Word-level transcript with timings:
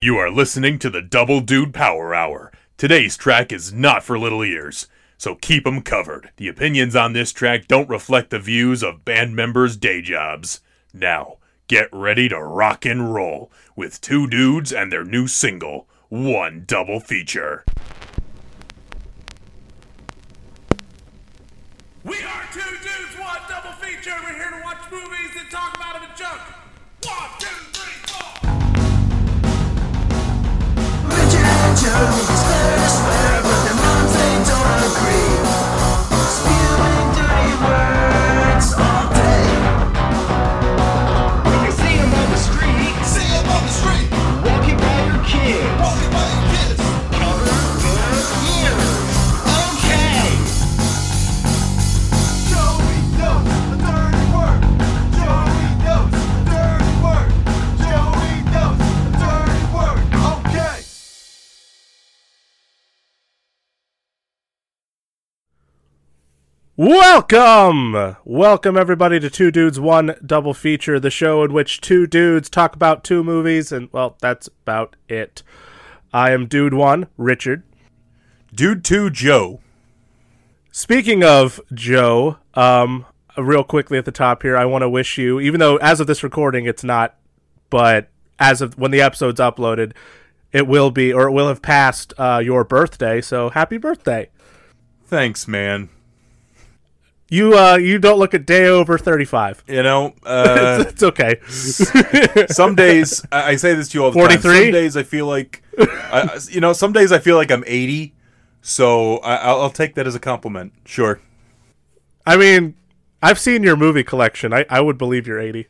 You 0.00 0.16
are 0.18 0.30
listening 0.30 0.78
to 0.78 0.90
the 0.90 1.02
Double 1.02 1.40
Dude 1.40 1.74
Power 1.74 2.14
Hour. 2.14 2.52
Today's 2.76 3.16
track 3.16 3.50
is 3.50 3.72
not 3.72 4.04
for 4.04 4.16
little 4.16 4.44
ears, 4.44 4.86
so 5.16 5.34
keep 5.34 5.66
'em 5.66 5.82
covered. 5.82 6.30
The 6.36 6.46
opinions 6.46 6.94
on 6.94 7.14
this 7.14 7.32
track 7.32 7.66
don't 7.66 7.88
reflect 7.88 8.30
the 8.30 8.38
views 8.38 8.84
of 8.84 9.04
band 9.04 9.34
members' 9.34 9.76
day 9.76 10.00
jobs. 10.00 10.60
Now, 10.94 11.38
get 11.66 11.88
ready 11.92 12.28
to 12.28 12.38
rock 12.38 12.86
and 12.86 13.12
roll 13.12 13.50
with 13.74 14.00
two 14.00 14.28
dudes 14.28 14.72
and 14.72 14.92
their 14.92 15.02
new 15.02 15.26
single, 15.26 15.88
One 16.10 16.62
Double 16.64 17.00
Feature. 17.00 17.64
We 22.04 22.22
are 22.22 22.44
two 22.52 22.60
dudes, 22.60 23.18
one 23.18 23.40
double 23.48 23.72
feature. 23.72 24.37
Welcome! 66.80 68.14
Welcome, 68.24 68.76
everybody, 68.76 69.18
to 69.18 69.28
Two 69.28 69.50
Dudes, 69.50 69.80
One 69.80 70.14
Double 70.24 70.54
Feature, 70.54 71.00
the 71.00 71.10
show 71.10 71.42
in 71.42 71.52
which 71.52 71.80
two 71.80 72.06
dudes 72.06 72.48
talk 72.48 72.76
about 72.76 73.02
two 73.02 73.24
movies, 73.24 73.72
and, 73.72 73.88
well, 73.90 74.16
that's 74.20 74.46
about 74.46 74.94
it. 75.08 75.42
I 76.12 76.30
am 76.30 76.46
Dude 76.46 76.74
One, 76.74 77.08
Richard. 77.16 77.64
Dude 78.54 78.84
2 78.84 79.10
Joe. 79.10 79.58
Speaking 80.70 81.24
of 81.24 81.60
Joe, 81.74 82.36
um, 82.54 83.06
real 83.36 83.64
quickly 83.64 83.98
at 83.98 84.04
the 84.04 84.12
top 84.12 84.44
here, 84.44 84.56
I 84.56 84.64
want 84.64 84.82
to 84.82 84.88
wish 84.88 85.18
you, 85.18 85.40
even 85.40 85.58
though 85.58 85.78
as 85.78 85.98
of 85.98 86.06
this 86.06 86.22
recording 86.22 86.66
it's 86.66 86.84
not, 86.84 87.16
but 87.70 88.08
as 88.38 88.62
of 88.62 88.78
when 88.78 88.92
the 88.92 89.00
episode's 89.00 89.40
uploaded, 89.40 89.94
it 90.52 90.68
will 90.68 90.92
be, 90.92 91.12
or 91.12 91.26
it 91.26 91.32
will 91.32 91.48
have 91.48 91.60
passed 91.60 92.14
uh, 92.18 92.40
your 92.40 92.62
birthday, 92.62 93.20
so 93.20 93.50
happy 93.50 93.78
birthday. 93.78 94.30
Thanks, 95.04 95.48
man. 95.48 95.88
You, 97.30 97.58
uh, 97.58 97.76
you 97.76 97.98
don't 97.98 98.18
look 98.18 98.32
a 98.32 98.38
day 98.38 98.66
over 98.66 98.96
35. 98.96 99.64
You 99.68 99.82
know, 99.82 100.14
uh, 100.24 100.84
it's 100.88 101.02
okay. 101.02 101.40
some 102.48 102.74
days 102.74 103.24
I 103.30 103.50
I 103.50 103.56
say 103.56 103.74
this 103.74 103.88
to 103.90 103.98
you 103.98 104.04
all 104.04 104.10
the 104.10 104.18
time. 104.18 104.38
43? 104.38 104.64
Some 104.64 104.72
days 104.72 104.96
I 104.96 105.02
feel 105.02 105.26
like, 105.26 105.62
I, 105.78 106.38
you 106.48 106.60
know, 106.60 106.72
some 106.72 106.92
days 106.92 107.12
I 107.12 107.18
feel 107.18 107.36
like 107.36 107.50
I'm 107.50 107.64
80. 107.66 108.14
So 108.62 109.18
I, 109.18 109.36
I'll, 109.36 109.62
I'll 109.62 109.70
take 109.70 109.94
that 109.94 110.06
as 110.06 110.14
a 110.14 110.20
compliment. 110.20 110.72
Sure. 110.84 111.20
I 112.26 112.36
mean, 112.36 112.74
I've 113.22 113.38
seen 113.38 113.62
your 113.62 113.76
movie 113.76 114.04
collection. 114.04 114.52
I, 114.52 114.64
I 114.70 114.80
would 114.80 114.98
believe 114.98 115.26
you're 115.26 115.40
80. 115.40 115.66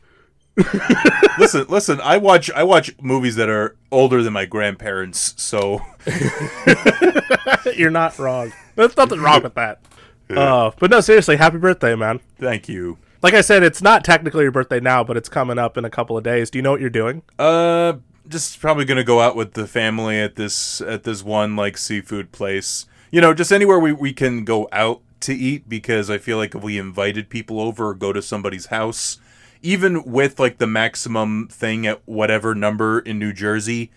listen, 1.39 1.65
listen. 1.69 2.01
I 2.01 2.17
watch 2.17 2.51
I 2.51 2.63
watch 2.63 2.93
movies 3.01 3.35
that 3.35 3.47
are 3.49 3.77
older 3.91 4.21
than 4.21 4.33
my 4.33 4.45
grandparents. 4.45 5.33
So 5.41 5.81
You're 7.75 7.91
not 7.91 8.17
wrong. 8.19 8.51
There's 8.75 8.97
nothing 8.97 9.21
wrong 9.21 9.43
with 9.43 9.53
that. 9.55 9.79
Uh, 10.29 10.71
but 10.79 10.91
no, 10.91 11.01
seriously, 11.01 11.35
happy 11.37 11.57
birthday, 11.57 11.95
man. 11.95 12.19
thank 12.37 12.67
you. 12.69 12.97
Like 13.21 13.33
I 13.33 13.41
said, 13.41 13.63
it's 13.63 13.81
not 13.81 14.03
technically 14.05 14.43
your 14.43 14.51
birthday 14.51 14.79
now, 14.79 15.03
but 15.03 15.17
it's 15.17 15.27
coming 15.27 15.57
up 15.59 15.75
in 15.77 15.83
a 15.83 15.89
couple 15.89 16.17
of 16.17 16.23
days. 16.23 16.49
Do 16.49 16.57
you 16.57 16.61
know 16.61 16.71
what 16.71 16.79
you're 16.81 16.89
doing? 16.89 17.21
Uh, 17.37 17.93
just 18.27 18.59
probably 18.61 18.85
gonna 18.85 19.03
go 19.03 19.19
out 19.19 19.35
with 19.35 19.53
the 19.53 19.67
family 19.67 20.19
at 20.19 20.35
this 20.35 20.79
at 20.81 21.03
this 21.03 21.23
one 21.23 21.55
like 21.55 21.77
seafood 21.77 22.31
place. 22.31 22.85
You 23.11 23.19
know, 23.21 23.33
just 23.33 23.51
anywhere 23.51 23.79
we 23.79 23.91
we 23.91 24.13
can 24.13 24.45
go 24.45 24.69
out 24.71 25.01
to 25.21 25.33
eat 25.33 25.67
because 25.67 26.09
I 26.09 26.17
feel 26.17 26.37
like 26.37 26.55
if 26.55 26.63
we 26.63 26.77
invited 26.77 27.29
people 27.29 27.59
over 27.59 27.89
or 27.89 27.93
go 27.93 28.13
to 28.13 28.21
somebody's 28.21 28.67
house, 28.67 29.17
even 29.61 30.03
with 30.03 30.39
like 30.39 30.59
the 30.59 30.67
maximum 30.67 31.47
thing 31.49 31.85
at 31.87 32.01
whatever 32.05 32.55
number 32.55 32.99
in 32.99 33.19
New 33.19 33.33
Jersey, 33.33 33.91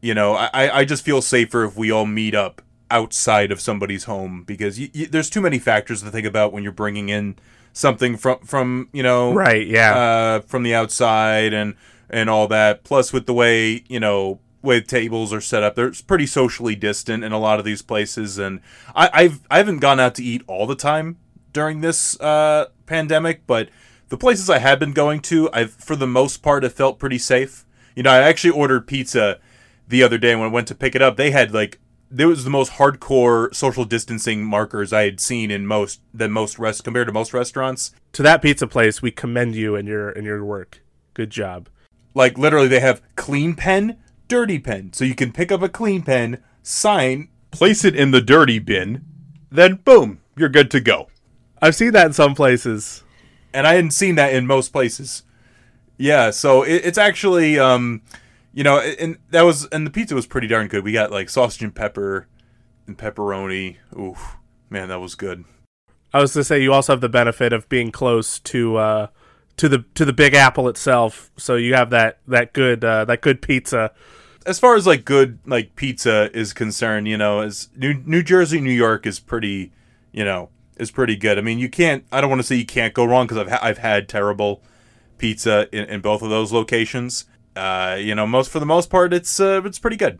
you 0.00 0.14
know, 0.14 0.34
I 0.34 0.50
I- 0.52 0.78
I 0.80 0.84
just 0.84 1.04
feel 1.04 1.22
safer 1.22 1.64
if 1.64 1.76
we 1.76 1.90
all 1.90 2.06
meet 2.06 2.34
up 2.36 2.62
outside 2.90 3.52
of 3.52 3.60
somebody's 3.60 4.04
home 4.04 4.42
because 4.44 4.78
y- 4.78 4.90
y- 4.94 5.08
there's 5.10 5.30
too 5.30 5.40
many 5.40 5.58
factors 5.58 6.02
to 6.02 6.10
think 6.10 6.26
about 6.26 6.52
when 6.52 6.62
you're 6.62 6.72
bringing 6.72 7.08
in 7.08 7.36
something 7.72 8.16
from 8.16 8.38
from 8.40 8.88
you 8.92 9.02
know 9.02 9.32
Right, 9.32 9.66
yeah. 9.66 9.94
uh, 9.96 10.40
from 10.40 10.62
the 10.62 10.74
outside 10.74 11.52
and 11.52 11.74
and 12.08 12.28
all 12.28 12.48
that. 12.48 12.82
Plus, 12.84 13.12
with 13.12 13.26
the 13.26 13.32
way 13.34 13.84
you 13.88 14.00
know 14.00 14.40
way 14.62 14.80
tables 14.80 15.32
are 15.32 15.40
set 15.40 15.62
up, 15.62 15.74
they're 15.74 15.92
pretty 16.06 16.26
socially 16.26 16.74
distant 16.74 17.24
in 17.24 17.32
a 17.32 17.38
lot 17.38 17.58
of 17.58 17.64
these 17.64 17.80
places. 17.82 18.38
And 18.38 18.60
I, 18.94 19.08
I've 19.12 19.40
I 19.50 19.58
haven't 19.58 19.78
gone 19.78 20.00
out 20.00 20.14
to 20.16 20.24
eat 20.24 20.42
all 20.46 20.66
the 20.66 20.74
time 20.76 21.16
during 21.52 21.80
this 21.80 22.18
uh, 22.20 22.66
pandemic, 22.86 23.46
but 23.46 23.68
the 24.08 24.16
places 24.16 24.50
I 24.50 24.58
have 24.58 24.78
been 24.80 24.92
going 24.92 25.20
to, 25.20 25.48
I've 25.52 25.70
for 25.72 25.94
the 25.96 26.06
most 26.06 26.38
part 26.42 26.62
have 26.64 26.74
felt 26.74 26.98
pretty 26.98 27.18
safe. 27.18 27.64
You 27.94 28.02
know, 28.02 28.10
I 28.10 28.18
actually 28.18 28.50
ordered 28.50 28.86
pizza 28.86 29.38
the 29.88 30.02
other 30.02 30.18
day 30.18 30.34
when 30.36 30.46
I 30.48 30.50
went 30.52 30.68
to 30.68 30.74
pick 30.74 30.94
it 30.94 31.02
up. 31.02 31.16
They 31.16 31.30
had 31.30 31.52
like 31.54 31.78
there 32.10 32.28
was 32.28 32.44
the 32.44 32.50
most 32.50 32.72
hardcore 32.72 33.54
social 33.54 33.84
distancing 33.84 34.44
markers 34.44 34.92
I 34.92 35.04
had 35.04 35.20
seen 35.20 35.50
in 35.50 35.66
most 35.66 36.00
than 36.12 36.32
most 36.32 36.58
rest 36.58 36.82
compared 36.84 37.06
to 37.06 37.12
most 37.12 37.32
restaurants. 37.32 37.92
to 38.12 38.22
that 38.22 38.42
pizza 38.42 38.66
place, 38.66 39.00
we 39.00 39.10
commend 39.12 39.54
you 39.54 39.76
in 39.76 39.86
your 39.86 40.10
in 40.10 40.24
your 40.24 40.44
work. 40.44 40.82
Good 41.14 41.30
job. 41.30 41.68
like 42.14 42.36
literally 42.38 42.68
they 42.68 42.80
have 42.80 43.00
clean 43.16 43.54
pen 43.54 43.96
dirty 44.26 44.58
pen 44.58 44.92
so 44.92 45.04
you 45.04 45.14
can 45.14 45.32
pick 45.32 45.52
up 45.52 45.62
a 45.62 45.68
clean 45.68 46.02
pen 46.02 46.42
sign 46.62 47.28
place 47.52 47.84
it 47.84 47.94
in 47.96 48.10
the 48.10 48.20
dirty 48.20 48.58
bin 48.58 49.04
then 49.50 49.74
boom 49.84 50.20
you're 50.36 50.48
good 50.48 50.70
to 50.70 50.80
go 50.80 51.08
I've 51.62 51.74
seen 51.76 51.92
that 51.92 52.06
in 52.06 52.12
some 52.12 52.34
places. 52.34 53.02
and 53.52 53.66
i 53.66 53.74
hadn't 53.74 53.90
seen 53.92 54.14
that 54.16 54.32
in 54.34 54.46
most 54.46 54.72
places 54.72 55.22
yeah 55.98 56.30
so 56.30 56.62
it, 56.62 56.82
it's 56.84 56.98
actually 56.98 57.58
um 57.58 58.02
you 58.52 58.64
know 58.64 58.78
and 58.78 59.18
that 59.30 59.42
was 59.42 59.66
and 59.66 59.86
the 59.86 59.90
pizza 59.90 60.14
was 60.14 60.26
pretty 60.26 60.46
darn 60.46 60.66
good 60.68 60.84
we 60.84 60.92
got 60.92 61.10
like 61.10 61.28
sausage 61.28 61.62
and 61.62 61.74
pepper 61.74 62.26
and 62.86 62.98
pepperoni 62.98 63.76
oof 63.98 64.36
man 64.68 64.88
that 64.88 65.00
was 65.00 65.14
good 65.14 65.44
I 66.12 66.20
was 66.20 66.32
to 66.32 66.44
say 66.44 66.60
you 66.60 66.72
also 66.72 66.92
have 66.92 67.00
the 67.00 67.08
benefit 67.08 67.52
of 67.52 67.68
being 67.68 67.92
close 67.92 68.40
to 68.40 68.76
uh, 68.76 69.06
to 69.56 69.68
the 69.68 69.84
to 69.94 70.04
the 70.04 70.12
Big 70.12 70.34
Apple 70.34 70.68
itself, 70.68 71.30
so 71.36 71.54
you 71.54 71.74
have 71.74 71.90
that 71.90 72.18
that 72.26 72.52
good 72.52 72.84
uh, 72.84 73.04
that 73.04 73.20
good 73.20 73.42
pizza. 73.42 73.92
as 74.46 74.58
far 74.58 74.74
as 74.74 74.86
like 74.86 75.04
good 75.04 75.38
like 75.46 75.76
pizza 75.76 76.30
is 76.36 76.52
concerned, 76.52 77.06
you 77.06 77.16
know, 77.16 77.40
as 77.40 77.68
New 77.76 77.94
New 78.04 78.22
Jersey, 78.22 78.60
New 78.60 78.72
York 78.72 79.06
is 79.06 79.20
pretty, 79.20 79.72
you 80.12 80.24
know, 80.24 80.48
is 80.76 80.90
pretty 80.90 81.14
good. 81.14 81.38
I 81.38 81.42
mean, 81.42 81.58
you 81.58 81.68
can't. 81.68 82.04
I 82.10 82.20
don't 82.20 82.30
want 82.30 82.40
to 82.40 82.46
say 82.46 82.56
you 82.56 82.66
can't 82.66 82.94
go 82.94 83.04
wrong 83.04 83.26
because 83.26 83.38
I've 83.38 83.50
ha- 83.50 83.60
I've 83.62 83.78
had 83.78 84.08
terrible 84.08 84.62
pizza 85.18 85.68
in, 85.70 85.84
in 85.84 86.00
both 86.00 86.22
of 86.22 86.30
those 86.30 86.52
locations. 86.52 87.26
Uh, 87.56 87.96
you 87.98 88.14
know, 88.14 88.26
most 88.26 88.50
for 88.50 88.60
the 88.60 88.66
most 88.66 88.90
part, 88.90 89.12
it's 89.12 89.40
uh, 89.40 89.62
it's 89.64 89.78
pretty 89.78 89.96
good. 89.96 90.18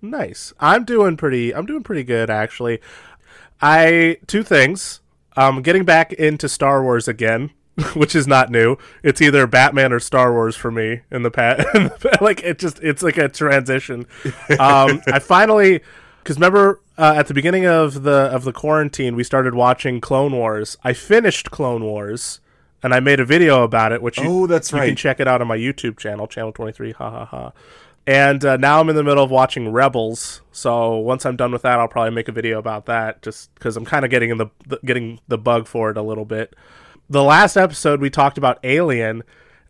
Nice. 0.00 0.52
I'm 0.60 0.84
doing 0.84 1.16
pretty. 1.16 1.54
I'm 1.54 1.66
doing 1.66 1.82
pretty 1.82 2.04
good 2.04 2.30
actually. 2.30 2.80
I 3.60 4.18
two 4.26 4.42
things. 4.42 5.00
Um, 5.36 5.62
getting 5.62 5.84
back 5.84 6.12
into 6.12 6.48
Star 6.48 6.82
Wars 6.82 7.06
again, 7.06 7.50
which 7.94 8.14
is 8.14 8.26
not 8.26 8.50
new. 8.50 8.76
It's 9.02 9.20
either 9.20 9.46
Batman 9.46 9.92
or 9.92 10.00
Star 10.00 10.32
Wars 10.32 10.56
for 10.56 10.70
me 10.70 11.02
in 11.10 11.22
the 11.22 11.30
past. 11.30 11.66
like 12.20 12.42
it 12.42 12.58
just 12.58 12.80
it's 12.82 13.02
like 13.02 13.18
a 13.18 13.28
transition. 13.28 14.06
Um, 14.58 15.00
I 15.06 15.18
finally 15.20 15.80
because 16.22 16.36
remember 16.36 16.80
uh, 16.96 17.14
at 17.16 17.26
the 17.26 17.34
beginning 17.34 17.66
of 17.66 18.02
the 18.02 18.30
of 18.32 18.44
the 18.44 18.52
quarantine 18.52 19.16
we 19.16 19.24
started 19.24 19.54
watching 19.54 20.00
Clone 20.00 20.32
Wars. 20.32 20.76
I 20.84 20.92
finished 20.92 21.50
Clone 21.50 21.84
Wars. 21.84 22.40
And 22.82 22.94
I 22.94 23.00
made 23.00 23.18
a 23.18 23.24
video 23.24 23.64
about 23.64 23.92
it, 23.92 24.02
which 24.02 24.18
you, 24.18 24.24
Oh, 24.26 24.46
that's 24.46 24.72
you 24.72 24.78
can 24.78 24.96
check 24.96 25.18
it 25.20 25.26
out 25.26 25.40
on 25.40 25.48
my 25.48 25.56
YouTube 25.56 25.98
channel, 25.98 26.26
Channel 26.26 26.52
Twenty 26.52 26.72
Three. 26.72 26.92
Ha 26.92 27.10
ha 27.10 27.24
ha. 27.24 27.52
And 28.06 28.42
uh, 28.42 28.56
now 28.56 28.80
I'm 28.80 28.88
in 28.88 28.96
the 28.96 29.04
middle 29.04 29.22
of 29.22 29.30
watching 29.30 29.70
Rebels. 29.70 30.40
So 30.50 30.96
once 30.96 31.26
I'm 31.26 31.36
done 31.36 31.52
with 31.52 31.62
that, 31.62 31.78
I'll 31.78 31.88
probably 31.88 32.14
make 32.14 32.28
a 32.28 32.32
video 32.32 32.58
about 32.58 32.86
that, 32.86 33.20
just 33.20 33.52
because 33.54 33.76
I'm 33.76 33.84
kind 33.84 34.02
of 34.04 34.10
getting 34.10 34.30
in 34.30 34.38
the, 34.38 34.46
the 34.66 34.80
getting 34.84 35.20
the 35.28 35.36
bug 35.36 35.66
for 35.66 35.90
it 35.90 35.96
a 35.96 36.02
little 36.02 36.24
bit. 36.24 36.56
The 37.10 37.22
last 37.22 37.56
episode 37.56 38.00
we 38.00 38.08
talked 38.10 38.38
about 38.38 38.60
Alien, 38.64 39.24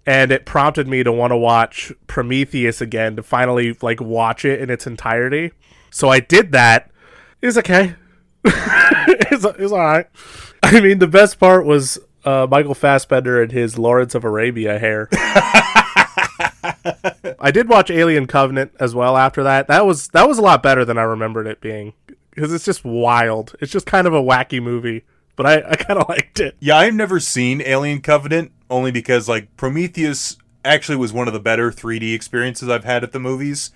and 0.06 0.30
it 0.30 0.46
prompted 0.46 0.86
me 0.86 1.02
to 1.02 1.10
want 1.10 1.32
to 1.32 1.36
watch 1.36 1.92
Prometheus 2.06 2.80
again 2.80 3.16
to 3.16 3.22
finally 3.22 3.76
like 3.82 4.00
watch 4.00 4.44
it 4.44 4.60
in 4.60 4.70
its 4.70 4.86
entirety. 4.86 5.50
So 5.90 6.08
I 6.08 6.20
did 6.20 6.52
that. 6.52 6.90
It 7.42 7.46
was 7.46 7.58
okay. 7.58 7.94
it's, 8.44 9.44
it's 9.44 9.72
all 9.72 9.78
right. 9.78 10.06
I 10.62 10.80
mean, 10.80 10.98
the 10.98 11.08
best 11.08 11.40
part 11.40 11.64
was 11.64 11.98
uh, 12.28 12.46
Michael 12.46 12.74
Fassbender 12.74 13.42
and 13.42 13.50
his 13.50 13.78
Lawrence 13.78 14.14
of 14.14 14.22
Arabia 14.22 14.78
hair. 14.78 15.08
I 17.40 17.50
did 17.52 17.68
watch 17.68 17.90
Alien 17.90 18.26
Covenant 18.26 18.72
as 18.78 18.94
well 18.94 19.16
after 19.16 19.42
that. 19.44 19.66
That 19.68 19.86
was 19.86 20.08
that 20.08 20.28
was 20.28 20.36
a 20.36 20.42
lot 20.42 20.62
better 20.62 20.84
than 20.84 20.98
I 20.98 21.02
remembered 21.02 21.46
it 21.46 21.62
being 21.62 21.94
because 22.30 22.52
it's 22.52 22.66
just 22.66 22.84
wild. 22.84 23.54
It's 23.60 23.72
just 23.72 23.86
kind 23.86 24.06
of 24.06 24.12
a 24.12 24.22
wacky 24.22 24.62
movie, 24.62 25.04
but 25.36 25.46
I, 25.46 25.70
I 25.70 25.76
kind 25.76 25.98
of 25.98 26.08
liked 26.08 26.38
it. 26.40 26.56
Yeah, 26.60 26.76
I've 26.76 26.94
never 26.94 27.18
seen 27.18 27.62
Alien 27.62 28.02
Covenant 28.02 28.52
only 28.68 28.90
because 28.90 29.26
like 29.28 29.56
Prometheus 29.56 30.36
actually 30.64 30.96
was 30.96 31.14
one 31.14 31.28
of 31.28 31.34
the 31.34 31.40
better 31.40 31.70
3D 31.70 32.14
experiences 32.14 32.68
I've 32.68 32.84
had 32.84 33.02
at 33.04 33.12
the 33.12 33.20
movies, 33.20 33.70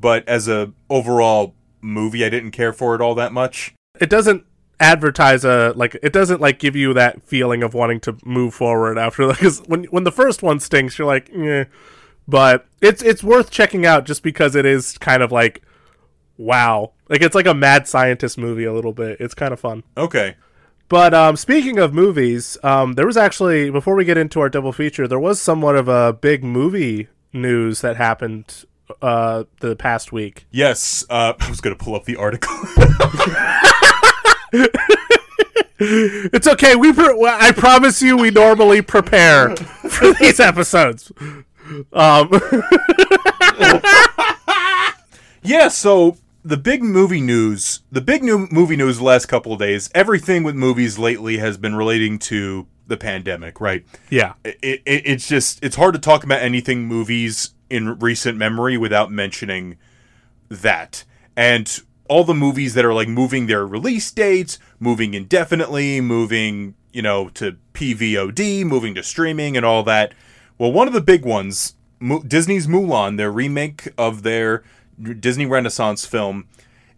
but 0.00 0.26
as 0.26 0.48
a 0.48 0.72
overall 0.88 1.54
movie 1.82 2.24
I 2.24 2.30
didn't 2.30 2.52
care 2.52 2.72
for 2.72 2.94
it 2.94 3.02
all 3.02 3.14
that 3.16 3.32
much. 3.34 3.74
It 4.00 4.08
doesn't 4.08 4.46
advertise 4.80 5.44
a 5.44 5.72
like 5.74 5.98
it 6.02 6.12
doesn't 6.12 6.40
like 6.40 6.58
give 6.58 6.76
you 6.76 6.94
that 6.94 7.22
feeling 7.22 7.62
of 7.62 7.74
wanting 7.74 7.98
to 7.98 8.16
move 8.24 8.54
forward 8.54 8.96
after 8.96 9.26
because 9.28 9.58
when 9.66 9.84
when 9.84 10.04
the 10.04 10.12
first 10.12 10.42
one 10.42 10.60
stinks 10.60 10.98
you're 10.98 11.06
like 11.06 11.28
eh. 11.34 11.64
but 12.28 12.66
it's 12.80 13.02
it's 13.02 13.24
worth 13.24 13.50
checking 13.50 13.84
out 13.84 14.04
just 14.04 14.22
because 14.22 14.54
it 14.54 14.64
is 14.64 14.96
kind 14.98 15.22
of 15.22 15.32
like 15.32 15.62
wow 16.36 16.92
like 17.08 17.22
it's 17.22 17.34
like 17.34 17.46
a 17.46 17.54
mad 17.54 17.88
scientist 17.88 18.38
movie 18.38 18.64
a 18.64 18.72
little 18.72 18.92
bit 18.92 19.20
it's 19.20 19.34
kind 19.34 19.52
of 19.52 19.58
fun 19.58 19.82
Okay. 19.96 20.36
But 20.88 21.12
um, 21.12 21.36
speaking 21.36 21.78
of 21.78 21.92
movies, 21.92 22.56
um, 22.62 22.94
there 22.94 23.06
was 23.06 23.18
actually 23.18 23.70
before 23.70 23.94
we 23.94 24.06
get 24.06 24.16
into 24.16 24.40
our 24.40 24.48
double 24.48 24.72
feature, 24.72 25.06
there 25.06 25.18
was 25.18 25.38
somewhat 25.38 25.76
of 25.76 25.86
a 25.86 26.14
big 26.14 26.42
movie 26.42 27.08
news 27.32 27.82
that 27.82 27.96
happened 27.96 28.64
uh, 29.02 29.44
the 29.60 29.76
past 29.76 30.12
week. 30.12 30.46
Yes, 30.50 31.04
uh, 31.10 31.34
I 31.38 31.50
was 31.50 31.60
going 31.60 31.76
to 31.76 31.84
pull 31.84 31.94
up 31.94 32.04
the 32.04 32.16
article. 32.16 32.54
It's 35.80 36.48
okay. 36.48 36.74
We 36.74 36.92
pre- 36.92 37.24
I 37.24 37.52
promise 37.52 38.02
you, 38.02 38.16
we 38.16 38.30
normally 38.30 38.82
prepare 38.82 39.54
for 39.56 40.12
these 40.20 40.40
episodes. 40.40 41.12
Um, 41.92 42.30
yeah, 45.42 45.68
so 45.68 46.16
the 46.44 46.56
big 46.56 46.82
movie 46.82 47.20
news, 47.20 47.82
the 47.92 48.00
big 48.00 48.24
new 48.24 48.48
movie 48.50 48.74
news 48.74 48.98
the 48.98 49.04
last 49.04 49.26
couple 49.26 49.52
of 49.52 49.60
days, 49.60 49.88
everything 49.94 50.42
with 50.42 50.56
movies 50.56 50.98
lately 50.98 51.36
has 51.38 51.56
been 51.56 51.76
relating 51.76 52.18
to 52.20 52.66
the 52.88 52.96
pandemic, 52.96 53.60
right? 53.60 53.84
yeah, 54.10 54.32
it, 54.44 54.58
it, 54.62 54.82
it's 54.84 55.28
just 55.28 55.62
it's 55.62 55.76
hard 55.76 55.94
to 55.94 56.00
talk 56.00 56.24
about 56.24 56.40
anything 56.42 56.86
movies 56.86 57.50
in 57.70 57.98
recent 57.98 58.36
memory 58.36 58.76
without 58.76 59.12
mentioning 59.12 59.76
that 60.48 61.04
and 61.36 61.82
all 62.08 62.24
the 62.24 62.34
movies 62.34 62.74
that 62.74 62.84
are 62.84 62.94
like 62.94 63.08
moving 63.08 63.46
their 63.46 63.66
release 63.66 64.10
dates 64.10 64.58
moving 64.80 65.14
indefinitely 65.14 66.00
moving 66.00 66.74
you 66.92 67.02
know 67.02 67.28
to 67.30 67.56
pvod 67.74 68.64
moving 68.64 68.94
to 68.94 69.02
streaming 69.02 69.56
and 69.56 69.64
all 69.64 69.82
that 69.82 70.14
well 70.56 70.72
one 70.72 70.88
of 70.88 70.94
the 70.94 71.00
big 71.00 71.24
ones 71.24 71.74
Mu- 72.00 72.22
disney's 72.22 72.66
mulan 72.66 73.16
their 73.16 73.30
remake 73.30 73.88
of 73.98 74.22
their 74.22 74.62
disney 75.20 75.46
renaissance 75.46 76.04
film 76.06 76.48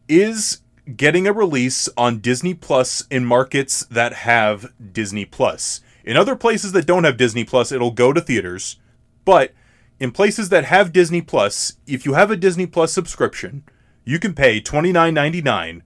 is 0.08 0.60
getting 0.96 1.26
a 1.26 1.32
release 1.32 1.88
on 1.96 2.18
Disney 2.18 2.54
Plus 2.54 3.04
in 3.10 3.24
markets 3.24 3.84
that 3.86 4.12
have 4.12 4.72
Disney 4.92 5.24
Plus. 5.24 5.80
In 6.04 6.16
other 6.16 6.36
places 6.36 6.72
that 6.72 6.86
don't 6.86 7.04
have 7.04 7.16
Disney 7.16 7.44
Plus, 7.44 7.72
it'll 7.72 7.90
go 7.90 8.12
to 8.12 8.20
theaters. 8.20 8.76
But 9.24 9.52
in 9.98 10.10
places 10.10 10.48
that 10.48 10.64
have 10.64 10.92
Disney 10.92 11.20
Plus, 11.20 11.76
if 11.86 12.04
you 12.04 12.14
have 12.14 12.30
a 12.30 12.36
Disney 12.36 12.66
Plus 12.66 12.92
subscription, 12.92 13.64
you 14.10 14.18
can 14.18 14.34
pay 14.34 14.60
$29.99 14.60 15.82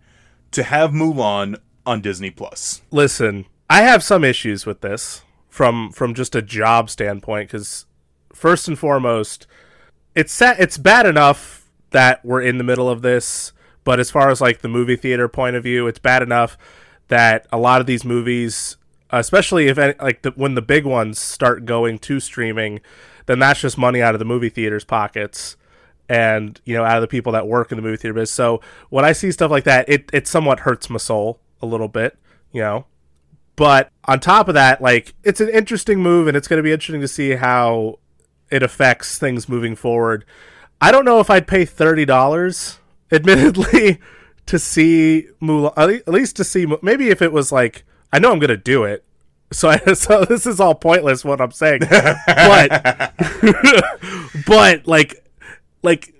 to 0.50 0.62
have 0.62 0.92
Mulan 0.92 1.58
on 1.84 2.00
Disney 2.00 2.30
Plus. 2.30 2.80
listen, 2.90 3.44
I 3.68 3.82
have 3.82 4.02
some 4.02 4.24
issues 4.24 4.64
with 4.64 4.80
this 4.80 5.22
from 5.50 5.92
from 5.92 6.14
just 6.14 6.34
a 6.34 6.40
job 6.40 6.88
standpoint 6.88 7.50
because 7.50 7.84
first 8.32 8.66
and 8.66 8.78
foremost, 8.78 9.46
it's 10.14 10.32
sa- 10.32 10.54
it's 10.58 10.78
bad 10.78 11.04
enough 11.04 11.70
that 11.90 12.24
we're 12.24 12.40
in 12.40 12.56
the 12.56 12.64
middle 12.64 12.88
of 12.88 13.02
this, 13.02 13.52
but 13.84 14.00
as 14.00 14.10
far 14.10 14.30
as 14.30 14.40
like 14.40 14.62
the 14.62 14.68
movie 14.68 14.96
theater 14.96 15.28
point 15.28 15.54
of 15.54 15.62
view, 15.62 15.86
it's 15.86 15.98
bad 15.98 16.22
enough 16.22 16.56
that 17.08 17.46
a 17.52 17.58
lot 17.58 17.82
of 17.82 17.86
these 17.86 18.06
movies, 18.06 18.78
especially 19.10 19.68
if 19.68 19.76
like 19.76 20.22
the, 20.22 20.30
when 20.30 20.54
the 20.54 20.62
big 20.62 20.86
ones 20.86 21.18
start 21.18 21.66
going 21.66 21.98
to 21.98 22.20
streaming, 22.20 22.80
then 23.26 23.38
that's 23.38 23.60
just 23.60 23.76
money 23.76 24.00
out 24.00 24.14
of 24.14 24.18
the 24.18 24.24
movie 24.24 24.48
theaters' 24.48 24.84
pockets 24.84 25.58
and 26.08 26.60
you 26.64 26.74
know 26.74 26.84
out 26.84 26.96
of 26.96 27.00
the 27.02 27.08
people 27.08 27.32
that 27.32 27.46
work 27.46 27.72
in 27.72 27.76
the 27.76 27.82
movie 27.82 27.96
theater 27.96 28.14
biz. 28.14 28.30
So 28.30 28.60
when 28.90 29.04
I 29.04 29.12
see 29.12 29.30
stuff 29.30 29.50
like 29.50 29.64
that, 29.64 29.88
it 29.88 30.10
it 30.12 30.26
somewhat 30.26 30.60
hurts 30.60 30.90
my 30.90 30.98
soul 30.98 31.40
a 31.62 31.66
little 31.66 31.88
bit, 31.88 32.18
you 32.52 32.60
know. 32.60 32.86
But 33.56 33.90
on 34.06 34.20
top 34.20 34.48
of 34.48 34.54
that, 34.54 34.82
like 34.82 35.14
it's 35.22 35.40
an 35.40 35.48
interesting 35.48 36.00
move, 36.00 36.26
and 36.26 36.36
it's 36.36 36.48
going 36.48 36.58
to 36.58 36.62
be 36.62 36.72
interesting 36.72 37.00
to 37.00 37.08
see 37.08 37.32
how 37.32 37.98
it 38.50 38.62
affects 38.62 39.18
things 39.18 39.48
moving 39.48 39.76
forward. 39.76 40.24
I 40.80 40.90
don't 40.90 41.04
know 41.04 41.20
if 41.20 41.30
I'd 41.30 41.46
pay 41.46 41.64
thirty 41.64 42.04
dollars, 42.04 42.78
admittedly, 43.12 44.00
to 44.46 44.58
see 44.58 45.28
Mulan. 45.40 46.00
At 46.06 46.08
least 46.08 46.36
to 46.36 46.44
see, 46.44 46.66
maybe 46.82 47.08
if 47.08 47.22
it 47.22 47.32
was 47.32 47.52
like, 47.52 47.84
I 48.12 48.18
know 48.18 48.32
I'm 48.32 48.38
going 48.38 48.48
to 48.48 48.56
do 48.56 48.84
it. 48.84 49.04
So, 49.52 49.68
I, 49.68 49.78
so 49.94 50.24
this 50.24 50.46
is 50.46 50.60
all 50.60 50.74
pointless 50.74 51.24
what 51.24 51.40
I'm 51.40 51.52
saying, 51.52 51.80
but 52.26 53.12
but 54.46 54.86
like 54.86 55.23
like 55.84 56.14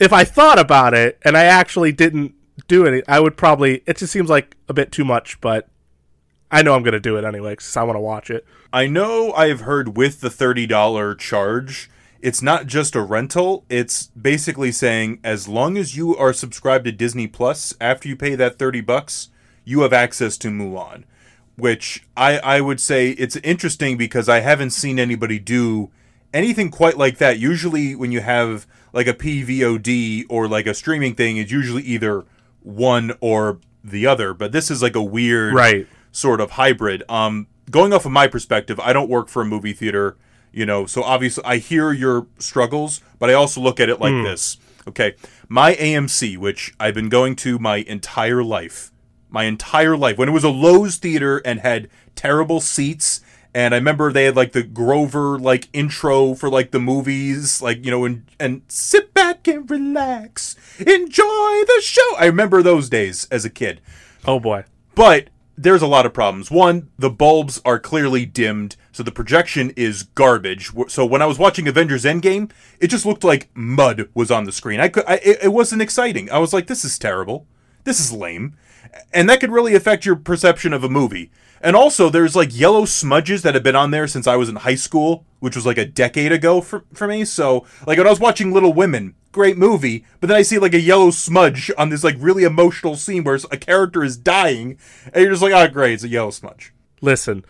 if 0.00 0.12
I 0.12 0.24
thought 0.24 0.58
about 0.58 0.94
it 0.94 1.18
and 1.22 1.36
I 1.36 1.44
actually 1.44 1.92
didn't 1.92 2.34
do 2.66 2.84
it, 2.84 3.04
I 3.06 3.20
would 3.20 3.36
probably. 3.36 3.82
It 3.86 3.98
just 3.98 4.12
seems 4.12 4.28
like 4.28 4.56
a 4.68 4.74
bit 4.74 4.90
too 4.90 5.04
much, 5.04 5.40
but 5.40 5.68
I 6.50 6.62
know 6.62 6.74
I'm 6.74 6.82
gonna 6.82 6.98
do 6.98 7.16
it 7.16 7.24
anyway 7.24 7.52
because 7.52 7.76
I 7.76 7.84
want 7.84 7.96
to 7.96 8.00
watch 8.00 8.30
it. 8.30 8.44
I 8.72 8.86
know 8.86 9.32
I've 9.34 9.60
heard 9.60 9.96
with 9.96 10.20
the 10.20 10.30
$30 10.30 11.18
charge, 11.18 11.90
it's 12.22 12.40
not 12.40 12.66
just 12.66 12.94
a 12.94 13.02
rental. 13.02 13.64
It's 13.68 14.06
basically 14.08 14.70
saying 14.70 15.18
as 15.24 15.48
long 15.48 15.76
as 15.76 15.96
you 15.96 16.16
are 16.16 16.32
subscribed 16.32 16.84
to 16.84 16.92
Disney 16.92 17.26
Plus 17.26 17.74
after 17.80 18.08
you 18.08 18.16
pay 18.16 18.36
that 18.36 18.58
30 18.58 18.80
bucks, 18.80 19.28
you 19.64 19.80
have 19.80 19.92
access 19.92 20.36
to 20.38 20.48
Mulan. 20.48 21.04
Which 21.56 22.06
I, 22.16 22.38
I 22.38 22.60
would 22.60 22.80
say 22.80 23.10
it's 23.10 23.36
interesting 23.36 23.98
because 23.98 24.28
I 24.28 24.40
haven't 24.40 24.70
seen 24.70 24.98
anybody 24.98 25.38
do 25.38 25.90
anything 26.32 26.70
quite 26.70 26.96
like 26.96 27.18
that. 27.18 27.38
Usually 27.38 27.94
when 27.94 28.10
you 28.10 28.20
have 28.20 28.66
like 28.92 29.06
a 29.06 29.14
PVOD 29.14 30.24
or 30.28 30.48
like 30.48 30.66
a 30.66 30.74
streaming 30.74 31.14
thing, 31.14 31.36
is 31.36 31.50
usually 31.50 31.82
either 31.82 32.24
one 32.62 33.12
or 33.20 33.58
the 33.82 34.06
other. 34.06 34.34
But 34.34 34.52
this 34.52 34.70
is 34.70 34.82
like 34.82 34.94
a 34.96 35.02
weird 35.02 35.54
Right. 35.54 35.86
sort 36.10 36.40
of 36.40 36.52
hybrid. 36.52 37.02
Um, 37.08 37.46
going 37.70 37.92
off 37.92 38.06
of 38.06 38.12
my 38.12 38.26
perspective, 38.28 38.78
I 38.80 38.92
don't 38.92 39.08
work 39.08 39.28
for 39.28 39.42
a 39.42 39.44
movie 39.46 39.72
theater, 39.72 40.16
you 40.52 40.66
know, 40.66 40.86
so 40.86 41.02
obviously 41.02 41.42
I 41.44 41.56
hear 41.56 41.92
your 41.92 42.26
struggles, 42.38 43.00
but 43.18 43.30
I 43.30 43.34
also 43.34 43.60
look 43.60 43.80
at 43.80 43.88
it 43.88 44.00
like 44.00 44.12
this. 44.24 44.58
Okay, 44.86 45.14
my 45.48 45.74
AMC, 45.76 46.36
which 46.36 46.74
I've 46.80 46.94
been 46.94 47.08
going 47.08 47.36
to 47.36 47.58
my 47.58 47.76
entire 47.78 48.42
life, 48.42 48.90
my 49.30 49.44
entire 49.44 49.96
life, 49.96 50.18
when 50.18 50.28
it 50.28 50.32
was 50.32 50.42
a 50.44 50.48
Loews 50.48 50.96
theater 50.98 51.38
and 51.44 51.60
had 51.60 51.88
terrible 52.16 52.60
seats. 52.60 53.20
And 53.54 53.74
I 53.74 53.78
remember 53.78 54.10
they 54.12 54.24
had 54.24 54.36
like 54.36 54.52
the 54.52 54.62
Grover 54.62 55.38
like 55.38 55.68
intro 55.72 56.34
for 56.34 56.48
like 56.48 56.70
the 56.70 56.80
movies, 56.80 57.60
like 57.60 57.84
you 57.84 57.90
know, 57.90 58.04
and 58.04 58.24
and 58.40 58.62
sit 58.68 59.12
back 59.12 59.46
and 59.46 59.70
relax, 59.70 60.56
enjoy 60.78 61.24
the 61.24 61.80
show. 61.82 62.16
I 62.18 62.26
remember 62.26 62.62
those 62.62 62.88
days 62.88 63.28
as 63.30 63.44
a 63.44 63.50
kid. 63.50 63.80
Oh 64.24 64.40
boy, 64.40 64.64
But 64.94 65.28
there's 65.56 65.82
a 65.82 65.86
lot 65.86 66.06
of 66.06 66.14
problems. 66.14 66.50
One, 66.50 66.88
the 66.98 67.10
bulbs 67.10 67.60
are 67.64 67.78
clearly 67.78 68.24
dimmed, 68.24 68.76
so 68.90 69.02
the 69.02 69.12
projection 69.12 69.70
is 69.76 70.04
garbage. 70.04 70.70
So 70.88 71.04
when 71.04 71.20
I 71.20 71.26
was 71.26 71.38
watching 71.38 71.68
Avengers 71.68 72.04
Endgame, 72.04 72.50
it 72.80 72.88
just 72.88 73.04
looked 73.04 73.24
like 73.24 73.48
mud 73.54 74.08
was 74.14 74.30
on 74.30 74.44
the 74.44 74.52
screen. 74.52 74.80
I 74.80 74.88
could, 74.88 75.04
I, 75.06 75.16
it, 75.16 75.44
it 75.44 75.52
wasn't 75.52 75.82
exciting. 75.82 76.30
I 76.30 76.38
was 76.38 76.52
like, 76.52 76.68
this 76.68 76.84
is 76.84 76.98
terrible. 76.98 77.46
This 77.84 78.00
is 78.00 78.12
lame, 78.12 78.54
and 79.12 79.28
that 79.28 79.40
could 79.40 79.50
really 79.50 79.74
affect 79.74 80.06
your 80.06 80.16
perception 80.16 80.72
of 80.72 80.84
a 80.84 80.88
movie. 80.88 81.30
And 81.62 81.76
also, 81.76 82.10
there's 82.10 82.34
like 82.34 82.58
yellow 82.58 82.84
smudges 82.84 83.42
that 83.42 83.54
have 83.54 83.62
been 83.62 83.76
on 83.76 83.92
there 83.92 84.08
since 84.08 84.26
I 84.26 84.34
was 84.34 84.48
in 84.48 84.56
high 84.56 84.74
school, 84.74 85.24
which 85.38 85.54
was 85.54 85.64
like 85.64 85.78
a 85.78 85.84
decade 85.84 86.32
ago 86.32 86.60
for, 86.60 86.84
for 86.92 87.06
me. 87.06 87.24
So, 87.24 87.64
like 87.86 87.98
when 87.98 88.06
I 88.06 88.10
was 88.10 88.18
watching 88.18 88.52
Little 88.52 88.72
Women, 88.72 89.14
great 89.30 89.56
movie, 89.56 90.04
but 90.20 90.26
then 90.26 90.36
I 90.36 90.42
see 90.42 90.58
like 90.58 90.74
a 90.74 90.80
yellow 90.80 91.10
smudge 91.10 91.70
on 91.78 91.88
this 91.88 92.02
like 92.02 92.16
really 92.18 92.42
emotional 92.42 92.96
scene 92.96 93.22
where 93.22 93.38
a 93.50 93.56
character 93.56 94.02
is 94.02 94.16
dying, 94.16 94.76
and 95.12 95.22
you're 95.22 95.30
just 95.30 95.42
like, 95.42 95.52
oh, 95.52 95.72
great, 95.72 95.94
it's 95.94 96.04
a 96.04 96.08
yellow 96.08 96.30
smudge. 96.30 96.72
listen, 97.00 97.44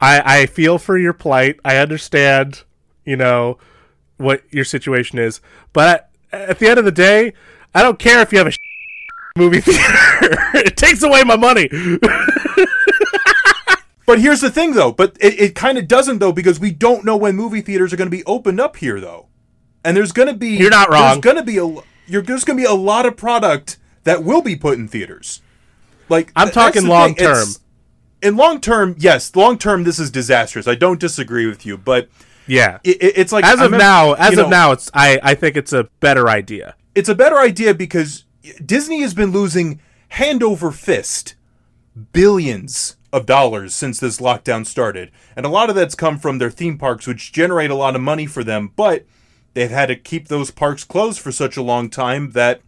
I 0.00 0.42
I 0.42 0.46
feel 0.46 0.78
for 0.78 0.98
your 0.98 1.14
plight. 1.14 1.58
I 1.64 1.78
understand, 1.78 2.64
you 3.06 3.16
know, 3.16 3.58
what 4.18 4.42
your 4.50 4.64
situation 4.64 5.18
is, 5.18 5.40
but 5.72 6.10
at, 6.30 6.50
at 6.50 6.58
the 6.58 6.68
end 6.68 6.78
of 6.78 6.84
the 6.84 6.92
day, 6.92 7.32
I 7.74 7.82
don't 7.82 7.98
care 7.98 8.20
if 8.20 8.32
you 8.32 8.38
have 8.38 8.48
a 8.48 8.52
movie 9.38 9.62
theater. 9.62 9.82
it 10.54 10.76
takes 10.76 11.02
away 11.02 11.24
my 11.24 11.36
money. 11.36 11.70
But 14.06 14.20
here's 14.20 14.40
the 14.40 14.50
thing, 14.50 14.72
though. 14.74 14.92
But 14.92 15.16
it, 15.20 15.40
it 15.40 15.54
kind 15.54 15.76
of 15.78 15.88
doesn't, 15.88 16.18
though, 16.18 16.32
because 16.32 16.58
we 16.60 16.70
don't 16.70 17.04
know 17.04 17.16
when 17.16 17.34
movie 17.36 17.60
theaters 17.60 17.92
are 17.92 17.96
going 17.96 18.10
to 18.10 18.16
be 18.16 18.24
opened 18.24 18.60
up 18.60 18.76
here, 18.76 19.00
though. 19.00 19.26
And 19.84 19.96
there's 19.96 20.12
going 20.12 20.28
to 20.28 20.34
be 20.34 20.50
You're 20.56 20.70
not 20.70 20.90
wrong. 20.90 21.20
There's 21.20 21.34
going 21.34 21.36
to 21.36 21.42
be 21.42 21.58
a 21.58 21.82
you're, 22.08 22.22
there's 22.22 22.44
going 22.44 22.56
to 22.56 22.62
be 22.62 22.66
a 22.68 22.74
lot 22.74 23.04
of 23.06 23.16
product 23.16 23.78
that 24.04 24.22
will 24.24 24.42
be 24.42 24.54
put 24.56 24.78
in 24.78 24.86
theaters. 24.88 25.42
Like 26.08 26.30
I'm 26.36 26.50
talking 26.50 26.86
long 26.86 27.14
thing. 27.14 27.24
It's- 27.26 27.54
term. 27.56 27.62
In 28.22 28.36
long 28.36 28.60
term, 28.60 28.96
yes, 28.98 29.36
long 29.36 29.58
term, 29.58 29.84
this 29.84 29.98
is 29.98 30.10
disastrous. 30.10 30.66
I 30.66 30.74
don't 30.74 30.98
disagree 30.98 31.46
with 31.46 31.66
you, 31.66 31.76
but 31.76 32.08
Yeah. 32.46 32.78
it, 32.82 32.96
it- 33.02 33.18
it's 33.18 33.30
like 33.32 33.44
as 33.44 33.54
of 33.54 33.58
remember- 33.60 33.78
now, 33.78 34.12
as 34.14 34.32
you 34.32 34.40
of 34.40 34.46
know, 34.46 34.50
now, 34.50 34.72
it's 34.72 34.90
I 34.94 35.18
I 35.22 35.34
think 35.34 35.56
it's 35.56 35.72
a 35.72 35.84
better 36.00 36.28
idea. 36.28 36.74
it's 36.94 37.08
a 37.08 37.14
better 37.14 37.38
idea 37.38 37.74
because 37.74 38.24
Disney 38.64 39.02
has 39.02 39.12
been 39.14 39.30
losing 39.32 39.80
hand 40.08 40.42
over 40.42 40.70
fist 40.72 41.34
billions 42.12 42.96
of 43.16 43.24
dollars 43.24 43.74
since 43.74 43.98
this 43.98 44.18
lockdown 44.18 44.66
started. 44.66 45.10
And 45.34 45.46
a 45.46 45.48
lot 45.48 45.70
of 45.70 45.74
that's 45.74 45.94
come 45.94 46.18
from 46.18 46.36
their 46.36 46.50
theme 46.50 46.76
parks, 46.76 47.06
which 47.06 47.32
generate 47.32 47.70
a 47.70 47.74
lot 47.74 47.96
of 47.96 48.02
money 48.02 48.26
for 48.26 48.44
them, 48.44 48.72
but 48.76 49.06
they've 49.54 49.70
had 49.70 49.86
to 49.86 49.96
keep 49.96 50.28
those 50.28 50.50
parks 50.50 50.84
closed 50.84 51.18
for 51.18 51.32
such 51.32 51.56
a 51.56 51.62
long 51.62 51.88
time 51.88 52.32
that 52.32 52.60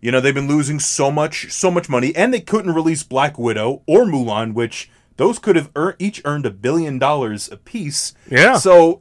you 0.00 0.10
know 0.10 0.20
they've 0.20 0.34
been 0.34 0.48
losing 0.48 0.80
so 0.80 1.10
much 1.10 1.52
so 1.52 1.70
much 1.70 1.88
money 1.88 2.14
and 2.16 2.34
they 2.34 2.40
couldn't 2.40 2.74
release 2.74 3.04
Black 3.04 3.38
Widow 3.38 3.82
or 3.86 4.04
Mulan, 4.04 4.54
which 4.54 4.90
those 5.18 5.38
could 5.38 5.54
have 5.54 5.70
ear- 5.76 5.96
each 6.00 6.20
earned 6.24 6.46
a 6.46 6.50
billion 6.50 6.98
dollars 6.98 7.50
apiece. 7.50 8.12
Yeah. 8.28 8.56
So 8.56 9.00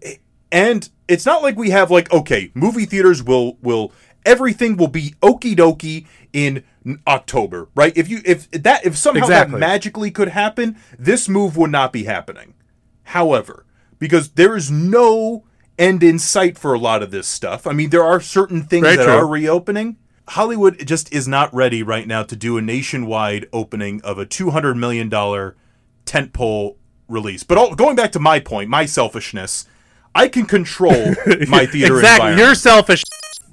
and 0.52 0.88
it's 1.08 1.26
not 1.26 1.42
like 1.42 1.58
we 1.58 1.72
have 1.72 1.90
like 1.90 2.14
okay, 2.14 2.52
movie 2.54 2.86
theaters 2.86 3.24
will 3.24 3.58
will 3.64 3.92
everything 4.24 4.78
will 4.78 4.88
be 4.88 5.16
okie 5.24 5.56
dokie 5.56 6.06
in 6.36 6.64
October, 7.08 7.70
right? 7.76 7.96
If 7.96 8.10
you 8.10 8.22
if 8.26 8.52
that 8.52 8.86
if 8.86 8.98
somehow 8.98 9.24
Exactly. 9.24 9.54
that 9.54 9.60
magically 9.60 10.12
could 10.12 10.28
happen, 10.28 10.78
this 11.00 11.30
move 11.30 11.56
would 11.56 11.72
not 11.72 11.94
be 11.94 12.04
happening. 12.04 12.54
However, 13.04 13.66
because 13.98 14.32
there 14.32 14.56
is 14.58 14.70
no 14.70 15.46
end 15.80 16.04
in 16.04 16.20
sight 16.20 16.58
for 16.58 16.74
a 16.74 16.78
lot 16.80 17.02
of 17.02 17.12
this 17.12 17.28
stuff. 17.28 17.66
I 17.66 17.72
mean, 17.72 17.90
there 17.90 18.04
are 18.04 18.20
certain 18.20 18.64
things 18.64 18.84
Very 18.84 18.98
that 18.98 19.06
true. 19.06 19.14
are 19.14 19.26
reopening. 19.28 19.96
Hollywood 20.30 20.86
just 20.86 21.14
is 21.14 21.28
not 21.28 21.54
ready 21.54 21.84
right 21.84 22.08
now 22.08 22.24
to 22.24 22.36
do 22.36 22.58
a 22.58 22.62
nationwide 22.62 23.48
opening 23.54 24.02
of 24.04 24.18
a 24.18 24.26
$200 24.26 24.76
million 24.78 25.10
tentpole 26.06 26.76
release. 27.08 27.44
But 27.44 27.58
all, 27.58 27.76
going 27.76 27.96
back 27.96 28.12
to 28.14 28.20
my 28.20 28.40
point, 28.40 28.70
my 28.70 28.86
selfishness, 28.86 29.66
I 30.14 30.28
can 30.28 30.46
control 30.46 30.92
my 31.48 31.66
theater 31.66 31.98
exactly. 31.98 32.32
environment 32.32 32.38
You're 32.40 32.56
selfish. 32.56 33.04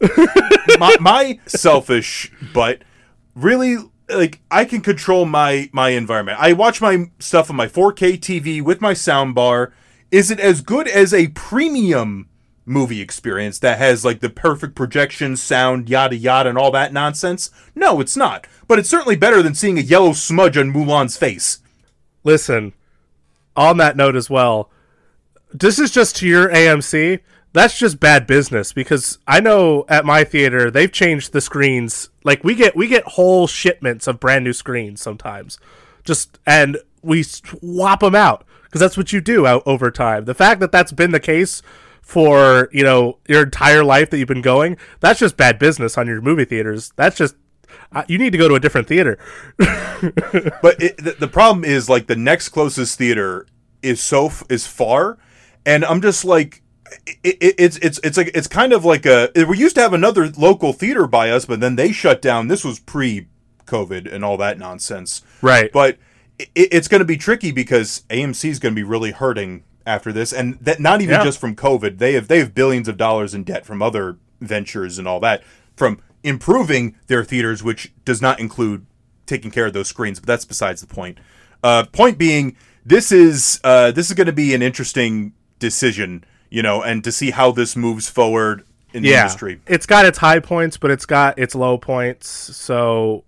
my, 0.82 0.96
my 1.00 1.40
selfish 1.46 2.32
but 2.52 2.82
really 3.34 3.76
like 4.08 4.40
I 4.50 4.64
can 4.64 4.80
control 4.80 5.24
my 5.24 5.70
my 5.72 5.90
environment. 5.90 6.38
I 6.40 6.52
watch 6.52 6.80
my 6.80 7.10
stuff 7.18 7.50
on 7.50 7.56
my 7.56 7.66
4K 7.66 8.18
TV 8.18 8.62
with 8.62 8.80
my 8.80 8.92
sound 8.94 9.34
bar. 9.34 9.72
Is 10.10 10.30
it 10.30 10.40
as 10.40 10.60
good 10.60 10.88
as 10.88 11.14
a 11.14 11.28
premium 11.28 12.28
movie 12.64 13.00
experience 13.00 13.58
that 13.58 13.78
has 13.78 14.04
like 14.04 14.20
the 14.20 14.30
perfect 14.30 14.74
projection, 14.74 15.36
sound, 15.36 15.88
yada 15.88 16.16
yada, 16.16 16.48
and 16.48 16.58
all 16.58 16.70
that 16.72 16.92
nonsense? 16.92 17.50
No, 17.74 18.00
it's 18.00 18.16
not. 18.16 18.46
But 18.68 18.78
it's 18.78 18.88
certainly 18.88 19.16
better 19.16 19.42
than 19.42 19.54
seeing 19.54 19.78
a 19.78 19.82
yellow 19.82 20.12
smudge 20.12 20.56
on 20.56 20.72
Mulan's 20.72 21.16
face. 21.16 21.60
Listen, 22.24 22.72
on 23.56 23.78
that 23.78 23.96
note 23.96 24.16
as 24.16 24.30
well, 24.30 24.70
this 25.52 25.78
is 25.78 25.90
just 25.90 26.16
to 26.16 26.26
your 26.26 26.48
AMC. 26.50 27.20
That's 27.52 27.78
just 27.78 28.00
bad 28.00 28.26
business 28.26 28.73
because 28.73 29.18
I 29.26 29.40
know 29.40 29.85
at 29.88 30.06
my 30.06 30.25
theater 30.25 30.71
they've 30.71 30.90
changed 30.90 31.32
the 31.32 31.40
screens. 31.40 32.09
Like 32.25 32.42
we 32.44 32.54
get 32.54 32.75
we 32.75 32.87
get 32.87 33.04
whole 33.04 33.47
shipments 33.47 34.06
of 34.06 34.21
brand 34.21 34.44
new 34.44 34.52
screens 34.52 35.02
sometimes, 35.02 35.59
just 36.04 36.38
and 36.47 36.78
we 37.02 37.23
swap 37.23 38.00
them 38.00 38.14
out 38.14 38.44
because 38.64 38.80
that's 38.80 38.97
what 38.97 39.12
you 39.12 39.21
do 39.21 39.47
out 39.47 39.62
over 39.66 39.90
time. 39.90 40.25
The 40.25 40.35
fact 40.35 40.61
that 40.61 40.73
that's 40.73 40.92
been 40.92 41.11
the 41.11 41.21
case 41.21 41.62
for 42.00 42.68
you 42.73 42.85
know 42.85 43.18
your 43.28 43.42
entire 43.42 43.85
life 43.85 44.09
that 44.11 44.18
you've 44.18 44.28
been 44.28 44.42
going, 44.42 44.78
that's 45.00 45.21
just 45.21 45.37
bad 45.37 45.59
business 45.59 45.99
on 45.99 46.06
your 46.06 46.23
movie 46.23 46.47
theaters. 46.47 46.92
That's 46.97 47.16
just 47.16 47.37
you 48.09 48.16
need 48.16 48.30
to 48.30 48.38
go 48.38 48.49
to 48.49 48.54
a 48.54 48.61
different 48.61 48.88
theater. 48.88 49.18
but 49.59 50.82
it, 50.82 51.21
the 51.21 51.28
problem 51.30 51.64
is 51.64 51.90
like 51.90 52.06
the 52.06 52.16
next 52.16 52.49
closest 52.49 52.97
theater 52.97 53.47
is 53.82 54.00
so 54.00 54.30
is 54.49 54.66
far 54.66 55.18
and 55.66 55.85
i'm 55.85 56.00
just 56.00 56.25
like 56.25 56.62
it, 57.06 57.37
it, 57.40 57.54
it's 57.58 57.76
it's 57.78 57.99
it's 58.02 58.16
like 58.16 58.30
it's 58.34 58.46
kind 58.49 58.72
of 58.72 58.84
like 58.84 59.06
a 59.06 59.30
we 59.49 59.58
used 59.58 59.75
to 59.76 59.82
have 59.82 59.92
another 59.92 60.28
local 60.30 60.72
theater 60.72 61.06
by 61.06 61.30
us 61.30 61.44
but 61.44 61.61
then 61.61 61.76
they 61.76 61.92
shut 61.92 62.20
down 62.22 62.49
this 62.49 62.64
was 62.64 62.78
pre 62.80 63.26
covid 63.66 64.12
and 64.12 64.25
all 64.25 64.37
that 64.37 64.58
nonsense 64.58 65.22
Right. 65.40 65.70
but 65.72 65.99
it, 66.38 66.49
it's 66.54 66.88
going 66.88 66.99
to 67.00 67.04
be 67.04 67.16
tricky 67.16 67.52
because 67.52 68.02
amc 68.11 68.44
is 68.49 68.58
going 68.58 68.75
to 68.75 68.76
be 68.78 68.82
really 68.82 69.12
hurting 69.12 69.64
after 69.87 70.12
this 70.12 70.32
and 70.32 70.58
that 70.61 70.80
not 70.80 71.00
even 71.00 71.14
Yeah. 71.14 71.25
just 71.25 71.38
from 71.38 71.54
covid 71.56 71.99
they 71.99 72.12
have 72.14 72.28
they 72.28 72.38
have 72.40 72.54
billions 72.54 72.88
of 72.88 72.96
dollars 72.96 73.34
in 73.34 73.44
debt 73.44 73.64
from 73.64 73.80
other 73.82 74.16
ventures 74.40 74.99
and 74.99 75.06
all 75.08 75.20
that 75.20 75.42
from 75.76 76.00
improving 76.22 76.96
their 77.06 77.25
theaters 77.25 77.62
which 77.62 77.92
does 78.04 78.20
not 78.22 78.38
include 78.40 78.87
taking 79.26 79.50
care 79.50 79.66
of 79.66 79.72
those 79.72 79.88
screens 79.88 80.18
but 80.20 80.26
that's 80.26 80.44
besides 80.44 80.80
the 80.80 80.87
point 80.87 81.18
uh, 81.64 81.84
point 81.92 82.18
being 82.18 82.56
this 82.84 83.12
is 83.12 83.61
uh, 83.62 83.92
this 83.92 84.08
is 84.08 84.14
going 84.14 84.26
to 84.26 84.32
be 84.32 84.52
an 84.54 84.62
interesting 84.62 85.32
decision 85.61 86.25
you 86.52 86.62
know 86.62 86.82
and 86.82 87.02
to 87.02 87.11
see 87.11 87.30
how 87.30 87.50
this 87.50 87.75
moves 87.75 88.09
forward 88.09 88.64
in 88.92 89.02
the 89.02 89.14
industry 89.14 89.59
it's 89.66 89.87
got 89.87 90.04
its 90.04 90.18
high 90.18 90.38
points, 90.38 90.76
but 90.76 90.90
it's 90.90 91.06
got 91.06 91.38
its 91.38 91.54
low 91.54 91.78
points. 91.78 92.28
So 92.28 93.25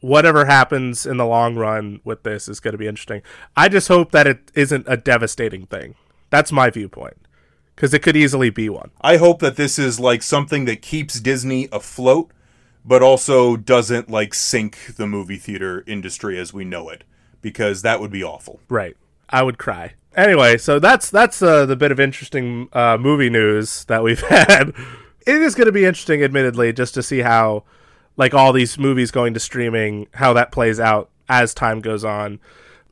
whatever 0.00 0.44
happens 0.44 1.06
in 1.06 1.16
the 1.16 1.26
long 1.26 1.54
run 1.54 2.00
with 2.04 2.22
this 2.22 2.48
is 2.48 2.58
going 2.58 2.72
to 2.72 2.78
be 2.78 2.86
interesting. 2.88 3.22
I 3.56 3.68
just 3.68 3.88
hope 3.88 4.10
that 4.12 4.26
it 4.26 4.50
isn't 4.54 4.86
a 4.88 4.96
devastating 4.96 5.66
thing. 5.66 5.94
That's 6.30 6.50
my 6.50 6.70
viewpoint 6.70 7.18
because 7.76 7.94
it 7.94 8.02
could 8.02 8.16
easily 8.16 8.50
be 8.50 8.68
one. 8.68 8.90
I 9.00 9.16
hope 9.16 9.40
that 9.40 9.56
this 9.56 9.78
is 9.78 10.00
like 10.00 10.22
something 10.22 10.64
that 10.64 10.82
keeps 10.82 11.20
Disney 11.20 11.68
afloat, 11.70 12.32
but 12.84 13.02
also 13.02 13.56
doesn't 13.56 14.10
like 14.10 14.34
sink 14.34 14.96
the 14.96 15.06
movie 15.06 15.38
theater 15.38 15.84
industry 15.86 16.38
as 16.38 16.52
we 16.52 16.64
know 16.64 16.88
it, 16.88 17.04
because 17.42 17.82
that 17.82 18.00
would 18.00 18.10
be 18.10 18.24
awful. 18.24 18.60
Right. 18.68 18.96
I 19.28 19.42
would 19.42 19.58
cry. 19.58 19.94
Anyway, 20.16 20.58
so 20.58 20.78
that's 20.78 21.08
that's 21.10 21.40
uh, 21.40 21.66
the 21.66 21.76
bit 21.76 21.92
of 21.92 22.00
interesting 22.00 22.68
uh, 22.72 22.96
movie 22.98 23.30
news 23.30 23.84
that 23.84 24.02
we've 24.02 24.20
had. 24.28 24.74
It 25.26 25.42
is 25.42 25.54
going 25.54 25.66
to 25.66 25.72
be 25.72 25.84
interesting, 25.84 26.22
admittedly, 26.22 26.72
just 26.72 26.94
to 26.94 27.02
see 27.02 27.20
how, 27.20 27.64
like 28.16 28.34
all 28.34 28.52
these 28.52 28.78
movies 28.78 29.10
going 29.10 29.34
to 29.34 29.40
streaming, 29.40 30.08
how 30.14 30.32
that 30.32 30.50
plays 30.50 30.80
out 30.80 31.10
as 31.28 31.54
time 31.54 31.80
goes 31.80 32.04
on. 32.04 32.40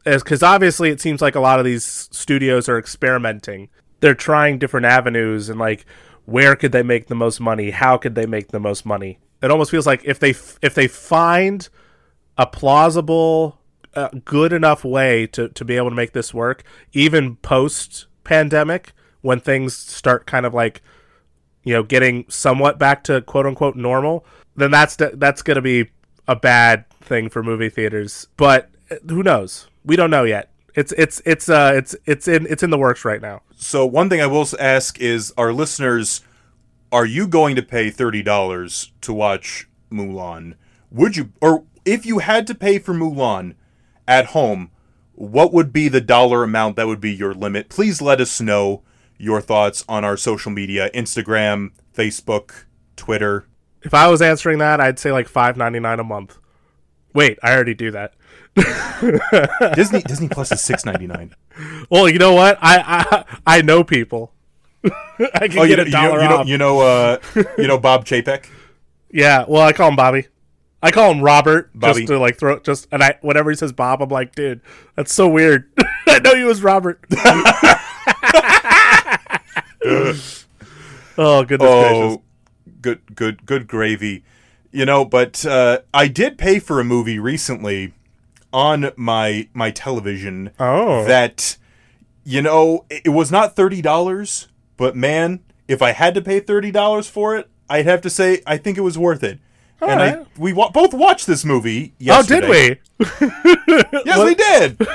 Because 0.04 0.42
obviously, 0.42 0.90
it 0.90 1.00
seems 1.00 1.20
like 1.20 1.34
a 1.34 1.40
lot 1.40 1.58
of 1.58 1.64
these 1.64 1.84
studios 1.84 2.68
are 2.68 2.78
experimenting. 2.78 3.68
They're 4.00 4.14
trying 4.14 4.58
different 4.58 4.86
avenues 4.86 5.48
and 5.48 5.58
like 5.58 5.84
where 6.28 6.54
could 6.54 6.72
they 6.72 6.82
make 6.82 7.06
the 7.06 7.14
most 7.14 7.40
money? 7.40 7.70
How 7.70 7.96
could 7.96 8.14
they 8.14 8.26
make 8.26 8.48
the 8.48 8.60
most 8.60 8.84
money? 8.84 9.18
It 9.42 9.50
almost 9.50 9.70
feels 9.70 9.86
like 9.86 10.02
if 10.04 10.18
they 10.18 10.30
f- 10.30 10.58
if 10.60 10.74
they 10.74 10.86
find 10.86 11.66
a 12.36 12.46
plausible, 12.46 13.57
uh, 13.98 14.10
good 14.24 14.52
enough 14.52 14.84
way 14.84 15.26
to, 15.26 15.48
to 15.48 15.64
be 15.64 15.76
able 15.76 15.90
to 15.90 15.96
make 15.96 16.12
this 16.12 16.32
work, 16.32 16.62
even 16.92 17.36
post 17.36 18.06
pandemic, 18.22 18.92
when 19.20 19.40
things 19.40 19.76
start 19.76 20.26
kind 20.26 20.46
of 20.46 20.54
like, 20.54 20.80
you 21.64 21.74
know, 21.74 21.82
getting 21.82 22.24
somewhat 22.28 22.78
back 22.78 23.02
to 23.04 23.20
quote 23.22 23.46
unquote 23.46 23.76
normal, 23.76 24.24
then 24.56 24.70
that's 24.70 24.96
that's 24.96 25.42
going 25.42 25.56
to 25.56 25.62
be 25.62 25.90
a 26.26 26.36
bad 26.36 26.88
thing 27.00 27.28
for 27.28 27.42
movie 27.42 27.68
theaters. 27.68 28.28
But 28.36 28.70
uh, 28.90 28.96
who 29.08 29.22
knows? 29.22 29.68
We 29.84 29.96
don't 29.96 30.10
know 30.10 30.24
yet. 30.24 30.50
It's 30.74 30.92
it's 30.92 31.20
it's 31.26 31.48
uh 31.48 31.72
it's 31.74 31.96
it's 32.06 32.28
in 32.28 32.46
it's 32.48 32.62
in 32.62 32.70
the 32.70 32.78
works 32.78 33.04
right 33.04 33.20
now. 33.20 33.42
So 33.56 33.84
one 33.84 34.08
thing 34.08 34.20
I 34.20 34.26
will 34.26 34.46
ask 34.60 35.00
is, 35.00 35.32
our 35.36 35.52
listeners, 35.52 36.22
are 36.92 37.06
you 37.06 37.26
going 37.26 37.56
to 37.56 37.62
pay 37.62 37.90
thirty 37.90 38.22
dollars 38.22 38.92
to 39.00 39.12
watch 39.12 39.68
Mulan? 39.90 40.54
Would 40.90 41.16
you, 41.16 41.32
or 41.40 41.64
if 41.84 42.06
you 42.06 42.20
had 42.20 42.46
to 42.46 42.54
pay 42.54 42.78
for 42.78 42.94
Mulan 42.94 43.54
at 44.08 44.26
home, 44.26 44.70
what 45.14 45.52
would 45.52 45.72
be 45.72 45.88
the 45.88 46.00
dollar 46.00 46.42
amount 46.42 46.74
that 46.76 46.86
would 46.88 47.00
be 47.00 47.12
your 47.14 47.34
limit? 47.34 47.68
Please 47.68 48.02
let 48.02 48.20
us 48.20 48.40
know 48.40 48.82
your 49.18 49.40
thoughts 49.40 49.84
on 49.88 50.04
our 50.04 50.16
social 50.16 50.50
media: 50.50 50.90
Instagram, 50.94 51.70
Facebook, 51.96 52.64
Twitter. 52.96 53.46
If 53.82 53.94
I 53.94 54.08
was 54.08 54.20
answering 54.22 54.58
that, 54.58 54.80
I'd 54.80 54.98
say 54.98 55.12
like 55.12 55.28
five 55.28 55.56
ninety 55.56 55.78
nine 55.80 56.00
a 56.00 56.04
month. 56.04 56.38
Wait, 57.14 57.38
I 57.42 57.52
already 57.54 57.74
do 57.74 57.90
that. 57.92 58.14
Disney 59.74 60.02
Disney 60.02 60.28
Plus 60.28 60.50
is 60.52 60.60
six 60.60 60.84
ninety 60.84 61.06
nine. 61.06 61.34
Well, 61.90 62.08
you 62.08 62.18
know 62.18 62.34
what? 62.34 62.58
I 62.60 63.24
I, 63.46 63.58
I 63.58 63.62
know 63.62 63.84
people. 63.84 64.32
I 64.84 65.48
can 65.48 65.58
Oh, 65.58 65.62
you 65.64 65.76
get 65.76 65.78
know, 65.78 65.82
a 65.82 65.86
you 65.86 65.90
dollar 65.92 66.18
know, 66.18 66.42
you 66.44 66.58
know, 66.58 66.78
off. 66.80 67.18
you 67.34 67.34
know, 67.36 67.44
uh, 67.44 67.52
you 67.58 67.66
know 67.68 67.78
Bob 67.78 68.04
Chapek. 68.04 68.46
Yeah, 69.10 69.46
well, 69.48 69.62
I 69.62 69.72
call 69.72 69.88
him 69.88 69.96
Bobby. 69.96 70.26
I 70.82 70.90
call 70.90 71.10
him 71.12 71.20
Robert 71.22 71.70
Bobby. 71.74 72.00
just 72.00 72.08
to 72.08 72.18
like 72.18 72.38
throw 72.38 72.58
just 72.60 72.86
and 72.92 73.02
I 73.02 73.18
whenever 73.20 73.50
he 73.50 73.56
says 73.56 73.72
Bob, 73.72 74.00
I'm 74.02 74.08
like, 74.08 74.34
dude, 74.34 74.60
that's 74.94 75.12
so 75.12 75.28
weird. 75.28 75.70
I 76.06 76.20
know 76.20 76.36
he 76.36 76.44
was 76.44 76.62
Robert. 76.62 77.04
oh 81.18 81.44
goodness 81.44 81.68
gracious! 81.68 82.18
Oh, 82.18 82.22
good, 82.80 83.00
good, 83.14 83.44
good 83.46 83.66
gravy. 83.66 84.24
You 84.70 84.84
know, 84.84 85.04
but 85.04 85.44
uh, 85.44 85.80
I 85.92 86.08
did 86.08 86.38
pay 86.38 86.58
for 86.58 86.78
a 86.78 86.84
movie 86.84 87.18
recently 87.18 87.94
on 88.52 88.92
my 88.96 89.48
my 89.52 89.70
television. 89.70 90.50
Oh. 90.60 91.04
that 91.06 91.56
you 92.22 92.42
know 92.42 92.84
it 92.88 93.02
it 93.06 93.10
was 93.10 93.32
not 93.32 93.56
thirty 93.56 93.82
dollars, 93.82 94.46
but 94.76 94.94
man, 94.94 95.40
if 95.66 95.82
I 95.82 95.90
had 95.92 96.14
to 96.14 96.22
pay 96.22 96.38
thirty 96.38 96.70
dollars 96.70 97.08
for 97.08 97.36
it, 97.36 97.48
I'd 97.68 97.86
have 97.86 98.00
to 98.02 98.10
say 98.10 98.42
I 98.46 98.56
think 98.58 98.78
it 98.78 98.82
was 98.82 98.96
worth 98.96 99.24
it. 99.24 99.40
And 99.80 100.02
I 100.02 100.24
we 100.36 100.52
wa- 100.52 100.70
both 100.70 100.92
watched 100.94 101.26
this 101.26 101.44
movie. 101.44 101.94
Oh, 102.08 102.22
did 102.22 102.48
we? 102.48 102.78
Yes, 104.04 104.24
we 104.24 104.34
did. 104.34 104.78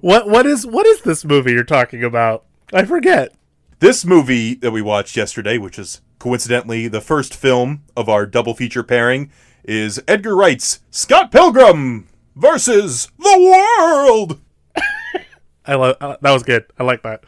What 0.00 0.28
what 0.28 0.44
is 0.44 0.66
what 0.66 0.86
is 0.86 1.02
this 1.02 1.24
movie 1.24 1.52
you're 1.52 1.62
talking 1.62 2.02
about? 2.02 2.44
I 2.72 2.84
forget. 2.84 3.32
This 3.78 4.04
movie 4.04 4.54
that 4.56 4.72
we 4.72 4.82
watched 4.82 5.16
yesterday, 5.16 5.56
which 5.56 5.78
is 5.78 6.00
coincidentally 6.18 6.88
the 6.88 7.00
first 7.00 7.34
film 7.34 7.82
of 7.96 8.08
our 8.08 8.26
double 8.26 8.54
feature 8.54 8.82
pairing, 8.82 9.30
is 9.64 10.02
Edgar 10.08 10.34
Wright's 10.34 10.80
Scott 10.90 11.30
Pilgrim 11.30 12.08
versus 12.34 13.08
the 13.18 13.38
World. 13.38 14.40
I 15.66 15.74
love 15.76 15.96
uh, 16.00 16.16
that 16.20 16.32
was 16.32 16.42
good. 16.42 16.64
I 16.78 16.82
like 16.82 17.02
that. 17.04 17.22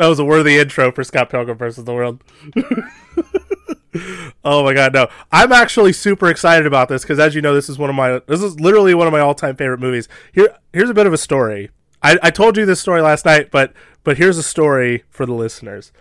That 0.00 0.08
was 0.08 0.18
a 0.18 0.24
worthy 0.24 0.56
intro 0.56 0.90
for 0.90 1.04
Scott 1.04 1.28
Pilgrim 1.28 1.58
versus 1.58 1.84
the 1.84 1.92
World. 1.92 2.24
oh 4.42 4.64
my 4.64 4.72
god, 4.72 4.94
no! 4.94 5.08
I'm 5.30 5.52
actually 5.52 5.92
super 5.92 6.30
excited 6.30 6.66
about 6.66 6.88
this 6.88 7.02
because, 7.02 7.18
as 7.18 7.34
you 7.34 7.42
know, 7.42 7.54
this 7.54 7.68
is 7.68 7.76
one 7.76 7.90
of 7.90 7.96
my 7.96 8.18
this 8.26 8.40
is 8.40 8.58
literally 8.58 8.94
one 8.94 9.06
of 9.06 9.12
my 9.12 9.20
all 9.20 9.34
time 9.34 9.56
favorite 9.56 9.78
movies. 9.78 10.08
Here, 10.32 10.56
here's 10.72 10.88
a 10.88 10.94
bit 10.94 11.06
of 11.06 11.12
a 11.12 11.18
story. 11.18 11.68
I, 12.02 12.18
I 12.22 12.30
told 12.30 12.56
you 12.56 12.64
this 12.64 12.80
story 12.80 13.02
last 13.02 13.26
night, 13.26 13.50
but 13.50 13.74
but 14.02 14.16
here's 14.16 14.38
a 14.38 14.42
story 14.42 15.04
for 15.10 15.26
the 15.26 15.34
listeners. 15.34 15.92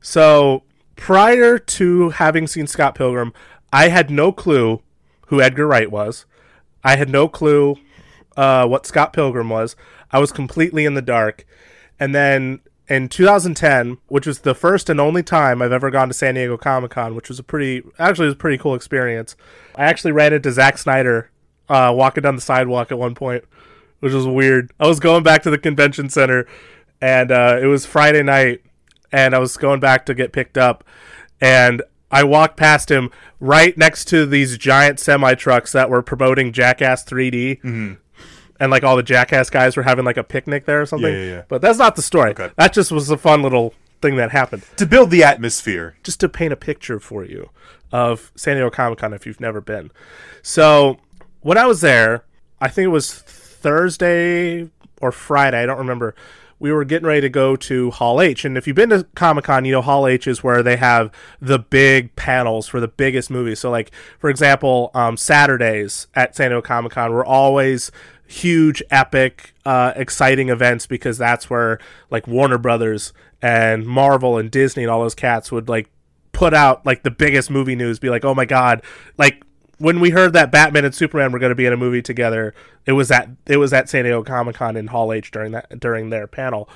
So 0.00 0.64
prior 0.96 1.56
to 1.56 2.10
having 2.10 2.48
seen 2.48 2.66
Scott 2.66 2.96
Pilgrim, 2.96 3.32
I 3.72 3.86
had 3.86 4.10
no 4.10 4.32
clue 4.32 4.82
who 5.28 5.40
Edgar 5.40 5.68
Wright 5.68 5.92
was. 5.92 6.26
I 6.82 6.96
had 6.96 7.08
no 7.08 7.28
clue 7.28 7.76
uh, 8.36 8.66
what 8.66 8.84
Scott 8.84 9.12
Pilgrim 9.12 9.48
was. 9.48 9.76
I 10.10 10.18
was 10.18 10.32
completely 10.32 10.84
in 10.86 10.94
the 10.94 11.02
dark. 11.02 11.46
And 12.00 12.12
then 12.12 12.58
in 12.88 13.08
2010, 13.08 13.98
which 14.08 14.26
was 14.26 14.40
the 14.40 14.54
first 14.54 14.90
and 14.90 15.00
only 15.00 15.22
time 15.22 15.62
I've 15.62 15.72
ever 15.72 15.90
gone 15.90 16.08
to 16.08 16.14
San 16.14 16.34
Diego 16.34 16.56
Comic 16.56 16.92
Con, 16.92 17.14
which 17.14 17.28
was 17.28 17.38
a 17.38 17.42
pretty, 17.42 17.82
actually, 17.98 18.26
was 18.26 18.34
a 18.34 18.38
pretty 18.38 18.58
cool 18.58 18.74
experience. 18.74 19.36
I 19.74 19.84
actually 19.84 20.12
ran 20.12 20.32
into 20.32 20.52
Zack 20.52 20.78
Snyder 20.78 21.30
uh, 21.68 21.92
walking 21.94 22.22
down 22.22 22.36
the 22.36 22.42
sidewalk 22.42 22.92
at 22.92 22.98
one 22.98 23.14
point, 23.14 23.44
which 24.00 24.12
was 24.12 24.26
weird. 24.26 24.70
I 24.78 24.86
was 24.86 25.00
going 25.00 25.22
back 25.22 25.42
to 25.44 25.50
the 25.50 25.58
convention 25.58 26.10
center, 26.10 26.46
and 27.00 27.30
uh, 27.30 27.58
it 27.60 27.66
was 27.66 27.86
Friday 27.86 28.22
night, 28.22 28.62
and 29.10 29.34
I 29.34 29.38
was 29.38 29.56
going 29.56 29.80
back 29.80 30.04
to 30.06 30.14
get 30.14 30.32
picked 30.32 30.58
up, 30.58 30.84
and 31.40 31.82
I 32.10 32.22
walked 32.22 32.56
past 32.56 32.90
him 32.90 33.10
right 33.40 33.76
next 33.76 34.04
to 34.06 34.26
these 34.26 34.58
giant 34.58 35.00
semi 35.00 35.34
trucks 35.34 35.72
that 35.72 35.88
were 35.90 36.02
promoting 36.02 36.52
Jackass 36.52 37.04
3D. 37.04 37.98
And 38.60 38.70
like 38.70 38.84
all 38.84 38.96
the 38.96 39.02
Jackass 39.02 39.50
guys 39.50 39.76
were 39.76 39.82
having 39.82 40.04
like 40.04 40.16
a 40.16 40.24
picnic 40.24 40.64
there 40.64 40.82
or 40.82 40.86
something. 40.86 41.12
Yeah, 41.12 41.20
yeah, 41.20 41.30
yeah. 41.30 41.42
But 41.48 41.60
that's 41.60 41.78
not 41.78 41.96
the 41.96 42.02
story. 42.02 42.30
Okay. 42.30 42.50
That 42.56 42.72
just 42.72 42.92
was 42.92 43.10
a 43.10 43.18
fun 43.18 43.42
little 43.42 43.74
thing 44.00 44.16
that 44.16 44.30
happened. 44.30 44.64
To 44.76 44.86
build 44.86 45.10
the 45.10 45.24
atmosphere. 45.24 45.96
Just 46.04 46.20
to 46.20 46.28
paint 46.28 46.52
a 46.52 46.56
picture 46.56 47.00
for 47.00 47.24
you 47.24 47.50
of 47.92 48.32
San 48.34 48.56
Diego 48.56 48.70
Comic 48.70 48.98
Con 48.98 49.12
if 49.12 49.26
you've 49.26 49.40
never 49.40 49.60
been. 49.60 49.90
So 50.42 50.98
when 51.40 51.58
I 51.58 51.66
was 51.66 51.80
there, 51.80 52.24
I 52.60 52.68
think 52.68 52.86
it 52.86 52.88
was 52.88 53.12
Thursday 53.12 54.68
or 55.00 55.12
Friday, 55.12 55.62
I 55.62 55.66
don't 55.66 55.78
remember. 55.78 56.14
We 56.58 56.72
were 56.72 56.84
getting 56.84 57.06
ready 57.06 57.20
to 57.22 57.28
go 57.28 57.56
to 57.56 57.90
Hall 57.90 58.20
H. 58.20 58.44
And 58.44 58.56
if 58.56 58.66
you've 58.66 58.76
been 58.76 58.90
to 58.90 59.06
Comic 59.14 59.44
Con, 59.44 59.64
you 59.64 59.72
know 59.72 59.82
Hall 59.82 60.06
H 60.06 60.26
is 60.26 60.42
where 60.42 60.62
they 60.62 60.76
have 60.76 61.10
the 61.40 61.58
big 61.58 62.16
panels 62.16 62.66
for 62.66 62.80
the 62.80 62.88
biggest 62.88 63.30
movies. 63.30 63.60
So, 63.60 63.70
like, 63.70 63.90
for 64.18 64.30
example, 64.30 64.90
um, 64.94 65.16
Saturdays 65.16 66.06
at 66.14 66.34
San 66.34 66.50
Diego 66.50 66.62
Comic 66.62 66.92
Con 66.92 67.12
were 67.12 67.24
always 67.24 67.90
huge, 68.26 68.82
epic, 68.90 69.54
uh, 69.64 69.92
exciting 69.96 70.48
events 70.48 70.86
because 70.86 71.18
that's 71.18 71.48
where, 71.48 71.78
like, 72.10 72.26
Warner 72.26 72.58
Brothers 72.58 73.12
and 73.42 73.86
Marvel 73.86 74.38
and 74.38 74.50
Disney 74.50 74.82
and 74.84 74.90
all 74.90 75.02
those 75.02 75.14
cats 75.14 75.52
would, 75.52 75.68
like, 75.68 75.90
put 76.32 76.54
out, 76.54 76.84
like, 76.86 77.02
the 77.02 77.10
biggest 77.10 77.50
movie 77.50 77.76
news, 77.76 77.98
be 77.98 78.10
like, 78.10 78.24
oh 78.24 78.34
my 78.34 78.44
God, 78.44 78.82
like, 79.18 79.44
when 79.78 80.00
we 80.00 80.10
heard 80.10 80.32
that 80.32 80.52
Batman 80.52 80.84
and 80.84 80.94
Superman 80.94 81.32
were 81.32 81.38
going 81.38 81.50
to 81.50 81.56
be 81.56 81.66
in 81.66 81.72
a 81.72 81.76
movie 81.76 82.02
together, 82.02 82.54
it 82.86 82.92
was 82.92 83.10
at 83.10 83.28
it 83.46 83.56
was 83.56 83.72
at 83.72 83.88
San 83.88 84.04
Diego 84.04 84.22
Comic 84.22 84.56
Con 84.56 84.76
in 84.76 84.86
Hall 84.88 85.12
H 85.12 85.30
during 85.30 85.52
that 85.52 85.80
during 85.80 86.10
their 86.10 86.26
panel. 86.26 86.68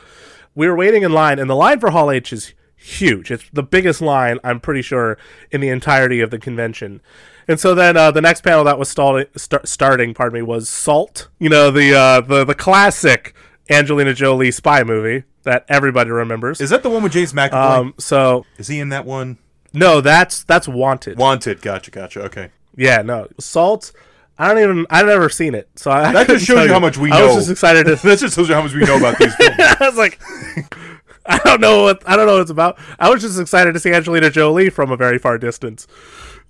We 0.54 0.68
were 0.68 0.76
waiting 0.76 1.04
in 1.04 1.12
line, 1.12 1.38
and 1.38 1.48
the 1.48 1.54
line 1.54 1.78
for 1.78 1.90
Hall 1.90 2.10
H 2.10 2.32
is 2.32 2.54
huge. 2.74 3.30
It's 3.30 3.48
the 3.52 3.62
biggest 3.62 4.00
line 4.00 4.38
I'm 4.42 4.60
pretty 4.60 4.82
sure 4.82 5.18
in 5.50 5.60
the 5.60 5.68
entirety 5.68 6.20
of 6.20 6.30
the 6.30 6.38
convention. 6.38 7.00
And 7.48 7.58
so 7.58 7.74
then 7.74 7.96
uh, 7.96 8.10
the 8.10 8.20
next 8.20 8.42
panel 8.42 8.62
that 8.64 8.78
was 8.78 8.88
stall- 8.90 9.24
start, 9.36 9.66
starting, 9.66 10.12
pardon 10.14 10.34
me, 10.34 10.42
was 10.42 10.68
Salt. 10.68 11.28
You 11.38 11.48
know 11.48 11.70
the 11.70 11.94
uh, 11.94 12.20
the 12.20 12.44
the 12.44 12.54
classic 12.54 13.34
Angelina 13.70 14.12
Jolie 14.14 14.50
spy 14.50 14.84
movie 14.84 15.24
that 15.44 15.64
everybody 15.68 16.10
remembers. 16.10 16.60
Is 16.60 16.70
that 16.70 16.82
the 16.82 16.90
one 16.90 17.02
with 17.02 17.12
James 17.12 17.32
McAvoy? 17.32 17.52
um, 17.78 17.94
so 17.98 18.44
is 18.58 18.68
he 18.68 18.78
in 18.80 18.90
that 18.90 19.06
one? 19.06 19.38
no, 19.72 20.00
that's 20.00 20.44
that's 20.44 20.68
Wanted. 20.68 21.16
Wanted. 21.18 21.62
Gotcha. 21.62 21.90
Gotcha. 21.90 22.22
Okay. 22.24 22.50
Yeah, 22.76 23.02
no. 23.02 23.28
Salt. 23.40 23.92
I 24.38 24.48
don't 24.54 24.62
even. 24.62 24.86
I've 24.90 25.06
never 25.06 25.28
seen 25.28 25.54
it, 25.54 25.68
so 25.74 25.90
I 25.90 26.12
That 26.12 26.12
just 26.12 26.26
couldn't 26.26 26.40
shows 26.44 26.56
tell 26.56 26.66
you 26.66 26.72
how 26.72 26.78
much 26.78 26.96
we 26.98 27.08
know. 27.10 27.16
I 27.16 27.26
was 27.26 27.34
just 27.36 27.50
excited 27.50 27.86
to. 27.86 27.96
That 28.06 28.18
just 28.18 28.36
shows 28.36 28.48
you 28.48 28.54
how 28.54 28.62
much 28.62 28.72
we 28.74 28.84
know 28.84 28.96
about 28.98 29.18
these 29.18 29.34
films. 29.36 29.56
I 29.58 29.76
was 29.80 29.96
like, 29.96 30.20
I 31.26 31.38
don't 31.44 31.60
know 31.60 31.82
what 31.82 32.02
I 32.06 32.14
don't 32.14 32.26
know 32.26 32.34
what 32.34 32.42
it's 32.42 32.50
about. 32.50 32.78
I 32.98 33.10
was 33.10 33.20
just 33.22 33.40
excited 33.40 33.72
to 33.72 33.80
see 33.80 33.90
Angelina 33.90 34.30
Jolie 34.30 34.70
from 34.70 34.92
a 34.92 34.96
very 34.96 35.18
far 35.18 35.38
distance. 35.38 35.86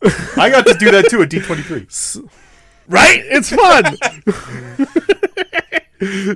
I 0.37 0.51
got 0.51 0.67
to 0.67 0.75
do 0.75 0.91
that 0.91 1.09
too 1.11 1.23
at 1.23 1.31
D23. 1.31 2.31
Right? 2.89 3.21
It's 3.25 3.51
fun. 3.51 3.97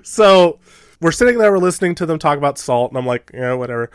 so 0.05 0.59
we're 1.01 1.13
sitting 1.13 1.39
there, 1.39 1.51
we're 1.51 1.59
listening 1.59 1.95
to 1.97 2.07
them 2.07 2.19
talk 2.19 2.39
about 2.39 2.59
salt, 2.59 2.91
and 2.91 2.99
I'm 2.99 3.07
like, 3.07 3.31
yeah, 3.35 3.55
whatever. 3.55 3.91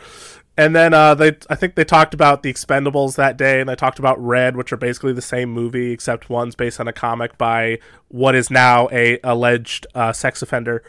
And 0.58 0.74
then 0.74 0.92
uh, 0.92 1.14
they, 1.14 1.36
I 1.48 1.54
think 1.54 1.76
they 1.76 1.84
talked 1.84 2.14
about 2.14 2.42
the 2.42 2.52
Expendables 2.52 3.14
that 3.14 3.36
day, 3.36 3.60
and 3.60 3.68
they 3.68 3.76
talked 3.76 4.00
about 4.00 4.20
Red, 4.22 4.56
which 4.56 4.72
are 4.72 4.76
basically 4.76 5.12
the 5.12 5.22
same 5.22 5.50
movie, 5.50 5.92
except 5.92 6.28
one's 6.28 6.56
based 6.56 6.80
on 6.80 6.88
a 6.88 6.92
comic 6.92 7.38
by 7.38 7.78
what 8.08 8.34
is 8.34 8.50
now 8.50 8.88
a 8.90 9.20
alleged 9.22 9.86
uh, 9.94 10.12
sex 10.12 10.42
offender, 10.42 10.82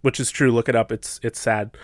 which 0.00 0.18
is 0.18 0.30
true. 0.30 0.50
Look 0.50 0.68
it 0.70 0.74
up. 0.74 0.90
It's 0.90 1.20
it's 1.22 1.38
sad. 1.38 1.76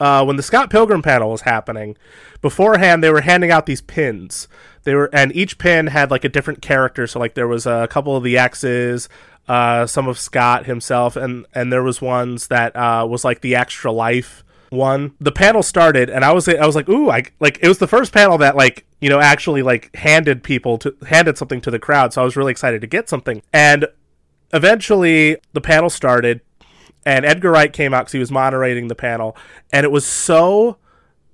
Uh, 0.00 0.24
when 0.24 0.36
the 0.36 0.42
Scott 0.42 0.68
Pilgrim 0.68 1.02
panel 1.02 1.30
was 1.30 1.42
happening, 1.42 1.96
beforehand 2.42 3.02
they 3.02 3.10
were 3.10 3.20
handing 3.20 3.52
out 3.52 3.66
these 3.66 3.80
pins. 3.80 4.48
They 4.86 4.94
were, 4.94 5.10
and 5.12 5.34
each 5.34 5.58
pin 5.58 5.88
had 5.88 6.12
like 6.12 6.24
a 6.24 6.28
different 6.28 6.62
character. 6.62 7.08
So 7.08 7.18
like 7.18 7.34
there 7.34 7.48
was 7.48 7.66
a 7.66 7.88
couple 7.90 8.16
of 8.16 8.22
the 8.22 8.38
X's, 8.38 9.08
uh, 9.48 9.86
some 9.86 10.06
of 10.06 10.16
Scott 10.16 10.66
himself, 10.66 11.16
and 11.16 11.44
and 11.52 11.72
there 11.72 11.82
was 11.82 12.00
ones 12.00 12.46
that 12.48 12.74
uh, 12.76 13.04
was 13.08 13.24
like 13.24 13.40
the 13.40 13.56
extra 13.56 13.90
life 13.90 14.44
one. 14.70 15.14
The 15.20 15.32
panel 15.32 15.64
started, 15.64 16.08
and 16.08 16.24
I 16.24 16.30
was 16.32 16.48
I 16.48 16.64
was 16.64 16.76
like, 16.76 16.88
ooh, 16.88 17.10
I 17.10 17.24
like 17.40 17.58
it 17.62 17.68
was 17.68 17.78
the 17.78 17.88
first 17.88 18.12
panel 18.12 18.38
that 18.38 18.54
like 18.54 18.86
you 19.00 19.08
know 19.08 19.18
actually 19.18 19.62
like 19.62 19.94
handed 19.96 20.44
people 20.44 20.78
to 20.78 20.96
handed 21.08 21.36
something 21.36 21.60
to 21.62 21.70
the 21.72 21.80
crowd. 21.80 22.12
So 22.12 22.22
I 22.22 22.24
was 22.24 22.36
really 22.36 22.52
excited 22.52 22.80
to 22.80 22.86
get 22.86 23.08
something, 23.08 23.42
and 23.52 23.86
eventually 24.54 25.36
the 25.52 25.60
panel 25.60 25.90
started 25.90 26.40
and 27.04 27.24
Edgar 27.24 27.50
Wright 27.50 27.72
came 27.72 27.92
out 27.92 28.02
because 28.02 28.12
he 28.12 28.18
was 28.18 28.30
moderating 28.30 28.88
the 28.88 28.94
panel, 28.94 29.36
and 29.72 29.84
it 29.84 29.90
was 29.90 30.06
so 30.06 30.76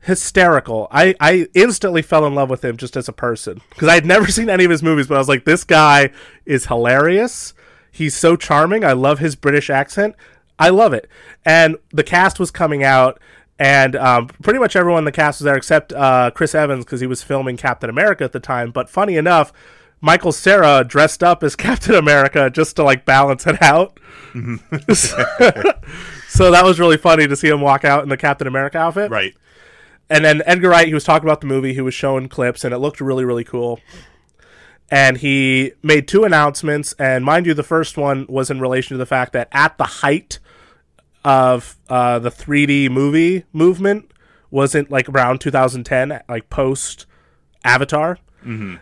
hysterical. 0.02 0.88
I, 0.90 1.14
I 1.20 1.48
instantly 1.54 2.02
fell 2.02 2.26
in 2.26 2.34
love 2.34 2.50
with 2.50 2.64
him 2.64 2.76
just 2.76 2.96
as 2.96 3.08
a 3.08 3.12
person 3.12 3.62
because 3.70 3.88
I 3.88 3.94
had 3.94 4.06
never 4.06 4.26
seen 4.30 4.50
any 4.50 4.64
of 4.64 4.70
his 4.70 4.82
movies, 4.82 5.06
but 5.06 5.14
I 5.14 5.18
was 5.18 5.28
like, 5.28 5.44
this 5.44 5.64
guy 5.64 6.10
is 6.44 6.66
hilarious. 6.66 7.54
He's 7.90 8.16
so 8.16 8.36
charming. 8.36 8.84
I 8.84 8.92
love 8.92 9.18
his 9.18 9.36
British 9.36 9.70
accent. 9.70 10.14
I 10.58 10.68
love 10.68 10.92
it. 10.92 11.08
And 11.44 11.76
the 11.90 12.04
cast 12.04 12.38
was 12.38 12.50
coming 12.50 12.82
out, 12.84 13.20
and 13.58 13.96
um, 13.96 14.28
pretty 14.42 14.58
much 14.58 14.76
everyone 14.76 15.00
in 15.00 15.04
the 15.04 15.12
cast 15.12 15.40
was 15.40 15.44
there 15.44 15.56
except 15.56 15.92
uh, 15.92 16.30
Chris 16.30 16.54
Evans 16.54 16.84
because 16.84 17.00
he 17.00 17.06
was 17.06 17.22
filming 17.22 17.56
Captain 17.56 17.90
America 17.90 18.24
at 18.24 18.32
the 18.32 18.40
time. 18.40 18.70
But 18.70 18.88
funny 18.88 19.16
enough, 19.16 19.52
Michael 20.00 20.32
Cera 20.32 20.84
dressed 20.84 21.22
up 21.22 21.42
as 21.42 21.54
Captain 21.56 21.94
America 21.94 22.50
just 22.50 22.76
to 22.76 22.82
like 22.82 23.04
balance 23.04 23.46
it 23.46 23.60
out. 23.62 23.98
so 26.28 26.50
that 26.50 26.62
was 26.64 26.80
really 26.80 26.96
funny 26.96 27.26
to 27.28 27.36
see 27.36 27.48
him 27.48 27.60
walk 27.60 27.84
out 27.84 28.02
in 28.02 28.08
the 28.08 28.16
Captain 28.16 28.46
America 28.46 28.78
outfit. 28.78 29.10
Right. 29.10 29.34
And 30.10 30.24
then 30.24 30.42
Edgar 30.44 30.70
Wright, 30.70 30.88
he 30.88 30.94
was 30.94 31.04
talking 31.04 31.26
about 31.26 31.40
the 31.40 31.46
movie, 31.46 31.72
he 31.74 31.80
was 31.80 31.94
showing 31.94 32.28
clips, 32.28 32.64
and 32.64 32.74
it 32.74 32.78
looked 32.78 33.00
really, 33.00 33.24
really 33.24 33.44
cool. 33.44 33.80
And 34.90 35.16
he 35.16 35.72
made 35.82 36.06
two 36.06 36.24
announcements, 36.24 36.92
and 36.98 37.24
mind 37.24 37.46
you, 37.46 37.54
the 37.54 37.62
first 37.62 37.96
one 37.96 38.26
was 38.28 38.50
in 38.50 38.60
relation 38.60 38.94
to 38.94 38.98
the 38.98 39.06
fact 39.06 39.32
that 39.32 39.48
at 39.52 39.78
the 39.78 39.84
height 39.84 40.38
of 41.24 41.78
uh, 41.88 42.18
the 42.18 42.30
3D 42.30 42.90
movie 42.90 43.44
movement, 43.54 44.10
wasn't 44.50 44.90
like 44.90 45.08
around 45.08 45.40
2010, 45.40 46.20
like 46.28 46.50
post 46.50 47.06
Avatar. 47.64 48.18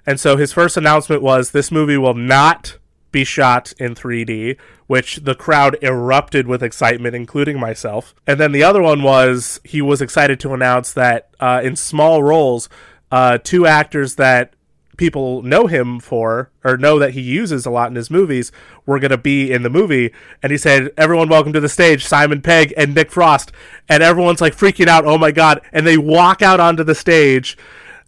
And 0.06 0.18
so 0.18 0.37
his 0.37 0.52
first 0.52 0.76
announcement 0.76 1.22
was 1.22 1.52
this 1.52 1.70
movie 1.70 1.96
will 1.96 2.14
not 2.14 2.76
be 3.12 3.25
shot 3.25 3.73
in 3.79 3.94
3D, 3.94 4.57
which 4.87 5.16
the 5.16 5.35
crowd 5.35 5.77
erupted 5.83 6.46
with 6.46 6.62
excitement, 6.62 7.14
including 7.14 7.59
myself. 7.59 8.14
And 8.27 8.38
then 8.38 8.53
the 8.53 8.62
other 8.62 8.83
one 8.83 9.03
was 9.03 9.61
he 9.64 9.83
was 9.83 10.01
excited 10.01 10.40
to 10.40 10.55
announce 10.55 10.92
that 10.92 11.31
uh, 11.40 11.61
in 11.62 11.77
small 11.77 12.23
roles, 12.23 12.68
uh, 13.11 13.38
two 13.38 13.66
actors 13.66 14.16
that 14.16 14.55
people 15.01 15.40
know 15.40 15.66
him 15.66 15.99
for 15.99 16.51
or 16.62 16.77
know 16.77 16.99
that 16.99 17.14
he 17.14 17.23
uses 17.23 17.64
a 17.64 17.70
lot 17.70 17.88
in 17.88 17.96
his 17.96 18.11
movies 18.11 18.53
were 18.85 18.99
going 18.99 19.11
to 19.11 19.16
be 19.16 19.51
in 19.51 19.62
the 19.62 19.70
movie. 19.70 20.12
And 20.42 20.53
he 20.53 20.59
said 20.59 20.90
everyone 20.94 21.31
welcome 21.31 21.55
to 21.55 21.61
the 21.61 21.70
stage 21.70 22.05
simon 22.05 22.42
pegg 22.42 22.75
and 22.77 22.94
nick 22.94 23.11
frost. 23.11 23.51
And 23.88 24.03
everyone's 24.03 24.42
like 24.42 24.55
freaking 24.55 24.88
out 24.88 25.07
oh 25.07 25.16
my 25.16 25.33
god. 25.33 25.62
And 25.73 25.87
they 25.87 25.96
walk 25.96 26.42
out 26.42 26.61
onto 26.61 26.85
the 26.85 26.94
stage 26.94 27.57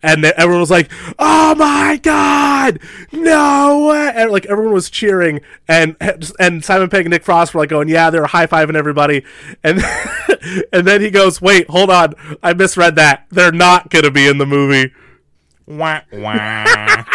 and 0.03 0.25
then 0.25 0.33
everyone 0.37 0.61
was 0.61 0.71
like, 0.71 0.91
"Oh 1.19 1.55
my 1.55 1.99
god, 2.03 2.81
no!" 3.13 3.89
way!" 3.89 4.13
And 4.15 4.31
like 4.31 4.47
everyone 4.47 4.75
was 4.75 4.91
cheering, 4.91 5.41
and 5.69 5.97
and 6.39 6.65
Simon 6.65 6.91
Pegg 6.91 7.07
and 7.07 7.11
Nick 7.11 7.25
Frost 7.25 7.55
were 7.55 7.61
like 7.61 7.71
going, 7.71 7.89
"Yeah," 7.89 8.11
they 8.11 8.21
were 8.21 8.27
high 8.27 8.47
fiving 8.47 8.75
everybody, 8.75 9.25
and 9.63 9.83
and 10.73 10.87
then 10.87 11.01
he 11.01 11.11
goes, 11.11 11.41
"Wait, 11.41 11.69
hold 11.71 11.91
on, 11.91 12.15
I 12.43 12.53
misread 12.53 12.97
that. 12.97 13.27
They're 13.31 13.53
not 13.53 13.91
gonna 13.91 14.11
be 14.11 14.27
in 14.27 14.39
the 14.39 14.47
movie." 14.47 14.93
Wah, 15.67 16.01
wah. 16.13 17.05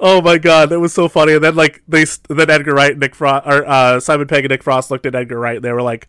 Oh 0.00 0.22
my 0.22 0.38
god, 0.38 0.70
that 0.70 0.80
was 0.80 0.92
so 0.94 1.08
funny. 1.08 1.34
And 1.34 1.44
then 1.44 1.54
like 1.54 1.82
they 1.86 2.04
then 2.28 2.50
Edgar 2.50 2.74
Wright 2.74 2.92
and 2.92 3.00
Nick 3.00 3.14
Frost 3.14 3.46
or 3.46 3.68
uh, 3.68 4.00
Simon 4.00 4.26
Pegg 4.26 4.44
and 4.44 4.50
Nick 4.50 4.62
Frost 4.62 4.90
looked 4.90 5.04
at 5.04 5.14
Edgar 5.14 5.38
Wright 5.38 5.56
and 5.56 5.64
they 5.64 5.72
were 5.72 5.82
like, 5.82 6.08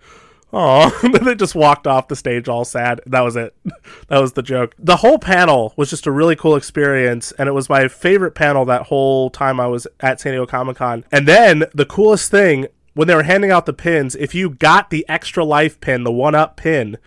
"Oh," 0.54 0.90
they 1.24 1.36
just 1.36 1.56
walked 1.56 1.88
off 1.88 2.08
the 2.08 2.16
stage 2.16 2.48
all 2.48 2.64
sad. 2.64 3.02
That 3.06 3.22
was 3.22 3.36
it. 3.36 3.56
that 4.08 4.20
was 4.20 4.34
the 4.34 4.44
joke. 4.44 4.76
The 4.80 4.98
whole 4.98 5.20
panel 5.20 5.74
was 5.76 5.90
just 5.90 6.08
a 6.08 6.12
really 6.12 6.36
cool 6.36 6.56
experience, 6.56 7.32
and 7.34 7.50
it 7.50 7.54
was 7.54 7.68
my 7.68 7.88
favorite 7.88 8.36
panel 8.36 8.64
that 8.66 8.84
whole 8.84 9.30
time 9.30 9.60
I 9.60 9.68
was 9.68 9.88
at 10.00 10.22
San 10.22 10.34
Diego 10.34 10.46
Comic 10.46 10.78
Con. 10.78 11.04
And 11.12 11.28
then 11.28 11.66
the 11.74 11.86
coolest 11.86 12.32
thing 12.32 12.68
when 12.94 13.08
they 13.08 13.16
were 13.16 13.24
handing 13.24 13.52
out 13.52 13.66
the 13.66 13.74
pins, 13.74 14.16
if 14.16 14.36
you 14.36 14.52
got 14.52 14.90
the 14.90 15.06
extra 15.10 15.44
life 15.44 15.80
pin, 15.82 16.04
the 16.04 16.12
one 16.12 16.36
up 16.36 16.58
pin, 16.58 16.98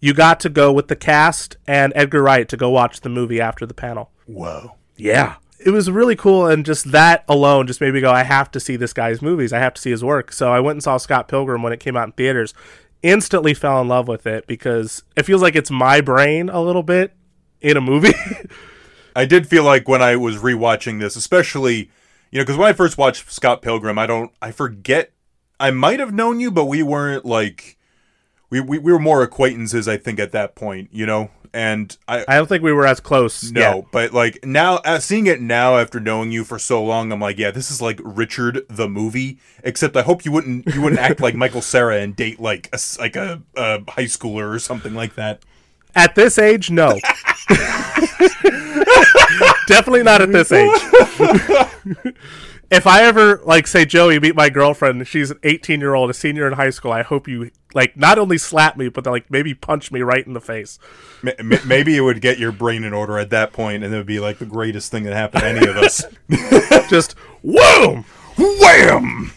you 0.00 0.14
got 0.14 0.40
to 0.40 0.48
go 0.48 0.72
with 0.72 0.88
the 0.88 0.96
cast 0.96 1.56
and 1.66 1.92
Edgar 1.94 2.22
Wright 2.22 2.48
to 2.48 2.56
go 2.56 2.70
watch 2.70 3.00
the 3.00 3.08
movie 3.08 3.40
after 3.40 3.66
the 3.66 3.74
panel. 3.74 4.10
Whoa. 4.26 4.76
Yeah. 4.96 5.36
It 5.64 5.70
was 5.70 5.88
really 5.88 6.16
cool, 6.16 6.48
and 6.48 6.66
just 6.66 6.90
that 6.90 7.24
alone 7.28 7.68
just 7.68 7.80
made 7.80 7.94
me 7.94 8.00
go, 8.00 8.10
I 8.10 8.24
have 8.24 8.50
to 8.50 8.58
see 8.58 8.74
this 8.74 8.92
guy's 8.92 9.22
movies. 9.22 9.52
I 9.52 9.60
have 9.60 9.74
to 9.74 9.80
see 9.80 9.90
his 9.90 10.02
work. 10.02 10.32
So 10.32 10.52
I 10.52 10.58
went 10.58 10.76
and 10.76 10.82
saw 10.82 10.96
Scott 10.96 11.28
Pilgrim 11.28 11.62
when 11.62 11.72
it 11.72 11.78
came 11.78 11.96
out 11.96 12.08
in 12.08 12.12
theaters. 12.12 12.52
Instantly 13.02 13.54
fell 13.54 13.80
in 13.80 13.88
love 13.88 14.08
with 14.08 14.26
it 14.26 14.46
because 14.46 15.02
it 15.16 15.24
feels 15.24 15.42
like 15.42 15.56
it's 15.56 15.70
my 15.70 16.00
brain 16.00 16.48
a 16.48 16.60
little 16.60 16.82
bit 16.82 17.14
in 17.60 17.76
a 17.76 17.80
movie. 17.80 18.14
I 19.16 19.24
did 19.24 19.46
feel 19.46 19.64
like 19.64 19.88
when 19.88 20.02
I 20.02 20.16
was 20.16 20.36
rewatching 20.36 21.00
this, 21.00 21.16
especially, 21.16 21.90
you 22.30 22.38
know, 22.38 22.42
because 22.42 22.56
when 22.56 22.68
I 22.68 22.72
first 22.72 22.96
watched 22.96 23.30
Scott 23.30 23.60
Pilgrim, 23.60 23.98
I 23.98 24.06
don't, 24.06 24.32
I 24.40 24.52
forget, 24.52 25.12
I 25.60 25.70
might 25.70 26.00
have 26.00 26.14
known 26.14 26.40
you, 26.40 26.50
but 26.50 26.64
we 26.66 26.82
weren't 26.82 27.24
like, 27.24 27.76
we, 28.52 28.60
we, 28.60 28.78
we 28.78 28.92
were 28.92 28.98
more 28.98 29.22
acquaintances, 29.22 29.88
I 29.88 29.96
think, 29.96 30.20
at 30.20 30.32
that 30.32 30.54
point, 30.54 30.90
you 30.92 31.06
know? 31.06 31.30
And 31.54 31.96
I, 32.06 32.22
I 32.28 32.36
don't 32.36 32.46
think 32.46 32.62
we 32.62 32.72
were 32.72 32.86
as 32.86 33.00
close. 33.00 33.50
no, 33.50 33.60
yet. 33.60 33.84
but 33.90 34.12
like 34.12 34.44
now, 34.44 34.76
uh, 34.76 34.98
seeing 34.98 35.26
it 35.26 35.40
now 35.40 35.78
after 35.78 35.98
knowing 36.00 36.30
you 36.32 36.44
for 36.44 36.58
so 36.58 36.84
long, 36.84 37.12
I'm 37.12 37.20
like, 37.20 37.38
yeah, 37.38 37.50
this 37.50 37.70
is 37.70 37.80
like 37.80 37.98
Richard 38.02 38.66
the 38.68 38.88
movie. 38.88 39.38
Except 39.64 39.96
I 39.96 40.02
hope 40.02 40.26
you 40.26 40.32
wouldn't 40.32 40.66
you 40.74 40.80
wouldn't 40.82 41.00
act 41.00 41.20
like 41.20 41.34
Michael 41.34 41.60
Cera 41.60 42.00
and 42.00 42.16
date 42.16 42.40
like 42.40 42.70
a 42.72 42.78
like 42.98 43.16
a, 43.16 43.42
a 43.54 43.80
high 43.90 44.04
schooler 44.04 44.54
or 44.54 44.58
something 44.58 44.94
like 44.94 45.14
that. 45.16 45.42
At 45.94 46.14
this 46.14 46.38
age, 46.38 46.70
no. 46.70 46.98
Definitely 49.66 50.04
not 50.04 50.22
at 50.22 50.32
this 50.32 50.50
age. 50.52 50.70
if 52.72 52.86
I 52.86 53.02
ever 53.02 53.42
like 53.44 53.66
say 53.66 53.84
Joey 53.84 54.18
meet 54.18 54.34
my 54.34 54.48
girlfriend, 54.48 55.06
she's 55.06 55.30
an 55.30 55.38
18 55.42 55.78
year 55.78 55.94
old, 55.94 56.08
a 56.08 56.14
senior 56.14 56.46
in 56.46 56.54
high 56.54 56.70
school. 56.70 56.90
I 56.90 57.02
hope 57.02 57.28
you 57.28 57.50
like 57.74 57.98
not 57.98 58.18
only 58.18 58.38
slap 58.38 58.78
me, 58.78 58.88
but 58.88 59.04
like 59.04 59.30
maybe 59.30 59.52
punch 59.52 59.92
me 59.92 60.00
right 60.00 60.26
in 60.26 60.32
the 60.32 60.40
face. 60.40 60.78
Maybe 61.22 61.96
it 61.96 62.00
would 62.00 62.22
get 62.22 62.38
your 62.38 62.50
brain 62.50 62.82
in 62.82 62.94
order 62.94 63.18
at 63.18 63.28
that 63.30 63.52
point, 63.52 63.84
and 63.84 63.92
it 63.92 63.96
would 63.98 64.06
be 64.06 64.20
like 64.20 64.38
the 64.38 64.46
greatest 64.46 64.90
thing 64.90 65.04
that 65.04 65.12
happened 65.12 65.42
to 65.42 65.48
any 65.48 65.66
of 65.66 65.76
us. 65.76 66.02
Just 66.88 67.14
whoom. 67.42 68.06
Wham! 68.38 69.32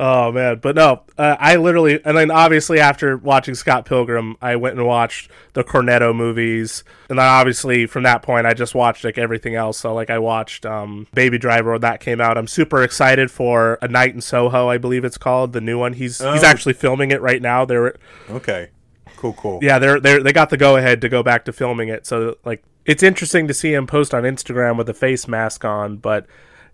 Oh 0.00 0.32
man, 0.32 0.58
but 0.58 0.74
no, 0.74 1.02
uh, 1.16 1.36
I 1.38 1.54
literally, 1.54 2.00
and 2.04 2.16
then 2.16 2.28
obviously 2.32 2.80
after 2.80 3.16
watching 3.16 3.54
Scott 3.54 3.84
Pilgrim, 3.84 4.36
I 4.42 4.56
went 4.56 4.76
and 4.76 4.84
watched 4.84 5.30
the 5.52 5.62
Cornetto 5.62 6.12
movies, 6.12 6.82
and 7.08 7.16
then 7.16 7.24
obviously 7.26 7.86
from 7.86 8.02
that 8.02 8.20
point, 8.20 8.44
I 8.44 8.54
just 8.54 8.74
watched 8.74 9.04
like 9.04 9.18
everything 9.18 9.54
else. 9.54 9.78
So 9.78 9.94
like 9.94 10.10
I 10.10 10.18
watched 10.18 10.66
um, 10.66 11.06
Baby 11.14 11.38
Driver 11.38 11.70
when 11.72 11.80
that 11.82 12.00
came 12.00 12.20
out. 12.20 12.36
I'm 12.36 12.48
super 12.48 12.82
excited 12.82 13.30
for 13.30 13.78
A 13.82 13.86
Night 13.86 14.12
in 14.14 14.20
Soho, 14.20 14.68
I 14.68 14.78
believe 14.78 15.04
it's 15.04 15.16
called, 15.16 15.52
the 15.52 15.60
new 15.60 15.78
one. 15.78 15.92
He's 15.92 16.18
he's 16.18 16.42
Oh. 16.42 16.46
actually 16.46 16.74
filming 16.74 17.12
it 17.12 17.20
right 17.20 17.40
now. 17.40 17.64
They're 17.64 17.94
Okay, 18.28 18.70
cool, 19.16 19.34
cool. 19.34 19.60
yeah, 19.62 19.78
they're 19.78 20.00
they 20.00 20.18
they 20.18 20.32
got 20.32 20.50
the 20.50 20.56
go 20.56 20.74
ahead 20.76 21.00
to 21.02 21.08
go 21.08 21.22
back 21.22 21.44
to 21.44 21.52
filming 21.52 21.88
it. 21.88 22.04
So 22.04 22.36
like 22.44 22.64
it's 22.84 23.04
interesting 23.04 23.46
to 23.46 23.54
see 23.54 23.72
him 23.72 23.86
post 23.86 24.12
on 24.12 24.24
Instagram 24.24 24.76
with 24.76 24.88
a 24.88 24.94
face 24.94 25.28
mask 25.28 25.64
on, 25.64 25.98
but 25.98 26.26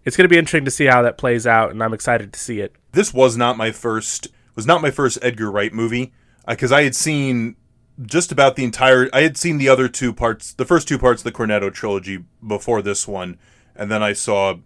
it's 0.05 0.17
going 0.17 0.25
to 0.25 0.29
be 0.29 0.39
interesting 0.39 0.65
to 0.65 0.71
see 0.71 0.87
how 0.87 1.03
that 1.03 1.19
plays 1.19 1.47
out, 1.47 1.71
and 1.71 1.83
I'm 1.83 1.93
excited 1.95 2.33
to 2.33 2.39
see 2.39 2.61
it. 2.61 2.75
this 2.93 3.13
was 3.15 3.37
not 3.37 3.57
my 3.57 3.71
first 3.71 4.29
was 4.55 4.67
not 4.67 4.83
my 4.83 4.91
first 4.91 5.19
Edgar 5.23 5.51
Wright 5.51 5.73
movie 5.73 6.13
because 6.47 6.73
I 6.73 6.83
had 6.83 6.95
seen 6.95 7.57
just 8.03 8.33
about 8.33 8.57
the 8.57 8.65
entire 8.65 9.09
I 9.13 9.23
had 9.23 9.37
seen 9.37 9.59
the 9.59 9.69
other 9.69 9.89
two 9.89 10.13
parts 10.13 10.53
the 10.53 10.65
first 10.65 10.89
two 10.89 10.99
parts 10.99 11.21
of 11.21 11.25
the 11.25 11.33
Cornetto 11.33 11.73
trilogy 11.73 12.25
before 12.47 12.83
this 12.83 13.07
one 13.07 13.39
and 13.77 13.91
then 13.91 14.03
I 14.03 14.13
saw 14.15 14.57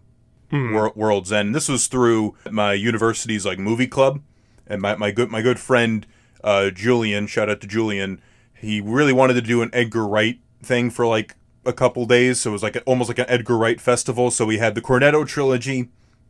Wor- 0.52 0.92
World's 0.94 1.32
End 1.32 1.54
this 1.54 1.68
was 1.68 1.86
through 1.88 2.36
my 2.50 2.72
university's 2.72 3.44
like 3.44 3.58
movie 3.58 3.88
club 3.88 4.22
and 4.66 4.80
my, 4.80 4.94
my 4.96 5.10
good 5.10 5.30
my 5.30 5.42
good 5.42 5.58
friend 5.58 6.06
uh, 6.42 6.70
Julian 6.70 7.26
shout 7.26 7.50
out 7.50 7.60
to 7.60 7.66
Julian 7.66 8.20
he 8.56 8.80
really 8.80 9.12
wanted 9.12 9.34
to 9.34 9.42
do 9.42 9.62
an 9.62 9.70
Edgar 9.72 10.06
Wright 10.06 10.38
thing 10.62 10.90
for 10.90 11.06
like 11.06 11.34
a 11.66 11.72
couple 11.72 12.06
days 12.06 12.40
so 12.40 12.50
it 12.50 12.52
was 12.52 12.62
like 12.62 12.82
almost 12.86 13.08
like 13.08 13.18
an 13.18 13.26
Edgar 13.28 13.56
Wright 13.56 13.80
festival 13.80 14.30
so 14.30 14.44
we 14.46 14.58
had 14.58 14.74
the 14.74 14.82
Cornetto 14.82 15.26
trilogy 15.26 15.88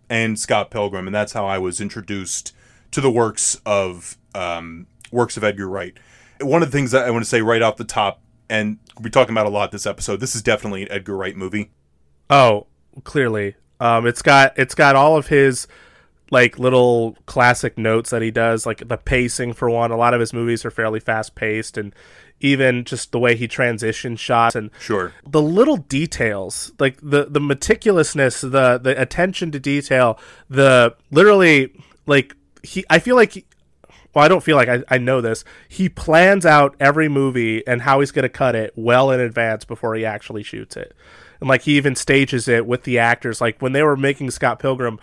and 0.08 0.38
Scott 0.38 0.70
Pilgrim, 0.70 1.06
and 1.06 1.14
that's 1.14 1.32
how 1.32 1.46
I 1.46 1.58
was 1.58 1.80
introduced 1.80 2.54
to 2.90 3.00
the 3.00 3.10
works 3.10 3.60
of 3.66 4.16
um, 4.34 4.86
works 5.10 5.36
of 5.36 5.44
Edgar 5.44 5.68
Wright. 5.68 5.96
One 6.40 6.62
of 6.62 6.70
the 6.70 6.76
things 6.76 6.90
that 6.90 7.06
I 7.06 7.10
want 7.10 7.24
to 7.24 7.28
say 7.28 7.42
right 7.42 7.62
off 7.62 7.76
the 7.76 7.84
top, 7.84 8.20
and 8.48 8.78
we're 9.00 9.10
talking 9.10 9.34
about 9.34 9.46
a 9.46 9.50
lot 9.50 9.72
this 9.72 9.86
episode. 9.86 10.20
This 10.20 10.34
is 10.34 10.42
definitely 10.42 10.82
an 10.82 10.92
Edgar 10.92 11.16
Wright 11.16 11.36
movie. 11.36 11.70
Oh, 12.28 12.66
clearly. 13.04 13.56
Um, 13.80 14.06
it's 14.06 14.22
got 14.22 14.56
it's 14.58 14.74
got 14.74 14.96
all 14.96 15.16
of 15.16 15.28
his 15.28 15.66
like 16.34 16.58
little 16.58 17.16
classic 17.26 17.78
notes 17.78 18.10
that 18.10 18.20
he 18.20 18.30
does, 18.30 18.66
like 18.66 18.86
the 18.88 18.96
pacing 18.98 19.52
for 19.54 19.70
one. 19.70 19.90
A 19.90 19.96
lot 19.96 20.12
of 20.12 20.20
his 20.20 20.32
movies 20.34 20.64
are 20.64 20.70
fairly 20.70 21.00
fast 21.00 21.34
paced, 21.34 21.78
and 21.78 21.94
even 22.40 22.84
just 22.84 23.12
the 23.12 23.18
way 23.18 23.36
he 23.36 23.46
transitions 23.48 24.20
shots 24.20 24.54
and 24.56 24.70
Sure. 24.80 25.12
the 25.26 25.40
little 25.40 25.76
details, 25.78 26.72
like 26.78 26.98
the 27.00 27.24
the 27.30 27.40
meticulousness, 27.40 28.40
the 28.42 28.78
the 28.78 29.00
attention 29.00 29.50
to 29.52 29.58
detail, 29.60 30.18
the 30.50 30.94
literally 31.10 31.72
like 32.06 32.34
he. 32.62 32.84
I 32.90 32.98
feel 32.98 33.16
like. 33.16 33.32
He, 33.32 33.44
well, 34.14 34.24
I 34.24 34.28
don't 34.28 34.44
feel 34.44 34.54
like 34.56 34.68
I, 34.68 34.80
I 34.88 34.98
know 34.98 35.20
this. 35.20 35.44
He 35.68 35.88
plans 35.88 36.46
out 36.46 36.76
every 36.78 37.08
movie 37.08 37.66
and 37.66 37.82
how 37.82 37.98
he's 37.98 38.12
going 38.12 38.22
to 38.22 38.28
cut 38.28 38.54
it 38.54 38.72
well 38.76 39.10
in 39.10 39.18
advance 39.18 39.64
before 39.64 39.96
he 39.96 40.04
actually 40.04 40.44
shoots 40.44 40.76
it. 40.76 40.94
And 41.40 41.48
like 41.48 41.62
he 41.62 41.76
even 41.76 41.96
stages 41.96 42.46
it 42.46 42.64
with 42.64 42.84
the 42.84 42.96
actors. 43.00 43.40
Like 43.40 43.60
when 43.60 43.72
they 43.72 43.82
were 43.82 43.96
making 43.96 44.30
Scott 44.30 44.60
Pilgrim, 44.60 45.00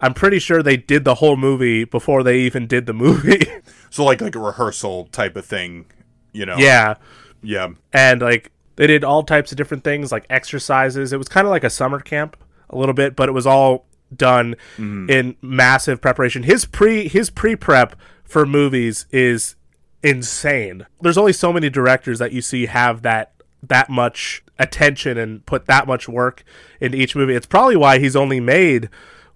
I'm 0.00 0.14
pretty 0.14 0.38
sure 0.38 0.62
they 0.62 0.76
did 0.76 1.04
the 1.04 1.16
whole 1.16 1.36
movie 1.36 1.84
before 1.84 2.22
they 2.22 2.40
even 2.40 2.66
did 2.66 2.86
the 2.86 2.94
movie. 2.94 3.46
So 3.92 4.04
like 4.04 4.20
like 4.20 4.36
a 4.36 4.38
rehearsal 4.38 5.06
type 5.06 5.34
of 5.34 5.44
thing, 5.44 5.86
you 6.32 6.46
know. 6.46 6.56
yeah. 6.56 6.94
Yeah. 7.42 7.70
and 7.92 8.20
like 8.20 8.52
they 8.76 8.86
did 8.86 9.04
all 9.04 9.22
types 9.22 9.50
of 9.50 9.58
different 9.58 9.84
things 9.84 10.12
like 10.12 10.26
exercises 10.30 11.12
it 11.12 11.16
was 11.16 11.28
kind 11.28 11.46
of 11.46 11.50
like 11.50 11.64
a 11.64 11.70
summer 11.70 12.00
camp 12.00 12.36
a 12.70 12.78
little 12.78 12.94
bit 12.94 13.16
but 13.16 13.28
it 13.28 13.32
was 13.32 13.46
all 13.46 13.86
done 14.14 14.54
mm-hmm. 14.76 15.08
in 15.10 15.36
massive 15.42 16.00
preparation 16.00 16.42
his 16.44 16.64
pre 16.64 17.08
his 17.08 17.30
pre 17.30 17.56
prep 17.56 17.96
for 18.24 18.46
movies 18.46 19.06
is 19.10 19.56
insane 20.02 20.86
there's 21.00 21.18
only 21.18 21.32
so 21.32 21.52
many 21.52 21.68
directors 21.68 22.18
that 22.18 22.32
you 22.32 22.40
see 22.40 22.66
have 22.66 23.02
that 23.02 23.32
that 23.62 23.90
much 23.90 24.42
attention 24.58 25.18
and 25.18 25.44
put 25.46 25.66
that 25.66 25.86
much 25.86 26.08
work 26.08 26.42
into 26.80 26.96
each 26.96 27.16
movie 27.16 27.34
it's 27.34 27.46
probably 27.46 27.76
why 27.76 27.98
he's 27.98 28.16
only 28.16 28.40
made 28.40 28.88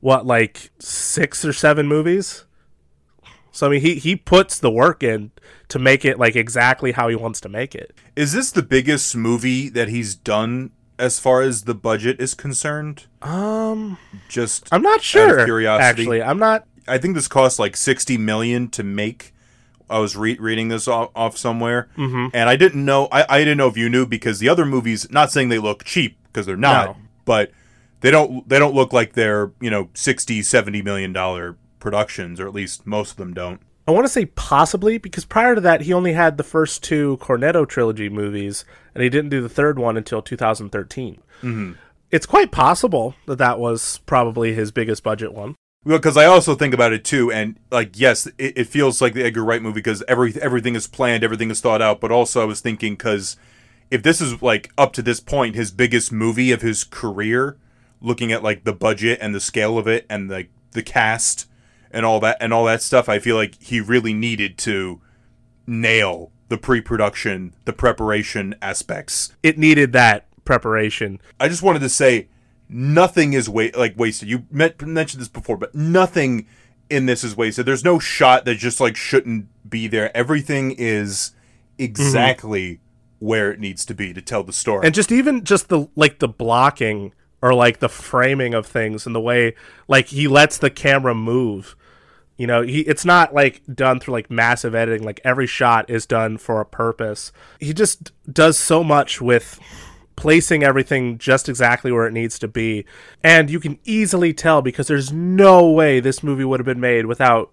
what 0.04 0.26
like 0.26 0.70
six 0.78 1.44
or 1.46 1.52
seven 1.52 1.88
movies 1.88 2.44
so 3.54 3.68
I 3.68 3.70
mean, 3.70 3.82
he 3.82 3.94
he 3.94 4.16
puts 4.16 4.58
the 4.58 4.70
work 4.70 5.04
in 5.04 5.30
to 5.68 5.78
make 5.78 6.04
it 6.04 6.18
like 6.18 6.34
exactly 6.34 6.90
how 6.90 7.08
he 7.08 7.14
wants 7.14 7.40
to 7.42 7.48
make 7.48 7.72
it. 7.76 7.94
Is 8.16 8.32
this 8.32 8.50
the 8.50 8.64
biggest 8.64 9.14
movie 9.14 9.68
that 9.68 9.88
he's 9.88 10.16
done 10.16 10.72
as 10.98 11.20
far 11.20 11.40
as 11.40 11.62
the 11.62 11.74
budget 11.74 12.20
is 12.20 12.34
concerned? 12.34 13.06
Um, 13.22 13.96
Just 14.28 14.68
I'm 14.72 14.82
not 14.82 14.94
out 14.94 14.98
of 14.98 15.04
sure. 15.04 15.44
curiosity. 15.44 16.02
Actually, 16.02 16.22
I'm 16.24 16.40
not. 16.40 16.66
I 16.88 16.98
think 16.98 17.14
this 17.14 17.28
cost 17.28 17.60
like 17.60 17.76
sixty 17.76 18.18
million 18.18 18.68
to 18.70 18.82
make. 18.82 19.32
I 19.88 20.00
was 20.00 20.16
re- 20.16 20.38
reading 20.40 20.66
this 20.66 20.88
off, 20.88 21.10
off 21.14 21.36
somewhere, 21.38 21.90
mm-hmm. 21.96 22.34
and 22.34 22.48
I 22.48 22.56
didn't 22.56 22.84
know. 22.84 23.06
I, 23.12 23.24
I 23.28 23.38
didn't 23.38 23.58
know 23.58 23.68
if 23.68 23.76
you 23.76 23.88
knew 23.88 24.04
because 24.04 24.40
the 24.40 24.48
other 24.48 24.66
movies. 24.66 25.08
Not 25.12 25.30
saying 25.30 25.48
they 25.48 25.60
look 25.60 25.84
cheap 25.84 26.18
because 26.24 26.44
they're 26.44 26.56
not, 26.56 26.88
No. 26.88 26.96
but 27.24 27.52
they 28.00 28.10
don't. 28.10 28.48
They 28.48 28.58
don't 28.58 28.74
look 28.74 28.92
like 28.92 29.12
they're 29.12 29.52
you 29.60 29.70
know 29.70 29.88
60 29.94 30.42
70 30.42 30.82
million 30.82 31.12
dollar 31.12 31.56
productions, 31.78 32.40
or 32.40 32.46
at 32.46 32.54
least 32.54 32.86
most 32.86 33.12
of 33.12 33.16
them 33.16 33.34
don't. 33.34 33.60
I 33.86 33.90
want 33.90 34.06
to 34.06 34.12
say 34.12 34.26
possibly 34.26 34.96
because 34.96 35.24
prior 35.24 35.54
to 35.54 35.60
that, 35.60 35.82
he 35.82 35.92
only 35.92 36.14
had 36.14 36.36
the 36.38 36.42
first 36.42 36.82
two 36.82 37.18
Cornetto 37.20 37.68
trilogy 37.68 38.08
movies, 38.08 38.64
and 38.94 39.02
he 39.02 39.10
didn't 39.10 39.30
do 39.30 39.42
the 39.42 39.48
third 39.48 39.78
one 39.78 39.96
until 39.96 40.22
2013. 40.22 41.20
Mm-hmm. 41.42 41.72
It's 42.10 42.26
quite 42.26 42.50
possible 42.50 43.14
that 43.26 43.38
that 43.38 43.58
was 43.58 43.98
probably 44.06 44.54
his 44.54 44.70
biggest 44.70 45.02
budget 45.02 45.34
one. 45.34 45.54
Well, 45.84 45.98
because 45.98 46.16
I 46.16 46.24
also 46.24 46.54
think 46.54 46.72
about 46.72 46.94
it 46.94 47.04
too, 47.04 47.30
and 47.30 47.58
like, 47.70 47.98
yes, 47.98 48.26
it, 48.38 48.56
it 48.56 48.68
feels 48.68 49.02
like 49.02 49.12
the 49.12 49.24
Edgar 49.24 49.44
Wright 49.44 49.60
movie 49.60 49.74
because 49.74 50.02
every 50.08 50.34
everything 50.40 50.76
is 50.76 50.86
planned, 50.86 51.22
everything 51.22 51.50
is 51.50 51.60
thought 51.60 51.82
out. 51.82 52.00
But 52.00 52.10
also, 52.10 52.40
I 52.40 52.46
was 52.46 52.60
thinking 52.60 52.94
because 52.94 53.36
if 53.90 54.02
this 54.02 54.22
is 54.22 54.40
like 54.40 54.72
up 54.78 54.94
to 54.94 55.02
this 55.02 55.20
point 55.20 55.54
his 55.56 55.70
biggest 55.70 56.10
movie 56.10 56.52
of 56.52 56.62
his 56.62 56.84
career, 56.84 57.58
looking 58.04 58.30
at 58.32 58.42
like 58.42 58.64
the 58.64 58.72
budget 58.72 59.18
and 59.20 59.34
the 59.34 59.40
scale 59.40 59.78
of 59.78 59.88
it 59.88 60.06
and 60.08 60.28
like 60.28 60.50
the 60.72 60.82
cast 60.82 61.48
and 61.90 62.04
all 62.04 62.20
that 62.20 62.36
and 62.40 62.52
all 62.52 62.64
that 62.66 62.82
stuff, 62.82 63.08
I 63.08 63.18
feel 63.18 63.36
like 63.36 63.60
he 63.60 63.80
really 63.80 64.12
needed 64.12 64.58
to 64.58 65.00
nail 65.66 66.30
the 66.48 66.58
pre-production, 66.58 67.54
the 67.64 67.72
preparation 67.72 68.54
aspects. 68.60 69.34
It 69.42 69.58
needed 69.58 69.92
that 69.92 70.26
preparation. 70.44 71.20
I 71.40 71.48
just 71.48 71.62
wanted 71.62 71.80
to 71.80 71.88
say 71.88 72.28
nothing 72.68 73.32
is 73.32 73.48
wa- 73.48 73.70
like 73.74 73.94
wasted. 73.96 74.28
You 74.28 74.44
met- 74.50 74.80
mentioned 74.82 75.20
this 75.20 75.28
before, 75.28 75.56
but 75.56 75.74
nothing 75.74 76.46
in 76.90 77.06
this 77.06 77.24
is 77.24 77.36
wasted. 77.36 77.64
There's 77.66 77.84
no 77.84 77.98
shot 77.98 78.44
that 78.44 78.56
just 78.56 78.80
like 78.80 78.96
shouldn't 78.96 79.46
be 79.68 79.88
there. 79.88 80.14
Everything 80.16 80.72
is 80.72 81.32
mm-hmm. 81.78 81.84
exactly 81.84 82.80
where 83.18 83.50
it 83.50 83.58
needs 83.58 83.86
to 83.86 83.94
be 83.94 84.12
to 84.12 84.20
tell 84.20 84.42
the 84.42 84.52
story. 84.52 84.84
and 84.84 84.94
just 84.94 85.10
even 85.10 85.44
just 85.44 85.68
the 85.68 85.88
like 85.96 86.18
the 86.18 86.28
blocking 86.28 87.12
or 87.44 87.52
like 87.52 87.78
the 87.78 87.90
framing 87.90 88.54
of 88.54 88.66
things 88.66 89.04
and 89.04 89.14
the 89.14 89.20
way 89.20 89.54
like 89.86 90.06
he 90.06 90.26
lets 90.26 90.56
the 90.56 90.70
camera 90.70 91.14
move. 91.14 91.76
You 92.38 92.46
know 92.46 92.62
he 92.62 92.80
it's 92.80 93.04
not 93.04 93.34
like 93.34 93.60
done 93.72 94.00
through 94.00 94.12
like 94.12 94.30
massive 94.30 94.74
editing. 94.74 95.04
Like 95.04 95.20
every 95.24 95.46
shot 95.46 95.90
is 95.90 96.06
done 96.06 96.38
for 96.38 96.58
a 96.62 96.64
purpose. 96.64 97.32
He 97.60 97.74
just 97.74 98.12
does 98.32 98.56
so 98.56 98.82
much 98.82 99.20
with 99.20 99.60
placing 100.16 100.62
everything 100.62 101.18
just 101.18 101.50
exactly 101.50 101.92
where 101.92 102.06
it 102.06 102.14
needs 102.14 102.38
to 102.38 102.48
be. 102.48 102.86
And 103.22 103.50
you 103.50 103.60
can 103.60 103.78
easily 103.84 104.32
tell 104.32 104.62
because 104.62 104.86
there's 104.86 105.12
no 105.12 105.70
way 105.70 106.00
this 106.00 106.22
movie 106.22 106.46
would 106.46 106.60
have 106.60 106.64
been 106.64 106.80
made 106.80 107.04
without 107.04 107.52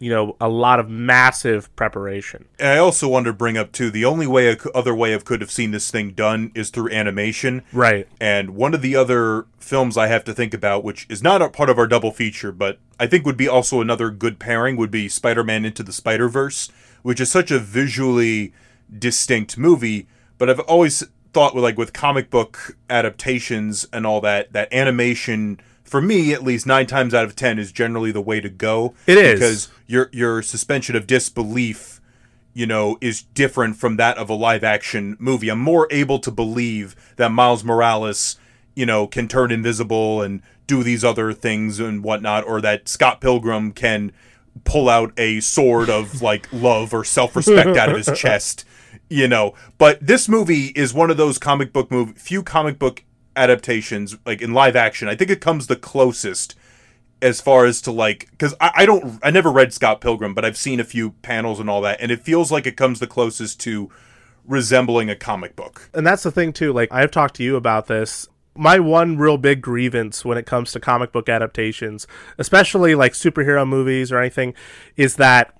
you 0.00 0.10
know 0.10 0.34
a 0.40 0.48
lot 0.48 0.80
of 0.80 0.90
massive 0.90 1.74
preparation 1.76 2.46
And 2.58 2.68
I 2.68 2.78
also 2.78 3.06
wanted 3.06 3.26
to 3.26 3.32
bring 3.34 3.56
up 3.56 3.70
too 3.70 3.90
the 3.90 4.04
only 4.04 4.26
way 4.26 4.56
other 4.74 4.94
way 4.94 5.14
I 5.14 5.18
could 5.18 5.40
have 5.40 5.50
seen 5.50 5.70
this 5.70 5.90
thing 5.90 6.10
done 6.12 6.50
is 6.54 6.70
through 6.70 6.90
animation. 6.90 7.62
right 7.72 8.08
And 8.20 8.56
one 8.56 8.74
of 8.74 8.82
the 8.82 8.96
other 8.96 9.46
films 9.58 9.96
I 9.96 10.08
have 10.08 10.24
to 10.24 10.34
think 10.34 10.54
about, 10.54 10.82
which 10.82 11.06
is 11.08 11.22
not 11.22 11.42
a 11.42 11.48
part 11.48 11.70
of 11.70 11.78
our 11.78 11.86
double 11.86 12.10
feature, 12.10 12.50
but 12.50 12.78
I 12.98 13.06
think 13.06 13.24
would 13.24 13.36
be 13.36 13.46
also 13.46 13.80
another 13.80 14.10
good 14.10 14.38
pairing, 14.38 14.76
would 14.76 14.90
be 14.90 15.08
Spider 15.08 15.44
Man 15.44 15.64
Into 15.64 15.82
the 15.82 15.92
Spider 15.92 16.28
Verse, 16.28 16.70
which 17.02 17.20
is 17.20 17.30
such 17.30 17.50
a 17.50 17.58
visually 17.58 18.52
distinct 18.98 19.56
movie. 19.58 20.08
But 20.38 20.50
I've 20.50 20.60
always 20.60 21.04
thought 21.32 21.54
with 21.54 21.62
like 21.62 21.78
with 21.78 21.92
comic 21.92 22.30
book 22.30 22.76
adaptations 22.88 23.86
and 23.92 24.06
all 24.06 24.20
that, 24.22 24.52
that 24.54 24.72
animation 24.72 25.60
for 25.90 26.00
me 26.00 26.32
at 26.32 26.44
least 26.44 26.66
nine 26.66 26.86
times 26.86 27.12
out 27.12 27.24
of 27.24 27.34
ten 27.34 27.58
is 27.58 27.72
generally 27.72 28.12
the 28.12 28.20
way 28.20 28.40
to 28.40 28.48
go. 28.48 28.94
It 29.06 29.18
is. 29.18 29.40
because 29.40 29.68
your 29.86 30.08
your 30.12 30.40
suspension 30.40 30.94
of 30.94 31.06
disbelief 31.06 32.00
you 32.52 32.66
know, 32.66 32.98
is 33.00 33.22
different 33.22 33.76
from 33.76 33.96
that 33.96 34.18
of 34.18 34.28
a 34.28 34.34
live 34.34 34.64
action 34.64 35.16
movie. 35.18 35.48
I'm 35.48 35.60
more 35.60 35.86
able 35.90 36.18
to 36.18 36.30
believe 36.30 36.96
that 37.16 37.30
Miles 37.30 37.62
Morales, 37.62 38.36
you 38.74 38.84
know, 38.84 39.06
can 39.06 39.28
turn 39.28 39.52
invisible 39.52 40.20
and 40.20 40.42
do 40.66 40.82
these 40.82 41.04
other 41.04 41.32
things 41.32 41.78
and 41.78 42.02
whatnot, 42.02 42.46
or 42.46 42.60
that 42.60 42.88
Scott 42.88 43.20
Pilgrim 43.20 43.72
can 43.72 44.12
pull 44.64 44.88
out 44.88 45.12
a 45.16 45.40
sword 45.40 45.88
of 45.88 46.22
like 46.30 46.48
love 46.52 46.92
or 46.92 47.04
self 47.04 47.36
respect 47.36 47.76
out 47.76 47.90
of 47.90 47.96
his 47.96 48.18
chest, 48.18 48.64
you 49.08 49.28
know. 49.28 49.54
But 49.78 50.04
this 50.04 50.28
movie 50.28 50.66
is 50.74 50.92
one 50.92 51.10
of 51.10 51.16
those 51.16 51.38
comic 51.38 51.72
book 51.72 51.90
movie, 51.90 52.14
few 52.14 52.42
comic 52.42 52.78
book 52.78 53.04
adaptations, 53.40 54.16
like 54.26 54.42
in 54.42 54.52
live 54.52 54.76
action. 54.76 55.08
I 55.08 55.16
think 55.16 55.30
it 55.30 55.40
comes 55.40 55.66
the 55.66 55.76
closest 55.76 56.54
as 57.22 57.40
far 57.40 57.64
as 57.64 57.80
to 57.82 57.90
like 57.90 58.28
because 58.30 58.54
I, 58.60 58.72
I 58.76 58.86
don't 58.86 59.18
i 59.22 59.30
never 59.30 59.50
read 59.50 59.72
scott 59.72 60.00
pilgrim 60.00 60.34
but 60.34 60.44
i've 60.44 60.56
seen 60.56 60.80
a 60.80 60.84
few 60.84 61.10
panels 61.22 61.60
and 61.60 61.68
all 61.68 61.82
that 61.82 62.00
and 62.00 62.10
it 62.10 62.22
feels 62.22 62.50
like 62.50 62.66
it 62.66 62.76
comes 62.76 62.98
the 62.98 63.06
closest 63.06 63.60
to 63.60 63.90
resembling 64.46 65.10
a 65.10 65.14
comic 65.16 65.54
book. 65.54 65.90
And 65.92 66.06
that's 66.06 66.22
the 66.22 66.30
thing 66.30 66.52
too 66.52 66.72
like 66.72 66.90
i've 66.92 67.10
talked 67.10 67.36
to 67.36 67.42
you 67.42 67.56
about 67.56 67.86
this. 67.86 68.28
My 68.56 68.78
one 68.78 69.16
real 69.16 69.38
big 69.38 69.62
grievance 69.62 70.24
when 70.24 70.36
it 70.36 70.44
comes 70.44 70.72
to 70.72 70.80
comic 70.80 71.12
book 71.12 71.28
adaptations 71.28 72.06
especially 72.38 72.94
like 72.94 73.12
superhero 73.12 73.68
movies 73.68 74.10
or 74.10 74.18
anything 74.18 74.54
is 74.96 75.16
that 75.16 75.54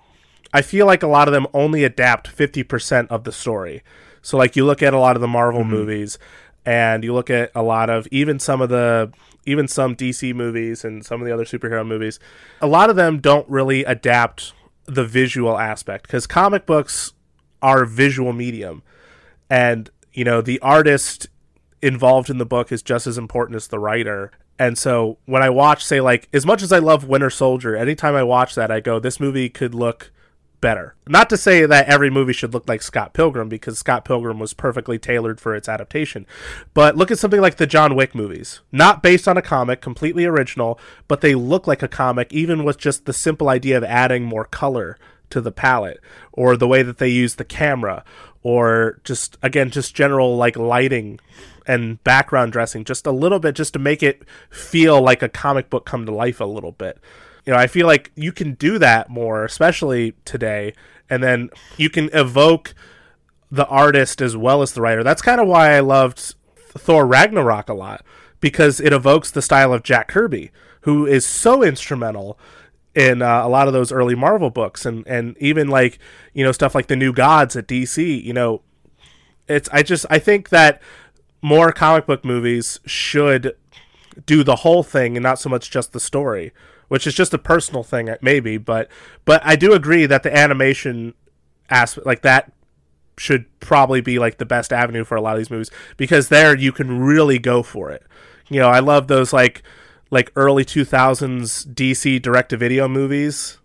i 0.53 0.63
feel 0.63 0.87
like 0.87 1.03
a 1.03 1.09
lot 1.09 1.29
of 1.29 1.35
them 1.35 1.47
only 1.53 1.85
adapt 1.85 2.35
50% 2.35 3.07
of 3.09 3.25
the 3.25 3.33
story. 3.33 3.83
So 4.23 4.37
like 4.37 4.57
you 4.57 4.65
look 4.65 4.83
at 4.83 4.95
a 4.95 4.99
lot 4.99 5.17
of 5.17 5.23
the 5.23 5.29
marvel 5.29 5.61
mm-hmm. 5.61 5.71
movies 5.71 6.19
and 6.65 7.05
you 7.05 7.13
look 7.13 7.31
at 7.31 7.51
a 7.55 7.63
lot 7.63 7.91
of 7.91 8.07
even 8.11 8.39
some 8.39 8.61
of 8.61 8.69
the 8.69 9.13
even 9.47 9.67
some 9.67 9.97
dc 9.97 10.35
movies 10.35 10.85
and 10.85 11.05
some 11.05 11.21
of 11.21 11.27
the 11.27 11.33
other 11.33 11.45
superhero 11.45 11.87
movies 11.87 12.21
a 12.61 12.67
lot 12.67 12.91
of 12.91 12.97
them 12.97 13.19
don't 13.19 13.49
really 13.49 13.85
adapt 13.85 14.53
the 14.91 15.05
visual 15.05 15.59
aspect 15.59 16.07
because 16.07 16.27
comic 16.27 16.67
books 16.67 17.13
are 17.63 17.85
visual 17.85 18.33
medium. 18.33 18.83
And 19.49 19.91
you 20.13 20.25
know 20.25 20.41
the 20.41 20.59
artist 20.61 21.29
involved 21.83 22.29
in 22.29 22.39
the 22.39 22.47
book 22.47 22.73
is 22.73 22.83
just 22.83 23.07
as 23.07 23.17
important 23.17 23.57
as 23.57 23.69
the 23.69 23.79
writer. 23.79 24.33
And 24.59 24.77
so 24.77 25.17
when 25.25 25.43
i 25.43 25.49
watch 25.49 25.83
say 25.83 26.03
like 26.03 26.29
as 26.35 26.45
much 26.45 26.63
as 26.63 26.71
i 26.71 26.79
love 26.79 27.09
winter 27.09 27.31
soldier 27.31 27.75
anytime 27.75 28.15
i 28.15 28.23
watch 28.23 28.55
that 28.57 28.71
i 28.71 28.79
go 28.79 28.99
this 28.99 29.19
movie 29.19 29.49
could 29.49 29.75
look 29.75 30.13
better. 30.61 30.95
Not 31.07 31.31
to 31.31 31.37
say 31.37 31.67
that 31.67 31.89
every 31.89 32.11
movie 32.11 32.33
should 32.33 32.53
look 32.53 32.69
like 32.69 32.83
scott 32.83 33.13
pilgrim 33.13 33.49
because 33.49 33.79
scott 33.79 34.05
pilgrim 34.05 34.39
was 34.39 34.55
perfectly 34.55 34.99
tailored 34.99 35.41
for 35.41 35.55
its 35.55 35.69
adaptation. 35.69 36.27
But 36.75 36.97
look 36.97 37.11
at 37.11 37.19
something 37.19 37.41
like 37.41 37.57
the 37.57 37.67
john 37.67 37.95
wick 37.95 38.15
movies. 38.15 38.61
Not 38.73 39.03
based 39.03 39.27
on 39.27 39.37
a 39.37 39.43
comic 39.43 39.81
completely 39.81 40.25
original 40.25 40.79
but 41.09 41.21
they 41.21 41.35
look 41.35 41.67
like 41.67 41.83
a 41.83 41.89
comic 41.89 42.33
even 42.33 42.65
with 42.65 42.79
just 42.79 43.07
the 43.07 43.13
simple 43.13 43.49
idea 43.49 43.77
of 43.77 43.85
adding 43.85 44.25
more 44.25 44.45
color 44.45 44.99
to 45.31 45.41
the 45.41 45.53
palette 45.53 46.01
or 46.33 46.57
the 46.57 46.69
way 46.69 46.83
that 46.83 46.99
they 46.99 47.09
use 47.09 47.37
the 47.37 47.45
camera 47.45 48.05
or 48.43 49.01
just 49.05 49.39
again 49.43 49.71
just 49.71 49.95
general 49.95 50.37
like 50.37 50.57
lighting 50.57 51.19
and 51.67 52.03
background 52.05 52.53
dressing 52.53 52.85
just 52.85 53.07
a 53.07 53.13
little 53.13 53.39
bit 53.39 53.55
just 53.55 53.73
to 53.73 53.79
make 53.79 54.03
it 54.03 54.23
feel 54.51 55.01
like 55.01 55.23
a 55.23 55.29
comic 55.29 55.71
book 55.71 55.87
come 55.87 56.05
to 56.05 56.13
life 56.13 56.41
a 56.41 56.45
little 56.45 56.73
bit 56.73 56.99
you 57.47 57.53
know 57.53 57.59
i 57.59 57.67
feel 57.67 57.87
like 57.87 58.11
you 58.15 58.33
can 58.33 58.55
do 58.55 58.79
that 58.79 59.09
more 59.09 59.45
especially 59.45 60.15
today. 60.25 60.75
And 61.13 61.25
then 61.25 61.51
you 61.77 61.91
can 61.91 62.09
evoke 62.13 62.73
the 63.51 63.67
artist 63.67 64.21
as 64.21 64.37
well 64.37 64.63
as 64.63 64.75
the 64.75 64.81
writer. 64.81 65.03
That's 65.03 65.23
kind 65.23 65.41
of 65.41 65.49
why 65.49 65.73
i 65.73 65.81
loved 65.81 66.35
thor 66.57 67.05
ragnarok 67.05 67.69
a 67.69 67.75
lot 67.75 68.05
because 68.41 68.79
it 68.79 68.93
evokes 68.93 69.31
the 69.33 69.43
style 69.43 69.75
of 69.75 69.83
jack 69.83 70.07
kirby 70.07 70.53
who 70.83 71.05
is 71.05 71.27
so 71.27 71.65
instrumental 71.65 72.39
in 72.95 73.23
uh, 73.23 73.45
a 73.45 73.49
lot 73.49 73.67
of 73.69 73.73
those 73.73 73.93
early 73.93 74.15
Marvel 74.15 74.51
books, 74.51 74.85
and 74.85 75.07
and 75.07 75.37
even 75.39 75.69
like 75.69 75.99
you 76.35 76.45
know 76.45 76.53
stuff 76.53 76.75
like 76.75 76.89
the 76.89 76.97
New 76.97 77.13
Gods 77.13 77.57
at 77.57 77.67
DC. 77.67 78.23
You 78.23 78.33
know, 78.33 78.63
it's 79.49 79.69
I 79.73 79.83
just 79.83 80.07
I 80.11 80.19
think 80.19 80.49
that 80.51 80.81
more 81.43 81.73
comic 81.73 82.07
book 82.07 82.25
movies 82.25 82.81
should 82.85 83.57
do 84.27 84.43
the 84.43 84.57
whole 84.57 84.83
thing 84.83 85.17
and 85.17 85.23
not 85.23 85.39
so 85.39 85.49
much 85.49 85.71
just 85.71 85.93
the 85.93 86.01
story, 86.01 86.53
which 86.91 87.07
is 87.07 87.15
just 87.15 87.33
a 87.33 87.39
personal 87.39 87.85
thing 87.85 88.11
uh, 88.11 88.17
maybe, 88.21 88.59
but 88.59 88.89
but 89.25 89.41
I 89.45 89.55
do 89.55 89.73
agree 89.73 90.07
that 90.07 90.25
the 90.25 90.37
animation 90.37 91.15
aspect 91.71 92.05
like 92.05 92.23
that 92.23 92.53
should 93.17 93.47
probably 93.61 94.01
be 94.01 94.19
like 94.19 94.39
the 94.39 94.45
best 94.45 94.73
avenue 94.73 95.05
for 95.05 95.17
a 95.17 95.21
lot 95.21 95.35
of 95.35 95.39
these 95.39 95.53
movies 95.53 95.71
because 95.97 96.31
there 96.31 96.57
you 96.57 96.73
can 96.73 96.99
really 96.99 97.39
go 97.39 97.63
for 97.63 97.93
it. 97.93 98.03
You 98.49 98.59
know, 98.59 98.69
I 98.69 98.81
love 98.81 99.07
those 99.07 99.33
like 99.33 99.63
like 100.11 100.33
early 100.35 100.65
2000s 100.65 101.73
DC 101.73 102.21
direct 102.21 102.51
to 102.51 102.57
video 102.57 102.89
movies 102.89 103.59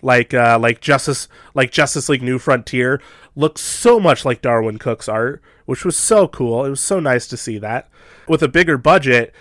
like 0.00 0.32
uh 0.32 0.56
like 0.60 0.80
Justice 0.80 1.26
like 1.54 1.72
Justice 1.72 2.08
League 2.08 2.22
New 2.22 2.38
Frontier 2.38 3.02
looks 3.34 3.60
so 3.60 3.98
much 3.98 4.24
like 4.24 4.40
Darwin 4.40 4.78
Cooke's 4.78 5.08
art, 5.08 5.42
which 5.64 5.84
was 5.84 5.96
so 5.96 6.28
cool. 6.28 6.64
It 6.64 6.70
was 6.70 6.80
so 6.80 7.00
nice 7.00 7.26
to 7.26 7.36
see 7.36 7.58
that. 7.58 7.88
With 8.28 8.40
a 8.44 8.48
bigger 8.48 8.78
budget 8.78 9.34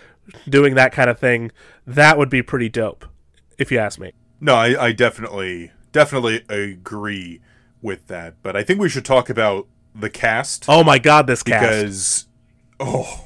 doing 0.50 0.74
that 0.74 0.92
kind 0.92 1.08
of 1.08 1.20
thing, 1.20 1.52
that 1.86 2.18
would 2.18 2.32
be 2.32 2.42
pretty 2.42 2.70
dope 2.70 3.06
if 3.58 3.72
you 3.72 3.80
ask 3.80 4.00
me. 4.00 4.12
no 4.40 4.56
I, 4.56 4.88
I 4.88 4.92
definitely 4.92 5.72
definitely 5.92 6.44
agree 6.50 7.42
with 7.82 8.08
that 8.08 8.36
but 8.44 8.56
i 8.56 8.64
think 8.64 8.80
we 8.80 8.90
should 8.90 9.06
talk 9.06 9.30
about 9.30 9.68
the 9.96 10.10
cast 10.10 10.66
Oh 10.68 10.84
my 10.84 11.00
god, 11.00 11.26
this 11.28 11.42
cast. 11.42 11.60
because 11.62 12.28
oh 12.80 13.24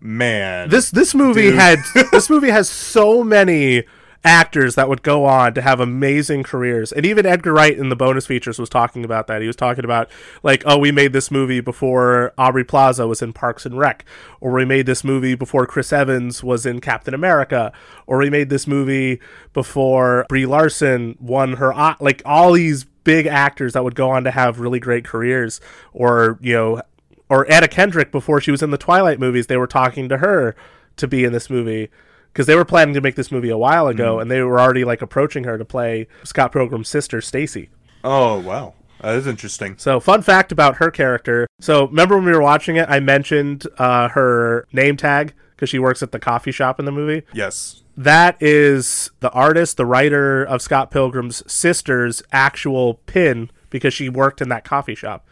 man 0.00 0.68
this 0.68 0.90
this 0.90 1.14
movie 1.14 1.42
Dude. 1.42 1.54
had 1.54 1.78
this 2.12 2.28
movie 2.28 2.50
has 2.50 2.68
so 2.68 3.24
many 3.24 3.84
actors 4.24 4.74
that 4.74 4.88
would 4.88 5.02
go 5.02 5.24
on 5.24 5.52
to 5.54 5.60
have 5.60 5.80
amazing 5.80 6.42
careers. 6.42 6.92
And 6.92 7.04
even 7.04 7.26
edgar 7.26 7.52
wright 7.52 7.76
in 7.76 7.90
the 7.90 7.96
bonus 7.96 8.26
features 8.26 8.58
was 8.58 8.68
talking 8.70 9.04
about 9.04 9.26
that. 9.26 9.42
He 9.42 9.46
was 9.46 9.56
talking 9.56 9.84
about 9.84 10.10
like 10.42 10.62
oh 10.66 10.78
we 10.78 10.90
made 10.90 11.12
this 11.12 11.30
movie 11.30 11.60
before 11.60 12.32
aubrey 12.38 12.64
plaza 12.64 13.06
was 13.06 13.22
in 13.22 13.32
parks 13.32 13.66
and 13.66 13.78
rec 13.78 14.04
or 14.40 14.52
we 14.52 14.64
made 14.64 14.86
this 14.86 15.04
movie 15.04 15.34
before 15.34 15.66
chris 15.66 15.92
evans 15.92 16.42
was 16.42 16.66
in 16.66 16.80
captain 16.80 17.14
america 17.14 17.72
or 18.06 18.18
we 18.18 18.30
made 18.30 18.50
this 18.50 18.66
movie 18.66 19.20
before 19.52 20.26
brie 20.28 20.46
larson 20.46 21.16
won 21.20 21.54
her 21.54 21.72
like 22.00 22.22
all 22.24 22.52
these 22.52 22.84
big 23.04 23.26
actors 23.26 23.72
that 23.72 23.84
would 23.84 23.94
go 23.94 24.10
on 24.10 24.24
to 24.24 24.30
have 24.30 24.60
really 24.60 24.80
great 24.80 25.04
careers 25.04 25.60
or 25.92 26.38
you 26.40 26.54
know 26.54 26.80
or 27.28 27.50
Anna 27.50 27.68
Kendrick 27.68 28.12
before 28.12 28.40
she 28.40 28.50
was 28.50 28.62
in 28.62 28.70
the 28.70 28.78
Twilight 28.78 29.18
movies, 29.18 29.46
they 29.46 29.56
were 29.56 29.66
talking 29.66 30.08
to 30.08 30.18
her 30.18 30.54
to 30.96 31.08
be 31.08 31.24
in 31.24 31.32
this 31.32 31.50
movie 31.50 31.90
because 32.34 32.46
they 32.46 32.56
were 32.56 32.64
planning 32.66 32.92
to 32.94 33.00
make 33.00 33.14
this 33.14 33.30
movie 33.32 33.48
a 33.48 33.56
while 33.56 33.86
ago, 33.86 34.18
and 34.20 34.28
they 34.30 34.42
were 34.42 34.60
already 34.60 34.84
like 34.84 35.00
approaching 35.00 35.44
her 35.44 35.56
to 35.56 35.64
play 35.64 36.06
Scott 36.24 36.52
Pilgrim's 36.52 36.88
sister, 36.88 37.20
Stacy. 37.22 37.70
oh 38.02 38.38
wow 38.40 38.74
That 39.00 39.14
is 39.14 39.26
interesting. 39.26 39.76
So, 39.78 40.00
fun 40.00 40.20
fact 40.22 40.50
about 40.52 40.76
her 40.76 40.90
character. 40.90 41.46
So, 41.60 41.86
remember 41.86 42.16
when 42.16 42.24
we 42.26 42.32
were 42.32 42.42
watching 42.42 42.76
it, 42.76 42.88
I 42.90 43.00
mentioned 43.00 43.66
uh, 43.78 44.08
her 44.08 44.66
name 44.72 44.96
tag 44.96 45.32
because 45.54 45.68
she 45.70 45.78
works 45.78 46.02
at 46.02 46.10
the 46.12 46.18
coffee 46.18 46.52
shop 46.52 46.78
in 46.80 46.84
the 46.86 46.92
movie. 46.92 47.22
Yes. 47.32 47.82
That 47.96 48.36
is 48.42 49.10
the 49.20 49.30
artist, 49.30 49.76
the 49.76 49.86
writer 49.86 50.42
of 50.42 50.60
Scott 50.60 50.90
Pilgrim's 50.90 51.42
sister's 51.50 52.22
actual 52.32 52.94
pin 53.06 53.50
because 53.70 53.94
she 53.94 54.08
worked 54.08 54.40
in 54.42 54.48
that 54.48 54.64
coffee 54.64 54.96
shop, 54.96 55.24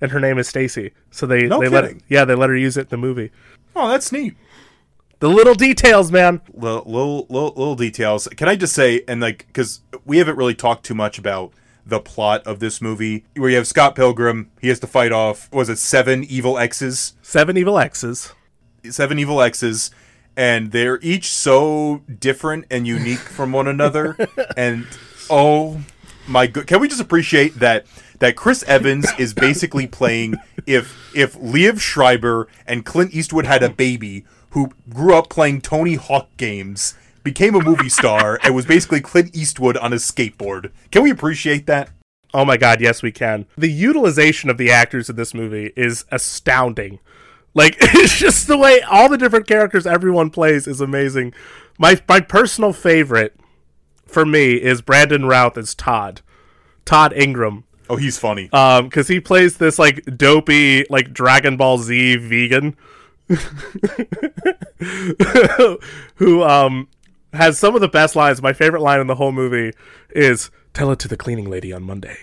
and 0.00 0.10
her 0.10 0.18
name 0.18 0.36
is 0.38 0.48
Stacy. 0.48 0.90
So 1.12 1.24
they 1.26 1.46
No 1.46 1.60
they 1.60 1.68
let 1.68 1.84
kidding. 1.84 2.02
yeah 2.08 2.24
they 2.24 2.34
let 2.34 2.50
her 2.50 2.56
use 2.56 2.76
it 2.76 2.82
in 2.82 2.88
the 2.88 2.96
movie. 2.96 3.30
Oh, 3.76 3.88
that's 3.88 4.10
neat. 4.10 4.34
The 5.20 5.28
little 5.28 5.54
details, 5.54 6.10
man. 6.10 6.40
Little, 6.52 6.82
little, 6.86 7.26
little, 7.28 7.52
little 7.54 7.76
details. 7.76 8.26
Can 8.36 8.48
I 8.48 8.56
just 8.56 8.74
say, 8.74 9.02
and 9.06 9.20
like, 9.20 9.46
because 9.46 9.80
we 10.04 10.18
haven't 10.18 10.36
really 10.36 10.54
talked 10.54 10.84
too 10.84 10.94
much 10.94 11.18
about 11.18 11.52
the 11.86 12.00
plot 12.00 12.46
of 12.46 12.58
this 12.58 12.80
movie, 12.80 13.24
where 13.36 13.50
you 13.50 13.56
have 13.56 13.66
Scott 13.66 13.94
Pilgrim, 13.94 14.50
he 14.60 14.68
has 14.68 14.80
to 14.80 14.86
fight 14.86 15.12
off, 15.12 15.50
was 15.52 15.68
it 15.68 15.78
seven 15.78 16.24
evil 16.24 16.58
exes? 16.58 17.14
Seven 17.22 17.56
evil 17.56 17.78
X's. 17.78 18.32
seven 18.88 19.18
evil 19.18 19.40
exes 19.40 19.90
and 20.36 20.72
they're 20.72 20.98
each 21.02 21.26
so 21.30 22.02
different 22.18 22.64
and 22.70 22.86
unique 22.86 23.18
from 23.18 23.52
one 23.52 23.66
another 23.66 24.16
and 24.56 24.86
oh 25.28 25.80
my 26.26 26.46
good 26.46 26.66
can 26.66 26.80
we 26.80 26.88
just 26.88 27.00
appreciate 27.00 27.54
that 27.56 27.84
that 28.20 28.36
Chris 28.36 28.62
Evans 28.64 29.06
is 29.18 29.34
basically 29.34 29.86
playing 29.86 30.36
if 30.66 30.96
if 31.14 31.38
Liev 31.38 31.80
Schreiber 31.80 32.48
and 32.66 32.84
Clint 32.84 33.12
Eastwood 33.14 33.46
had 33.46 33.62
a 33.62 33.70
baby 33.70 34.24
who 34.50 34.70
grew 34.88 35.14
up 35.14 35.28
playing 35.30 35.60
Tony 35.60 35.94
Hawk 35.94 36.28
games 36.36 36.94
became 37.22 37.54
a 37.54 37.60
movie 37.62 37.88
star 37.90 38.38
and 38.42 38.54
was 38.54 38.66
basically 38.66 39.00
Clint 39.00 39.36
Eastwood 39.36 39.76
on 39.76 39.92
a 39.92 39.96
skateboard 39.96 40.70
can 40.90 41.02
we 41.02 41.10
appreciate 41.10 41.66
that 41.66 41.90
Oh 42.32 42.44
my 42.44 42.56
god, 42.56 42.80
yes 42.80 43.02
we 43.02 43.10
can. 43.10 43.46
The 43.58 43.68
utilization 43.70 44.50
of 44.50 44.56
the 44.56 44.70
actors 44.70 45.10
in 45.10 45.16
this 45.16 45.34
movie 45.34 45.72
is 45.74 46.04
astounding. 46.12 47.00
Like 47.54 47.76
it's 47.80 48.16
just 48.16 48.46
the 48.46 48.56
way 48.56 48.80
all 48.82 49.08
the 49.08 49.18
different 49.18 49.48
characters 49.48 49.84
everyone 49.84 50.30
plays 50.30 50.68
is 50.68 50.80
amazing. 50.80 51.34
My 51.76 52.00
my 52.08 52.20
personal 52.20 52.72
favorite 52.72 53.34
for 54.06 54.24
me 54.24 54.52
is 54.62 54.80
Brandon 54.80 55.26
Routh 55.26 55.58
as 55.58 55.74
Todd. 55.74 56.20
Todd 56.84 57.12
Ingram. 57.14 57.64
oh 57.88 57.96
he's 57.96 58.16
funny 58.16 58.48
Um, 58.52 58.84
because 58.84 59.08
he 59.08 59.18
plays 59.18 59.56
this 59.56 59.76
like 59.78 60.04
dopey, 60.16 60.86
like 60.88 61.12
Dragon 61.12 61.56
Ball 61.56 61.78
Z 61.78 62.14
vegan 62.16 62.76
who 66.16 66.42
um 66.42 66.88
has 67.32 67.58
some 67.58 67.74
of 67.74 67.80
the 67.80 67.88
best 67.88 68.16
lines. 68.16 68.42
My 68.42 68.52
favorite 68.52 68.82
line 68.82 69.00
in 69.00 69.06
the 69.06 69.14
whole 69.14 69.32
movie 69.32 69.72
is 70.10 70.50
tell 70.74 70.90
it 70.90 70.98
to 71.00 71.08
the 71.08 71.16
cleaning 71.16 71.48
lady 71.48 71.72
on 71.72 71.82
Monday. 71.82 72.16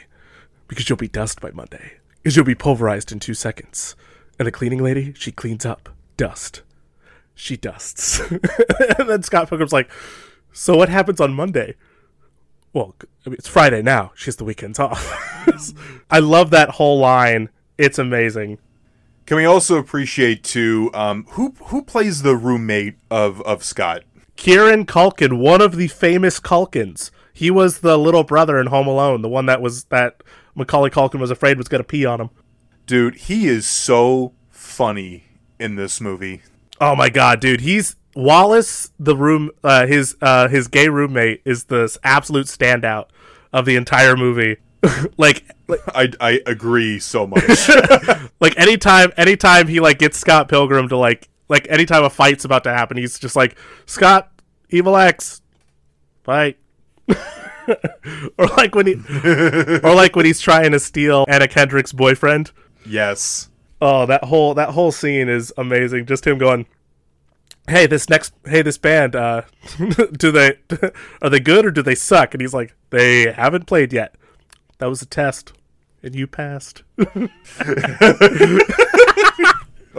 Because 0.68 0.90
you'll 0.90 0.98
be 0.98 1.08
dust 1.08 1.40
by 1.40 1.52
Monday. 1.52 1.94
Because 2.22 2.36
you'll 2.36 2.46
be 2.46 2.56
pulverized 2.56 3.12
in 3.12 3.20
two 3.20 3.34
seconds. 3.34 3.96
And 4.38 4.48
the 4.48 4.52
cleaning 4.52 4.84
lady, 4.84 5.14
she 5.14 5.32
cleans 5.32 5.66
up 5.66 5.90
dust. 6.18 6.62
She 7.34 7.56
dusts. 7.56 8.20
and 9.00 9.10
then 9.10 9.24
Scott 9.24 9.50
Pilgrim's 9.50 9.74
like, 9.74 9.90
So 10.52 10.76
what 10.76 10.90
happens 10.90 11.22
on 11.22 11.34
Monday? 11.34 11.76
Well, 12.74 12.96
I 13.26 13.30
mean, 13.30 13.36
it's 13.36 13.48
Friday 13.48 13.82
now. 13.82 14.12
She 14.16 14.26
has 14.26 14.36
the 14.36 14.44
weekends 14.44 14.78
off. 14.78 15.10
I 16.12 16.20
love 16.20 16.50
that 16.50 16.72
whole 16.72 17.00
line. 17.00 17.50
It's 17.78 17.98
amazing. 17.98 18.58
Can 19.28 19.38
we 19.38 19.46
also 19.46 19.78
appreciate 19.78 20.44
too 20.44 20.90
um 20.96 21.26
who 21.32 21.54
who 21.66 21.84
plays 21.84 22.24
the 22.24 22.36
roommate 22.36 22.96
of 23.12 23.42
of 23.42 23.64
Scott 23.64 24.04
Kieran 24.38 24.86
Culkin, 24.86 25.40
one 25.40 25.62
of 25.62 25.76
the 25.76 25.88
famous 25.88 26.40
Culkins. 26.40 27.12
He 27.34 27.52
was 27.52 27.80
the 27.80 27.98
little 27.98 28.24
brother 28.24 28.60
in 28.60 28.68
Home 28.68 28.88
Alone, 28.88 29.22
the 29.22 29.28
one 29.28 29.48
that 29.48 29.62
was 29.62 29.86
that 29.86 30.24
Macaulay 30.56 30.90
Culkin 30.90 31.20
was 31.20 31.32
afraid 31.32 31.58
was 31.58 31.68
going 31.68 31.80
to 31.80 31.88
pee 31.88 32.06
on 32.06 32.22
him. 32.22 32.30
Dude, 32.86 33.16
he 33.16 33.48
is 33.48 33.68
so 33.68 34.34
funny 34.50 35.26
in 35.60 35.76
this 35.76 36.00
movie. 36.00 36.44
Oh 36.80 36.96
my 36.96 37.10
god, 37.10 37.40
dude, 37.40 37.62
he's 37.62 37.96
Wallace, 38.16 38.92
the 39.00 39.16
room, 39.16 39.52
uh, 39.64 39.86
his 39.86 40.16
uh, 40.22 40.48
his 40.48 40.68
gay 40.68 40.88
roommate 40.88 41.42
is 41.46 41.66
the 41.66 41.96
absolute 42.04 42.48
standout 42.48 43.08
of 43.52 43.66
the 43.66 43.76
entire 43.76 44.16
movie. 44.16 44.58
like, 45.18 45.44
like, 45.68 45.82
I, 45.94 46.12
I 46.20 46.42
agree 46.46 47.00
so 47.00 47.26
much. 47.28 47.44
like 48.40 48.58
anytime, 48.58 49.12
anytime 49.18 49.68
he 49.68 49.80
like 49.80 50.00
gets 50.00 50.18
Scott 50.18 50.50
Pilgrim 50.50 50.88
to 50.90 50.98
like, 50.98 51.30
like 51.50 51.68
anytime 51.70 52.04
a 52.04 52.10
fight's 52.10 52.46
about 52.46 52.64
to 52.66 52.70
happen, 52.72 52.98
he's 52.98 53.18
just 53.20 53.36
like 53.36 53.58
Scott, 53.86 54.32
Evil 54.70 54.96
X, 54.96 55.42
fight. 56.24 56.58
or 58.38 58.48
like 58.58 58.76
when 58.76 58.88
he, 58.88 58.94
or 59.84 59.96
like 59.96 60.16
when 60.16 60.26
he's 60.26 60.40
trying 60.40 60.72
to 60.72 60.80
steal 60.80 61.26
Anna 61.28 61.48
Kendrick's 61.48 61.94
boyfriend. 61.94 62.52
yes. 62.86 63.50
Oh, 63.80 64.08
that 64.08 64.24
whole 64.24 64.56
that 64.56 64.70
whole 64.70 64.92
scene 64.92 65.30
is 65.30 65.54
amazing. 65.56 66.08
Just 66.08 66.26
him 66.26 66.40
going, 66.40 66.66
"Hey, 67.68 67.86
this 67.86 68.10
next 68.10 68.34
hey 68.46 68.64
this 68.64 68.78
band, 68.80 69.16
uh 69.16 69.44
do 70.18 70.32
they 70.32 70.58
are 71.22 71.30
they 71.30 71.40
good 71.40 71.64
or 71.64 71.70
do 71.70 71.84
they 71.84 71.94
suck?" 71.94 72.34
And 72.34 72.42
he's 72.42 72.56
like, 72.56 72.76
"They 72.90 73.32
haven't 73.32 73.68
played 73.68 73.94
yet. 73.94 74.16
That 74.80 74.88
was 74.88 75.02
a 75.02 75.06
test, 75.06 75.54
and 76.04 76.14
you 76.16 76.28
passed." 76.28 76.84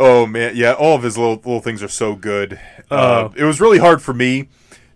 Oh 0.01 0.27
man, 0.27 0.53
yeah. 0.55 0.75
All 0.75 0.95
of 0.95 1.03
his 1.03 1.19
little 1.19 1.35
little 1.35 1.61
things 1.61 1.83
are 1.83 1.89
so 1.89 2.15
good. 2.15 2.61
Uh, 2.89 3.29
Oh. 3.31 3.35
it 3.37 3.43
was 3.43 3.61
really 3.61 3.79
hard 3.79 4.01
for 4.01 4.15
me 4.15 4.49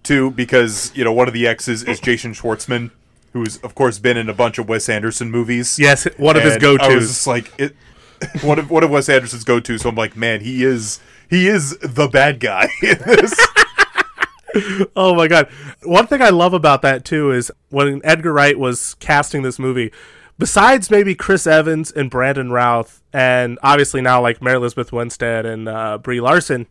too 0.04 0.30
because 0.30 0.92
you 0.94 1.02
know 1.02 1.12
one 1.12 1.26
of 1.26 1.34
the 1.34 1.44
exes 1.44 1.82
is 1.82 1.98
Jason 1.98 2.34
Schwartzman, 2.34 2.92
who's 3.32 3.56
of 3.58 3.74
course 3.74 3.98
been 3.98 4.16
in 4.16 4.28
a 4.28 4.32
bunch 4.32 4.58
of 4.58 4.68
Wes 4.68 4.88
Anderson 4.88 5.28
movies. 5.28 5.76
yes, 5.76 6.04
one 6.18 6.36
of 6.36 6.44
his 6.44 6.52
And 6.54 6.62
go 6.62 6.76
I 6.80 6.94
was 6.94 7.08
just 7.08 7.26
like 7.26 7.52
it. 7.58 7.74
One 8.42 8.60
of 8.60 8.70
one 8.70 8.84
of 8.84 8.90
Wes 8.90 9.08
Anderson's 9.08 9.42
go 9.42 9.58
tos. 9.58 9.80
So 9.82 9.88
I'm 9.88 9.96
like, 9.96 10.16
man, 10.16 10.42
he 10.42 10.62
is 10.62 11.00
he 11.28 11.48
is 11.48 11.76
the 11.78 12.06
bad 12.06 12.38
guy 12.38 12.68
in 12.82 12.96
this. 13.04 13.34
Oh 14.94 15.14
my 15.14 15.28
god! 15.28 15.48
One 15.82 16.06
thing 16.06 16.20
I 16.22 16.30
love 16.30 16.52
about 16.52 16.82
that 16.82 17.04
too 17.04 17.30
is 17.30 17.50
when 17.70 18.00
Edgar 18.04 18.32
Wright 18.32 18.58
was 18.58 18.94
casting 18.94 19.42
this 19.42 19.58
movie. 19.58 19.92
Besides 20.38 20.90
maybe 20.90 21.14
Chris 21.14 21.46
Evans 21.46 21.90
and 21.90 22.10
Brandon 22.10 22.50
Routh, 22.50 23.02
and 23.12 23.58
obviously 23.62 24.00
now 24.00 24.20
like 24.20 24.42
Mary 24.42 24.56
Elizabeth 24.56 24.92
Winstead 24.92 25.46
and 25.46 25.68
uh, 25.68 25.98
Brie 25.98 26.20
Larson, 26.20 26.66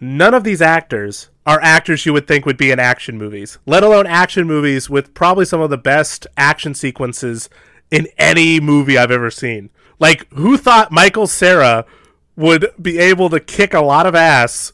none 0.00 0.34
of 0.34 0.44
these 0.44 0.62
actors 0.62 1.30
are 1.46 1.60
actors 1.62 2.04
you 2.04 2.12
would 2.12 2.26
think 2.26 2.44
would 2.44 2.56
be 2.56 2.70
in 2.70 2.78
action 2.78 3.16
movies, 3.18 3.58
let 3.66 3.82
alone 3.82 4.06
action 4.06 4.46
movies 4.46 4.90
with 4.90 5.14
probably 5.14 5.44
some 5.44 5.60
of 5.60 5.70
the 5.70 5.78
best 5.78 6.26
action 6.36 6.74
sequences 6.74 7.48
in 7.90 8.08
any 8.18 8.60
movie 8.60 8.98
I've 8.98 9.10
ever 9.10 9.30
seen. 9.30 9.70
Like, 9.98 10.30
who 10.32 10.56
thought 10.56 10.92
Michael 10.92 11.26
Cera 11.26 11.86
would 12.36 12.70
be 12.80 12.98
able 12.98 13.30
to 13.30 13.40
kick 13.40 13.72
a 13.72 13.80
lot 13.80 14.06
of 14.06 14.14
ass 14.14 14.72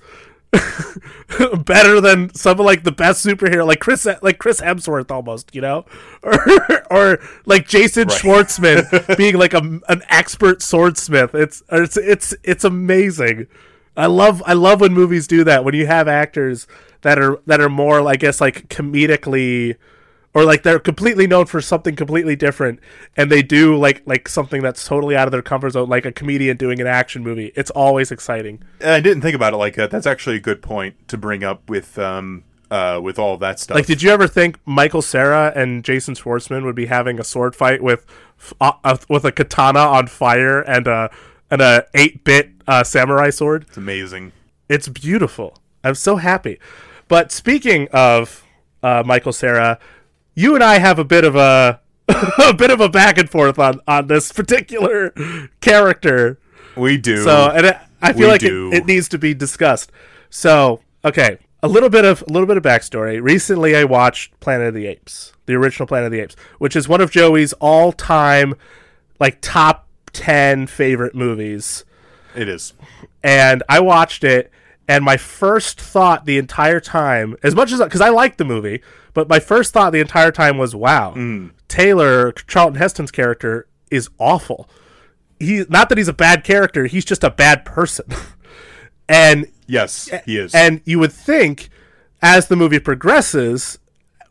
better 1.64 2.00
than 2.00 2.32
some 2.34 2.60
of 2.60 2.66
like 2.66 2.84
the 2.84 2.92
best 2.92 3.24
superhero, 3.24 3.66
like 3.66 3.80
Chris, 3.80 4.06
like 4.20 4.38
Chris 4.38 4.60
Hemsworth, 4.60 5.10
almost, 5.10 5.54
you 5.54 5.60
know, 5.60 5.84
or 6.22 6.86
or 6.90 7.18
like 7.46 7.66
Jason 7.66 8.08
Schwartzman 8.08 9.16
being 9.16 9.36
like 9.36 9.54
a, 9.54 9.80
an 9.88 10.02
expert 10.08 10.62
swordsmith. 10.62 11.34
It's 11.34 11.62
it's 11.70 11.96
it's 11.96 12.34
it's 12.42 12.64
amazing. 12.64 13.46
I 13.96 14.06
love 14.06 14.42
I 14.46 14.52
love 14.52 14.80
when 14.80 14.92
movies 14.92 15.26
do 15.26 15.44
that 15.44 15.64
when 15.64 15.74
you 15.74 15.86
have 15.86 16.08
actors 16.08 16.66
that 17.02 17.18
are 17.18 17.40
that 17.46 17.60
are 17.60 17.70
more, 17.70 18.06
I 18.06 18.16
guess, 18.16 18.40
like 18.40 18.68
comedically. 18.68 19.76
Or 20.35 20.45
like 20.45 20.62
they're 20.62 20.79
completely 20.79 21.27
known 21.27 21.45
for 21.45 21.61
something 21.61 21.95
completely 21.95 22.37
different, 22.37 22.81
and 23.18 23.31
they 23.31 23.42
do 23.42 23.77
like 23.77 24.03
like 24.07 24.29
something 24.29 24.62
that's 24.62 24.87
totally 24.87 25.14
out 25.14 25.29
of 25.29 25.33
their 25.33 25.42
comfort 25.42 25.71
zone, 25.71 25.90
like 25.90 26.07
a 26.07 26.12
comedian 26.12 26.57
doing 26.57 26.81
an 26.81 26.87
action 26.87 27.23
movie. 27.23 27.53
It's 27.55 27.71
always 27.71 28.11
exciting. 28.11 28.62
And 28.81 28.90
I 28.90 29.01
didn't 29.01 29.21
think 29.21 29.37
about 29.37 29.53
it 29.53 29.59
like 29.59 29.75
that. 29.75 29.90
That's 29.90 30.07
actually 30.07 30.37
a 30.37 30.40
good 30.40 30.62
point 30.62 31.07
to 31.09 31.18
bring 31.18 31.45
up 31.45 31.68
with 31.68 31.99
um 31.99 32.45
uh 32.71 32.99
with 33.03 33.18
all 33.18 33.37
that 33.37 33.61
stuff. 33.61 33.75
Like, 33.75 33.85
did 33.85 34.03
you 34.03 34.09
ever 34.09 34.27
think 34.27 34.59
Michael 34.64 35.03
Cera 35.03 35.53
and 35.55 35.85
Jason 35.85 36.14
Schwartzman 36.14 36.64
would 36.64 36.77
be 36.77 36.87
having 36.87 37.21
a 37.21 37.25
sword 37.25 37.55
fight 37.55 37.83
with 37.83 38.07
uh, 38.59 38.73
uh, 38.85 38.97
with 39.11 39.27
a 39.27 39.33
katana 39.33 39.81
on 39.81 40.07
fire 40.07 40.62
and 40.62 40.87
a 40.87 41.11
and 41.51 41.61
a 41.61 41.87
eight 41.92 42.25
bit 42.25 42.53
uh, 42.66 42.83
samurai 42.83 43.29
sword? 43.29 43.66
it's 43.68 43.77
amazing. 43.77 44.33
It's 44.71 44.88
beautiful. 44.88 45.59
I'm 45.85 45.95
so 45.95 46.16
happy. 46.16 46.59
But 47.09 47.31
speaking 47.31 47.88
of 47.92 48.42
uh, 48.83 49.03
Michael 49.05 49.35
Cera, 49.35 49.79
you 50.35 50.55
and 50.55 50.64
I 50.64 50.79
have 50.79 50.99
a 50.99 51.05
bit 51.05 51.25
of 51.25 51.37
a 51.37 51.81
a 52.47 52.55
bit 52.55 52.71
of 52.71 52.81
a 52.81 52.88
back 52.88 53.18
and 53.18 53.29
forth 53.31 53.59
on 53.59 53.81
on 53.87 54.07
this 54.07 54.33
particular 54.33 55.12
character. 55.61 56.39
We 56.76 56.97
do. 56.97 57.22
So, 57.22 57.51
and 57.51 57.66
it, 57.66 57.76
I 58.01 58.12
feel 58.12 58.22
We 58.22 58.26
like 58.26 58.43
it, 58.43 58.74
it 58.74 58.87
needs 58.87 59.09
to 59.11 59.18
be 59.18 59.35
discussed. 59.35 59.93
So, 60.30 60.80
okay, 61.05 61.39
a 61.62 61.68
little 61.68 61.89
bit 61.91 62.05
of 62.05 62.22
a 62.22 62.33
little 62.33 62.47
bit 62.47 62.57
of 62.57 62.62
backstory. 62.62 63.22
Recently, 63.22 63.76
I 63.76 63.85
watched 63.85 64.39
Planet 64.41 64.68
of 64.68 64.74
the 64.74 64.87
Apes, 64.87 65.33
the 65.47 65.55
original 65.55 65.87
Planet 65.87 66.07
of 66.07 66.12
the 66.12 66.20
Apes, 66.20 66.37
which 66.59 66.74
is 66.74 66.89
one 66.89 67.01
of 67.01 67.11
Joey's 67.11 67.53
all-time 67.55 68.55
like 69.20 69.39
top 69.41 69.87
ten 70.12 70.66
favorite 70.66 71.14
movies. 71.14 71.85
it 72.35 72.49
is. 72.49 72.72
And 73.22 73.62
I 73.68 73.78
watched 73.80 74.24
it, 74.24 74.51
and 74.89 75.05
my 75.05 75.16
first 75.16 75.80
thought 75.80 76.24
the 76.24 76.39
entire 76.39 76.80
time, 76.80 77.37
as 77.43 77.55
much 77.55 77.72
as 77.72 77.80
because 77.80 78.01
I 78.01 78.09
liked 78.11 78.39
the 78.39 78.45
movie, 78.45 78.83
but 79.14 79.28
my 79.28 79.39
first 79.41 79.72
thought 79.72 79.93
the 79.93 80.01
entire 80.01 80.33
time 80.33 80.59
was, 80.59 80.74
"Wow, 80.74 81.14
mm. 81.16 81.51
Taylor 81.68 82.33
Charlton 82.33 82.76
Heston's 82.78 83.11
character." 83.11 83.66
is 83.93 84.09
awful. 84.18 84.68
He 85.39 85.64
not 85.68 85.89
that 85.91 85.99
he's 85.99 86.09
a 86.09 86.12
bad 86.14 86.43
character, 86.43 86.87
he's 86.87 87.05
just 87.05 87.22
a 87.22 87.30
bad 87.30 87.64
person. 87.64 88.07
and 89.09 89.47
Yes, 89.66 90.11
he 90.24 90.39
is. 90.39 90.55
and 90.55 90.80
you 90.85 90.99
would 90.99 91.12
think 91.12 91.68
as 92.20 92.49
the 92.49 92.57
movie 92.57 92.78
progresses, 92.78 93.78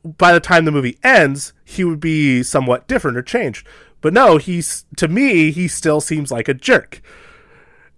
by 0.04 0.34
the 0.34 0.40
time 0.40 0.66
the 0.66 0.72
movie 0.72 0.98
ends, 1.04 1.54
he 1.64 1.84
would 1.84 2.00
be 2.00 2.44
somewhat 2.44 2.88
different 2.88 3.18
or 3.18 3.22
changed. 3.22 3.66
But 4.02 4.14
no, 4.14 4.38
he's 4.38 4.86
to 4.98 5.08
me, 5.08 5.52
he 5.52 5.68
still 5.68 6.02
seems 6.02 6.32
like 6.32 6.48
a 6.48 6.54
jerk. 6.54 7.02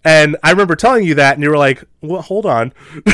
And 0.06 0.36
I 0.43 0.51
remember 0.51 0.76
telling 0.76 1.06
you 1.06 1.16
that, 1.16 1.36
and 1.36 1.43
you 1.43 1.49
were 1.49 1.58
like, 1.58 1.84
"Well, 2.01 2.22
hold 2.22 2.45
on, 2.45 2.74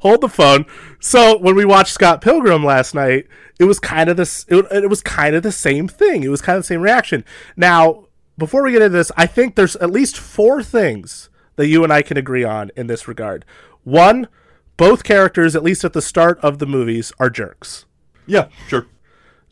hold 0.00 0.20
the 0.20 0.28
phone." 0.28 0.66
So 1.00 1.38
when 1.38 1.54
we 1.54 1.64
watched 1.64 1.92
Scott 1.92 2.20
Pilgrim 2.20 2.64
last 2.64 2.94
night, 2.94 3.26
it 3.58 3.64
was 3.64 3.78
kind 3.78 4.10
of 4.10 4.16
this. 4.16 4.44
It, 4.48 4.66
it 4.70 4.90
was 4.90 5.02
kind 5.02 5.34
of 5.34 5.42
the 5.42 5.52
same 5.52 5.88
thing. 5.88 6.22
It 6.22 6.28
was 6.28 6.42
kind 6.42 6.56
of 6.56 6.64
the 6.64 6.66
same 6.68 6.82
reaction. 6.82 7.24
Now, 7.56 8.06
before 8.36 8.62
we 8.62 8.72
get 8.72 8.82
into 8.82 8.96
this, 8.96 9.12
I 9.16 9.26
think 9.26 9.54
there's 9.54 9.76
at 9.76 9.90
least 9.90 10.18
four 10.18 10.62
things 10.62 11.30
that 11.56 11.68
you 11.68 11.84
and 11.84 11.92
I 11.92 12.02
can 12.02 12.16
agree 12.16 12.44
on 12.44 12.70
in 12.76 12.86
this 12.86 13.08
regard. 13.08 13.44
One, 13.84 14.28
both 14.76 15.02
characters, 15.04 15.56
at 15.56 15.62
least 15.62 15.84
at 15.84 15.92
the 15.92 16.02
start 16.02 16.38
of 16.40 16.58
the 16.58 16.66
movies, 16.66 17.12
are 17.18 17.30
jerks. 17.30 17.84
yeah, 18.26 18.48
sure. 18.68 18.86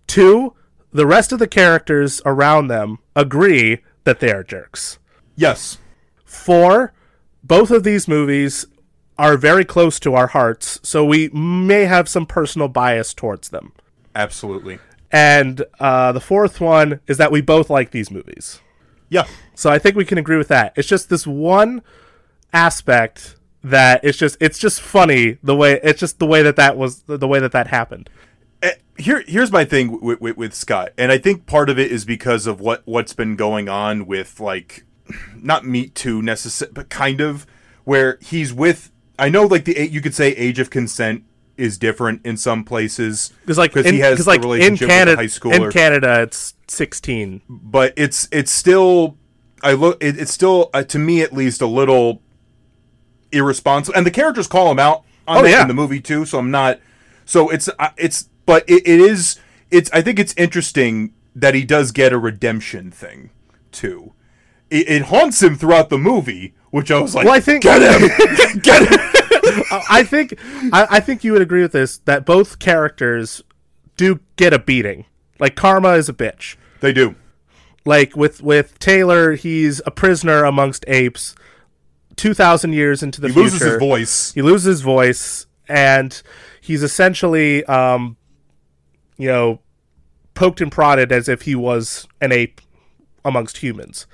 Two, 0.07 0.55
the 0.91 1.07
rest 1.07 1.33
of 1.33 1.39
the 1.39 1.47
characters 1.49 2.23
around 2.25 2.69
them 2.69 2.99
agree 3.15 3.83
that 4.05 4.21
they 4.21 4.33
are 4.33 4.43
jerks. 4.43 4.99
Yes. 5.37 5.77
Four, 6.29 6.93
both 7.43 7.71
of 7.71 7.85
these 7.85 8.07
movies 8.07 8.67
are 9.17 9.37
very 9.37 9.65
close 9.65 9.99
to 10.01 10.15
our 10.15 10.29
hearts, 10.29 10.79
so 10.83 11.05
we 11.05 11.29
may 11.31 11.87
have 11.87 12.09
some 12.09 12.27
personal 12.27 12.69
bias 12.69 13.15
towards 13.15 13.49
them. 13.49 13.73
Absolutely. 14.15 14.79
And 15.11 15.65
uh, 15.81 16.13
the 16.13 16.21
fourth 16.21 16.61
one 16.61 17.01
is 17.07 17.17
that 17.17 17.33
we 17.33 17.41
both 17.41 17.71
like 17.71 17.91
these 17.91 18.11
movies. 18.11 18.61
Yeah. 19.09 19.25
So 19.55 19.71
I 19.71 19.79
think 19.79 19.97
we 19.97 20.05
can 20.05 20.19
agree 20.19 20.37
with 20.37 20.49
that. 20.49 20.75
It's 20.77 20.87
just 20.87 21.09
this 21.09 21.27
one 21.27 21.83
aspect 22.53 23.37
that 23.65 24.05
it's 24.05 24.19
just 24.19 24.37
it's 24.41 24.59
just 24.59 24.81
funny 24.81 25.39
the 25.43 25.57
way 25.57 25.81
it's 25.83 25.99
just 25.99 26.19
the 26.19 26.27
way 26.27 26.43
that 26.43 26.57
that 26.57 26.77
was 26.77 27.03
the 27.03 27.27
way 27.27 27.41
that 27.41 27.53
that 27.53 27.69
happened. 27.69 28.11
Eh, 28.63 28.73
Here, 28.99 29.25
here's 29.27 29.51
my 29.51 29.65
thing 29.65 30.01
with, 30.01 30.21
with, 30.21 30.37
with 30.37 30.55
Scott, 30.55 30.93
and 30.99 31.11
I 31.11 31.19
think 31.19 31.47
part 31.47 31.71
of 31.71 31.79
it 31.79 31.91
is 31.91 32.05
because 32.05 32.47
of 32.47 32.61
what 32.61 32.83
what's 32.85 33.15
been 33.15 33.35
going 33.35 33.69
on 33.69 34.07
with 34.07 34.41
like, 34.41 34.85
not 35.37 35.65
Me 35.65 35.89
Too 35.89 36.23
necessarily, 36.23 36.73
but 36.75 36.89
kind 36.89 37.21
of 37.21 37.47
where 37.85 38.19
he's 38.21 38.53
with. 38.53 38.91
I 39.19 39.29
know, 39.29 39.45
like 39.47 39.65
the 39.65 39.89
you 39.91 40.01
could 40.01 40.15
say 40.15 40.29
age 40.33 40.59
of 40.59 40.71
consent 40.71 41.25
is 41.57 41.77
different 41.77 42.25
in 42.25 42.37
some 42.37 42.63
places 42.63 43.33
Because 43.41 43.59
like 43.59 43.75
in, 43.75 43.95
he 43.95 44.01
has 44.01 44.27
like 44.29 44.37
in 44.43 44.43
relationship 44.49 44.89
Canada, 44.89 45.11
with 45.11 45.19
a 45.19 45.23
high 45.23 45.27
schooler. 45.59 45.67
in 45.67 45.73
Canada, 45.73 46.23
it's 46.23 46.55
sixteen. 46.69 47.43
but 47.49 47.93
it's 47.97 48.29
it's 48.31 48.53
still 48.53 49.17
I 49.63 49.73
look 49.73 50.03
it, 50.03 50.17
it's 50.21 50.33
still 50.33 50.71
uh, 50.73 50.85
to 50.85 50.99
me 51.01 51.21
at 51.21 51.33
least 51.33 51.61
a 51.61 51.67
little 51.67 52.23
irresponsible 53.33 53.97
and 53.97 54.07
the 54.07 54.11
characters 54.11 54.47
call 54.47 54.71
him 54.71 54.79
out 54.79 55.05
on 55.27 55.39
Oh, 55.39 55.43
the, 55.43 55.51
yeah. 55.51 55.63
in 55.63 55.69
the 55.69 55.75
movie 55.75 56.01
too 56.01 56.25
so 56.25 56.39
I'm 56.39 56.51
not 56.51 56.81
so 57.25 57.51
it's 57.51 57.69
uh, 57.79 57.91
it's 57.97 58.29
but 58.47 58.65
it, 58.69 58.87
it 58.87 59.01
is 59.01 59.39
it's 59.71 59.91
I 59.93 60.01
think 60.01 60.19
it's 60.19 60.35
interesting 60.37 61.13
that 61.35 61.55
he 61.55 61.65
does 61.65 61.93
get 61.93 62.13
a 62.13 62.19
redemption 62.19 62.91
thing 62.91 63.31
too 63.73 64.13
it, 64.71 64.89
it 64.89 65.03
haunts 65.03 65.43
him 65.43 65.57
throughout 65.57 65.89
the 65.89 65.99
movie 65.99 66.55
which 66.71 66.91
I 66.91 67.01
was 67.01 67.15
like 67.15 67.25
Well, 67.25 67.35
I 67.35 67.41
think 67.41 67.63
get 67.63 67.81
him 67.83 68.61
get 68.63 68.89
him 68.89 68.99
I 69.91 70.05
think 70.05 70.39
I, 70.73 70.87
I 70.91 71.01
think 71.01 71.25
you 71.25 71.33
would 71.33 71.43
agree 71.43 71.63
with 71.63 71.73
this 71.73 71.99
that 71.99 72.25
both 72.27 72.59
characters 72.59 73.43
do 73.97 74.21
get 74.37 74.53
a 74.53 74.59
beating. 74.59 75.07
Like 75.39 75.57
Karma 75.57 75.93
is 75.93 76.09
a 76.09 76.13
bitch. 76.13 76.57
they 76.81 76.93
do 76.93 77.15
Like 77.85 78.17
with 78.17 78.43
with 78.43 78.79
Taylor, 78.79 79.35
he's 79.35 79.81
a 79.87 79.91
prisoner 79.91 80.45
amongst 80.45 80.85
apes. 80.89 81.35
Two 82.17 82.35
thousand 82.35 82.73
years 82.73 83.03
into 83.03 83.21
the 83.21 83.29
he 83.29 83.35
future, 83.35 83.49
he 83.49 83.53
loses 83.53 83.73
his 83.73 83.79
voice 83.79 84.33
he 84.33 84.43
loses 84.43 84.65
his 84.65 84.81
voice 84.81 85.47
and 85.69 86.23
he's 86.61 86.83
essentially 86.83 87.65
um 87.67 88.17
you 89.17 89.29
know 89.29 89.61
poked 90.35 90.61
and 90.61 90.73
prodded 90.73 91.13
as 91.13 91.29
if 91.29 91.43
he 91.43 91.55
was 91.55 92.07
an 92.21 92.33
ape 92.33 92.61
amongst 93.25 93.59
humans 93.59 94.07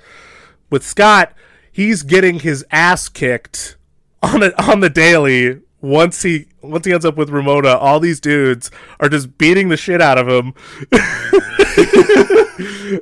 with 0.75 0.85
scott 0.85 1.31
he's 1.71 2.03
getting 2.03 2.39
his 2.39 2.65
ass 2.71 3.07
kicked 3.07 3.77
on 4.21 4.43
it 4.43 4.53
on 4.59 4.81
the 4.81 4.89
daily 4.89 5.61
once 5.79 6.23
he 6.23 6.47
once 6.61 6.85
he 6.85 6.91
ends 6.91 7.05
up 7.05 7.15
with 7.15 7.29
ramona 7.29 7.69
all 7.69 7.99
these 7.99 8.19
dudes 8.19 8.69
are 8.99 9.07
just 9.07 9.37
beating 9.37 9.69
the 9.69 9.77
shit 9.77 10.01
out 10.01 10.17
of 10.17 10.27
him 10.27 10.53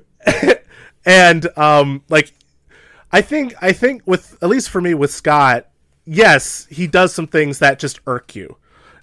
and 1.05 1.47
um 1.57 2.03
like 2.09 2.34
I 3.13 3.21
think 3.21 3.53
I 3.61 3.74
think 3.74 4.01
with 4.07 4.39
at 4.41 4.49
least 4.49 4.71
for 4.71 4.82
me 4.82 4.95
with 4.95 5.13
Scott, 5.13 5.67
yes, 6.03 6.65
he 6.71 6.88
does 6.88 7.13
some 7.13 7.28
things 7.28 7.59
that 7.59 7.78
just 7.78 7.99
irk 8.07 8.36
you. 8.36 8.57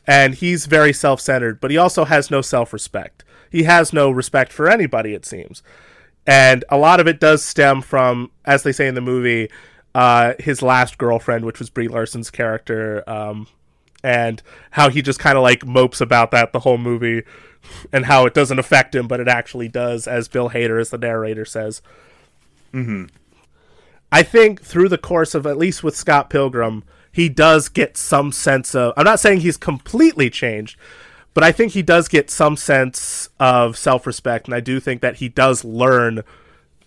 And 0.05 0.35
he's 0.35 0.67
very 0.67 0.93
self-centered, 0.93 1.61
but 1.61 1.71
he 1.71 1.77
also 1.77 2.05
has 2.05 2.29
no 2.29 2.41
self-respect. 2.41 3.23
He 3.51 3.63
has 3.63 3.93
no 3.93 4.11
respect 4.11 4.53
for 4.53 4.69
anybody 4.69 5.15
it 5.15 5.25
seems. 5.25 5.63
And 6.27 6.65
a 6.69 6.77
lot 6.77 7.01
of 7.01 7.09
it 7.09 7.21
does 7.21 7.45
stem 7.45 7.83
from 7.83 8.31
as 8.45 8.63
they 8.63 8.73
say 8.73 8.87
in 8.87 8.95
the 8.95 9.01
movie 9.01 9.51
uh 9.95 10.35
his 10.39 10.63
last 10.63 10.99
girlfriend 10.99 11.45
which 11.45 11.59
was 11.59 11.69
Brie 11.69 11.89
Larson's 11.89 12.31
character 12.31 13.03
um 13.11 13.49
and 14.05 14.41
how 14.71 14.89
he 14.89 15.03
just 15.03 15.19
kind 15.19 15.37
of 15.37 15.43
like 15.43 15.67
mopes 15.67 16.01
about 16.01 16.31
that 16.31 16.53
the 16.53 16.61
whole 16.61 16.79
movie 16.79 17.25
and 17.93 18.07
how 18.07 18.25
it 18.25 18.33
doesn't 18.35 18.59
affect 18.61 18.95
him 18.95 19.09
but 19.09 19.19
it 19.21 19.27
actually 19.29 19.69
does 19.69 20.07
as 20.07 20.29
Bill 20.29 20.51
Hader 20.51 20.81
as 20.81 20.91
the 20.91 20.99
narrator 20.99 21.45
says. 21.45 21.83
I 24.13 24.23
think 24.23 24.63
through 24.63 24.89
the 24.89 24.99
course 24.99 25.35
of 25.35 25.47
at 25.47 25.59
least 25.59 25.83
with 25.83 25.97
Scott 25.97 26.31
Pilgrim, 26.31 26.85
he 27.13 27.29
does 27.29 27.69
get 27.69 27.97
some 27.97 28.33
sense 28.33 28.75
of. 28.75 28.93
I'm 28.97 29.05
not 29.05 29.21
saying 29.21 29.41
he's 29.41 29.57
completely 29.57 30.31
changed, 30.31 30.79
but 31.35 31.45
I 31.45 31.53
think 31.53 31.73
he 31.73 31.83
does 31.83 32.09
get 32.09 32.31
some 32.31 32.57
sense 32.57 33.29
of 33.39 33.77
self 33.77 34.07
respect, 34.07 34.47
and 34.47 34.55
I 34.55 34.61
do 34.61 34.81
think 34.81 35.01
that 35.01 35.17
he 35.17 35.29
does 35.29 35.65
learn 35.65 36.23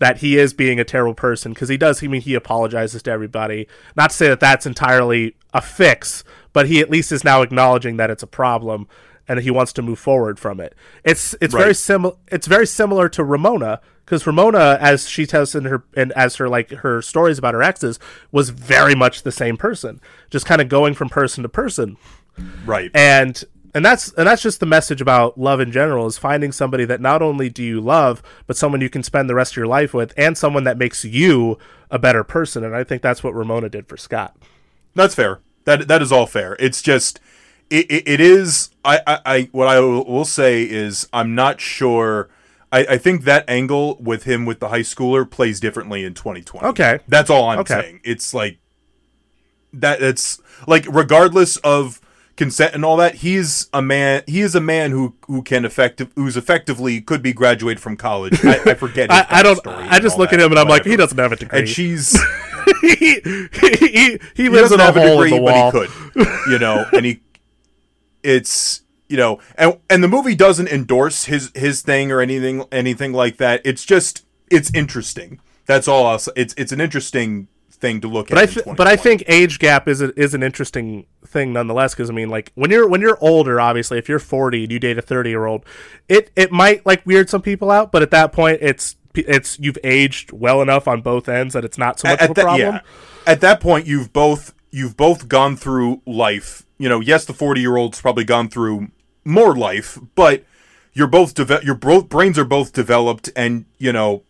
that 0.00 0.18
he 0.18 0.36
is 0.36 0.52
being 0.52 0.80
a 0.80 0.84
terrible 0.84 1.14
person 1.14 1.52
because 1.52 1.68
he 1.68 1.76
does. 1.76 2.02
I 2.02 2.08
mean, 2.08 2.20
he 2.20 2.34
apologizes 2.34 3.02
to 3.04 3.10
everybody. 3.10 3.68
Not 3.96 4.10
to 4.10 4.16
say 4.16 4.28
that 4.28 4.40
that's 4.40 4.66
entirely 4.66 5.36
a 5.52 5.60
fix, 5.60 6.24
but 6.52 6.66
he 6.66 6.80
at 6.80 6.90
least 6.90 7.12
is 7.12 7.24
now 7.24 7.42
acknowledging 7.42 7.96
that 7.96 8.10
it's 8.10 8.22
a 8.22 8.26
problem 8.26 8.88
and 9.26 9.40
he 9.40 9.50
wants 9.50 9.72
to 9.72 9.82
move 9.82 9.98
forward 9.98 10.38
from 10.38 10.60
it. 10.60 10.74
It's 11.04 11.34
it's 11.40 11.54
very 11.54 11.74
similar. 11.74 12.16
It's 12.28 12.46
very 12.46 12.66
similar 12.66 13.08
to 13.10 13.24
Ramona 13.24 13.80
because 14.04 14.26
Ramona, 14.26 14.76
as 14.80 15.08
she 15.08 15.24
tells 15.24 15.54
in 15.54 15.64
her 15.64 15.84
and 15.96 16.12
as 16.12 16.36
her 16.36 16.48
like 16.48 16.70
her 16.70 17.00
stories 17.00 17.38
about 17.38 17.54
her 17.54 17.62
exes, 17.62 17.98
was 18.32 18.50
very 18.50 18.94
much 18.94 19.22
the 19.22 19.32
same 19.32 19.56
person, 19.56 20.00
just 20.28 20.44
kind 20.44 20.60
of 20.60 20.68
going 20.68 20.94
from 20.94 21.08
person 21.08 21.42
to 21.42 21.48
person 21.48 21.96
right 22.66 22.90
and 22.94 23.44
and 23.74 23.84
that's 23.84 24.12
and 24.14 24.26
that's 24.26 24.42
just 24.42 24.60
the 24.60 24.66
message 24.66 25.00
about 25.00 25.38
love 25.38 25.60
in 25.60 25.72
general 25.72 26.06
is 26.06 26.16
finding 26.16 26.52
somebody 26.52 26.84
that 26.84 27.00
not 27.00 27.20
only 27.22 27.48
do 27.48 27.62
you 27.62 27.80
love 27.80 28.22
but 28.46 28.56
someone 28.56 28.80
you 28.80 28.88
can 28.90 29.02
spend 29.02 29.28
the 29.28 29.34
rest 29.34 29.52
of 29.52 29.56
your 29.56 29.66
life 29.66 29.92
with 29.92 30.12
and 30.16 30.38
someone 30.38 30.64
that 30.64 30.78
makes 30.78 31.04
you 31.04 31.58
a 31.90 31.98
better 31.98 32.22
person 32.24 32.62
and 32.64 32.74
i 32.74 32.84
think 32.84 33.02
that's 33.02 33.22
what 33.24 33.34
ramona 33.34 33.68
did 33.68 33.86
for 33.88 33.96
scott 33.96 34.36
That's 34.94 35.14
fair. 35.14 35.40
That 35.64 35.88
that 35.88 36.02
is 36.02 36.12
all 36.12 36.26
fair. 36.26 36.56
It's 36.60 36.82
just 36.82 37.18
it, 37.70 37.90
it, 37.90 38.06
it 38.06 38.20
is 38.20 38.70
I, 38.84 39.00
I, 39.06 39.18
I 39.26 39.48
what 39.52 39.66
I 39.66 39.80
will 39.80 40.24
say 40.26 40.62
is 40.62 41.08
I'm 41.12 41.34
not 41.34 41.60
sure 41.60 42.28
I, 42.70 42.80
I 42.90 42.98
think 42.98 43.24
that 43.24 43.48
angle 43.48 43.96
with 43.98 44.24
him 44.24 44.44
with 44.44 44.60
the 44.60 44.68
high 44.68 44.80
schooler 44.82 45.28
plays 45.28 45.60
differently 45.60 46.04
in 46.04 46.12
2020. 46.14 46.66
Okay. 46.68 46.98
That's 47.08 47.30
all 47.30 47.48
I'm 47.48 47.60
Okay. 47.60 47.80
saying. 47.80 48.00
It's 48.04 48.34
like 48.34 48.58
that 49.72 50.02
it's 50.02 50.40
like 50.66 50.86
regardless 50.90 51.56
of 51.58 52.00
consent 52.36 52.74
and 52.74 52.84
all 52.84 52.96
that, 52.96 53.16
he's 53.16 53.68
a 53.72 53.82
man 53.82 54.22
he 54.26 54.40
is 54.40 54.54
a 54.54 54.60
man 54.60 54.90
who 54.90 55.14
who 55.26 55.42
can 55.42 55.64
effective 55.64 56.12
who's 56.16 56.36
effectively 56.36 57.00
could 57.00 57.22
be 57.22 57.32
graduated 57.32 57.80
from 57.80 57.96
college. 57.96 58.44
I, 58.44 58.60
I 58.64 58.74
forget 58.74 59.10
I, 59.12 59.26
I 59.28 59.42
don't 59.42 59.64
i 59.66 59.98
just 59.98 60.18
look 60.18 60.32
at 60.32 60.40
him 60.40 60.50
and 60.50 60.58
i'm 60.58 60.68
like 60.68 60.84
he 60.84 60.96
doesn't 60.96 61.18
have 61.18 61.32
a 61.32 61.36
degree 61.36 61.60
and 61.60 61.68
she's 61.68 62.18
he, 62.80 63.20
he, 63.52 63.76
he, 63.76 64.18
he 64.34 64.48
lives 64.48 64.72
in 64.72 64.78
doesn't 64.78 64.80
a 64.80 64.84
have 64.84 64.96
a 64.96 65.00
degree, 65.00 65.30
in 65.30 65.36
the 65.36 65.42
wall 65.42 65.72
but 65.72 65.88
he 65.88 66.10
could, 66.10 66.28
you 66.50 66.58
know, 66.58 66.86
and 66.92 67.06
he, 67.06 67.20
it's, 68.22 68.82
you 69.08 69.16
know, 69.16 69.40
and 69.56 69.78
and 69.90 70.02
the 70.02 70.08
movie 70.08 70.34
doesn't 70.34 70.68
endorse 70.68 71.24
his 71.24 71.50
his 71.54 71.82
thing 71.82 72.10
or 72.10 72.20
anything 72.20 72.64
anything 72.72 73.12
like 73.12 73.36
that. 73.36 73.60
It's 73.64 73.84
just 73.84 74.24
it's 74.50 74.72
interesting. 74.74 75.40
That's 75.66 75.88
all 75.88 76.06
I'll 76.06 76.18
say. 76.18 76.32
It's 76.36 76.54
it's 76.56 76.72
an 76.72 76.80
interesting 76.80 77.48
thing 77.84 78.00
to 78.00 78.08
look 78.08 78.28
but 78.28 78.38
I 78.38 78.42
at. 78.42 78.56
in 78.56 78.64
th- 78.64 78.76
but 78.76 78.86
I 78.86 78.96
think 78.96 79.22
age 79.26 79.58
gap 79.58 79.88
is 79.88 80.00
a, 80.00 80.18
is 80.18 80.32
an 80.34 80.42
interesting 80.42 81.06
thing 81.26 81.52
nonetheless 81.52 81.94
because 81.94 82.08
I 82.08 82.12
mean 82.14 82.30
like 82.30 82.50
when 82.54 82.70
you're 82.70 82.88
when 82.88 83.00
you're 83.00 83.18
older 83.20 83.60
obviously 83.60 83.98
if 83.98 84.08
you're 84.08 84.18
40 84.18 84.64
and 84.64 84.72
you 84.72 84.78
date 84.78 84.98
a 84.98 85.02
30 85.02 85.30
year 85.30 85.44
old 85.46 85.64
it 86.08 86.30
it 86.36 86.50
might 86.50 86.84
like 86.86 87.04
weird 87.04 87.28
some 87.28 87.42
people 87.42 87.70
out 87.70 87.92
but 87.92 88.00
at 88.02 88.10
that 88.10 88.32
point 88.32 88.58
it's 88.62 88.96
it's 89.14 89.58
you've 89.58 89.78
aged 89.84 90.32
well 90.32 90.62
enough 90.62 90.88
on 90.88 91.02
both 91.02 91.28
ends 91.28 91.54
that 91.54 91.64
it's 91.64 91.78
not 91.78 92.00
so 92.00 92.08
much 92.08 92.20
at, 92.20 92.24
of 92.24 92.30
a 92.30 92.34
that, 92.34 92.42
problem. 92.42 92.74
yeah, 92.74 92.80
at 93.26 93.40
that 93.40 93.60
point 93.60 93.86
you've 93.86 94.12
both 94.12 94.54
you've 94.70 94.96
both 94.96 95.28
gone 95.28 95.56
through 95.56 96.02
life. 96.06 96.64
You 96.78 96.88
know, 96.88 97.00
yes, 97.00 97.24
the 97.24 97.32
forty 97.32 97.60
year 97.60 97.76
old's 97.76 98.00
probably 98.00 98.24
gone 98.24 98.48
through 98.48 98.88
more 99.24 99.54
life, 99.56 99.98
but 100.16 100.44
you're 100.92 101.06
both 101.06 101.34
deve- 101.34 101.62
your 101.62 101.76
both 101.76 102.08
brains 102.08 102.38
are 102.38 102.44
both 102.44 102.72
developed, 102.72 103.30
and 103.36 103.66
you 103.78 103.92
know, 103.92 104.24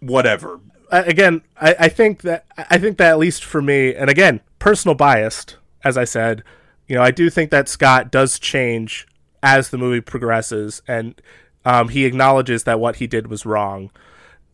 whatever. 0.00 0.60
Again, 0.90 1.42
I, 1.60 1.74
I 1.80 1.88
think 1.88 2.22
that 2.22 2.46
I 2.56 2.78
think 2.78 2.98
that 2.98 3.10
at 3.10 3.18
least 3.18 3.44
for 3.44 3.60
me, 3.60 3.94
and 3.94 4.08
again, 4.08 4.40
personal 4.58 4.94
biased, 4.94 5.56
as 5.84 5.96
I 5.96 6.04
said, 6.04 6.42
you 6.86 6.94
know, 6.94 7.02
I 7.02 7.10
do 7.10 7.28
think 7.30 7.50
that 7.50 7.68
Scott 7.68 8.10
does 8.10 8.38
change 8.38 9.06
as 9.42 9.70
the 9.70 9.78
movie 9.78 10.00
progresses, 10.00 10.82
and 10.86 11.20
um, 11.64 11.88
he 11.88 12.04
acknowledges 12.04 12.64
that 12.64 12.78
what 12.80 12.96
he 12.96 13.06
did 13.06 13.26
was 13.26 13.44
wrong, 13.44 13.90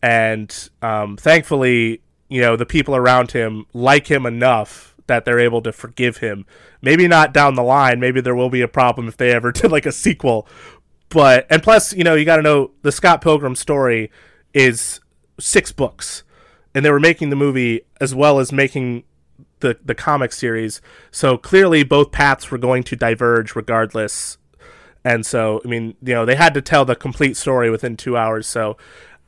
and 0.01 0.69
um, 0.81 1.17
thankfully, 1.17 2.01
you 2.29 2.41
know, 2.41 2.55
the 2.55 2.65
people 2.65 2.95
around 2.95 3.31
him 3.31 3.65
like 3.73 4.07
him 4.07 4.25
enough 4.25 4.95
that 5.07 5.25
they're 5.25 5.39
able 5.39 5.61
to 5.61 5.71
forgive 5.71 6.17
him. 6.17 6.45
Maybe 6.81 7.07
not 7.07 7.33
down 7.33 7.55
the 7.55 7.63
line. 7.63 7.99
Maybe 7.99 8.21
there 8.21 8.35
will 8.35 8.49
be 8.49 8.61
a 8.61 8.67
problem 8.67 9.07
if 9.07 9.17
they 9.17 9.31
ever 9.31 9.51
did 9.53 9.71
like 9.71 9.85
a 9.85 9.91
sequel. 9.91 10.47
But 11.09 11.45
and 11.49 11.61
plus, 11.61 11.93
you 11.93 12.03
know, 12.03 12.15
you 12.15 12.25
got 12.25 12.37
to 12.37 12.41
know 12.41 12.71
the 12.81 12.91
Scott 12.91 13.21
Pilgrim 13.21 13.55
story 13.55 14.11
is 14.53 14.99
six 15.39 15.71
books, 15.71 16.23
and 16.73 16.83
they 16.85 16.91
were 16.91 16.99
making 16.99 17.29
the 17.29 17.35
movie 17.35 17.81
as 17.99 18.13
well 18.13 18.39
as 18.39 18.51
making 18.51 19.03
the 19.59 19.77
the 19.83 19.95
comic 19.95 20.31
series. 20.31 20.81
So 21.11 21.37
clearly, 21.37 21.83
both 21.83 22.11
paths 22.11 22.51
were 22.51 22.57
going 22.57 22.83
to 22.83 22.95
diverge 22.95 23.55
regardless. 23.55 24.37
And 25.05 25.25
so, 25.25 25.61
I 25.65 25.67
mean, 25.67 25.95
you 26.01 26.13
know, 26.13 26.25
they 26.25 26.35
had 26.35 26.53
to 26.53 26.61
tell 26.61 26.85
the 26.85 26.95
complete 26.95 27.35
story 27.35 27.69
within 27.69 27.97
two 27.97 28.15
hours. 28.15 28.47
So, 28.47 28.77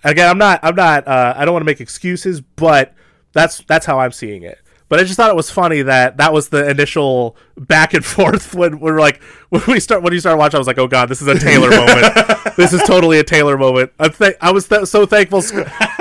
again, 0.05 0.29
I'm 0.29 0.37
not, 0.37 0.61
I'm 0.63 0.75
not, 0.75 1.05
uh, 1.05 1.33
I 1.35 1.43
don't 1.43 1.53
want 1.53 1.63
to 1.63 1.65
make 1.69 1.81
excuses, 1.81 2.39
but 2.39 2.93
that's 3.33 3.59
that's 3.67 3.85
how 3.85 3.99
I'm 3.99 4.13
seeing 4.13 4.43
it. 4.43 4.59
But 4.87 4.99
I 4.99 5.03
just 5.03 5.17
thought 5.17 5.31
it 5.31 5.35
was 5.35 5.49
funny 5.49 5.81
that 5.81 6.17
that 6.17 6.31
was 6.31 6.49
the 6.49 6.69
initial 6.69 7.35
back 7.57 7.93
and 7.93 8.05
forth 8.15 8.53
when 8.53 8.79
we're 8.79 8.99
like 8.99 9.21
when 9.49 9.63
we 9.67 9.79
start 9.79 10.03
when 10.03 10.13
you 10.13 10.19
start 10.19 10.37
watching. 10.37 10.55
I 10.55 10.59
was 10.59 10.67
like, 10.67 10.77
oh 10.77 10.87
god, 10.87 11.09
this 11.09 11.21
is 11.21 11.27
a 11.27 11.37
Taylor 11.37 11.69
moment. 11.85 12.55
this 12.55 12.71
is 12.71 12.81
totally 12.83 13.19
a 13.19 13.23
Taylor 13.23 13.57
moment. 13.57 13.91
I'm 13.99 14.11
th- 14.11 14.37
I 14.39 14.51
was 14.51 14.67
th- 14.67 14.85
so 14.85 15.05
thankful. 15.05 15.41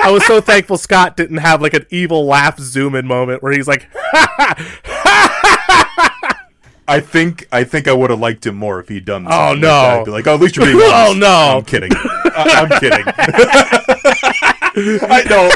I 0.04 0.10
was 0.10 0.24
so 0.26 0.40
thankful 0.40 0.76
Scott 0.78 1.16
didn't 1.16 1.38
have 1.38 1.60
like 1.62 1.74
an 1.74 1.86
evil 1.90 2.26
laugh 2.26 2.58
zoom 2.60 2.94
in 2.94 3.06
moment 3.06 3.42
where 3.42 3.52
he's 3.52 3.66
like, 3.68 3.88
I 6.86 7.00
think 7.00 7.48
I 7.50 7.64
think 7.64 7.88
I 7.88 7.92
would 7.94 8.10
have 8.10 8.18
liked 8.20 8.44
him 8.44 8.56
more 8.56 8.78
if 8.78 8.88
he'd 8.88 9.06
done. 9.06 9.26
Oh, 9.26 9.54
no. 9.54 9.54
like 9.54 9.60
that. 9.60 9.98
I'd 10.00 10.04
be 10.04 10.10
like, 10.10 10.26
oh, 10.26 10.34
at 10.34 10.40
least 10.40 10.56
you're 10.56 10.66
being 10.66 10.76
honest. 10.82 11.10
Oh, 11.10 11.14
no. 11.18 11.56
I'm 11.58 11.64
kidding. 11.64 11.90
I, 11.94 12.32
I'm 12.36 12.68
kidding. 12.80 13.04
I 15.10 15.22
know. 15.28 15.50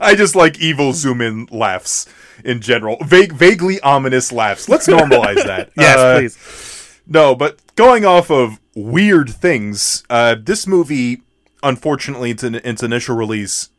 I 0.00 0.14
just 0.14 0.34
like 0.34 0.58
evil 0.58 0.92
zoom 0.94 1.20
in 1.20 1.46
laughs 1.50 2.06
in 2.44 2.60
general. 2.60 2.96
Vague, 3.04 3.32
vaguely 3.32 3.80
ominous 3.80 4.32
laughs. 4.32 4.68
Let's 4.68 4.86
normalize 4.86 5.44
that. 5.44 5.70
yes, 5.76 5.98
Uh, 5.98 6.18
please. 6.18 7.00
No, 7.06 7.34
but 7.34 7.58
going 7.74 8.04
off 8.06 8.30
of 8.30 8.58
weird 8.74 9.28
things, 9.30 10.04
uh, 10.08 10.36
this 10.40 10.66
movie, 10.66 11.22
unfortunately, 11.62 12.30
its, 12.30 12.42
its 12.42 12.82
initial 12.82 13.16
release 13.16 13.70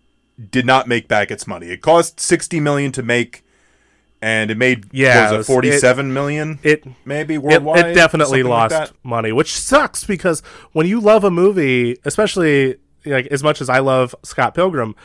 did 0.51 0.65
not 0.65 0.87
make 0.87 1.07
back 1.07 1.31
its 1.31 1.45
money. 1.47 1.67
It 1.67 1.81
cost 1.81 2.19
sixty 2.19 2.59
million 2.59 2.91
to 2.93 3.03
make, 3.03 3.43
and 4.21 4.49
it 4.49 4.57
made 4.57 4.85
Yeah, 4.91 5.33
it 5.33 5.37
was 5.37 5.47
it 5.47 5.51
forty-seven 5.51 6.13
million? 6.13 6.59
It 6.63 6.85
maybe 7.05 7.37
worldwide. 7.37 7.87
it 7.87 7.93
definitely 7.93 8.39
something 8.39 8.51
like 8.51 8.71
lost 8.71 8.93
money, 9.03 9.31
which 9.31 9.53
sucks 9.53 10.03
because 10.03 10.41
when 10.71 10.87
you 10.87 10.99
love 10.99 11.23
a 11.23 11.31
movie, 11.31 11.97
especially 12.05 12.77
like 13.05 13.27
as 13.27 13.43
much 13.43 13.61
as 13.61 13.69
I 13.69 13.79
love 13.79 14.15
Scott 14.23 14.53
Pilgrim, 14.55 14.95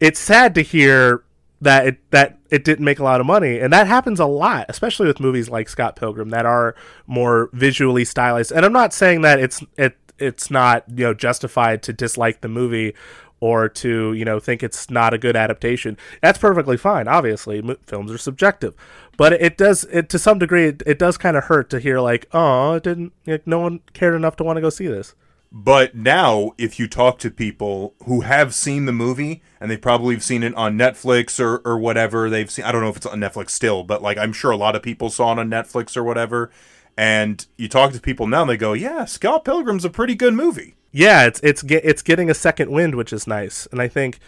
it's 0.00 0.18
sad 0.18 0.54
to 0.54 0.62
hear 0.62 1.24
that 1.60 1.86
it 1.86 2.10
that 2.10 2.38
it 2.50 2.64
didn't 2.64 2.84
make 2.84 2.98
a 2.98 3.04
lot 3.04 3.20
of 3.20 3.26
money, 3.26 3.58
and 3.58 3.72
that 3.72 3.86
happens 3.86 4.20
a 4.20 4.26
lot, 4.26 4.66
especially 4.68 5.06
with 5.06 5.20
movies 5.20 5.48
like 5.48 5.68
Scott 5.68 5.96
Pilgrim 5.96 6.30
that 6.30 6.46
are 6.46 6.74
more 7.06 7.50
visually 7.52 8.04
stylized. 8.04 8.52
And 8.52 8.64
I'm 8.64 8.72
not 8.72 8.92
saying 8.92 9.22
that 9.22 9.40
it's 9.40 9.62
it 9.76 9.96
it's 10.18 10.50
not 10.50 10.84
you 10.88 11.04
know 11.04 11.14
justified 11.14 11.82
to 11.84 11.92
dislike 11.92 12.40
the 12.40 12.48
movie 12.48 12.94
or 13.40 13.68
to 13.68 14.12
you 14.14 14.24
know 14.24 14.40
think 14.40 14.62
it's 14.62 14.90
not 14.90 15.14
a 15.14 15.18
good 15.18 15.36
adaptation. 15.36 15.96
That's 16.22 16.38
perfectly 16.38 16.76
fine 16.76 17.08
obviously. 17.08 17.58
M- 17.58 17.76
films 17.86 18.10
are 18.10 18.18
subjective. 18.18 18.74
But 19.16 19.34
it 19.34 19.56
does 19.56 19.84
it 19.84 20.08
to 20.10 20.18
some 20.18 20.38
degree 20.38 20.66
it, 20.66 20.82
it 20.86 20.98
does 20.98 21.16
kind 21.16 21.36
of 21.36 21.44
hurt 21.44 21.70
to 21.70 21.80
hear 21.80 22.00
like 22.00 22.26
oh 22.32 22.74
it 22.74 22.82
didn't 22.82 23.12
like, 23.26 23.46
no 23.46 23.60
one 23.60 23.80
cared 23.92 24.14
enough 24.14 24.36
to 24.36 24.44
want 24.44 24.56
to 24.56 24.60
go 24.62 24.70
see 24.70 24.86
this. 24.86 25.14
But 25.56 25.94
now, 25.94 26.50
if 26.58 26.80
you 26.80 26.88
talk 26.88 27.20
to 27.20 27.30
people 27.30 27.94
who 28.06 28.22
have 28.22 28.52
seen 28.52 28.86
the 28.86 28.92
movie 28.92 29.40
and 29.60 29.70
they 29.70 29.76
probably 29.76 30.16
have 30.16 30.24
seen 30.24 30.42
it 30.42 30.52
on 30.56 30.76
Netflix 30.76 31.38
or, 31.38 31.58
or 31.58 31.78
whatever, 31.78 32.28
they've 32.28 32.50
seen, 32.50 32.64
I 32.64 32.72
don't 32.72 32.80
know 32.80 32.88
if 32.88 32.96
it's 32.96 33.06
on 33.06 33.20
Netflix 33.20 33.50
still, 33.50 33.84
but 33.84 34.02
like 34.02 34.18
I'm 34.18 34.32
sure 34.32 34.50
a 34.50 34.56
lot 34.56 34.74
of 34.74 34.82
people 34.82 35.10
saw 35.10 35.30
it 35.32 35.38
on 35.38 35.48
Netflix 35.48 35.96
or 35.96 36.02
whatever. 36.02 36.50
And 36.96 37.44
you 37.56 37.68
talk 37.68 37.92
to 37.92 38.00
people 38.00 38.26
now 38.26 38.42
and 38.42 38.50
they 38.50 38.56
go, 38.56 38.72
yeah, 38.72 39.04
Scott 39.04 39.44
Pilgrim's 39.44 39.84
a 39.84 39.90
pretty 39.90 40.14
good 40.14 40.34
movie. 40.34 40.74
yeah 40.92 41.26
it's 41.26 41.40
it's 41.42 41.64
it's 41.68 42.02
getting 42.02 42.30
a 42.30 42.34
second 42.34 42.70
wind 42.70 42.94
which 42.94 43.12
is 43.12 43.26
nice 43.26 43.66
and 43.72 43.82
i 43.82 43.88
think 43.88 44.20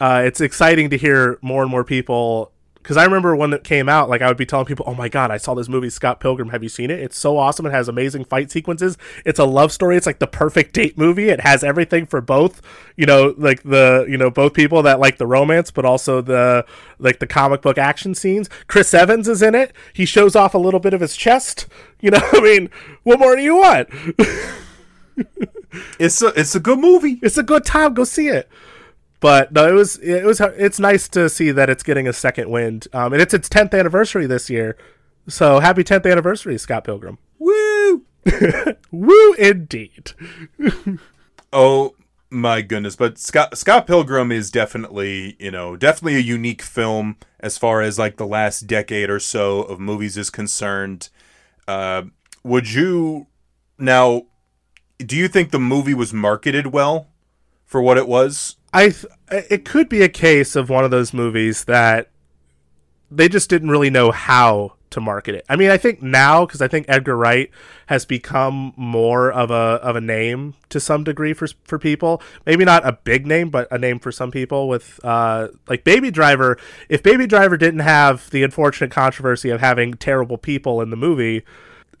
uh, 0.00 0.22
it's 0.24 0.40
exciting 0.40 0.88
to 0.90 0.96
hear 0.96 1.38
more 1.42 1.60
and 1.62 1.70
more 1.70 1.84
people 1.84 2.50
because 2.84 2.98
I 2.98 3.04
remember 3.04 3.34
when 3.34 3.54
it 3.54 3.64
came 3.64 3.88
out, 3.88 4.10
like 4.10 4.20
I 4.20 4.28
would 4.28 4.36
be 4.36 4.44
telling 4.44 4.66
people, 4.66 4.84
"Oh 4.86 4.94
my 4.94 5.08
god, 5.08 5.30
I 5.30 5.38
saw 5.38 5.54
this 5.54 5.70
movie, 5.70 5.88
Scott 5.88 6.20
Pilgrim. 6.20 6.50
Have 6.50 6.62
you 6.62 6.68
seen 6.68 6.90
it? 6.90 7.00
It's 7.00 7.16
so 7.16 7.38
awesome. 7.38 7.64
It 7.64 7.70
has 7.70 7.88
amazing 7.88 8.26
fight 8.26 8.50
sequences. 8.50 8.98
It's 9.24 9.38
a 9.38 9.46
love 9.46 9.72
story. 9.72 9.96
It's 9.96 10.04
like 10.04 10.18
the 10.18 10.26
perfect 10.26 10.74
date 10.74 10.98
movie. 10.98 11.30
It 11.30 11.40
has 11.40 11.64
everything 11.64 12.04
for 12.04 12.20
both, 12.20 12.60
you 12.94 13.06
know, 13.06 13.34
like 13.38 13.62
the 13.62 14.04
you 14.06 14.18
know 14.18 14.28
both 14.30 14.52
people 14.52 14.82
that 14.82 15.00
like 15.00 15.16
the 15.16 15.26
romance, 15.26 15.70
but 15.70 15.86
also 15.86 16.20
the 16.20 16.66
like 16.98 17.20
the 17.20 17.26
comic 17.26 17.62
book 17.62 17.78
action 17.78 18.14
scenes. 18.14 18.50
Chris 18.66 18.92
Evans 18.92 19.28
is 19.28 19.40
in 19.40 19.54
it. 19.54 19.72
He 19.94 20.04
shows 20.04 20.36
off 20.36 20.52
a 20.52 20.58
little 20.58 20.80
bit 20.80 20.92
of 20.92 21.00
his 21.00 21.16
chest. 21.16 21.66
You 22.02 22.10
know, 22.10 22.20
I 22.32 22.40
mean, 22.42 22.68
what 23.02 23.18
more 23.18 23.34
do 23.34 23.42
you 23.42 23.56
want? 23.56 23.88
It's 25.98 26.22
a 26.22 26.28
it's 26.38 26.54
a 26.54 26.60
good 26.60 26.78
movie. 26.78 27.18
it's 27.22 27.38
a 27.38 27.42
good 27.42 27.64
time. 27.64 27.94
Go 27.94 28.04
see 28.04 28.28
it. 28.28 28.48
But 29.24 29.52
no, 29.52 29.66
it 29.66 29.72
was 29.72 29.96
it 30.00 30.26
was 30.26 30.38
it's 30.38 30.78
nice 30.78 31.08
to 31.08 31.30
see 31.30 31.50
that 31.50 31.70
it's 31.70 31.82
getting 31.82 32.06
a 32.06 32.12
second 32.12 32.50
wind. 32.50 32.88
Um, 32.92 33.14
and 33.14 33.22
it's 33.22 33.32
its 33.32 33.48
tenth 33.48 33.72
anniversary 33.72 34.26
this 34.26 34.50
year. 34.50 34.76
So 35.28 35.60
happy 35.60 35.82
tenth 35.82 36.04
anniversary, 36.04 36.58
Scott 36.58 36.84
Pilgrim. 36.84 37.16
Woo! 37.38 38.04
Woo, 38.90 39.32
indeed. 39.38 40.12
Oh 41.54 41.94
my 42.28 42.60
goodness! 42.62 42.96
But 42.96 43.16
Scott 43.16 43.56
Scott 43.56 43.86
Pilgrim 43.86 44.30
is 44.30 44.50
definitely 44.50 45.36
you 45.38 45.52
know 45.52 45.74
definitely 45.76 46.16
a 46.16 46.18
unique 46.18 46.60
film 46.60 47.16
as 47.40 47.56
far 47.56 47.80
as 47.80 47.98
like 47.98 48.16
the 48.16 48.26
last 48.26 48.66
decade 48.66 49.08
or 49.08 49.20
so 49.20 49.62
of 49.62 49.80
movies 49.80 50.18
is 50.18 50.28
concerned. 50.28 51.08
Uh, 51.66 52.02
would 52.42 52.72
you 52.72 53.28
now? 53.78 54.26
Do 54.98 55.16
you 55.16 55.28
think 55.28 55.50
the 55.50 55.60
movie 55.60 55.94
was 55.94 56.12
marketed 56.12 56.66
well 56.66 57.06
for 57.64 57.80
what 57.80 57.96
it 57.96 58.08
was? 58.08 58.56
I 58.74 58.88
th- 58.88 59.06
it 59.30 59.64
could 59.64 59.88
be 59.88 60.02
a 60.02 60.08
case 60.08 60.56
of 60.56 60.68
one 60.68 60.84
of 60.84 60.90
those 60.90 61.12
movies 61.12 61.64
that 61.64 62.10
they 63.10 63.28
just 63.28 63.48
didn't 63.48 63.70
really 63.70 63.90
know 63.90 64.10
how 64.10 64.74
to 64.90 65.00
market 65.00 65.34
it. 65.34 65.44
I 65.48 65.56
mean, 65.56 65.70
I 65.70 65.76
think 65.76 66.02
now 66.02 66.46
because 66.46 66.62
I 66.62 66.68
think 66.68 66.86
Edgar 66.88 67.16
Wright 67.16 67.50
has 67.86 68.04
become 68.04 68.72
more 68.76 69.30
of 69.30 69.50
a 69.50 69.80
of 69.82 69.96
a 69.96 70.00
name 70.00 70.54
to 70.68 70.78
some 70.78 71.04
degree 71.04 71.32
for 71.32 71.48
for 71.64 71.78
people. 71.78 72.22
Maybe 72.46 72.64
not 72.64 72.86
a 72.86 72.92
big 72.92 73.26
name, 73.26 73.50
but 73.50 73.66
a 73.70 73.78
name 73.78 73.98
for 73.98 74.12
some 74.12 74.30
people. 74.30 74.68
With 74.68 75.00
uh, 75.04 75.48
like 75.68 75.84
Baby 75.84 76.10
Driver, 76.10 76.56
if 76.88 77.02
Baby 77.02 77.26
Driver 77.26 77.56
didn't 77.56 77.80
have 77.80 78.30
the 78.30 78.44
unfortunate 78.44 78.92
controversy 78.92 79.50
of 79.50 79.60
having 79.60 79.94
terrible 79.94 80.38
people 80.38 80.80
in 80.80 80.90
the 80.90 80.96
movie, 80.96 81.44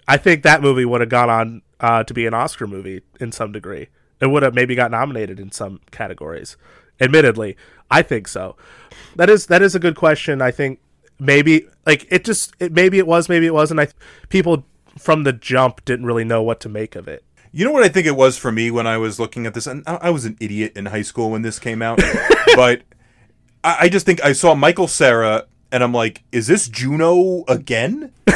I 0.06 0.16
think 0.16 0.42
that 0.44 0.62
movie 0.62 0.84
would 0.84 1.00
have 1.00 1.10
gone 1.10 1.30
on 1.30 1.62
uh, 1.80 2.04
to 2.04 2.14
be 2.14 2.26
an 2.26 2.34
Oscar 2.34 2.66
movie 2.66 3.02
in 3.18 3.32
some 3.32 3.50
degree. 3.50 3.88
It 4.20 4.28
would 4.28 4.44
have 4.44 4.54
maybe 4.54 4.74
got 4.74 4.92
nominated 4.92 5.40
in 5.40 5.50
some 5.50 5.80
categories. 5.90 6.56
Admittedly, 7.00 7.56
I 7.90 8.02
think 8.02 8.28
so. 8.28 8.56
That 9.16 9.30
is 9.30 9.46
that 9.46 9.62
is 9.62 9.74
a 9.74 9.78
good 9.78 9.96
question. 9.96 10.42
I 10.42 10.50
think 10.50 10.80
maybe 11.18 11.66
like 11.86 12.06
it 12.10 12.24
just 12.24 12.54
it, 12.58 12.72
maybe 12.72 12.98
it 12.98 13.06
was 13.06 13.28
maybe 13.28 13.46
it 13.46 13.54
wasn't. 13.54 13.80
I 13.80 13.88
people 14.28 14.64
from 14.98 15.24
the 15.24 15.32
jump 15.32 15.84
didn't 15.84 16.06
really 16.06 16.24
know 16.24 16.42
what 16.42 16.60
to 16.60 16.68
make 16.68 16.96
of 16.96 17.08
it. 17.08 17.24
You 17.52 17.64
know 17.64 17.70
what 17.72 17.84
I 17.84 17.88
think 17.88 18.06
it 18.06 18.16
was 18.16 18.36
for 18.36 18.50
me 18.50 18.70
when 18.70 18.86
I 18.86 18.96
was 18.98 19.20
looking 19.20 19.46
at 19.46 19.54
this, 19.54 19.66
and 19.66 19.82
I 19.86 19.96
I 20.02 20.10
was 20.10 20.24
an 20.24 20.36
idiot 20.40 20.72
in 20.76 20.86
high 20.86 21.02
school 21.02 21.30
when 21.30 21.42
this 21.42 21.58
came 21.58 21.82
out, 21.82 22.00
but 22.56 22.82
I, 23.62 23.76
I 23.82 23.88
just 23.88 24.06
think 24.06 24.22
I 24.24 24.32
saw 24.32 24.54
Michael 24.54 24.88
Cera, 24.88 25.46
and 25.70 25.82
I'm 25.82 25.92
like, 25.92 26.22
is 26.32 26.46
this 26.46 26.68
Juno 26.68 27.44
again? 27.48 28.12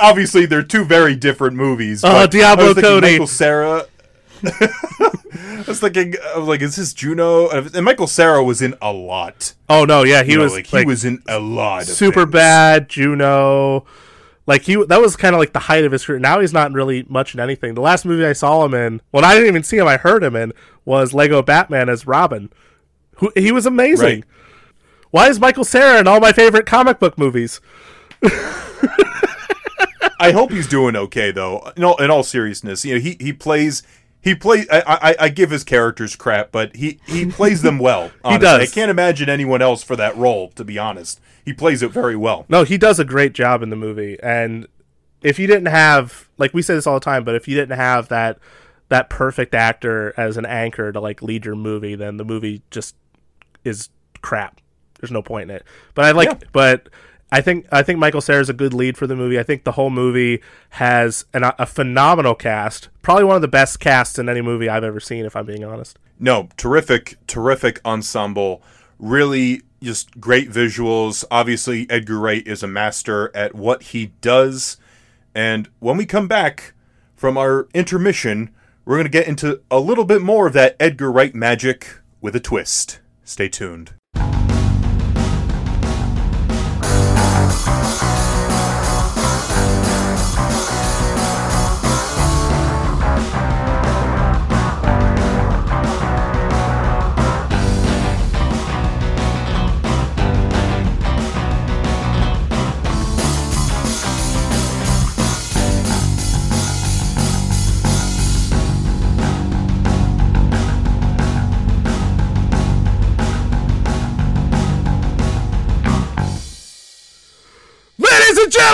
Obviously, 0.00 0.46
they're 0.46 0.62
two 0.62 0.84
very 0.84 1.14
different 1.16 1.56
movies. 1.56 2.04
Oh, 2.04 2.08
but 2.08 2.30
Diablo 2.30 2.64
I 2.64 2.68
was 2.68 2.74
thinking 2.74 2.90
Cody. 2.90 3.12
Michael 3.12 3.26
Cera. 3.26 3.86
I 4.44 5.64
was 5.66 5.80
thinking, 5.80 6.14
I 6.34 6.38
was 6.38 6.48
like, 6.48 6.62
is 6.62 6.76
this 6.76 6.92
Juno? 6.94 7.48
And 7.50 7.84
Michael 7.84 8.06
Cera 8.06 8.42
was 8.42 8.62
in 8.62 8.74
a 8.80 8.92
lot. 8.92 9.54
Oh 9.68 9.84
no, 9.84 10.02
yeah, 10.04 10.22
he 10.22 10.32
You 10.32 10.38
know, 10.38 10.44
was 10.44 10.52
like, 10.52 10.72
like, 10.72 10.82
he 10.82 10.86
was 10.86 11.04
in 11.04 11.22
a 11.28 11.38
lot. 11.38 11.84
Super 11.84 12.22
things. 12.22 12.32
bad. 12.32 12.88
Juno, 12.88 13.84
like 14.46 14.62
he 14.62 14.82
that 14.86 15.00
was 15.00 15.16
kind 15.16 15.34
of 15.34 15.38
like 15.40 15.52
the 15.52 15.58
height 15.60 15.84
of 15.84 15.92
his 15.92 16.04
career. 16.04 16.18
Now 16.18 16.40
he's 16.40 16.52
not 16.52 16.72
really 16.72 17.04
much 17.08 17.34
in 17.34 17.40
anything. 17.40 17.74
The 17.74 17.80
last 17.80 18.04
movie 18.04 18.24
I 18.24 18.32
saw 18.32 18.64
him 18.64 18.74
in, 18.74 19.00
well, 19.12 19.24
I 19.24 19.34
didn't 19.34 19.48
even 19.48 19.62
see 19.62 19.76
him. 19.78 19.86
I 19.86 19.96
heard 19.96 20.22
him 20.22 20.36
in 20.36 20.52
was 20.84 21.12
Lego 21.12 21.42
Batman 21.42 21.88
as 21.88 22.06
Robin. 22.06 22.50
Who 23.16 23.32
he 23.34 23.52
was 23.52 23.66
amazing. 23.66 24.06
Right. 24.06 24.24
Why 25.10 25.28
is 25.28 25.40
Michael 25.40 25.64
Cera 25.64 25.98
in 26.00 26.06
all 26.06 26.20
my 26.20 26.32
favorite 26.32 26.66
comic 26.66 26.98
book 26.98 27.18
movies? 27.18 27.60
I 30.20 30.32
hope 30.32 30.50
he's 30.50 30.66
doing 30.66 30.96
okay 30.96 31.30
though. 31.30 31.70
In 31.76 31.84
all, 31.84 31.96
in 31.96 32.10
all 32.10 32.22
seriousness, 32.22 32.84
you 32.84 32.94
know, 32.94 33.00
he 33.00 33.16
he 33.20 33.32
plays 33.32 33.82
he 34.20 34.34
plays. 34.34 34.66
I, 34.70 34.82
I 34.86 35.24
I 35.24 35.28
give 35.28 35.50
his 35.50 35.64
characters 35.64 36.16
crap, 36.16 36.50
but 36.52 36.74
he 36.76 37.00
he 37.06 37.26
plays 37.30 37.62
them 37.62 37.78
well. 37.78 38.10
Honestly. 38.24 38.44
does. 38.44 38.70
I 38.70 38.74
can't 38.74 38.90
imagine 38.90 39.28
anyone 39.28 39.62
else 39.62 39.82
for 39.82 39.96
that 39.96 40.16
role. 40.16 40.48
To 40.50 40.64
be 40.64 40.78
honest, 40.78 41.20
he 41.44 41.52
plays 41.52 41.82
it 41.82 41.90
very 41.92 42.16
well. 42.16 42.44
No, 42.48 42.64
he 42.64 42.76
does 42.78 42.98
a 42.98 43.04
great 43.04 43.32
job 43.32 43.62
in 43.62 43.70
the 43.70 43.76
movie. 43.76 44.18
And 44.22 44.66
if 45.22 45.38
you 45.38 45.46
didn't 45.46 45.66
have 45.66 46.28
like 46.36 46.52
we 46.54 46.62
say 46.62 46.74
this 46.74 46.86
all 46.86 46.94
the 46.94 47.00
time, 47.04 47.24
but 47.24 47.34
if 47.34 47.46
you 47.48 47.54
didn't 47.56 47.76
have 47.76 48.08
that 48.08 48.38
that 48.88 49.10
perfect 49.10 49.54
actor 49.54 50.14
as 50.16 50.36
an 50.36 50.46
anchor 50.46 50.90
to 50.92 51.00
like 51.00 51.22
lead 51.22 51.44
your 51.44 51.54
movie, 51.56 51.94
then 51.94 52.16
the 52.16 52.24
movie 52.24 52.62
just 52.70 52.96
is 53.64 53.88
crap. 54.22 54.60
There's 55.00 55.10
no 55.12 55.22
point 55.22 55.50
in 55.50 55.56
it. 55.56 55.64
But 55.94 56.06
I 56.06 56.10
like 56.12 56.28
Yeah. 56.28 56.48
but 56.52 56.88
I 57.30 57.40
think 57.40 57.66
I 57.70 57.82
think 57.82 57.98
Michael 57.98 58.20
Cera 58.20 58.40
is 58.40 58.48
a 58.48 58.54
good 58.54 58.72
lead 58.72 58.96
for 58.96 59.06
the 59.06 59.16
movie. 59.16 59.38
I 59.38 59.42
think 59.42 59.64
the 59.64 59.72
whole 59.72 59.90
movie 59.90 60.42
has 60.70 61.26
an, 61.34 61.44
a 61.44 61.66
phenomenal 61.66 62.34
cast. 62.34 62.88
Probably 63.02 63.24
one 63.24 63.36
of 63.36 63.42
the 63.42 63.48
best 63.48 63.80
casts 63.80 64.18
in 64.18 64.28
any 64.28 64.40
movie 64.40 64.68
I've 64.68 64.84
ever 64.84 65.00
seen, 65.00 65.24
if 65.24 65.36
I'm 65.36 65.46
being 65.46 65.64
honest. 65.64 65.98
No, 66.18 66.48
terrific, 66.56 67.16
terrific 67.26 67.80
ensemble. 67.84 68.62
Really, 68.98 69.62
just 69.82 70.18
great 70.20 70.50
visuals. 70.50 71.24
Obviously, 71.30 71.88
Edgar 71.90 72.18
Wright 72.18 72.46
is 72.46 72.62
a 72.62 72.66
master 72.66 73.34
at 73.36 73.54
what 73.54 73.82
he 73.84 74.12
does. 74.20 74.78
And 75.34 75.68
when 75.78 75.96
we 75.96 76.06
come 76.06 76.28
back 76.28 76.72
from 77.14 77.36
our 77.36 77.68
intermission, 77.74 78.50
we're 78.84 78.96
going 78.96 79.04
to 79.04 79.10
get 79.10 79.28
into 79.28 79.60
a 79.70 79.78
little 79.78 80.04
bit 80.04 80.22
more 80.22 80.46
of 80.46 80.54
that 80.54 80.76
Edgar 80.80 81.12
Wright 81.12 81.34
magic 81.34 81.98
with 82.20 82.34
a 82.34 82.40
twist. 82.40 83.00
Stay 83.22 83.48
tuned. 83.48 83.92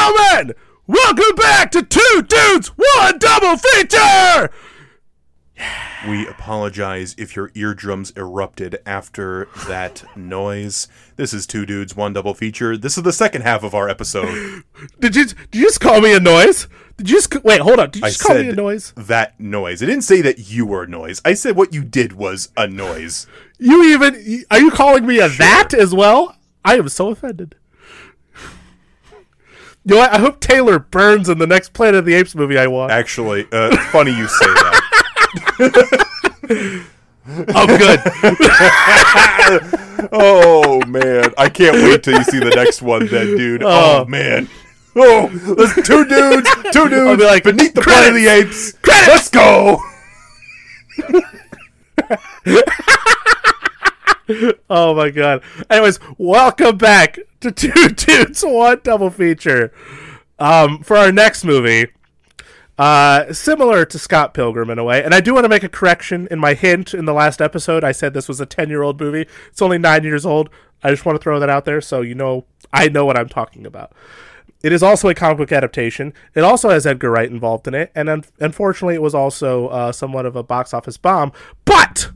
Gentlemen, 0.04 0.54
welcome 0.86 1.34
back 1.36 1.70
to 1.70 1.82
Two 1.82 2.22
Dudes, 2.26 2.68
One 2.68 3.18
Double 3.18 3.56
Feature! 3.56 4.50
We 6.06 6.26
apologize 6.26 7.14
if 7.16 7.36
your 7.36 7.50
eardrums 7.54 8.12
erupted 8.16 8.78
after 8.84 9.48
that 9.68 10.04
noise. 10.16 10.88
This 11.16 11.32
is 11.32 11.46
Two 11.46 11.64
Dudes, 11.64 11.96
One 11.96 12.12
Double 12.12 12.34
Feature. 12.34 12.76
This 12.76 12.98
is 12.98 13.04
the 13.04 13.12
second 13.12 13.42
half 13.42 13.62
of 13.62 13.74
our 13.74 13.88
episode. 13.88 14.64
Did 15.00 15.16
you 15.16 15.26
did 15.26 15.36
you 15.52 15.62
just 15.62 15.80
call 15.80 16.00
me 16.00 16.14
a 16.14 16.20
noise? 16.20 16.66
Did 16.96 17.08
you 17.08 17.16
just 17.16 17.42
wait? 17.44 17.60
Hold 17.60 17.80
on. 17.80 17.90
Did 17.90 18.00
you 18.00 18.06
I 18.06 18.10
just 18.10 18.22
call 18.22 18.36
me 18.36 18.48
a 18.48 18.54
noise? 18.54 18.92
that 18.96 19.38
noise. 19.40 19.82
I 19.82 19.86
didn't 19.86 20.02
say 20.02 20.20
that 20.22 20.50
you 20.50 20.66
were 20.66 20.82
a 20.82 20.88
noise. 20.88 21.22
I 21.24 21.34
said 21.34 21.56
what 21.56 21.72
you 21.72 21.82
did 21.84 22.12
was 22.12 22.50
a 22.56 22.66
noise. 22.66 23.26
You 23.58 23.84
even 23.84 24.44
are 24.50 24.60
you 24.60 24.70
calling 24.70 25.06
me 25.06 25.18
a 25.20 25.28
that 25.28 25.72
as 25.72 25.94
well? 25.94 26.36
I 26.64 26.76
am 26.76 26.88
so 26.88 27.10
offended. 27.10 27.54
You 29.84 29.96
know? 29.96 30.00
I 30.00 30.18
hope 30.18 30.40
Taylor 30.40 30.78
burns 30.78 31.28
in 31.28 31.38
the 31.38 31.46
next 31.46 31.72
Planet 31.74 31.96
of 32.00 32.04
the 32.06 32.14
Apes 32.14 32.34
movie 32.34 32.58
I 32.58 32.66
watch. 32.66 32.90
Actually, 32.90 33.46
uh, 33.52 33.76
funny 33.90 34.12
you 34.12 34.26
say 34.28 34.46
that. 34.46 34.80
Oh, 37.26 37.66
good. 37.66 38.00
Oh 40.12 40.82
man, 40.86 41.32
I 41.38 41.48
can't 41.48 41.74
wait 41.76 42.02
till 42.02 42.18
you 42.18 42.24
see 42.24 42.38
the 42.38 42.50
next 42.54 42.82
one, 42.82 43.06
then, 43.06 43.36
dude. 43.38 43.62
Oh, 43.62 44.02
Oh. 44.02 44.04
man. 44.04 44.48
Oh, 44.94 45.28
there's 45.28 45.74
two 45.86 46.04
dudes, 46.04 46.48
two 46.72 46.88
dudes 46.90 47.16
be 47.18 47.24
like, 47.24 47.42
beneath 47.44 47.72
the 47.74 47.80
Planet 47.80 48.10
of 48.10 48.14
the 48.16 48.26
Apes. 48.28 48.74
Let's 48.86 49.30
go. 49.30 49.80
oh 54.70 54.94
my 54.94 55.10
god. 55.10 55.42
Anyways, 55.70 55.98
welcome 56.18 56.76
back 56.78 57.18
to 57.44 57.52
Two 57.74 57.88
Dudes 57.88 58.42
One 58.42 58.80
Double 58.82 59.10
Feature. 59.10 59.72
Um, 60.38 60.82
for 60.82 60.96
our 60.96 61.12
next 61.12 61.44
movie, 61.44 61.88
uh, 62.78 63.32
similar 63.32 63.84
to 63.84 63.98
Scott 63.98 64.34
Pilgrim 64.34 64.70
in 64.70 64.78
a 64.78 64.84
way, 64.84 65.04
and 65.04 65.14
I 65.14 65.20
do 65.20 65.34
want 65.34 65.44
to 65.44 65.48
make 65.48 65.62
a 65.62 65.68
correction 65.68 66.26
in 66.30 66.38
my 66.38 66.54
hint 66.54 66.92
in 66.94 67.04
the 67.04 67.12
last 67.12 67.40
episode. 67.40 67.84
I 67.84 67.92
said 67.92 68.14
this 68.14 68.28
was 68.28 68.40
a 68.40 68.46
ten-year-old 68.46 69.00
movie. 69.00 69.28
It's 69.48 69.62
only 69.62 69.78
nine 69.78 70.02
years 70.02 70.26
old. 70.26 70.50
I 70.82 70.90
just 70.90 71.04
want 71.04 71.16
to 71.16 71.22
throw 71.22 71.38
that 71.38 71.48
out 71.48 71.64
there 71.64 71.80
so 71.80 72.00
you 72.00 72.14
know 72.14 72.46
I 72.72 72.88
know 72.88 73.04
what 73.04 73.16
I'm 73.16 73.28
talking 73.28 73.64
about. 73.64 73.92
It 74.62 74.72
is 74.72 74.82
also 74.82 75.08
a 75.08 75.14
comic 75.14 75.36
book 75.38 75.52
adaptation. 75.52 76.14
It 76.34 76.42
also 76.42 76.70
has 76.70 76.86
Edgar 76.86 77.10
Wright 77.10 77.30
involved 77.30 77.68
in 77.68 77.74
it, 77.74 77.92
and 77.94 78.08
un- 78.08 78.24
unfortunately, 78.40 78.94
it 78.94 79.02
was 79.02 79.14
also 79.14 79.68
uh, 79.68 79.92
somewhat 79.92 80.26
of 80.26 80.34
a 80.34 80.42
box 80.42 80.72
office 80.72 80.96
bomb. 80.96 81.32
But 81.66 82.10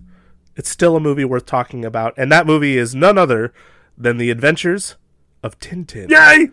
it's 0.57 0.71
still 0.71 0.97
a 0.97 1.01
movie 1.01 1.27
worth 1.27 1.45
talking 1.45 1.85
about, 1.85 2.15
and 2.17 2.33
that 2.33 2.47
movie 2.47 2.79
is 2.79 2.95
none 2.95 3.19
other 3.19 3.53
than 3.99 4.17
The 4.17 4.31
Adventures 4.31 4.97
of 5.43 5.59
Tintin. 5.61 6.09
Yay! 6.11 6.49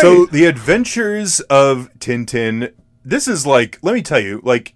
So, 0.00 0.26
the 0.26 0.46
adventures 0.46 1.40
of 1.40 1.90
Tintin. 1.98 2.72
This 3.04 3.28
is 3.28 3.46
like, 3.46 3.78
let 3.82 3.94
me 3.94 4.02
tell 4.02 4.20
you, 4.20 4.40
like, 4.42 4.74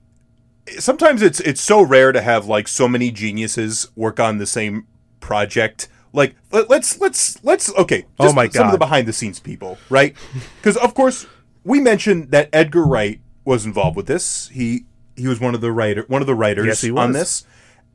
sometimes 0.79 1.23
it's 1.23 1.41
it's 1.41 1.61
so 1.61 1.83
rare 1.83 2.13
to 2.13 2.21
have 2.21 2.47
like 2.47 2.69
so 2.69 2.89
many 2.89 3.11
geniuses 3.11 3.89
work 3.97 4.21
on 4.21 4.39
the 4.39 4.47
same 4.47 4.87
project. 5.21 5.89
Like, 6.13 6.35
let, 6.53 6.69
let's 6.71 7.01
let's 7.01 7.43
let's 7.45 7.75
okay. 7.77 8.07
Oh 8.19 8.25
just 8.25 8.37
my 8.37 8.49
Some 8.49 8.67
of 8.67 8.73
the 8.73 8.79
behind 8.79 9.07
the 9.09 9.13
scenes 9.13 9.41
people, 9.41 9.79
right? 9.91 10.15
Because 10.57 10.77
of 10.77 10.95
course 10.95 11.27
we 11.65 11.81
mentioned 11.81 12.31
that 12.31 12.49
Edgar 12.53 12.85
Wright 12.85 13.21
was 13.45 13.67
involved 13.67 13.97
with 13.97 14.07
this. 14.07 14.49
He 14.49 14.87
he 15.17 15.27
was 15.27 15.41
one 15.41 15.55
of 15.55 15.61
the 15.61 15.73
writer 15.73 16.05
one 16.09 16.21
of 16.21 16.27
the 16.27 16.35
writers 16.35 16.67
Yes, 16.67 16.81
he 16.83 16.91
on 16.91 17.13
this, 17.13 17.45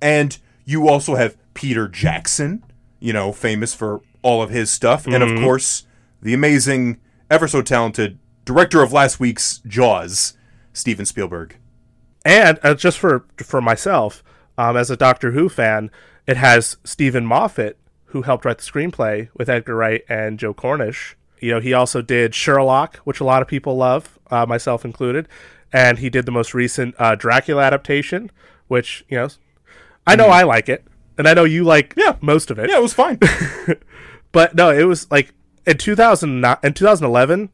and 0.02 0.38
you 0.66 0.88
also 0.88 1.16
have 1.16 1.38
Peter 1.54 1.88
Jackson, 1.88 2.64
you 3.00 3.14
know, 3.14 3.32
famous 3.32 3.74
for 3.74 4.02
all 4.24 4.42
of 4.42 4.50
his 4.50 4.72
stuff, 4.72 5.06
and 5.06 5.16
Mm-hmm. 5.16 5.38
of 5.38 5.44
course 5.44 5.86
the 6.22 6.34
amazing, 6.34 7.00
ever 7.30 7.48
so 7.48 7.62
talented 7.62 8.18
director 8.46 8.82
of 8.82 8.92
last 8.92 9.20
week's 9.20 9.60
Jaws, 9.68 10.34
Steven 10.74 11.06
Spielberg. 11.06 11.58
and 12.26 12.58
uh, 12.64 12.74
just 12.74 12.98
for 12.98 13.26
for 13.38 13.62
myself, 13.62 14.24
um, 14.58 14.76
as 14.78 14.90
a 14.90 14.98
Doctor 14.98 15.32
Who 15.32 15.50
fan, 15.50 15.92
it 16.26 16.38
has 16.38 16.78
Steven 16.84 17.26
Moffat, 17.26 17.78
who 18.06 18.22
helped 18.24 18.46
write 18.46 18.58
the 18.60 18.64
screenplay 18.64 19.28
with 19.36 19.50
Edgar 19.50 19.76
Wright 19.76 20.04
and 20.10 20.40
Joe 20.40 20.54
Cornish. 20.54 21.16
You 21.40 21.52
know, 21.52 21.60
he 21.60 21.74
also 21.74 22.02
did 22.02 22.34
Sherlock, 22.34 22.98
which 23.04 23.20
a 23.20 23.26
lot 23.26 23.42
of 23.42 23.48
people 23.50 23.76
love, 23.76 24.18
uh, 24.32 24.46
myself 24.46 24.86
included, 24.86 25.28
and 25.74 26.00
he 26.00 26.10
did 26.10 26.26
the 26.26 26.32
most 26.32 26.54
recent 26.54 26.96
uh, 26.98 27.16
Dracula 27.16 27.64
adaptation, 27.64 28.32
which 28.70 29.04
you 29.10 29.18
know, 29.18 29.28
I 30.08 30.16
know 30.16 30.28
I 30.28 30.44
like 30.44 30.70
it, 30.70 30.86
and 31.18 31.28
I 31.28 31.34
know 31.34 31.44
you 31.44 31.66
like 31.66 31.94
Yeah. 31.98 32.16
most 32.22 32.50
of 32.52 32.58
it. 32.60 32.70
Yeah, 32.70 32.78
it 32.78 32.82
was 32.82 32.94
fine. 32.94 33.20
But 34.34 34.56
no, 34.56 34.72
it 34.72 34.84
was 34.84 35.10
like 35.10 35.34
in 35.66 35.78
2000 35.78 36.44
in 36.62 36.74
2011, 36.74 37.50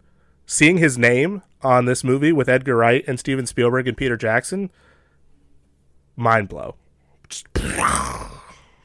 seeing 0.48 0.78
his 0.78 0.98
name 0.98 1.44
on 1.62 1.86
this 1.86 2.04
movie 2.04 2.32
with 2.32 2.50
Edgar 2.50 2.78
Wright 2.78 3.04
and 3.08 3.20
Steven 3.20 3.46
Spielberg 3.46 3.88
and 3.88 3.96
Peter 3.96 4.18
Jackson, 4.18 4.72
mind 6.16 6.50
blow. 6.50 6.76
Just, 7.28 7.46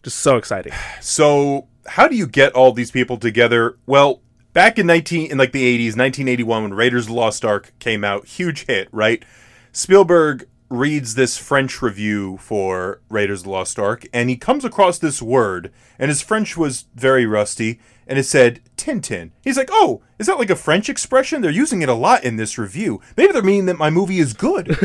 just 0.03 0.19
so 0.19 0.37
exciting. 0.37 0.73
So, 1.01 1.69
how 1.87 2.09
do 2.09 2.17
you 2.17 2.27
get 2.27 2.53
all 2.53 2.73
these 2.73 2.91
people 2.91 3.17
together? 3.17 3.79
Well, 3.87 4.21
back 4.53 4.79
in 4.79 4.87
19 4.87 5.31
in 5.31 5.39
like 5.39 5.53
the 5.53 5.63
80s, 5.63 5.97
1981 5.97 6.63
when 6.63 6.75
Raiders 6.75 7.05
of 7.05 7.09
the 7.09 7.15
Lost 7.15 7.45
Ark 7.45 7.73
came 7.79 8.05
out, 8.05 8.27
huge 8.27 8.67
hit, 8.67 8.89
right? 8.93 9.25
Spielberg 9.73 10.47
reads 10.75 11.15
this 11.15 11.39
French 11.39 11.81
review 11.81 12.37
for 12.39 13.01
Raiders 13.09 13.41
of 13.41 13.45
the 13.45 13.51
Lost 13.51 13.79
Ark 13.79 14.07
and 14.13 14.29
he 14.29 14.37
comes 14.37 14.65
across 14.65 14.99
this 14.99 15.23
word 15.23 15.73
and 15.99 16.09
his 16.09 16.23
French 16.23 16.57
was 16.57 16.87
very 16.95 17.27
rusty 17.27 17.81
and 18.07 18.19
it 18.19 18.25
said 18.25 18.61
Tintin. 18.77 19.31
He's 19.43 19.57
like, 19.57 19.71
"Oh, 19.73 20.03
is 20.19 20.27
that 20.27 20.39
like 20.39 20.51
a 20.51 20.57
French 20.57 20.89
expression? 20.89 21.41
They're 21.41 21.51
using 21.51 21.83
it 21.83 21.89
a 21.89 21.95
lot 21.95 22.25
in 22.25 22.37
this 22.37 22.59
review. 22.59 23.01
Maybe 23.17 23.33
they're 23.33 23.43
meaning 23.43 23.67
that 23.67 23.79
my 23.79 23.91
movie 23.91 24.19
is 24.19 24.35
good." 24.35 24.77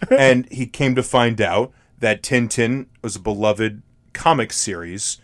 and 0.10 0.50
he 0.52 0.66
came 0.66 0.94
to 0.94 1.02
find 1.02 1.40
out 1.40 1.72
that 1.98 2.22
Tintin 2.22 2.86
was 3.02 3.16
a 3.16 3.20
beloved 3.20 3.82
comic 4.12 4.52
series 4.52 5.18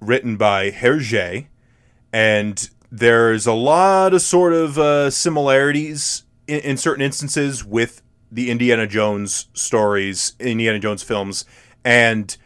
written 0.00 0.36
by 0.36 0.70
Hergé, 0.70 1.48
and 2.12 2.70
there's 2.90 3.46
a 3.46 3.52
lot 3.52 4.14
of 4.14 4.22
sort 4.22 4.52
of 4.52 4.78
uh, 4.78 5.10
similarities 5.10 6.24
in, 6.46 6.60
in 6.60 6.76
certain 6.76 7.02
instances 7.02 7.64
with 7.64 8.02
the 8.32 8.50
Indiana 8.50 8.86
Jones 8.86 9.48
stories, 9.52 10.34
Indiana 10.40 10.78
Jones 10.78 11.02
films, 11.02 11.44
and 11.84 12.36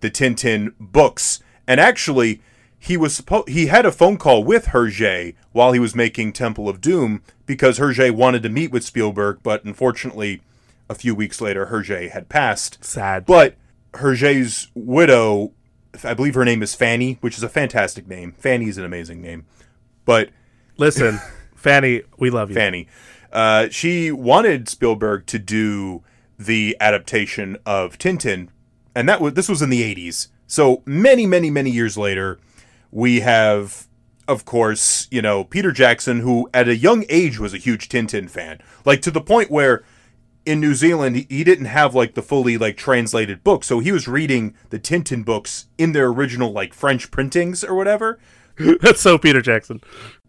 the 0.00 0.10
Tintin 0.10 0.74
books. 0.78 1.40
And 1.66 1.80
actually, 1.80 2.42
he 2.78 2.96
was 2.96 3.14
supposed 3.14 3.48
he 3.48 3.66
had 3.66 3.86
a 3.86 3.92
phone 3.92 4.16
call 4.16 4.42
with 4.42 4.66
Hergé 4.66 5.34
while 5.52 5.72
he 5.72 5.78
was 5.78 5.94
making 5.94 6.32
Temple 6.32 6.68
of 6.68 6.80
Doom 6.80 7.22
because 7.46 7.78
Hergé 7.78 8.10
wanted 8.10 8.42
to 8.42 8.48
meet 8.48 8.72
with 8.72 8.84
Spielberg, 8.84 9.40
but 9.42 9.64
unfortunately, 9.64 10.42
a 10.88 10.94
few 10.94 11.14
weeks 11.14 11.40
later, 11.40 11.66
Hergé 11.66 12.10
had 12.10 12.28
passed. 12.28 12.84
Sad. 12.84 13.24
But 13.24 13.56
Hergé's 13.92 14.68
widow, 14.74 15.52
I 16.02 16.14
believe 16.14 16.34
her 16.34 16.44
name 16.44 16.62
is 16.62 16.74
Fanny, 16.74 17.18
which 17.20 17.36
is 17.36 17.42
a 17.42 17.48
fantastic 17.48 18.08
name. 18.08 18.34
Fanny 18.38 18.68
is 18.68 18.78
an 18.78 18.84
amazing 18.84 19.20
name. 19.20 19.46
But 20.04 20.30
Listen, 20.76 21.20
Fanny, 21.54 22.02
we 22.18 22.30
love 22.30 22.48
you. 22.48 22.54
Fanny, 22.54 22.88
uh, 23.32 23.68
she 23.70 24.10
wanted 24.10 24.68
Spielberg 24.68 25.26
to 25.26 25.38
do 25.38 26.02
the 26.38 26.76
adaptation 26.80 27.56
of 27.66 27.98
Tintin, 27.98 28.48
and 28.94 29.08
that 29.08 29.20
was 29.20 29.34
this 29.34 29.48
was 29.48 29.62
in 29.62 29.70
the 29.70 29.82
'80s. 29.82 30.28
So 30.46 30.82
many, 30.84 31.26
many, 31.26 31.50
many 31.50 31.70
years 31.70 31.96
later, 31.96 32.40
we 32.90 33.20
have, 33.20 33.86
of 34.26 34.44
course, 34.44 35.06
you 35.10 35.22
know, 35.22 35.44
Peter 35.44 35.70
Jackson, 35.70 36.20
who 36.20 36.50
at 36.52 36.68
a 36.68 36.76
young 36.76 37.04
age 37.08 37.38
was 37.38 37.54
a 37.54 37.58
huge 37.58 37.88
Tintin 37.88 38.28
fan, 38.28 38.58
like 38.84 39.00
to 39.02 39.10
the 39.10 39.20
point 39.20 39.50
where 39.50 39.84
in 40.46 40.60
New 40.60 40.74
Zealand 40.74 41.26
he, 41.28 41.44
didn't 41.44 41.66
have 41.66 41.94
like 41.94 42.14
the 42.14 42.22
fully 42.22 42.58
like 42.58 42.76
translated 42.76 43.44
book, 43.44 43.62
so 43.62 43.78
he 43.78 43.92
was 43.92 44.08
reading 44.08 44.54
the 44.70 44.78
Tintin 44.78 45.24
books 45.24 45.66
in 45.78 45.92
their 45.92 46.08
original 46.08 46.52
like 46.52 46.74
French 46.74 47.10
printings 47.10 47.62
or 47.62 47.74
whatever. 47.74 48.18
That's 48.80 49.00
so 49.00 49.18
Peter 49.18 49.40
Jackson. 49.40 49.80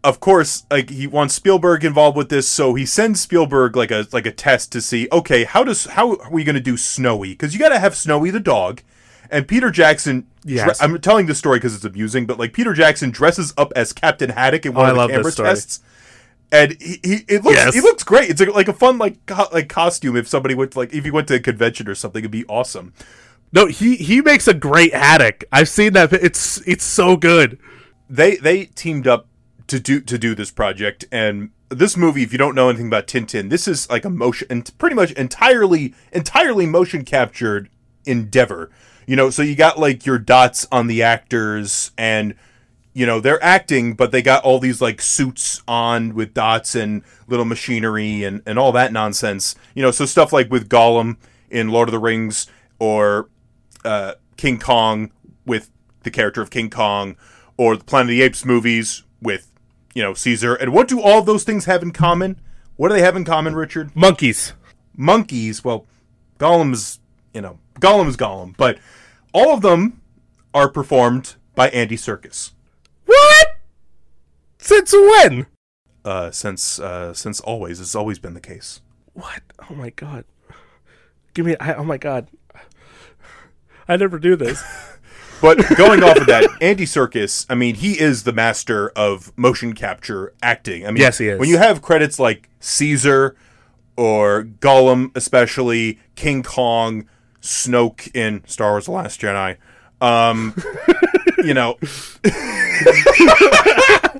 Of 0.04 0.18
course, 0.20 0.64
like 0.70 0.90
he 0.90 1.06
wants 1.06 1.34
Spielberg 1.34 1.84
involved 1.84 2.16
with 2.16 2.28
this, 2.28 2.48
so 2.48 2.74
he 2.74 2.84
sends 2.84 3.20
Spielberg 3.20 3.76
like 3.76 3.90
a 3.90 4.06
like 4.12 4.26
a 4.26 4.32
test 4.32 4.72
to 4.72 4.80
see, 4.80 5.08
okay, 5.12 5.44
how 5.44 5.62
does 5.64 5.84
how 5.86 6.16
are 6.16 6.30
we 6.30 6.42
going 6.44 6.54
to 6.56 6.60
do 6.60 6.76
Snowy? 6.76 7.30
Because 7.30 7.52
you 7.54 7.60
got 7.60 7.68
to 7.68 7.78
have 7.78 7.94
Snowy 7.94 8.30
the 8.30 8.40
dog, 8.40 8.82
and 9.30 9.46
Peter 9.46 9.70
Jackson. 9.70 10.26
Yes. 10.44 10.82
I'm 10.82 10.98
telling 11.00 11.26
this 11.26 11.38
story 11.38 11.58
because 11.58 11.76
it's 11.76 11.84
amusing, 11.84 12.26
but 12.26 12.36
like 12.36 12.52
Peter 12.52 12.72
Jackson 12.72 13.12
dresses 13.12 13.54
up 13.56 13.72
as 13.76 13.92
Captain 13.92 14.30
Haddock 14.30 14.66
in 14.66 14.74
one 14.74 14.86
Oh, 14.86 14.88
of 14.88 14.94
the 14.94 14.98
love 15.00 15.10
camera 15.10 15.30
tests. 15.32 15.80
And 16.50 16.76
he, 16.82 16.98
he 17.04 17.14
it 17.28 17.44
looks 17.44 17.56
Yes. 17.56 17.74
he 17.74 17.80
looks 17.80 18.02
great. 18.02 18.28
It's 18.28 18.40
like, 18.40 18.52
like 18.52 18.68
a 18.68 18.72
fun 18.72 18.98
like 18.98 19.24
co- 19.26 19.48
like 19.52 19.68
costume. 19.68 20.16
If 20.16 20.26
somebody 20.26 20.56
went 20.56 20.72
to, 20.72 20.78
like 20.80 20.92
if 20.92 21.06
you 21.06 21.12
went 21.12 21.28
to 21.28 21.34
a 21.36 21.40
convention 21.40 21.86
or 21.88 21.94
something, 21.94 22.18
it'd 22.20 22.30
be 22.32 22.44
awesome. 22.46 22.92
No, 23.52 23.66
he 23.66 23.94
he 23.96 24.20
makes 24.20 24.48
a 24.48 24.54
great 24.54 24.92
haddock. 24.92 25.44
I've 25.52 25.68
seen 25.68 25.92
that. 25.92 26.12
It's 26.12 26.60
it's 26.66 26.84
so 26.84 27.16
good. 27.16 27.58
They 28.12 28.36
they 28.36 28.66
teamed 28.66 29.06
up 29.06 29.26
to 29.66 29.80
do 29.80 30.00
to 30.00 30.18
do 30.18 30.34
this 30.34 30.50
project. 30.50 31.06
And 31.10 31.50
this 31.70 31.96
movie 31.96 32.22
if 32.22 32.30
you 32.30 32.38
don't 32.38 32.54
know 32.54 32.68
anything 32.68 32.88
about 32.88 33.06
Tintin 33.06 33.48
this 33.48 33.66
is 33.66 33.88
like 33.88 34.04
a 34.04 34.10
motion 34.10 34.46
and 34.50 34.70
pretty 34.76 34.94
much 34.94 35.10
entirely 35.12 35.94
entirely 36.12 36.66
motion 36.66 37.04
captured 37.04 37.70
endeavor. 38.04 38.70
You 39.06 39.16
know 39.16 39.30
so 39.30 39.42
you 39.42 39.56
got 39.56 39.78
like 39.78 40.04
your 40.04 40.18
dots 40.18 40.68
on 40.70 40.86
the 40.86 41.02
actors 41.02 41.90
and 41.96 42.34
you 42.92 43.06
know 43.06 43.18
they're 43.18 43.42
acting 43.42 43.94
but 43.94 44.12
they 44.12 44.20
got 44.20 44.44
all 44.44 44.58
these 44.58 44.82
like 44.82 45.00
suits 45.00 45.62
on 45.66 46.14
with 46.14 46.34
dots 46.34 46.74
and 46.74 47.02
little 47.26 47.46
machinery 47.46 48.24
and 48.24 48.42
and 48.44 48.58
all 48.58 48.72
that 48.72 48.92
nonsense. 48.92 49.54
You 49.74 49.82
know 49.82 49.90
so 49.90 50.04
stuff 50.04 50.34
like 50.34 50.50
with 50.50 50.68
Gollum 50.68 51.16
in 51.50 51.70
Lord 51.70 51.88
of 51.88 51.92
the 51.92 51.98
Rings 51.98 52.46
or 52.78 53.30
uh, 53.86 54.14
King 54.36 54.58
Kong 54.58 55.12
with 55.46 55.70
the 56.02 56.10
character 56.10 56.42
of 56.42 56.50
King 56.50 56.70
Kong, 56.70 57.16
or 57.56 57.76
the 57.76 57.84
Planet 57.84 58.06
of 58.06 58.08
the 58.10 58.22
Apes 58.22 58.44
movies 58.44 59.04
with, 59.20 59.50
you 59.94 60.02
know, 60.02 60.14
Caesar. 60.14 60.54
And 60.54 60.72
what 60.72 60.88
do 60.88 61.00
all 61.00 61.22
those 61.22 61.44
things 61.44 61.66
have 61.66 61.82
in 61.82 61.92
common? 61.92 62.40
What 62.76 62.88
do 62.88 62.94
they 62.94 63.02
have 63.02 63.16
in 63.16 63.24
common, 63.24 63.54
Richard? 63.54 63.94
Monkeys. 63.94 64.54
Monkeys. 64.96 65.64
Well, 65.64 65.86
Gollum 66.38 66.72
is, 66.72 66.98
you 67.32 67.40
know, 67.40 67.58
Gollum 67.80 68.08
is 68.08 68.16
Gollum, 68.16 68.56
but 68.56 68.78
all 69.32 69.54
of 69.54 69.60
them 69.60 70.00
are 70.54 70.68
performed 70.68 71.36
by 71.54 71.68
Andy 71.70 71.96
Serkis. 71.96 72.52
What? 73.06 73.48
Since 74.58 74.92
when? 74.92 75.46
Uh, 76.04 76.30
since 76.30 76.78
uh, 76.80 77.14
since 77.14 77.40
always, 77.40 77.80
it's 77.80 77.94
always 77.94 78.18
been 78.18 78.34
the 78.34 78.40
case. 78.40 78.80
What? 79.12 79.42
Oh 79.70 79.74
my 79.74 79.90
god. 79.90 80.24
Give 81.34 81.46
me. 81.46 81.56
I, 81.60 81.74
oh 81.74 81.84
my 81.84 81.98
god. 81.98 82.28
I 83.88 83.96
never 83.96 84.18
do 84.18 84.36
this. 84.36 84.62
But 85.42 85.76
going 85.76 86.02
off 86.04 86.16
of 86.16 86.26
that, 86.28 86.48
Andy 86.60 86.84
Serkis, 86.86 87.44
I 87.50 87.54
mean, 87.56 87.74
he 87.74 88.00
is 88.00 88.22
the 88.22 88.32
master 88.32 88.90
of 88.90 89.36
motion 89.36 89.74
capture 89.74 90.32
acting. 90.40 90.86
I 90.86 90.92
mean, 90.92 91.02
Yes, 91.02 91.18
he 91.18 91.28
is. 91.28 91.38
When 91.40 91.48
you 91.48 91.58
have 91.58 91.82
credits 91.82 92.18
like 92.20 92.48
Caesar 92.60 93.36
or 93.96 94.44
Gollum, 94.44 95.10
especially 95.16 95.98
King 96.14 96.42
Kong, 96.44 97.08
Snoke 97.42 98.08
in 98.14 98.42
Star 98.46 98.70
Wars: 98.70 98.86
The 98.86 98.92
Last 98.92 99.20
Jedi, 99.20 99.56
um, 100.00 100.54
you 101.44 101.54
know, 101.54 101.76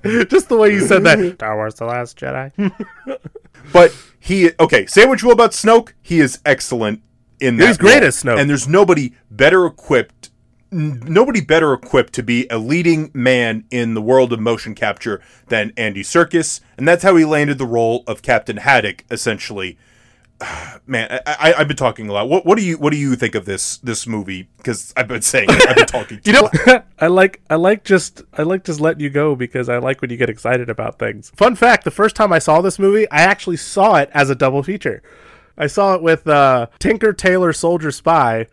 Just 0.03 0.49
the 0.49 0.57
way 0.57 0.73
you 0.73 0.81
said 0.81 1.05
that. 1.05 1.35
Star 1.35 1.55
Wars: 1.57 1.77
The 1.77 1.85
Last 1.85 2.19
Jedi. 2.19 2.73
but 3.73 3.97
he 4.19 4.51
okay. 4.59 4.87
Say 4.87 5.05
what 5.07 5.23
you 5.23 5.29
will 5.29 5.35
about 5.35 5.53
Snoke, 5.53 5.93
he 6.03 6.19
is 6.19 6.41
excellent 6.45 7.03
in 7.39 7.57
that. 7.59 7.69
He's 7.69 7.79
great 7.79 7.99
role. 8.01 8.05
as 8.09 8.23
Snoke. 8.23 8.41
and 8.41 8.51
there's 8.51 8.67
nobody 8.67 9.13
better 9.31 9.65
equipped. 9.67 10.31
Nobody 10.73 11.43
better 11.43 11.73
equipped 11.75 12.15
to 12.15 12.23
be 12.23 12.47
a 12.49 12.59
leading 12.59 13.11
man 13.13 13.65
in 13.71 13.95
the 13.95 14.01
world 14.01 14.33
of 14.33 14.41
motion 14.41 14.75
capture 14.75 15.21
than 15.49 15.73
Andy 15.77 16.03
Serkis, 16.03 16.61
and 16.79 16.89
that's 16.89 17.03
how 17.03 17.15
he 17.15 17.25
landed 17.27 17.59
the 17.59 17.67
role 17.67 18.05
of 18.07 18.23
Captain 18.23 18.57
Haddock. 18.57 19.05
Essentially, 19.11 19.77
man, 20.87 21.21
I, 21.27 21.55
I've 21.59 21.69
been 21.69 21.77
talking 21.77 22.09
a 22.09 22.13
lot. 22.13 22.29
What, 22.29 22.47
what 22.47 22.59
do 22.59 22.65
you 22.65 22.79
what 22.79 22.91
do 22.91 22.97
you 22.97 23.17
think 23.17 23.35
of 23.35 23.45
this 23.45 23.79
this 23.79 24.07
movie? 24.07 24.49
Because 24.57 24.93
I've 24.97 25.09
been 25.09 25.23
saying 25.23 25.49
it. 25.51 25.69
I've 25.69 25.77
been 25.77 25.87
talking. 25.87 26.21
You 26.25 26.33
know, 26.33 26.51
I 26.99 27.07
like 27.09 27.41
I 27.51 27.57
like 27.57 27.85
just 27.85 28.23
I 28.35 28.43
like 28.43 28.65
just 28.65 28.81
letting 28.81 29.01
you 29.01 29.11
go 29.11 29.37
because 29.37 29.69
I 29.69 29.79
like 29.79 30.01
when 30.01 30.11
you 30.11 30.17
get 30.17 30.31
excited 30.31 30.71
about 30.71 30.99
things. 30.99 31.31
Fun 31.37 31.55
fact: 31.55 31.85
the 31.85 31.91
first 31.91 32.17
time 32.17 32.33
I 32.33 32.39
saw 32.39 32.61
this 32.61 32.79
movie, 32.79 33.09
I 33.11 33.21
actually 33.23 33.59
saw 33.59 33.97
it 33.97 34.11
as 34.13 34.31
a 34.31 34.35
double 34.35 34.63
feature. 34.63 35.03
I 35.57 35.67
saw 35.67 35.95
it 35.95 36.03
with 36.03 36.27
uh, 36.27 36.69
Tinker 36.79 37.13
Tailor 37.13 37.53
Soldier 37.53 37.91
Spy, 37.91 38.47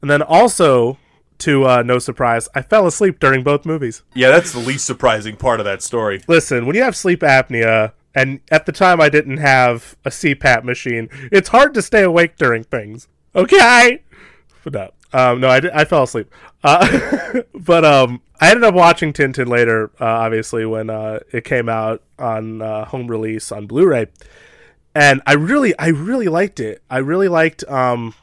and 0.00 0.10
then 0.10 0.22
also, 0.22 0.98
to 1.38 1.66
uh, 1.66 1.82
no 1.82 1.98
surprise, 1.98 2.48
I 2.54 2.62
fell 2.62 2.86
asleep 2.86 3.18
during 3.20 3.42
both 3.42 3.66
movies. 3.66 4.02
yeah, 4.14 4.30
that's 4.30 4.52
the 4.52 4.58
least 4.58 4.86
surprising 4.86 5.36
part 5.36 5.60
of 5.60 5.66
that 5.66 5.82
story. 5.82 6.22
Listen, 6.28 6.66
when 6.66 6.76
you 6.76 6.82
have 6.82 6.96
sleep 6.96 7.20
apnea, 7.20 7.92
and 8.14 8.40
at 8.50 8.66
the 8.66 8.72
time 8.72 9.00
I 9.00 9.08
didn't 9.08 9.38
have 9.38 9.96
a 10.04 10.10
CPAP 10.10 10.64
machine, 10.64 11.08
it's 11.32 11.48
hard 11.48 11.74
to 11.74 11.82
stay 11.82 12.02
awake 12.02 12.36
during 12.36 12.64
things. 12.64 13.08
Okay, 13.34 14.02
but 14.62 14.72
no, 14.72 14.90
um, 15.12 15.40
no, 15.40 15.48
I, 15.48 15.60
did, 15.60 15.72
I 15.72 15.84
fell 15.84 16.04
asleep. 16.04 16.30
Uh, 16.62 17.40
but 17.54 17.84
um, 17.84 18.22
I 18.40 18.50
ended 18.50 18.64
up 18.64 18.74
watching 18.74 19.12
Tintin 19.12 19.48
later, 19.48 19.90
uh, 20.00 20.04
obviously 20.04 20.64
when 20.64 20.90
uh, 20.90 21.20
it 21.32 21.44
came 21.44 21.68
out 21.68 22.02
on 22.18 22.62
uh, 22.62 22.84
home 22.84 23.08
release 23.08 23.50
on 23.50 23.66
Blu-ray, 23.66 24.06
and 24.94 25.20
I 25.26 25.34
really, 25.34 25.76
I 25.78 25.88
really 25.88 26.28
liked 26.28 26.60
it. 26.60 26.82
I 26.88 26.98
really 26.98 27.28
liked 27.28 27.64
um, 27.64 28.14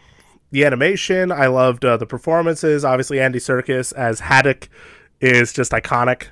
the 0.52 0.66
animation. 0.66 1.32
I 1.32 1.47
loved 1.47 1.84
uh, 1.84 1.97
the 1.97 2.06
performances. 2.06 2.86
Obviously, 2.86 3.20
Andy 3.20 3.39
Serkis 3.39 3.93
as 3.93 4.22
Haddock 4.22 4.70
is 5.20 5.54
just 5.54 5.72
iconic. 5.72 6.28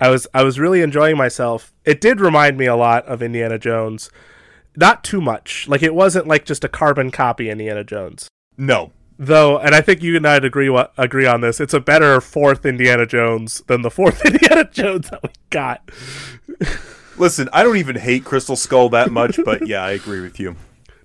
I 0.00 0.08
was 0.08 0.26
I 0.34 0.42
was 0.42 0.58
really 0.58 0.82
enjoying 0.82 1.16
myself. 1.16 1.72
It 1.84 2.00
did 2.00 2.20
remind 2.20 2.58
me 2.58 2.66
a 2.66 2.76
lot 2.76 3.04
of 3.06 3.22
Indiana 3.22 3.58
Jones. 3.58 4.10
Not 4.76 5.04
too 5.04 5.20
much. 5.20 5.68
Like 5.68 5.82
it 5.82 5.94
wasn't 5.94 6.26
like 6.26 6.44
just 6.44 6.64
a 6.64 6.68
carbon 6.68 7.10
copy 7.10 7.50
Indiana 7.50 7.84
Jones. 7.84 8.28
No, 8.56 8.92
Though, 9.18 9.58
and 9.58 9.72
I 9.72 9.80
think 9.82 10.02
you 10.02 10.16
and 10.16 10.26
I'd 10.26 10.44
agree 10.44 10.68
agree 10.98 11.26
on 11.26 11.42
this. 11.42 11.60
It's 11.60 11.74
a 11.74 11.78
better 11.80 12.20
fourth 12.20 12.66
Indiana 12.66 13.06
Jones 13.06 13.62
than 13.68 13.82
the 13.82 13.90
fourth 13.90 14.24
Indiana 14.24 14.68
Jones 14.68 15.10
that 15.10 15.22
we 15.22 15.28
got. 15.50 15.88
listen, 17.18 17.48
I 17.52 17.62
don't 17.62 17.76
even 17.76 17.94
hate 17.94 18.24
Crystal 18.24 18.56
Skull 18.56 18.88
that 18.88 19.12
much, 19.12 19.38
but 19.44 19.68
yeah, 19.68 19.84
I 19.84 19.92
agree 19.92 20.20
with 20.20 20.40
you. 20.40 20.56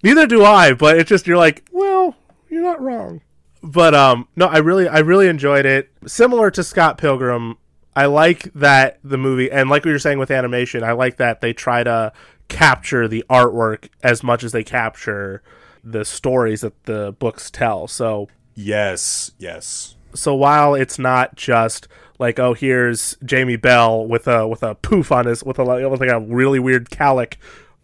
Neither 0.04 0.28
do 0.28 0.44
I, 0.44 0.74
but 0.74 0.98
it's 0.98 1.10
just 1.10 1.28
you're 1.28 1.38
like, 1.38 1.68
well, 1.72 2.16
you're 2.50 2.62
not 2.64 2.82
wrong. 2.82 3.22
But 3.64 3.94
um 3.96 4.28
no, 4.36 4.46
I 4.48 4.60
really 4.60 4.88
I 4.88 5.00
really 5.00 5.28
enjoyed 5.28 5.66
it. 5.66 5.90
Similar 6.06 6.52
to 6.52 6.64
Scott 6.64 6.98
Pilgrim, 6.98 7.58
I 7.96 8.06
like 8.06 8.54
that 8.54 9.00
the 9.04 9.18
movie 9.18 9.52
and 9.52 9.70
like 9.70 9.84
we 9.86 9.92
were 9.92 10.00
saying 10.00 10.20
with 10.20 10.32
animation, 10.32 10.84
I 10.84 10.92
like 10.92 11.18
that 11.18 11.42
they 11.42 11.54
try 11.54 11.84
to 11.84 12.14
capture 12.48 13.08
the 13.08 13.26
artwork 13.30 13.90
as 14.04 14.24
much 14.24 14.44
as 14.44 14.52
they 14.52 14.64
capture 14.64 15.42
the 15.84 16.06
stories 16.06 16.62
that 16.62 16.82
the 16.86 17.16
books 17.20 17.50
tell. 17.52 17.88
So 17.88 18.30
Yes, 18.56 19.32
yes. 19.38 19.96
so 20.14 20.34
while 20.36 20.74
it's 20.76 20.98
not 20.98 21.36
just 21.36 21.88
like 22.20 22.40
oh 22.40 22.54
here's 22.54 23.18
Jamie 23.26 23.58
Bell 23.58 24.06
with 24.06 24.28
a 24.28 24.48
with 24.48 24.64
a 24.64 24.76
poof 24.76 25.12
on 25.12 25.26
his 25.26 25.44
with 25.44 25.60
a 25.60 25.64
like 25.64 26.10
a 26.10 26.20
really 26.20 26.60
weird 26.60 26.90
calic 26.90 27.38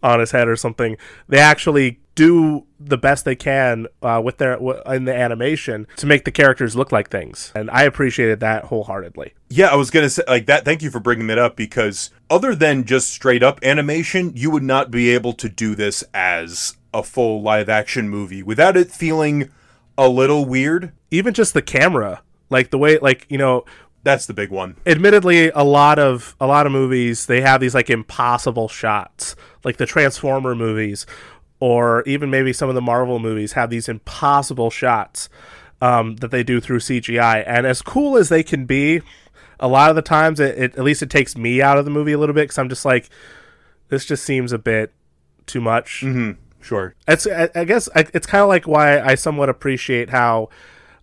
on 0.04 0.20
his 0.20 0.30
head 0.30 0.46
or 0.46 0.54
something, 0.56 0.96
they 1.28 1.38
actually 1.38 1.98
do 2.14 2.64
the 2.78 2.96
best 2.96 3.24
they 3.24 3.34
can 3.34 3.88
uh, 4.02 4.20
with 4.24 4.36
their 4.38 4.54
w- 4.54 4.80
in 4.86 5.04
the 5.04 5.14
animation 5.14 5.84
to 5.96 6.06
make 6.06 6.24
the 6.24 6.30
characters 6.30 6.76
look 6.76 6.92
like 6.92 7.10
things, 7.10 7.50
and 7.56 7.68
I 7.70 7.82
appreciated 7.82 8.38
that 8.40 8.66
wholeheartedly. 8.66 9.34
Yeah, 9.48 9.66
I 9.68 9.74
was 9.74 9.90
gonna 9.90 10.10
say 10.10 10.22
like 10.28 10.46
that. 10.46 10.64
Thank 10.64 10.82
you 10.82 10.90
for 10.92 11.00
bringing 11.00 11.26
that 11.28 11.38
up 11.38 11.56
because 11.56 12.10
other 12.30 12.54
than 12.54 12.84
just 12.84 13.08
straight 13.10 13.42
up 13.42 13.58
animation, 13.64 14.32
you 14.36 14.50
would 14.52 14.62
not 14.62 14.92
be 14.92 15.10
able 15.10 15.32
to 15.32 15.48
do 15.48 15.74
this 15.74 16.04
as 16.14 16.76
a 16.92 17.02
full 17.02 17.42
live 17.42 17.68
action 17.68 18.08
movie 18.08 18.42
without 18.44 18.76
it 18.76 18.92
feeling 18.92 19.50
a 19.98 20.08
little 20.08 20.44
weird. 20.44 20.92
Even 21.10 21.34
just 21.34 21.52
the 21.54 21.62
camera, 21.62 22.22
like 22.50 22.70
the 22.70 22.78
way, 22.78 22.98
like 22.98 23.26
you 23.28 23.38
know, 23.38 23.64
That's 24.04 24.26
the 24.26 24.34
big 24.34 24.50
one. 24.50 24.76
admittedly 24.86 25.48
a 25.50 25.64
lot 25.64 25.98
of 25.98 26.36
a 26.40 26.46
lot 26.46 26.66
of 26.66 26.72
movies 26.72 27.26
they 27.26 27.40
have 27.40 27.60
these 27.60 27.74
like 27.74 27.90
impossible 27.90 28.68
shots 28.68 29.34
like 29.64 29.76
the 29.78 29.86
transformer 29.86 30.54
movies 30.54 31.06
or 31.60 32.02
even 32.02 32.30
maybe 32.30 32.52
some 32.52 32.68
of 32.68 32.74
the 32.74 32.82
Marvel 32.82 33.18
movies 33.18 33.52
have 33.52 33.70
these 33.70 33.88
impossible 33.88 34.70
shots 34.70 35.28
um, 35.80 36.16
that 36.16 36.30
they 36.30 36.42
do 36.42 36.60
through 36.60 36.80
CGI. 36.80 37.44
And 37.46 37.66
as 37.66 37.82
cool 37.82 38.16
as 38.16 38.28
they 38.28 38.42
can 38.42 38.66
be, 38.66 39.02
a 39.60 39.68
lot 39.68 39.90
of 39.90 39.96
the 39.96 40.02
times, 40.02 40.40
it, 40.40 40.58
it 40.58 40.76
at 40.76 40.84
least 40.84 41.02
it 41.02 41.10
takes 41.10 41.36
me 41.36 41.62
out 41.62 41.78
of 41.78 41.84
the 41.84 41.90
movie 41.90 42.12
a 42.12 42.18
little 42.18 42.34
bit 42.34 42.42
because 42.42 42.58
I'm 42.58 42.68
just 42.68 42.84
like, 42.84 43.08
this 43.88 44.04
just 44.04 44.24
seems 44.24 44.52
a 44.52 44.58
bit 44.58 44.92
too 45.46 45.60
much. 45.60 46.00
Sure. 46.60 46.94
It's 47.06 47.26
I, 47.26 47.50
I 47.54 47.64
guess 47.64 47.88
I, 47.94 48.06
it's 48.14 48.26
kind 48.26 48.42
of 48.42 48.48
like 48.48 48.66
why 48.66 49.00
I 49.00 49.14
somewhat 49.14 49.48
appreciate 49.48 50.10
how 50.10 50.48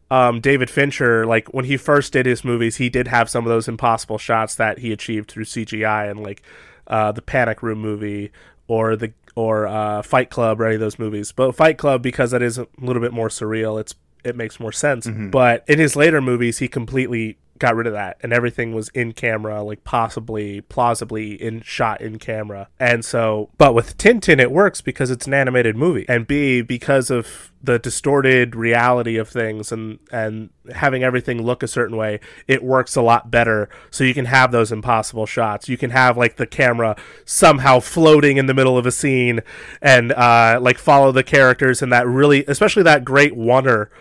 um, 0.09 0.41
David 0.41 0.69
Fincher, 0.69 1.25
like 1.25 1.53
when 1.53 1.65
he 1.65 1.77
first 1.77 2.11
did 2.13 2.25
his 2.25 2.43
movies, 2.43 2.77
he 2.77 2.89
did 2.89 3.07
have 3.07 3.29
some 3.29 3.45
of 3.45 3.49
those 3.49 3.67
impossible 3.67 4.17
shots 4.17 4.55
that 4.55 4.79
he 4.79 4.91
achieved 4.91 5.29
through 5.29 5.45
CGI, 5.45 6.09
and 6.09 6.21
like 6.21 6.41
uh, 6.87 7.11
the 7.11 7.21
Panic 7.21 7.61
Room 7.63 7.79
movie 7.79 8.31
or 8.67 8.95
the 8.95 9.13
or 9.35 9.67
uh, 9.67 10.01
Fight 10.01 10.29
Club 10.29 10.59
or 10.59 10.65
any 10.65 10.75
of 10.75 10.81
those 10.81 10.99
movies. 10.99 11.31
But 11.31 11.55
Fight 11.55 11.77
Club, 11.77 12.01
because 12.01 12.31
that 12.31 12.41
is 12.41 12.57
a 12.57 12.67
little 12.79 13.01
bit 13.01 13.13
more 13.13 13.29
surreal, 13.29 13.79
it's 13.79 13.95
it 14.23 14.35
makes 14.35 14.59
more 14.59 14.71
sense. 14.71 15.07
But 15.07 15.63
in 15.67 15.79
his 15.79 15.95
later 15.95 16.21
movies, 16.21 16.59
he 16.59 16.67
completely 16.67 17.37
got 17.61 17.75
rid 17.75 17.85
of 17.85 17.93
that 17.93 18.17
and 18.21 18.33
everything 18.33 18.73
was 18.73 18.89
in 18.89 19.13
camera 19.13 19.61
like 19.61 19.83
possibly 19.83 20.61
plausibly 20.61 21.39
in 21.39 21.61
shot 21.61 22.01
in 22.01 22.17
camera. 22.17 22.67
And 22.79 23.05
so 23.05 23.51
but 23.59 23.75
with 23.75 23.97
tintin 23.97 24.39
it 24.39 24.51
works 24.51 24.81
because 24.81 25.11
it's 25.11 25.27
an 25.27 25.33
animated 25.35 25.75
movie. 25.75 26.05
And 26.09 26.25
b 26.25 26.63
because 26.63 27.11
of 27.11 27.51
the 27.63 27.77
distorted 27.77 28.55
reality 28.55 29.15
of 29.15 29.29
things 29.29 29.71
and 29.71 29.99
and 30.11 30.49
having 30.73 31.03
everything 31.03 31.43
look 31.43 31.61
a 31.61 31.67
certain 31.67 31.95
way 31.95 32.19
it 32.47 32.63
works 32.63 32.95
a 32.95 33.01
lot 33.03 33.29
better. 33.29 33.69
So 33.91 34.03
you 34.03 34.15
can 34.15 34.25
have 34.25 34.51
those 34.51 34.71
impossible 34.71 35.27
shots. 35.27 35.69
You 35.69 35.77
can 35.77 35.91
have 35.91 36.17
like 36.17 36.37
the 36.37 36.47
camera 36.47 36.95
somehow 37.25 37.79
floating 37.79 38.37
in 38.37 38.47
the 38.47 38.55
middle 38.55 38.75
of 38.75 38.87
a 38.87 38.91
scene 38.91 39.41
and 39.83 40.11
uh 40.13 40.57
like 40.59 40.79
follow 40.79 41.11
the 41.11 41.23
characters 41.23 41.83
and 41.83 41.93
that 41.93 42.07
really 42.07 42.43
especially 42.47 42.81
that 42.83 43.05
great 43.05 43.35
wonder 43.35 43.91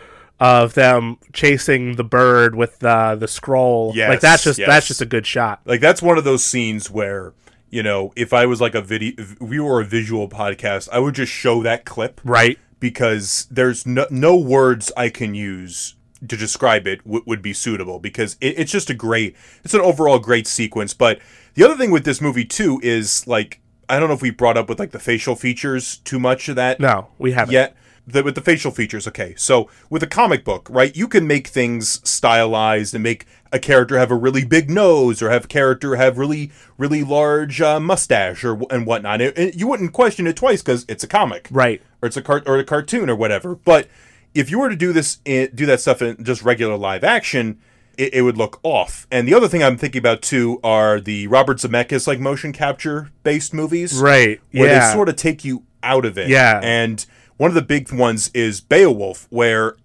of 0.41 0.75
them 0.75 1.19
chasing 1.33 1.97
the 1.97 2.05
bird 2.05 2.55
with 2.55 2.83
uh, 2.83 3.15
the 3.15 3.29
scroll. 3.29 3.93
Yes, 3.95 4.09
like 4.09 4.21
that's 4.21 4.43
just 4.45 4.59
yes. 4.59 4.69
that's 4.69 4.89
just 4.89 5.01
a 5.03 5.07
good 5.07 5.27
shot. 5.27 5.61
Like 5.65 5.81
that's 5.81 6.01
one 6.03 6.19
of 6.19 6.25
those 6.25 6.43
scenes 6.45 6.91
where 6.91 7.35
you 7.69 7.83
know 7.83 8.13
if 8.17 8.33
I 8.33 8.47
was 8.47 8.61
like 8.61 8.75
a 8.75 8.81
video, 8.81 9.13
if 9.19 9.41
we 9.41 9.61
were 9.61 9.81
a 9.81 9.85
visual 9.85 10.29
podcast, 10.29 10.89
I 10.93 10.99
would 10.99 11.15
just 11.15 11.33
show 11.33 11.63
that 11.63 11.85
clip 11.85 12.21
Right. 12.25 12.59
because 12.81 13.47
there's 13.51 13.87
no, 13.87 14.07
no 14.11 14.37
words 14.37 14.91
I 14.97 15.09
can 15.11 15.35
use 15.35 15.95
to 16.29 16.37
describe 16.37 16.87
it 16.87 17.03
w- 17.05 17.23
would 17.27 17.41
be 17.43 17.53
suitable 17.53 17.99
because 17.99 18.37
it, 18.41 18.59
it's 18.59 18.73
just 18.73 18.91
a 18.91 18.95
great, 18.95 19.35
it's 19.65 19.73
an 19.73 19.81
overall 19.81 20.19
great 20.19 20.47
sequence. 20.47 20.93
But 20.93 21.19
the 21.55 21.65
other 21.65 21.77
thing 21.77 21.91
with 21.91 22.05
this 22.05 22.21
movie 22.21 22.45
too 22.45 22.81
is 22.83 23.27
like 23.27 23.61
I 23.89 23.99
don't 23.99 24.09
know 24.09 24.15
if 24.15 24.23
we 24.23 24.31
brought 24.31 24.57
up 24.57 24.69
with 24.69 24.79
like 24.79 24.93
the 24.93 24.99
facial 25.01 25.35
features 25.35 25.99
too 25.99 26.19
much 26.21 26.49
of 26.49 26.57
that 26.57 26.79
No, 26.81 27.09
we 27.19 27.33
haven't. 27.33 27.53
yet. 27.53 27.77
The, 28.13 28.23
with 28.23 28.35
the 28.35 28.41
facial 28.41 28.71
features, 28.71 29.07
okay. 29.09 29.35
So 29.37 29.69
with 29.89 30.03
a 30.03 30.07
comic 30.07 30.45
book, 30.45 30.69
right, 30.71 30.95
you 30.97 31.09
can 31.09 31.27
make 31.27 31.49
things 31.49 32.01
stylized 32.09 32.95
and 32.95 33.03
make 33.03 33.27
a 33.53 33.59
character 33.59 33.99
have 33.99 34.11
a 34.11 34.17
really 34.17 34.45
big 34.45 34.71
nose, 34.71 35.21
or 35.23 35.31
have 35.31 35.45
a 35.47 35.49
character 35.49 35.97
have 35.97 36.19
really, 36.19 36.51
really 36.79 37.03
large 37.03 37.61
uh, 37.61 37.81
mustache, 37.81 38.45
or 38.45 38.61
and 38.71 38.87
whatnot. 38.87 39.21
It, 39.21 39.37
it- 39.39 39.55
you 39.57 39.67
wouldn't 39.67 39.93
question 39.93 40.27
it 40.27 40.37
twice 40.37 40.63
because 40.63 40.85
it's 40.89 41.03
a 41.05 41.09
comic, 41.09 41.49
Right. 41.51 41.83
Or 42.03 42.07
it's 42.07 42.17
a 42.17 42.23
cart 42.23 42.45
or 42.47 42.57
a 42.59 42.65
cartoon 42.65 43.11
or 43.11 43.17
whatever. 43.17 43.55
But 43.55 43.89
if 44.35 44.51
you 44.51 44.59
were 44.61 44.69
to 44.71 44.77
do 44.77 44.93
this, 44.93 45.19
in, 45.25 45.51
do 45.55 45.67
that 45.67 45.81
stuff 45.81 46.01
in 46.01 46.23
just 46.25 46.43
regular 46.43 46.77
live 46.77 47.03
action, 47.05 47.59
it, 47.99 48.15
it 48.15 48.23
would 48.23 48.39
look 48.39 48.61
off. 48.63 49.07
And 49.11 49.27
the 49.29 49.35
other 49.35 49.49
thing 49.49 49.63
I'm 49.63 49.77
thinking 49.77 49.99
about 49.99 50.23
too 50.23 50.61
are 50.65 51.01
the 51.01 51.27
Robert 51.27 51.59
Zemeckis 51.59 52.07
like 52.07 52.19
motion 52.21 52.53
capture 52.53 53.11
based 53.25 53.53
movies, 53.53 54.01
Right. 54.01 54.41
where 54.53 54.69
yeah. 54.71 54.87
they 54.89 54.95
sort 54.95 55.09
of 55.09 55.17
take 55.17 55.45
you 55.45 55.65
out 55.83 56.05
of 56.05 56.17
it. 56.17 56.29
Yeah. 56.29 56.61
And 56.63 57.05
one 57.41 57.51
of 57.51 57.55
the 57.55 57.63
big 57.63 57.91
ones 57.91 58.31
is 58.35 58.61
Beowulf, 58.61 59.27
where 59.31 59.77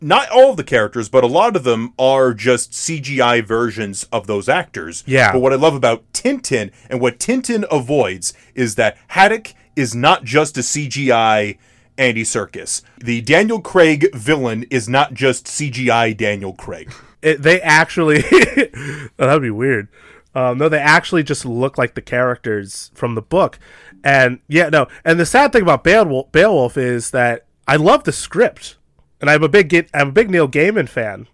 not 0.00 0.28
all 0.30 0.50
of 0.50 0.56
the 0.56 0.64
characters, 0.64 1.08
but 1.08 1.22
a 1.22 1.28
lot 1.28 1.54
of 1.54 1.62
them 1.62 1.94
are 1.96 2.34
just 2.34 2.72
CGI 2.72 3.46
versions 3.46 4.02
of 4.10 4.26
those 4.26 4.48
actors. 4.48 5.04
Yeah. 5.06 5.30
But 5.30 5.38
what 5.38 5.52
I 5.52 5.56
love 5.56 5.76
about 5.76 6.12
Tintin 6.12 6.72
and 6.90 7.00
what 7.00 7.20
Tintin 7.20 7.66
avoids 7.70 8.34
is 8.56 8.74
that 8.74 8.98
Haddock 9.06 9.54
is 9.76 9.94
not 9.94 10.24
just 10.24 10.58
a 10.58 10.60
CGI 10.60 11.56
Andy 11.96 12.24
Serkis. 12.24 12.82
The 12.98 13.20
Daniel 13.20 13.60
Craig 13.60 14.12
villain 14.12 14.64
is 14.68 14.88
not 14.88 15.14
just 15.14 15.46
CGI 15.46 16.16
Daniel 16.16 16.52
Craig. 16.52 16.92
it, 17.22 17.42
they 17.42 17.60
actually 17.60 18.24
oh, 18.32 19.08
that 19.18 19.34
would 19.34 19.42
be 19.42 19.52
weird. 19.52 19.86
Um, 20.34 20.58
no, 20.58 20.68
they 20.68 20.78
actually 20.78 21.22
just 21.22 21.44
look 21.44 21.78
like 21.78 21.94
the 21.94 22.02
characters 22.02 22.90
from 22.94 23.14
the 23.14 23.22
book, 23.22 23.58
and 24.02 24.40
yeah, 24.48 24.68
no. 24.68 24.88
And 25.04 25.20
the 25.20 25.26
sad 25.26 25.52
thing 25.52 25.62
about 25.62 25.84
Beowulf, 25.84 26.32
Beowulf 26.32 26.76
is 26.76 27.12
that 27.12 27.46
I 27.68 27.76
love 27.76 28.04
the 28.04 28.12
script, 28.12 28.76
and 29.20 29.30
I'm 29.30 29.42
a 29.44 29.48
big 29.48 29.88
I'm 29.94 30.08
a 30.08 30.12
big 30.12 30.30
Neil 30.30 30.48
Gaiman 30.48 30.88
fan, 30.88 31.28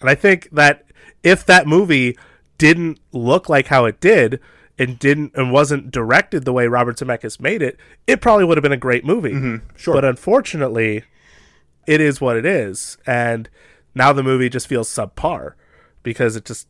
and 0.00 0.10
I 0.10 0.14
think 0.14 0.48
that 0.52 0.84
if 1.22 1.46
that 1.46 1.66
movie 1.66 2.18
didn't 2.58 3.00
look 3.12 3.48
like 3.48 3.68
how 3.68 3.86
it 3.86 3.98
did 4.00 4.40
and 4.78 4.98
didn't 4.98 5.32
and 5.34 5.50
wasn't 5.50 5.90
directed 5.90 6.44
the 6.44 6.52
way 6.52 6.66
Robert 6.66 6.98
Zemeckis 6.98 7.40
made 7.40 7.62
it, 7.62 7.78
it 8.06 8.20
probably 8.20 8.44
would 8.44 8.58
have 8.58 8.62
been 8.62 8.72
a 8.72 8.76
great 8.76 9.04
movie. 9.04 9.60
sure. 9.74 9.94
But 9.94 10.04
unfortunately, 10.04 11.04
it 11.86 12.00
is 12.00 12.20
what 12.20 12.36
it 12.36 12.44
is, 12.44 12.98
and 13.06 13.48
now 13.94 14.12
the 14.12 14.22
movie 14.22 14.48
just 14.50 14.66
feels 14.68 14.88
subpar 14.88 15.54
because 16.02 16.36
it 16.36 16.44
just, 16.44 16.68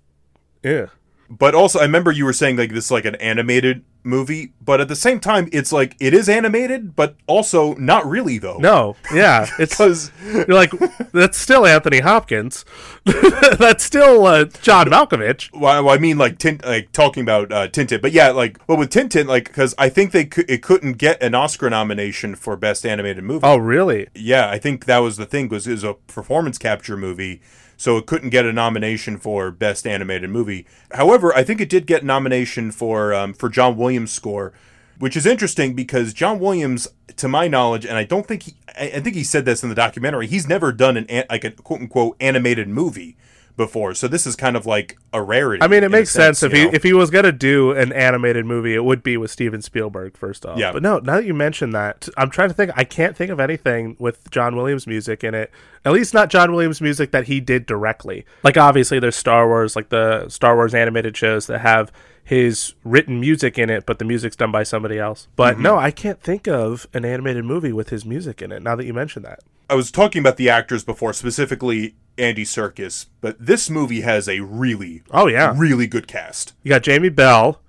yeah, 0.62 0.86
But 1.28 1.54
also, 1.54 1.78
I 1.78 1.82
remember 1.82 2.12
you 2.12 2.24
were 2.24 2.32
saying 2.32 2.56
like 2.56 2.72
this 2.72 2.86
is 2.86 2.90
like 2.90 3.04
an 3.04 3.14
animated 3.16 3.84
movie, 4.02 4.52
but 4.60 4.80
at 4.80 4.88
the 4.88 4.96
same 4.96 5.18
time, 5.18 5.48
it's 5.52 5.72
like 5.72 5.96
it 5.98 6.12
is 6.12 6.28
animated, 6.28 6.94
but 6.94 7.16
also 7.26 7.74
not 7.76 8.06
really 8.06 8.38
though. 8.38 8.58
no, 8.58 8.96
yeah, 9.12 9.48
it's 9.58 9.74
because 9.74 10.12
you're 10.22 10.46
like 10.46 10.70
that's 11.12 11.38
still 11.38 11.66
Anthony 11.66 12.00
Hopkins, 12.00 12.64
that's 13.04 13.82
still 13.82 14.26
uh, 14.26 14.44
John 14.44 14.88
Malkovich. 14.88 15.50
well, 15.58 15.88
I 15.88 15.98
mean 15.98 16.18
like 16.18 16.38
tint, 16.38 16.64
like 16.64 16.92
talking 16.92 17.22
about 17.22 17.50
uh, 17.50 17.68
Tintin, 17.68 18.02
but 18.02 18.12
yeah, 18.12 18.28
like 18.30 18.58
well 18.68 18.78
with 18.78 18.90
Tintin, 18.90 19.26
like 19.26 19.44
because 19.46 19.74
I 19.78 19.88
think 19.88 20.12
they 20.12 20.26
could 20.26 20.48
it 20.50 20.62
couldn't 20.62 20.94
get 20.94 21.22
an 21.22 21.34
Oscar 21.34 21.70
nomination 21.70 22.34
for 22.34 22.56
best 22.56 22.84
animated 22.84 23.24
movie. 23.24 23.40
Oh, 23.44 23.56
really? 23.56 24.08
Yeah, 24.14 24.50
I 24.50 24.58
think 24.58 24.84
that 24.84 24.98
was 24.98 25.16
the 25.16 25.26
thing 25.26 25.48
was 25.48 25.66
it 25.66 25.72
was 25.72 25.84
a 25.84 25.94
performance 25.94 26.58
capture 26.58 26.96
movie, 26.96 27.40
so 27.76 27.96
it 27.96 28.06
couldn't 28.06 28.30
get 28.30 28.44
a 28.44 28.52
nomination 28.52 29.18
for 29.18 29.50
best 29.50 29.86
animated 29.86 30.30
movie. 30.30 30.66
However, 30.92 31.34
I 31.34 31.42
think 31.42 31.60
it 31.60 31.68
did 31.68 31.86
get 31.86 32.04
nomination 32.04 32.70
for 32.70 33.14
um, 33.14 33.34
for 33.34 33.48
John 33.48 33.76
Williams' 33.76 34.12
score, 34.12 34.52
which 34.98 35.16
is 35.16 35.26
interesting 35.26 35.74
because 35.74 36.12
John 36.12 36.38
Williams, 36.38 36.88
to 37.16 37.28
my 37.28 37.48
knowledge, 37.48 37.84
and 37.84 37.96
I 37.96 38.04
don't 38.04 38.26
think 38.26 38.44
he, 38.44 38.54
I, 38.78 38.92
I 38.96 39.00
think 39.00 39.16
he 39.16 39.24
said 39.24 39.44
this 39.44 39.62
in 39.62 39.68
the 39.68 39.74
documentary, 39.74 40.26
he's 40.26 40.48
never 40.48 40.72
done 40.72 40.96
an, 40.96 41.24
like 41.30 41.44
a 41.44 41.50
quote 41.50 41.80
unquote 41.80 42.16
animated 42.20 42.68
movie 42.68 43.16
before, 43.56 43.94
so 43.94 44.08
this 44.08 44.26
is 44.26 44.36
kind 44.36 44.56
of 44.56 44.66
like 44.66 44.96
a 45.12 45.22
rarity. 45.22 45.62
I 45.62 45.68
mean, 45.68 45.84
it 45.84 45.90
makes 45.90 46.10
sense, 46.10 46.42
if 46.42 46.52
you 46.52 46.58
he 46.58 46.64
know? 46.64 46.70
if 46.72 46.82
he 46.82 46.92
was 46.92 47.10
gonna 47.10 47.32
do 47.32 47.72
an 47.72 47.92
animated 47.92 48.46
movie, 48.46 48.74
it 48.74 48.84
would 48.84 49.02
be 49.02 49.16
with 49.16 49.30
Steven 49.30 49.62
Spielberg 49.62 50.16
first 50.16 50.44
off. 50.44 50.58
Yeah. 50.58 50.72
But 50.72 50.82
no, 50.82 50.98
now 50.98 51.16
that 51.16 51.24
you 51.24 51.34
mention 51.34 51.70
that, 51.70 52.08
I'm 52.16 52.30
trying 52.30 52.48
to 52.48 52.54
think. 52.54 52.72
I 52.76 52.84
can't 52.84 53.16
think 53.16 53.30
of 53.30 53.40
anything 53.40 53.96
with 53.98 54.30
John 54.30 54.56
Williams 54.56 54.86
music 54.86 55.22
in 55.24 55.34
it. 55.34 55.50
At 55.84 55.92
least 55.92 56.14
not 56.14 56.30
John 56.30 56.52
Williams 56.52 56.80
music 56.80 57.10
that 57.12 57.26
he 57.26 57.40
did 57.40 57.66
directly. 57.66 58.24
Like 58.42 58.56
obviously, 58.56 58.98
there's 58.98 59.16
Star 59.16 59.46
Wars, 59.46 59.76
like 59.76 59.90
the 59.90 60.28
Star 60.28 60.56
Wars 60.56 60.74
animated 60.74 61.16
shows 61.16 61.46
that 61.46 61.60
have 61.60 61.92
his 62.24 62.74
written 62.84 63.20
music 63.20 63.58
in 63.58 63.68
it, 63.68 63.84
but 63.84 63.98
the 63.98 64.04
music's 64.04 64.34
done 64.34 64.50
by 64.50 64.62
somebody 64.62 64.98
else. 64.98 65.28
But 65.36 65.54
mm-hmm. 65.54 65.62
no, 65.62 65.76
I 65.76 65.90
can't 65.90 66.20
think 66.20 66.48
of 66.48 66.86
an 66.94 67.04
animated 67.04 67.44
movie 67.44 67.72
with 67.72 67.90
his 67.90 68.04
music 68.04 68.40
in 68.40 68.50
it. 68.50 68.62
Now 68.62 68.74
that 68.76 68.86
you 68.86 68.94
mention 68.94 69.22
that. 69.22 69.40
I 69.68 69.74
was 69.74 69.90
talking 69.90 70.20
about 70.20 70.36
the 70.36 70.48
actors 70.48 70.84
before, 70.84 71.12
specifically 71.12 71.94
Andy 72.16 72.44
Serkis, 72.44 73.06
but 73.20 73.36
this 73.44 73.68
movie 73.68 74.02
has 74.02 74.28
a 74.28 74.40
really, 74.40 75.02
Oh 75.10 75.26
yeah, 75.26 75.54
really 75.56 75.86
good 75.86 76.06
cast. 76.06 76.52
You 76.62 76.68
got 76.70 76.82
Jamie 76.82 77.08
Bell 77.08 77.60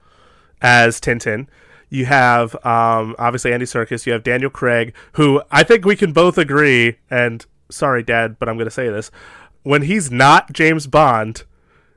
as 0.62 1.00
Tintin. 1.00 1.48
You 1.90 2.06
have 2.06 2.56
um, 2.66 3.16
obviously 3.18 3.54
Andy 3.54 3.66
Serkis. 3.66 4.06
You 4.06 4.14
have 4.14 4.24
Daniel 4.24 4.50
Craig, 4.50 4.94
who 5.14 5.42
I 5.52 5.64
think 5.64 5.86
we 5.86 5.96
can 5.96 6.14
both 6.14 6.38
agree. 6.38 6.98
And 7.10 7.46
sorry, 7.70 8.04
Dad, 8.04 8.38
but 8.40 8.50
I'm 8.50 8.56
going 8.56 8.66
to 8.68 8.72
say 8.72 8.90
this: 8.90 9.12
when 9.64 9.84
he's 9.84 10.12
not 10.12 10.52
James 10.54 10.88
Bond, 10.88 11.44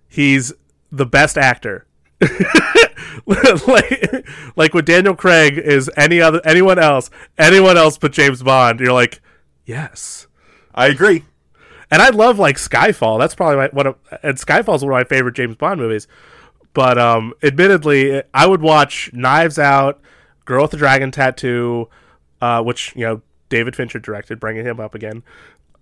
he's 0.07 0.53
the 0.91 1.07
best 1.07 1.37
actor. 1.37 1.87
like, 3.27 4.27
like 4.57 4.75
when 4.75 4.85
Daniel 4.85 5.15
Craig 5.15 5.57
is 5.57 5.91
any 5.97 6.21
other 6.21 6.41
anyone 6.45 6.79
else, 6.79 7.11
anyone 7.37 7.77
else 7.77 7.99
but 7.99 8.13
James 8.13 8.43
Bond, 8.43 8.81
you're 8.81 8.93
like, 8.93 9.21
yes. 9.65 10.27
I 10.75 10.87
agree. 10.87 11.25
And 11.91 12.03
I 12.03 12.11
love 12.11 12.39
like 12.39 12.57
Skyfall. 12.57 13.19
That's 13.19 13.35
probably 13.35 13.57
my 13.57 13.69
one 13.69 13.87
of 13.87 13.97
and 14.23 14.37
Skyfall's 14.37 14.85
one 14.85 14.93
of 14.93 14.99
my 14.99 15.05
favorite 15.05 15.35
James 15.35 15.57
Bond 15.57 15.81
movies. 15.81 16.07
But 16.75 16.99
um 16.99 17.35
admittedly, 17.43 18.23
I 18.35 18.47
would 18.47 18.61
watch 18.61 19.11
Knives 19.13 19.59
Out, 19.59 20.01
Girl 20.45 20.63
with 20.63 20.73
the 20.73 20.77
Dragon 20.77 21.11
Tattoo, 21.11 21.89
uh, 22.41 22.63
which 22.63 22.95
you 22.95 23.03
know 23.07 23.23
David 23.49 23.75
Fincher 23.75 23.99
directed, 23.99 24.39
bringing 24.39 24.65
him 24.65 24.81
up 24.81 24.95
again, 24.95 25.23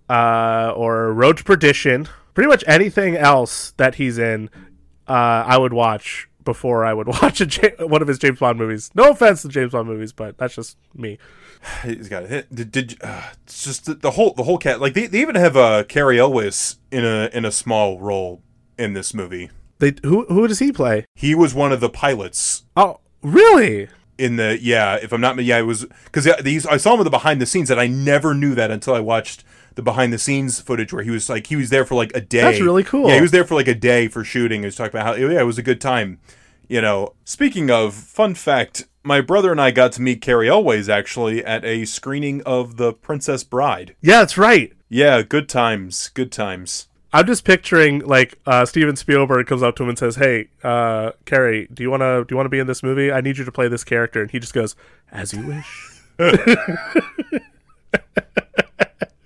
uh, 0.09 0.71
or 0.75 1.13
Road 1.13 1.37
to 1.37 1.43
Perdition. 1.43 2.07
Pretty 2.33 2.47
much 2.47 2.63
anything 2.67 3.17
else 3.17 3.71
that 3.77 3.95
he's 3.95 4.17
in, 4.17 4.49
uh, 5.07 5.43
I 5.45 5.57
would 5.57 5.73
watch 5.73 6.26
before 6.47 6.83
I 6.85 6.93
would 6.93 7.07
watch 7.21 7.41
a 7.41 7.85
one 7.85 8.01
of 8.01 8.07
his 8.07 8.17
James 8.17 8.39
Bond 8.39 8.57
movies. 8.57 8.89
No 8.95 9.11
offense 9.11 9.43
to 9.43 9.49
James 9.49 9.73
Bond 9.73 9.87
movies, 9.87 10.13
but 10.13 10.37
that's 10.37 10.55
just 10.55 10.77
me. 10.95 11.19
He's 11.83 12.07
got 12.07 12.23
a 12.23 12.27
hit. 12.27 12.53
Did, 12.55 12.71
did 12.71 12.97
uh, 13.01 13.31
it's 13.43 13.63
just 13.63 13.85
the, 13.85 13.93
the 13.95 14.11
whole 14.11 14.33
the 14.33 14.43
whole 14.43 14.57
cat 14.57 14.79
like 14.79 14.93
they, 14.93 15.05
they 15.07 15.21
even 15.21 15.35
have 15.35 15.57
uh, 15.57 15.83
Cary 15.83 16.19
Elwes 16.19 16.77
in 16.91 17.03
a 17.05 17.29
in 17.33 17.45
a 17.45 17.51
small 17.51 17.99
role 17.99 18.41
in 18.77 18.93
this 18.93 19.13
movie. 19.13 19.49
They 19.79 19.93
who 20.03 20.25
who 20.25 20.47
does 20.47 20.59
he 20.59 20.71
play? 20.71 21.05
He 21.15 21.35
was 21.35 21.53
one 21.53 21.71
of 21.71 21.81
the 21.81 21.89
pilots 21.89 22.63
Oh, 22.75 23.01
really? 23.21 23.89
in 24.17 24.37
the 24.37 24.57
yeah. 24.61 24.95
If 24.95 25.11
I'm 25.11 25.21
not 25.21 25.37
yeah, 25.43 25.59
it 25.59 25.63
was 25.63 25.85
because 26.05 26.27
these 26.43 26.65
I 26.65 26.77
saw 26.77 26.93
him 26.93 27.01
in 27.01 27.03
the 27.03 27.09
behind 27.11 27.41
the 27.41 27.45
scenes 27.45 27.69
and 27.69 27.79
I 27.79 27.87
never 27.87 28.33
knew 28.33 28.55
that 28.55 28.71
until 28.71 28.93
I 28.95 28.99
watched 28.99 29.43
the 29.77 29.83
behind 29.83 30.11
the 30.11 30.17
scenes 30.17 30.59
footage 30.59 30.91
where 30.91 31.03
he 31.03 31.11
was 31.11 31.29
like 31.29 31.47
he 31.47 31.55
was 31.55 31.69
there 31.69 31.85
for 31.85 31.93
like 31.93 32.11
a 32.15 32.19
day. 32.19 32.41
That's 32.41 32.59
really 32.59 32.83
cool. 32.83 33.07
Yeah, 33.07 33.15
he 33.15 33.21
was 33.21 33.31
there 33.31 33.45
for 33.45 33.53
like 33.53 33.67
a 33.67 33.75
day 33.75 34.07
for 34.07 34.23
shooting. 34.23 34.61
He 34.61 34.65
was 34.65 34.75
talking 34.75 34.99
about 34.99 35.05
how 35.05 35.13
yeah, 35.13 35.39
it 35.39 35.45
was 35.45 35.59
a 35.59 35.63
good 35.63 35.79
time. 35.79 36.19
You 36.67 36.81
know, 36.81 37.13
speaking 37.23 37.69
of 37.69 37.93
fun 37.93 38.33
fact, 38.33 38.87
my 39.03 39.21
brother 39.21 39.51
and 39.51 39.61
I 39.61 39.69
got 39.69 39.91
to 39.93 40.01
meet 40.01 40.19
Cary 40.19 40.49
Elwes 40.49 40.89
actually 40.89 41.45
at 41.45 41.63
a 41.63 41.85
screening 41.85 42.41
of 42.41 42.77
The 42.77 42.91
Princess 42.91 43.43
Bride. 43.43 43.95
Yeah, 44.01 44.19
that's 44.19 44.37
right. 44.37 44.73
Yeah, 44.89 45.21
good 45.21 45.47
times, 45.47 46.09
good 46.09 46.31
times. 46.31 46.87
I'm 47.13 47.27
just 47.27 47.45
picturing 47.45 47.99
like 47.99 48.39
uh, 48.47 48.65
Steven 48.65 48.95
Spielberg 48.95 49.45
comes 49.45 49.61
up 49.61 49.75
to 49.75 49.83
him 49.83 49.89
and 49.89 49.97
says, 49.97 50.15
"Hey, 50.15 50.49
uh, 50.63 51.11
Carrie, 51.25 51.67
do 51.71 51.83
you 51.83 51.91
wanna 51.91 52.25
do 52.25 52.33
you 52.33 52.37
wanna 52.37 52.49
be 52.49 52.59
in 52.59 52.65
this 52.65 52.81
movie? 52.81 53.11
I 53.11 53.21
need 53.21 53.37
you 53.37 53.45
to 53.45 53.51
play 53.51 53.67
this 53.67 53.83
character." 53.83 54.23
And 54.23 54.31
he 54.31 54.39
just 54.39 54.55
goes, 54.55 54.75
"As 55.11 55.33
you 55.33 55.45
wish." 55.45 56.01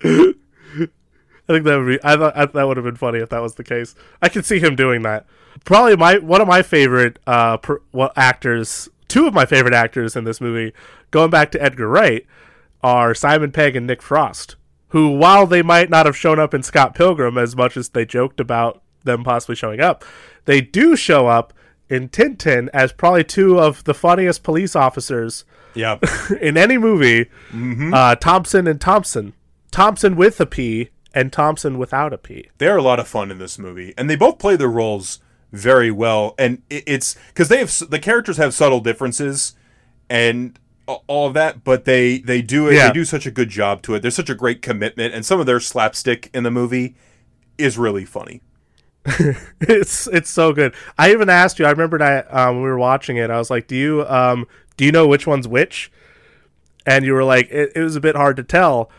I 1.50 1.54
think 1.54 1.66
that 1.66 1.78
would 1.78 1.88
be. 1.88 2.00
I 2.04 2.16
thought 2.18 2.38
I, 2.38 2.46
that 2.46 2.68
would 2.68 2.78
have 2.78 2.84
been 2.86 2.96
funny 2.96 3.20
if 3.20 3.30
that 3.30 3.42
was 3.42 3.56
the 3.56 3.64
case. 3.64 3.96
I 4.22 4.30
can 4.30 4.44
see 4.44 4.60
him 4.60 4.76
doing 4.76 5.02
that. 5.04 5.26
Probably 5.66 5.96
my 5.96 6.18
one 6.18 6.42
of 6.42 6.48
my 6.48 6.62
favorite 6.62 7.20
uh 7.28 7.58
per, 7.58 7.82
what 7.92 8.14
actors, 8.16 8.90
two 9.08 9.28
of 9.28 9.34
my 9.34 9.46
favorite 9.46 9.74
actors 9.74 10.16
in 10.16 10.24
this 10.24 10.40
movie, 10.40 10.74
going 11.12 11.30
back 11.30 11.52
to 11.52 11.62
Edgar 11.62 11.88
Wright, 11.88 12.26
are 12.84 13.14
Simon 13.14 13.52
Pegg 13.52 13.76
and 13.76 13.86
Nick 13.86 14.02
Frost, 14.02 14.56
who 14.90 15.10
while 15.10 15.46
they 15.46 15.62
might 15.62 15.90
not 15.90 16.06
have 16.06 16.16
shown 16.16 16.40
up 16.40 16.54
in 16.54 16.64
Scott 16.64 16.96
Pilgrim 16.96 17.38
as 17.38 17.56
much 17.56 17.76
as 17.76 17.90
they 17.90 18.06
joked 18.06 18.40
about 18.40 18.82
them 19.04 19.24
possibly 19.24 19.56
showing 19.56 19.82
up, 19.82 20.06
they 20.46 20.62
do 20.62 20.96
show 20.96 21.28
up 21.28 21.54
in 21.90 22.08
Tintin 22.08 22.70
as 22.74 22.94
probably 22.94 23.24
two 23.24 23.60
of 23.60 23.84
the 23.84 23.94
funniest 23.94 24.44
police 24.44 24.76
officers 24.78 25.44
Yeah, 25.74 25.98
in 26.42 26.56
any 26.56 26.78
movie. 26.78 27.30
Uh, 27.94 28.16
Thompson 28.16 28.68
and 28.68 28.80
Thompson, 28.80 29.34
Thompson 29.72 30.16
with 30.16 30.40
a 30.40 30.46
P 30.46 30.91
and 31.14 31.32
Thomson 31.32 31.78
without 31.78 32.14
a 32.14 32.18
P. 32.18 32.50
they're 32.58 32.78
a 32.78 32.82
lot 32.82 33.00
of 33.00 33.08
fun 33.08 33.32
in 33.32 33.38
this 33.38 33.60
movie, 33.60 33.94
and 33.98 34.10
they 34.10 34.16
both 34.16 34.40
play 34.40 34.56
their 34.56 34.70
roles 34.70 35.20
very 35.52 35.92
well. 35.92 36.36
And 36.38 36.62
it's 36.70 37.16
because 37.28 37.50
they 37.50 37.60
have 37.60 37.90
the 37.90 38.00
characters 38.00 38.38
have 38.38 38.54
subtle 38.54 38.80
differences, 38.80 39.56
and 40.10 40.58
all 41.08 41.28
of 41.28 41.34
that, 41.34 41.64
but 41.64 41.86
they 41.86 42.20
they 42.20 42.42
do 42.42 42.68
it. 42.68 42.76
Yeah. 42.76 42.88
They 42.88 42.94
do 42.94 43.06
such 43.06 43.26
a 43.26 43.32
good 43.32 43.50
job 43.50 43.82
to 43.84 43.96
it. 43.96 44.02
There's 44.02 44.16
such 44.16 44.30
a 44.30 44.36
great 44.36 44.62
commitment, 44.62 45.14
and 45.14 45.26
some 45.26 45.40
of 45.40 45.46
their 45.46 45.60
slapstick 45.60 46.30
in 46.34 46.44
the 46.44 46.52
movie 46.52 46.96
is 47.58 47.78
really 47.78 48.06
funny. 48.06 48.42
it's 49.62 50.08
it's 50.08 50.30
so 50.30 50.54
good. 50.54 50.74
I 50.98 51.12
even 51.12 51.30
asked 51.30 51.60
you. 51.60 51.66
I 51.66 51.72
remember 51.72 51.98
that 51.98 52.34
um, 52.34 52.56
when 52.56 52.64
we 52.64 52.70
were 52.70 52.78
watching 52.78 53.18
it. 53.18 53.30
I 53.30 53.38
was 53.38 53.50
like, 53.50 53.68
"Do 53.68 53.76
you 53.76 54.06
um 54.08 54.48
do 54.78 54.86
you 54.86 54.92
know 54.92 55.08
which 55.08 55.26
one's 55.26 55.48
which?" 55.48 55.92
And 56.86 57.06
you 57.06 57.14
were 57.14 57.24
like, 57.24 57.50
"It, 57.50 57.72
it 57.76 57.82
was 57.82 57.96
a 57.96 58.02
bit 58.02 58.16
hard 58.16 58.38
to 58.38 58.44
tell," 58.44 58.92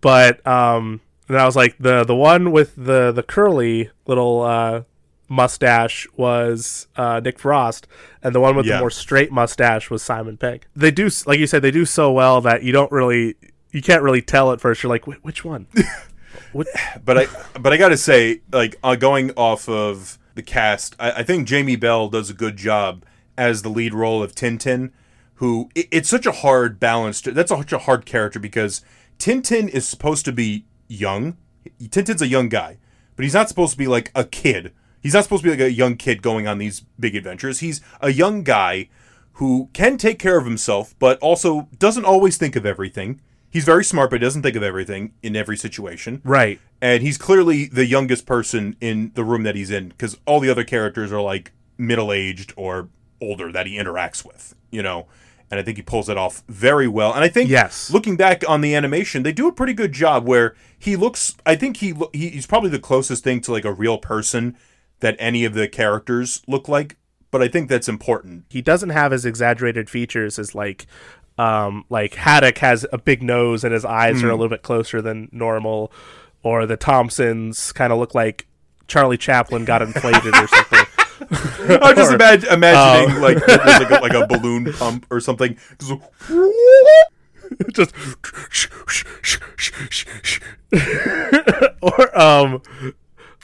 but 0.00 0.44
um, 0.46 1.00
and 1.32 1.38
I 1.40 1.46
was 1.46 1.56
like, 1.56 1.76
"the 1.78 2.04
the 2.04 2.14
one 2.16 2.50
with 2.52 2.74
the 2.76 3.12
the 3.12 3.22
curly 3.22 3.90
little 4.06 4.42
uh, 4.42 4.82
mustache 5.28 6.06
was 6.16 6.88
uh, 6.96 7.20
Nick 7.22 7.38
Frost, 7.38 7.86
and 8.22 8.34
the 8.34 8.40
one 8.40 8.56
with 8.56 8.66
Yeah. 8.66 8.74
the 8.76 8.80
more 8.80 8.90
straight 8.90 9.30
mustache 9.32 9.90
was 9.90 10.02
Simon 10.02 10.36
Pegg." 10.36 10.66
They 10.74 10.90
do, 10.90 11.08
like 11.26 11.38
you 11.38 11.46
said, 11.46 11.62
they 11.62 11.70
do 11.70 11.84
so 11.84 12.10
well 12.12 12.40
that 12.40 12.62
you 12.62 12.72
don't 12.72 12.90
really 12.92 13.36
you 13.72 13.80
can't 13.82 14.02
really 14.02 14.22
tell 14.22 14.52
at 14.52 14.60
first. 14.60 14.82
You're 14.82 14.90
like, 14.90 15.06
"Which 15.06 15.44
one?" 15.44 15.66
but 16.52 17.18
I 17.18 17.26
but 17.60 17.72
I 17.72 17.76
gotta 17.76 17.96
say, 17.96 18.40
like 18.52 18.76
uh, 18.82 18.96
going 18.96 19.30
off 19.36 19.68
of 19.68 20.18
the 20.34 20.42
cast, 20.42 20.96
I, 20.98 21.12
I 21.12 21.22
think 21.22 21.46
Jamie 21.46 21.76
Bell 21.76 22.08
does 22.08 22.30
a 22.30 22.34
good 22.34 22.56
job 22.56 23.04
as 23.38 23.62
the 23.62 23.68
lead 23.68 23.94
role 23.94 24.22
of 24.22 24.34
Tintin. 24.34 24.90
Who 25.34 25.70
it, 25.74 25.86
it's 25.90 26.08
such 26.08 26.26
a 26.26 26.32
hard 26.32 26.78
balance. 26.80 27.20
To, 27.22 27.32
that's 27.32 27.50
such 27.50 27.72
a 27.72 27.78
hard 27.78 28.04
character 28.04 28.38
because 28.38 28.82
Tintin 29.18 29.68
is 29.68 29.86
supposed 29.88 30.24
to 30.26 30.32
be 30.32 30.64
young. 30.90 31.36
Tintin's 31.90 32.22
a 32.22 32.26
young 32.26 32.48
guy, 32.48 32.78
but 33.16 33.22
he's 33.22 33.34
not 33.34 33.48
supposed 33.48 33.72
to 33.72 33.78
be 33.78 33.86
like 33.86 34.10
a 34.14 34.24
kid. 34.24 34.72
He's 35.02 35.14
not 35.14 35.24
supposed 35.24 35.42
to 35.42 35.48
be 35.50 35.56
like 35.56 35.60
a 35.66 35.72
young 35.72 35.96
kid 35.96 36.20
going 36.20 36.46
on 36.46 36.58
these 36.58 36.80
big 36.98 37.14
adventures. 37.16 37.60
He's 37.60 37.80
a 38.00 38.10
young 38.12 38.42
guy 38.42 38.88
who 39.34 39.70
can 39.72 39.96
take 39.96 40.18
care 40.18 40.36
of 40.38 40.44
himself, 40.44 40.94
but 40.98 41.18
also 41.20 41.68
doesn't 41.78 42.04
always 42.04 42.36
think 42.36 42.56
of 42.56 42.66
everything. 42.66 43.20
He's 43.50 43.64
very 43.64 43.84
smart, 43.84 44.10
but 44.10 44.20
he 44.20 44.26
doesn't 44.26 44.42
think 44.42 44.56
of 44.56 44.62
everything 44.62 45.12
in 45.22 45.34
every 45.34 45.56
situation 45.56 46.20
Right. 46.22 46.60
and 46.80 47.02
he's 47.02 47.18
clearly 47.18 47.64
the 47.66 47.84
youngest 47.86 48.24
person 48.26 48.76
in 48.80 49.10
the 49.14 49.24
room 49.24 49.42
that 49.44 49.56
he's 49.56 49.70
in 49.70 49.88
because 49.88 50.16
all 50.26 50.38
the 50.40 50.50
other 50.50 50.62
characters 50.64 51.10
are 51.12 51.20
like 51.22 51.52
middle 51.78 52.12
aged 52.12 52.52
or 52.56 52.90
older 53.20 53.50
that 53.50 53.66
he 53.66 53.76
interacts 53.76 54.24
with, 54.24 54.54
you 54.70 54.82
know. 54.82 55.06
And 55.50 55.58
I 55.58 55.62
think 55.64 55.76
he 55.78 55.82
pulls 55.82 56.08
it 56.08 56.16
off 56.16 56.44
very 56.48 56.86
well. 56.86 57.12
And 57.12 57.24
I 57.24 57.28
think, 57.28 57.50
Yes. 57.50 57.90
looking 57.90 58.16
back 58.16 58.44
on 58.48 58.60
the 58.60 58.74
animation, 58.74 59.24
they 59.24 59.32
do 59.32 59.48
a 59.48 59.52
pretty 59.52 59.72
good 59.72 59.92
job 59.92 60.26
where 60.26 60.54
he 60.78 60.94
looks. 60.94 61.34
I 61.44 61.56
think 61.56 61.78
he, 61.78 61.92
he 62.12 62.28
he's 62.28 62.46
probably 62.46 62.70
the 62.70 62.78
closest 62.78 63.24
thing 63.24 63.40
to 63.42 63.52
like 63.52 63.64
a 63.64 63.72
real 63.72 63.98
person 63.98 64.56
that 65.00 65.16
any 65.18 65.44
of 65.44 65.54
the 65.54 65.66
characters 65.66 66.42
look 66.46 66.68
like. 66.68 66.96
But 67.32 67.42
I 67.42 67.48
think 67.48 67.68
that's 67.68 67.88
important. 67.88 68.44
he 68.50 68.60
doesn't 68.62 68.90
have 68.90 69.12
as 69.12 69.24
exaggerated 69.24 69.88
features 69.90 70.38
as 70.38 70.54
like 70.54 70.86
um 71.38 71.84
like 71.88 72.14
Haddock 72.14 72.58
has 72.58 72.84
a 72.92 72.98
big 72.98 73.22
nose 73.22 73.64
and 73.64 73.72
his 73.72 73.84
eyes 73.84 74.20
Hmm. 74.20 74.26
are 74.26 74.30
a 74.30 74.34
little 74.36 74.48
bit 74.48 74.62
closer 74.62 75.00
than 75.00 75.28
normal 75.32 75.90
or 76.42 76.66
the 76.66 76.76
Thompsons 76.76 77.72
kind 77.72 77.92
of 77.92 77.98
look 77.98 78.14
like 78.14 78.46
Charlie 78.88 79.16
Chaplin 79.18 79.64
got 79.64 79.80
inflated 79.82 80.34
or 80.34 80.48
something. 80.48 80.84
I'm 81.82 81.96
just 81.96 82.12
imag- 82.12 82.50
imagining 82.52 83.16
Oh. 83.16 83.20
like 83.20 83.46
like 83.46 83.90
a, 83.90 83.94
like 84.02 84.14
a 84.14 84.26
balloon 84.26 84.72
pump 84.78 85.06
or 85.10 85.20
something. 85.20 85.56
Just 87.72 87.92
or 91.82 92.18
um 92.18 92.62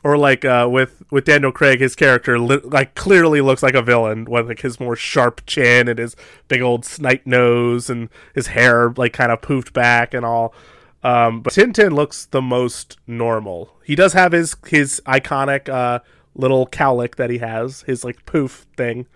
or 0.04 0.16
like 0.16 0.44
uh 0.44 0.68
with 0.70 1.02
with 1.10 1.24
Daniel 1.24 1.52
Craig 1.52 1.80
his 1.80 1.96
character 1.96 2.38
li- 2.38 2.60
like 2.64 2.94
clearly 2.94 3.40
looks 3.40 3.62
like 3.62 3.74
a 3.74 3.82
villain 3.82 4.24
with 4.24 4.48
like 4.48 4.60
his 4.60 4.78
more 4.78 4.96
sharp 4.96 5.42
chin 5.46 5.88
and 5.88 5.98
his 5.98 6.14
big 6.48 6.62
old 6.62 6.84
snipe 6.84 7.26
nose 7.26 7.90
and 7.90 8.08
his 8.34 8.48
hair 8.48 8.92
like 8.96 9.12
kind 9.12 9.32
of 9.32 9.40
poofed 9.40 9.72
back 9.72 10.14
and 10.14 10.24
all 10.24 10.54
um 11.02 11.40
but 11.40 11.52
Tintin 11.52 11.92
looks 11.92 12.26
the 12.26 12.42
most 12.42 12.98
normal 13.06 13.74
he 13.84 13.94
does 13.94 14.12
have 14.12 14.32
his 14.32 14.56
his 14.66 15.02
iconic 15.06 15.68
uh 15.68 15.98
little 16.36 16.66
cowlick 16.66 17.16
that 17.16 17.30
he 17.30 17.38
has 17.38 17.82
his 17.82 18.04
like 18.04 18.24
poof 18.26 18.66
thing 18.76 19.06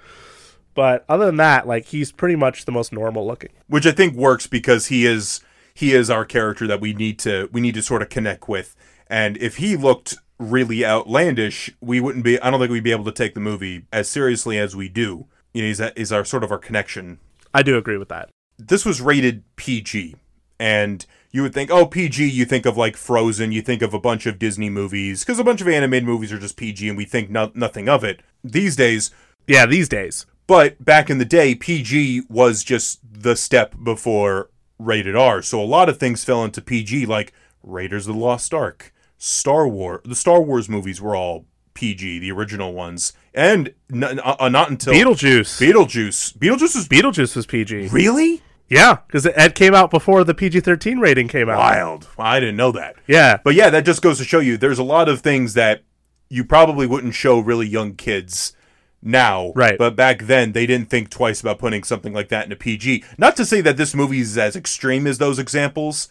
but 0.75 1.05
other 1.09 1.27
than 1.27 1.37
that 1.37 1.67
like 1.67 1.87
he's 1.87 2.13
pretty 2.13 2.37
much 2.37 2.65
the 2.65 2.73
most 2.73 2.93
normal 2.93 3.27
looking 3.27 3.51
which 3.69 3.87
I 3.87 3.93
think 3.93 4.15
works 4.15 4.47
because 4.47 4.87
he 4.87 5.07
is 5.07 5.41
he 5.81 5.93
is 5.93 6.11
our 6.11 6.27
character 6.27 6.67
that 6.67 6.81
we 6.81 6.93
need 6.93 7.19
to 7.21 7.49
we 7.53 7.61
need 7.61 7.75
to 7.75 7.83
sort 7.83 8.03
of 8.03 8.11
connect 8.11 8.49
with. 8.49 8.77
And 9.07 9.37
if 9.39 9.57
he 9.57 9.77
looked 9.77 10.17
really 10.39 10.85
outlandish, 10.85 11.71
we 11.81 12.01
wouldn't 12.01 12.25
be. 12.25 12.41
I 12.41 12.51
don't 12.51 12.61
think 12.61 12.71
we'd 12.71 12.85
be 12.85 12.93
able 12.93 13.07
to 13.07 13.13
take 13.13 13.35
the 13.35 13.41
movie 13.41 13.87
as 13.93 14.09
seriously 14.09 14.59
as 14.59 14.77
we 14.77 14.89
do. 14.89 15.27
You 15.55 15.63
know, 15.63 15.69
he's 15.69 15.79
that 15.79 15.97
is 15.97 16.13
our 16.13 16.25
sort 16.25 16.45
of 16.45 16.53
our 16.53 16.59
connection. 16.59 17.19
I 17.53 17.63
do 17.63 17.77
agree 17.77 17.97
with 17.97 18.09
that 18.11 18.31
This 18.59 18.85
was 18.85 19.01
rated 19.01 19.43
PG, 19.57 20.17
and 20.59 21.07
you 21.33 21.43
would 21.43 21.55
think, 21.55 21.71
oh, 21.71 21.87
PG. 21.87 22.29
You 22.29 22.45
think 22.45 22.67
of 22.67 22.77
like 22.77 22.97
Frozen. 22.97 23.53
You 23.53 23.63
think 23.63 23.83
of 23.83 23.95
a 23.95 24.01
bunch 24.01 24.27
of 24.27 24.39
Disney 24.39 24.69
movies 24.71 25.25
because 25.25 25.39
a 25.39 25.45
bunch 25.45 25.61
of 25.61 25.69
animated 25.69 26.07
movies 26.07 26.33
are 26.33 26.39
just 26.39 26.57
PG, 26.57 26.89
and 26.89 26.97
we 26.99 27.05
think 27.05 27.31
no- 27.31 27.53
nothing 27.55 27.89
of 27.89 28.03
it 28.05 28.21
these 28.43 28.77
days. 28.77 29.11
yeah 29.47 29.67
these 29.67 29.89
days 29.89 30.27
But 30.47 30.85
back 30.85 31.09
in 31.11 31.19
the 31.19 31.25
day, 31.25 31.55
PG 31.55 32.23
was 32.29 32.65
just 32.65 33.01
the 33.05 33.37
step 33.37 33.75
before 33.83 34.51
rated 34.79 35.15
R. 35.15 35.43
So 35.43 35.61
a 35.63 35.65
lot 35.65 35.89
of 35.89 35.99
things 35.99 36.25
fell 36.25 36.43
into 36.45 36.61
PG, 36.63 37.07
like 37.07 37.33
Raiders 37.63 38.09
of 38.09 38.15
the 38.15 38.21
Lost 38.21 38.53
Ark, 38.55 38.93
Star 39.19 39.69
Wars. 39.69 40.01
The 40.05 40.15
Star 40.15 40.41
Wars 40.43 40.69
movies 40.69 41.01
were 41.01 41.15
all 41.15 41.45
PG, 41.75 42.19
the 42.19 42.33
original 42.33 42.73
ones, 42.73 43.13
and 43.35 43.73
n- 43.93 44.19
uh, 44.25 44.49
not 44.49 44.71
until 44.71 44.93
Beetlejuice. 44.95 45.61
Beetlejuice. 45.61 46.37
Beetlejuice 46.39 46.75
was 46.75 46.89
Beetlejuice 46.89 47.37
was 47.37 47.47
PG. 47.47 47.89
really 47.89 48.43
Yeah, 48.71 48.99
because 49.07 49.27
it 49.27 49.55
came 49.57 49.75
out 49.75 49.91
before 49.91 50.23
the 50.25 50.33
PG 50.35 50.61
thirteen 50.61 51.01
rating 51.01 51.27
came 51.29 51.49
out. 51.51 51.59
wild. 51.59 52.09
I 52.19 52.39
didn't 52.41 52.57
know 52.57 52.71
that. 52.73 52.97
Yeah, 53.07 53.39
But 53.45 53.55
yeah, 53.57 53.69
that 53.71 53.85
just 53.85 54.01
goes 54.01 54.19
to 54.19 54.25
show 54.25 54.39
you 54.39 54.57
there's 54.57 54.79
a 54.79 54.85
lot 54.85 55.09
of 55.09 55.21
things 55.21 55.55
that 55.55 55.83
you 56.29 56.45
probably 56.45 56.87
wouldn't 56.87 57.15
show 57.15 57.41
really 57.41 57.67
young 57.67 57.95
kids 57.97 58.55
now. 59.03 59.53
Right. 59.57 59.77
But 59.77 59.97
back 59.97 60.23
then, 60.23 60.53
they 60.53 60.67
didn't 60.67 60.89
think 60.89 61.11
twice 61.11 61.41
about 61.41 61.59
putting 61.59 61.83
something 61.83 62.13
like 62.13 62.29
that 62.29 62.47
in 62.47 62.53
a 62.53 62.57
PG. 62.57 63.03
Not 63.19 63.37
to 63.37 63.45
say 63.45 63.61
that 63.63 63.77
this 63.77 63.95
movie 63.95 64.21
is 64.21 64.39
as 64.39 64.55
extreme 64.55 65.07
as 65.09 65.19
those 65.19 65.39
examples, 65.41 66.09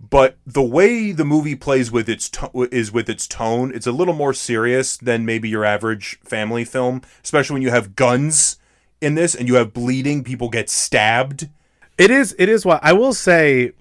but 0.00 0.38
the 0.46 0.62
way 0.62 1.12
the 1.12 1.24
movie 1.26 1.56
plays 1.56 1.90
with 1.92 2.08
its 2.08 2.30
to- 2.30 2.68
is 2.72 2.90
with 2.90 3.10
its 3.10 3.26
tone. 3.26 3.70
It's 3.74 3.86
a 3.86 3.92
little 3.92 4.14
more 4.14 4.32
serious 4.32 4.96
than 4.96 5.26
maybe 5.26 5.48
your 5.50 5.64
average 5.64 6.18
family 6.24 6.64
film, 6.64 7.02
especially 7.22 7.54
when 7.54 7.62
you 7.62 7.70
have 7.70 7.96
guns 7.96 8.56
in 9.00 9.14
this 9.14 9.34
and 9.34 9.46
you 9.46 9.56
have 9.56 9.74
bleeding, 9.74 10.24
people 10.24 10.48
get 10.48 10.70
stabbed. 10.70 11.50
It 11.98 12.10
is. 12.10 12.34
It 12.38 12.48
is 12.48 12.64
what 12.64 12.80
I 12.82 12.92
will 12.92 13.12
say. 13.12 13.72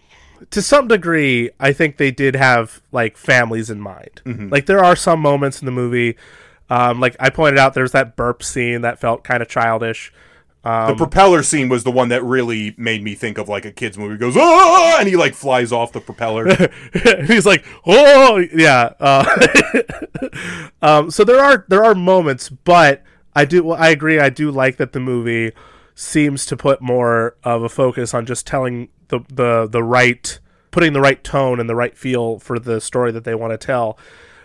To 0.51 0.61
some 0.61 0.87
degree, 0.87 1.49
I 1.59 1.73
think 1.73 1.97
they 1.97 2.11
did 2.11 2.35
have 2.35 2.81
like 2.91 3.17
families 3.17 3.69
in 3.71 3.79
mind. 3.81 4.21
Like 4.51 4.67
there 4.67 4.83
are 4.83 4.95
some 4.95 5.19
moments 5.19 5.61
in 5.61 5.65
the 5.65 5.71
movie, 5.71 6.15
um, 6.69 6.99
like 6.99 7.15
I 7.19 7.29
pointed 7.31 7.57
out, 7.57 7.73
there's 7.73 7.93
that 7.93 8.15
burp 8.15 8.43
scene 8.43 8.81
that 8.81 8.99
felt 8.99 9.23
kind 9.23 9.41
of 9.41 9.49
childish. 9.49 10.13
the 10.89 10.95
propeller 10.97 11.41
scene 11.43 11.69
was 11.69 11.83
the 11.85 11.91
one 11.91 12.09
that 12.09 12.23
really 12.23 12.75
made 12.77 13.01
me 13.01 13.15
think 13.15 13.37
of 13.37 13.47
like 13.49 13.65
a 13.65 13.71
kids 13.71 13.97
movie. 13.97 14.13
He 14.13 14.19
goes 14.19 14.35
ah, 14.37 14.97
and 14.99 15.07
he 15.07 15.15
like 15.15 15.33
flies 15.33 15.71
off 15.71 15.91
the 15.91 16.01
propeller. 16.01 16.45
He's 17.25 17.45
like, 17.45 17.65
oh 17.85 18.43
yeah. 18.53 18.93
Uh, 18.99 19.25
um, 20.81 21.09
so 21.09 21.23
there 21.23 21.39
are 21.39 21.65
there 21.67 21.83
are 21.83 21.95
moments, 21.95 22.49
but 22.49 23.01
I 23.35 23.45
do 23.45 23.63
well, 23.63 23.77
I 23.81 23.89
agree. 23.89 24.19
I 24.19 24.29
do 24.29 24.51
like 24.51 24.77
that 24.77 24.91
the 24.93 24.99
movie 24.99 25.53
seems 25.99 26.45
to 26.45 26.55
put 26.55 26.79
more 26.79 27.35
of 27.43 27.63
a 27.63 27.69
focus 27.69 28.13
on 28.13 28.25
just 28.27 28.45
telling 28.45 28.89
the 29.07 29.19
the 29.29 29.67
the 29.67 29.81
right, 29.81 30.39
putting 30.69 30.93
the 30.93 31.01
right 31.01 31.23
tone 31.23 31.59
and 31.59 31.67
the 31.67 31.75
right 31.75 31.97
feel 31.97 32.37
for 32.37 32.59
the 32.59 32.79
story 32.79 33.11
that 33.11 33.23
they 33.23 33.33
want 33.33 33.51
to 33.51 33.57
tell. 33.57 33.97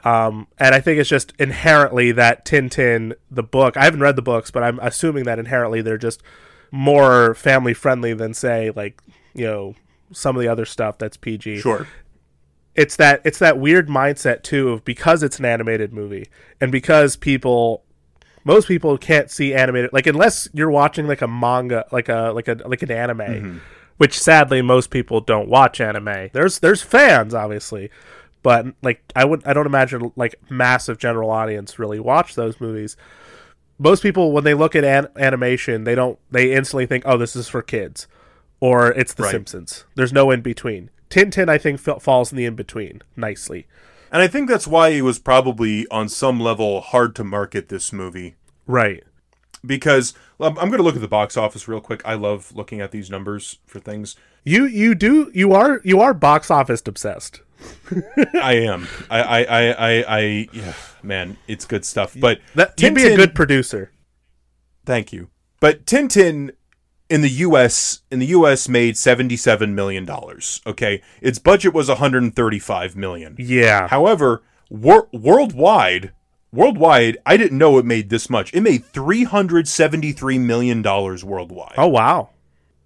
Um, 0.02 0.48
and 0.58 0.74
I 0.74 0.80
think 0.80 0.98
it's 0.98 1.10
just 1.10 1.32
inherently 1.38 2.10
that 2.12 2.46
Tintin, 2.46 3.14
the 3.30 3.42
book. 3.42 3.76
I 3.76 3.84
haven't 3.84 4.00
read 4.00 4.16
the 4.16 4.22
books, 4.22 4.50
but 4.50 4.62
I'm 4.62 4.78
assuming 4.80 5.24
that 5.24 5.38
inherently 5.38 5.82
they're 5.82 5.98
just 5.98 6.22
more 6.72 7.34
family 7.34 7.74
friendly 7.74 8.14
than 8.14 8.32
say 8.32 8.70
like 8.74 9.02
you 9.34 9.44
know 9.44 9.74
some 10.10 10.34
of 10.34 10.42
the 10.42 10.48
other 10.48 10.64
stuff 10.64 10.96
that's 10.96 11.18
PG 11.18 11.58
sure. 11.58 11.86
it's 12.74 12.96
that 12.96 13.20
it's 13.24 13.38
that 13.38 13.58
weird 13.58 13.88
mindset 13.88 14.42
too 14.42 14.70
of 14.70 14.84
because 14.84 15.22
it's 15.22 15.38
an 15.38 15.44
animated 15.44 15.92
movie 15.92 16.28
and 16.62 16.72
because 16.72 17.14
people 17.16 17.84
most 18.44 18.68
people 18.68 18.98
can't 18.98 19.30
see 19.30 19.54
animated 19.54 19.90
like 19.92 20.06
unless 20.06 20.48
you're 20.52 20.70
watching 20.70 21.06
like 21.06 21.22
a 21.22 21.28
manga 21.28 21.84
like 21.92 22.08
a 22.08 22.32
like 22.34 22.48
a 22.48 22.54
like 22.66 22.82
an 22.82 22.90
anime 22.90 23.18
mm-hmm. 23.18 23.58
which 23.98 24.18
sadly 24.18 24.62
most 24.62 24.90
people 24.90 25.20
don't 25.20 25.48
watch 25.48 25.80
anime. 25.80 26.30
There's 26.32 26.58
there's 26.58 26.82
fans 26.82 27.34
obviously 27.34 27.90
but 28.42 28.66
like 28.82 29.00
i 29.14 29.24
would 29.24 29.46
i 29.46 29.52
don't 29.52 29.66
imagine 29.66 30.10
like 30.16 30.34
massive 30.50 30.98
general 30.98 31.30
audience 31.30 31.78
really 31.78 32.00
watch 32.00 32.34
those 32.34 32.60
movies. 32.60 32.96
Most 33.78 34.02
people 34.02 34.32
when 34.32 34.44
they 34.44 34.54
look 34.54 34.74
at 34.76 34.84
an- 34.84 35.08
animation 35.16 35.84
they 35.84 35.94
don't 35.94 36.18
they 36.30 36.52
instantly 36.52 36.86
think 36.86 37.04
oh 37.06 37.16
this 37.16 37.36
is 37.36 37.48
for 37.48 37.62
kids 37.62 38.06
or 38.60 38.92
it's 38.92 39.14
the 39.14 39.24
Right. 39.24 39.32
simpsons. 39.32 39.84
There's 39.96 40.12
no 40.12 40.30
in 40.30 40.40
between 40.40 40.90
tintin 41.10 41.48
i 41.50 41.58
think 41.58 41.78
fa- 41.78 42.00
falls 42.00 42.32
in 42.32 42.38
the 42.38 42.46
in 42.46 42.54
between 42.54 43.02
nicely 43.16 43.66
And 44.12 44.22
I 44.22 44.28
think 44.28 44.48
that's 44.48 44.66
why 44.66 44.90
it 44.90 45.02
was 45.02 45.18
probably 45.18 45.86
on 45.88 46.08
some 46.08 46.38
level 46.38 46.80
hard 46.80 47.16
to 47.16 47.24
market 47.24 47.68
this 47.68 47.92
movie 47.92 48.36
right 48.66 49.02
because 49.64 50.14
I'm 50.38 50.54
going 50.54 50.72
to 50.72 50.82
look 50.82 50.96
at 50.96 51.00
the 51.00 51.08
box 51.08 51.36
office 51.36 51.66
real 51.66 51.80
quick. 51.80 52.02
I 52.04 52.14
love 52.14 52.52
looking 52.54 52.80
at 52.80 52.90
these 52.90 53.10
numbers 53.10 53.58
for 53.66 53.80
things. 53.80 54.16
you 54.44 54.66
you 54.66 54.94
do 54.94 55.30
you 55.34 55.52
are 55.52 55.80
you 55.82 56.00
are 56.00 56.14
box 56.14 56.50
office 56.50 56.82
obsessed 56.86 57.40
I 58.34 58.54
am. 58.54 58.88
I 59.08 59.20
I 59.20 59.42
I 59.42 59.72
I, 59.72 60.04
I 60.06 60.48
yeah, 60.52 60.74
man, 61.02 61.36
it's 61.48 61.64
good 61.64 61.84
stuff. 61.84 62.16
But 62.18 62.40
that 62.54 62.80
you'd 62.80 62.94
be 62.94 63.06
a 63.06 63.16
good 63.16 63.34
producer 63.34 63.92
Thank 64.84 65.12
you. 65.12 65.30
But 65.60 65.86
Tintin 65.86 66.52
in 67.12 67.20
the 67.20 67.30
US 67.46 68.00
in 68.10 68.18
the 68.18 68.26
US 68.38 68.68
made 68.68 68.96
77 68.96 69.74
million 69.74 70.04
dollars, 70.04 70.60
okay? 70.66 71.02
Its 71.20 71.38
budget 71.38 71.72
was 71.74 71.88
135 71.88 72.96
million. 72.96 73.34
yeah 73.38 73.86
However, 73.88 74.42
wor- 74.70 75.08
worldwide, 75.12 76.12
worldwide, 76.52 77.18
I 77.26 77.36
didn't 77.36 77.58
know 77.58 77.78
it 77.78 77.84
made 77.84 78.08
this 78.10 78.30
much. 78.30 78.52
It 78.54 78.62
made 78.62 78.84
373 78.86 80.38
million 80.38 80.82
dollars 80.82 81.24
worldwide. 81.24 81.74
oh 81.78 81.88
wow 81.88 82.30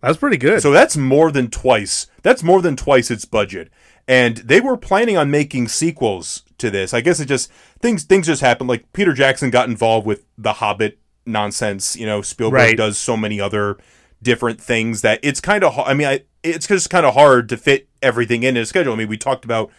that's 0.02 0.18
pretty 0.18 0.36
good 0.36 0.60
So 0.62 0.70
that's 0.72 0.96
more 0.96 1.32
than 1.32 1.48
twice. 1.50 2.06
That's 2.22 2.42
more 2.42 2.60
than 2.62 2.76
twice 2.76 3.10
its 3.10 3.24
budget. 3.24 3.70
And 4.06 4.36
they 4.36 4.60
were 4.60 4.76
planning 4.76 5.16
on 5.16 5.30
making 5.32 5.66
sequels 5.68 6.42
to 6.58 6.70
this. 6.70 6.94
I 6.94 7.00
guess 7.00 7.18
it 7.18 7.26
just 7.26 7.50
things 7.80 8.04
things 8.04 8.26
just 8.26 8.40
happened. 8.40 8.68
Like 8.68 8.92
Peter 8.92 9.12
Jackson 9.14 9.50
got 9.50 9.68
involved 9.68 10.06
with 10.06 10.24
the 10.38 10.54
Hobbit 10.54 10.98
nonsense. 11.24 11.96
You 11.96 12.06
know, 12.06 12.22
Spielberg 12.22 12.54
Right. 12.60 12.76
does 12.76 12.98
so 12.98 13.16
many 13.16 13.40
other 13.40 13.78
different 14.22 14.60
things 14.60 15.02
that 15.02 15.20
it's 15.22 15.40
kind 15.40 15.64
of. 15.64 15.78
I 15.78 15.94
mean, 15.94 16.06
I, 16.06 16.20
it's 16.42 16.66
just 16.66 16.90
kind 16.90 17.06
of 17.06 17.14
hard 17.14 17.48
to 17.50 17.56
fit 17.56 17.88
everything 18.02 18.42
in 18.42 18.56
his 18.56 18.68
schedule. 18.68 18.92
I 18.92 18.96
mean, 18.96 19.08
we 19.08 19.18
talked 19.18 19.44
about 19.44 19.70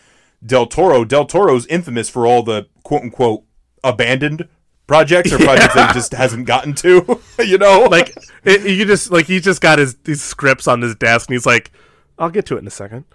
Del 0.45 0.65
Toro. 0.65 1.05
Del 1.05 1.25
Toro's 1.25 1.65
infamous 1.67 2.09
for 2.09 2.25
all 2.25 2.43
the 2.43 2.67
quote 2.83 3.03
unquote 3.03 3.43
abandoned 3.83 4.47
projects 4.85 5.31
or 5.31 5.37
projects 5.43 5.73
that 5.73 5.89
he 5.89 5.93
just 5.93 6.13
hasn't 6.13 6.45
gotten 6.45 6.73
to. 6.75 7.19
you 7.39 7.57
know, 7.57 7.87
like 7.89 8.15
it, 8.47 8.65
you 8.65 8.85
just 8.85 9.11
like 9.11 9.25
he 9.25 9.39
just 9.39 9.61
got 9.61 9.79
his 9.79 9.95
these 10.05 10.21
scripts 10.21 10.67
on 10.67 10.81
his 10.81 10.95
desk 10.95 11.29
and 11.29 11.35
he's 11.35 11.45
like 11.45 11.71
i'll 12.17 12.29
get 12.29 12.45
to 12.45 12.55
it 12.55 12.59
in 12.59 12.67
a 12.67 12.71
second 12.71 13.05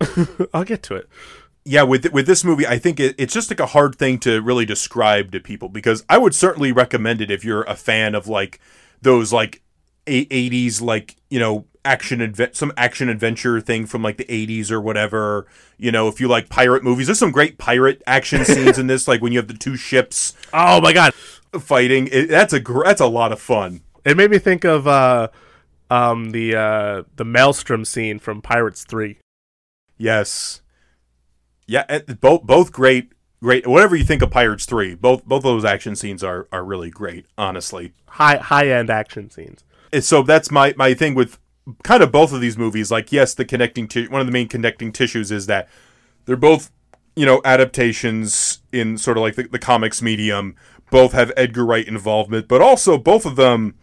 i'll 0.54 0.64
get 0.64 0.82
to 0.82 0.94
it 0.94 1.08
yeah 1.64 1.82
with 1.82 2.12
with 2.12 2.26
this 2.26 2.44
movie 2.44 2.66
i 2.66 2.78
think 2.78 2.98
it, 2.98 3.14
it's 3.18 3.32
just 3.32 3.50
like 3.50 3.60
a 3.60 3.66
hard 3.66 3.94
thing 3.96 4.18
to 4.18 4.42
really 4.42 4.66
describe 4.66 5.30
to 5.32 5.40
people 5.40 5.68
because 5.68 6.04
i 6.08 6.18
would 6.18 6.34
certainly 6.34 6.72
recommend 6.72 7.20
it 7.20 7.30
if 7.30 7.44
you're 7.44 7.62
a 7.62 7.76
fan 7.76 8.14
of 8.14 8.26
like 8.26 8.60
those 9.00 9.32
like 9.32 9.62
80s 10.06 10.80
like 10.80 11.16
you 11.30 11.38
know 11.38 11.66
action 11.84 12.20
adve- 12.20 12.54
some 12.54 12.72
action 12.76 13.08
adventure 13.08 13.60
thing 13.60 13.86
from 13.86 14.02
like 14.02 14.16
the 14.16 14.24
80s 14.24 14.70
or 14.70 14.80
whatever. 14.80 15.46
You 15.78 15.92
know 15.92 16.08
if 16.08 16.20
you 16.20 16.28
like 16.28 16.48
pirate 16.48 16.82
movies 16.84 17.06
there's 17.06 17.18
some 17.18 17.32
great 17.32 17.58
pirate 17.58 18.02
action 18.06 18.44
scenes 18.44 18.78
in 18.78 18.86
this 18.86 19.08
like 19.08 19.20
when 19.20 19.32
you 19.32 19.38
have 19.38 19.48
the 19.48 19.54
two 19.54 19.76
ships 19.76 20.34
oh 20.52 20.80
my 20.80 20.92
god. 20.92 21.14
fighting. 21.14 22.08
It, 22.12 22.28
that's 22.28 22.52
a 22.52 22.60
gr- 22.60 22.84
that's 22.84 23.00
a 23.00 23.06
lot 23.06 23.32
of 23.32 23.40
fun. 23.40 23.82
It 24.04 24.16
made 24.16 24.30
me 24.30 24.38
think 24.38 24.64
of 24.64 24.86
uh 24.86 25.28
um 25.90 26.30
the 26.30 26.56
uh 26.56 27.02
the 27.16 27.24
maelstrom 27.24 27.84
scene 27.84 28.18
from 28.18 28.40
pirates 28.42 28.84
3 28.84 29.18
yes. 29.98 30.60
Yeah 31.66 32.00
both 32.20 32.42
both 32.42 32.72
great 32.72 33.12
great 33.42 33.66
whatever 33.66 33.96
you 33.96 34.04
think 34.04 34.22
of 34.22 34.30
pirates 34.30 34.66
3 34.66 34.94
both 34.96 35.24
both 35.24 35.42
those 35.42 35.64
action 35.64 35.96
scenes 35.96 36.22
are 36.24 36.48
are 36.52 36.64
really 36.64 36.90
great 36.90 37.26
honestly. 37.36 37.92
High 38.06 38.36
high 38.36 38.68
end 38.68 38.90
action 38.90 39.30
scenes 39.30 39.64
so 40.00 40.22
that's 40.22 40.50
my 40.50 40.74
my 40.76 40.94
thing 40.94 41.14
with 41.14 41.38
kind 41.84 42.02
of 42.02 42.10
both 42.10 42.32
of 42.32 42.40
these 42.40 42.56
movies. 42.58 42.90
Like 42.90 43.12
yes 43.12 43.34
the 43.34 43.44
connecting 43.44 43.88
ti- 43.88 44.08
one 44.08 44.20
of 44.20 44.26
the 44.26 44.32
main 44.32 44.48
connecting 44.48 44.92
tissues 44.92 45.30
is 45.30 45.46
that 45.46 45.68
they're 46.24 46.36
both 46.36 46.70
you 47.16 47.26
know 47.26 47.40
adaptations 47.44 48.60
in 48.72 48.96
sort 48.96 49.16
of 49.16 49.22
like 49.22 49.34
the, 49.34 49.44
the 49.44 49.58
comics 49.58 50.00
medium. 50.02 50.56
Both 50.90 51.12
have 51.12 51.32
edgar 51.38 51.64
wright 51.64 51.88
involvement 51.88 52.48
but 52.48 52.60
also 52.60 52.98
both 52.98 53.24
of 53.24 53.36
them 53.36 53.74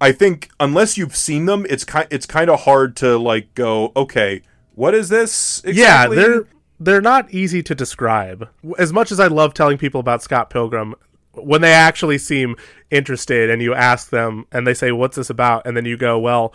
i 0.00 0.12
think 0.12 0.48
unless 0.60 0.96
you've 0.96 1.16
seen 1.16 1.46
them 1.46 1.66
it's 1.68 1.82
kind 1.82 2.06
it's 2.08 2.24
kind 2.24 2.48
of 2.48 2.60
hard 2.60 2.94
to 2.98 3.18
like 3.18 3.52
go 3.54 3.90
okay 3.96 4.42
what 4.76 4.94
is 4.94 5.08
this 5.08 5.60
yeah 5.66 6.06
they're 6.06 6.46
they're 6.78 7.00
not 7.00 7.32
easy 7.32 7.62
to 7.62 7.74
describe. 7.74 8.48
As 8.78 8.92
much 8.92 9.10
as 9.10 9.18
i 9.18 9.26
love 9.26 9.54
telling 9.54 9.76
people 9.76 9.98
about 9.98 10.22
scott 10.22 10.50
pilgrim 10.50 10.94
when 11.34 11.60
they 11.60 11.72
actually 11.72 12.18
seem 12.18 12.56
interested 12.90 13.50
and 13.50 13.62
you 13.62 13.74
ask 13.74 14.10
them 14.10 14.46
and 14.52 14.66
they 14.66 14.74
say 14.74 14.92
what's 14.92 15.16
this 15.16 15.30
about? 15.30 15.66
and 15.66 15.76
then 15.76 15.84
you 15.84 15.96
go 15.96 16.18
well 16.18 16.52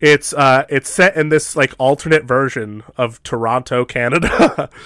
it's 0.00 0.34
uh 0.34 0.64
it's 0.68 0.90
set 0.90 1.16
in 1.16 1.28
this 1.28 1.56
like 1.56 1.72
alternate 1.78 2.24
version 2.24 2.82
of 2.96 3.22
toronto 3.22 3.84
canada. 3.84 4.68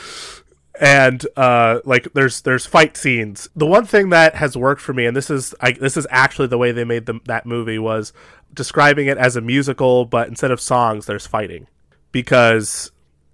And 0.78 1.26
uh 1.38 1.80
like 1.86 2.12
there's 2.12 2.42
there's 2.42 2.66
fight 2.66 2.98
scenes. 2.98 3.48
The 3.56 3.64
one 3.64 3.86
thing 3.86 4.10
that 4.10 4.34
has 4.34 4.58
worked 4.58 4.82
for 4.82 4.92
me 4.92 5.06
and 5.06 5.16
this 5.16 5.30
is 5.30 5.54
I, 5.58 5.72
this 5.72 5.96
is 5.96 6.06
actually 6.10 6.48
the 6.48 6.58
way 6.58 6.70
they 6.70 6.84
made 6.84 7.06
the, 7.06 7.18
that 7.24 7.46
movie 7.46 7.78
was 7.78 8.12
describing 8.52 9.06
it 9.06 9.16
as 9.16 9.36
a 9.36 9.40
musical 9.40 10.04
but 10.04 10.28
instead 10.28 10.50
of 10.50 10.60
songs 10.60 11.06
there's 11.06 11.26
fighting. 11.26 11.66
Because 12.12 12.92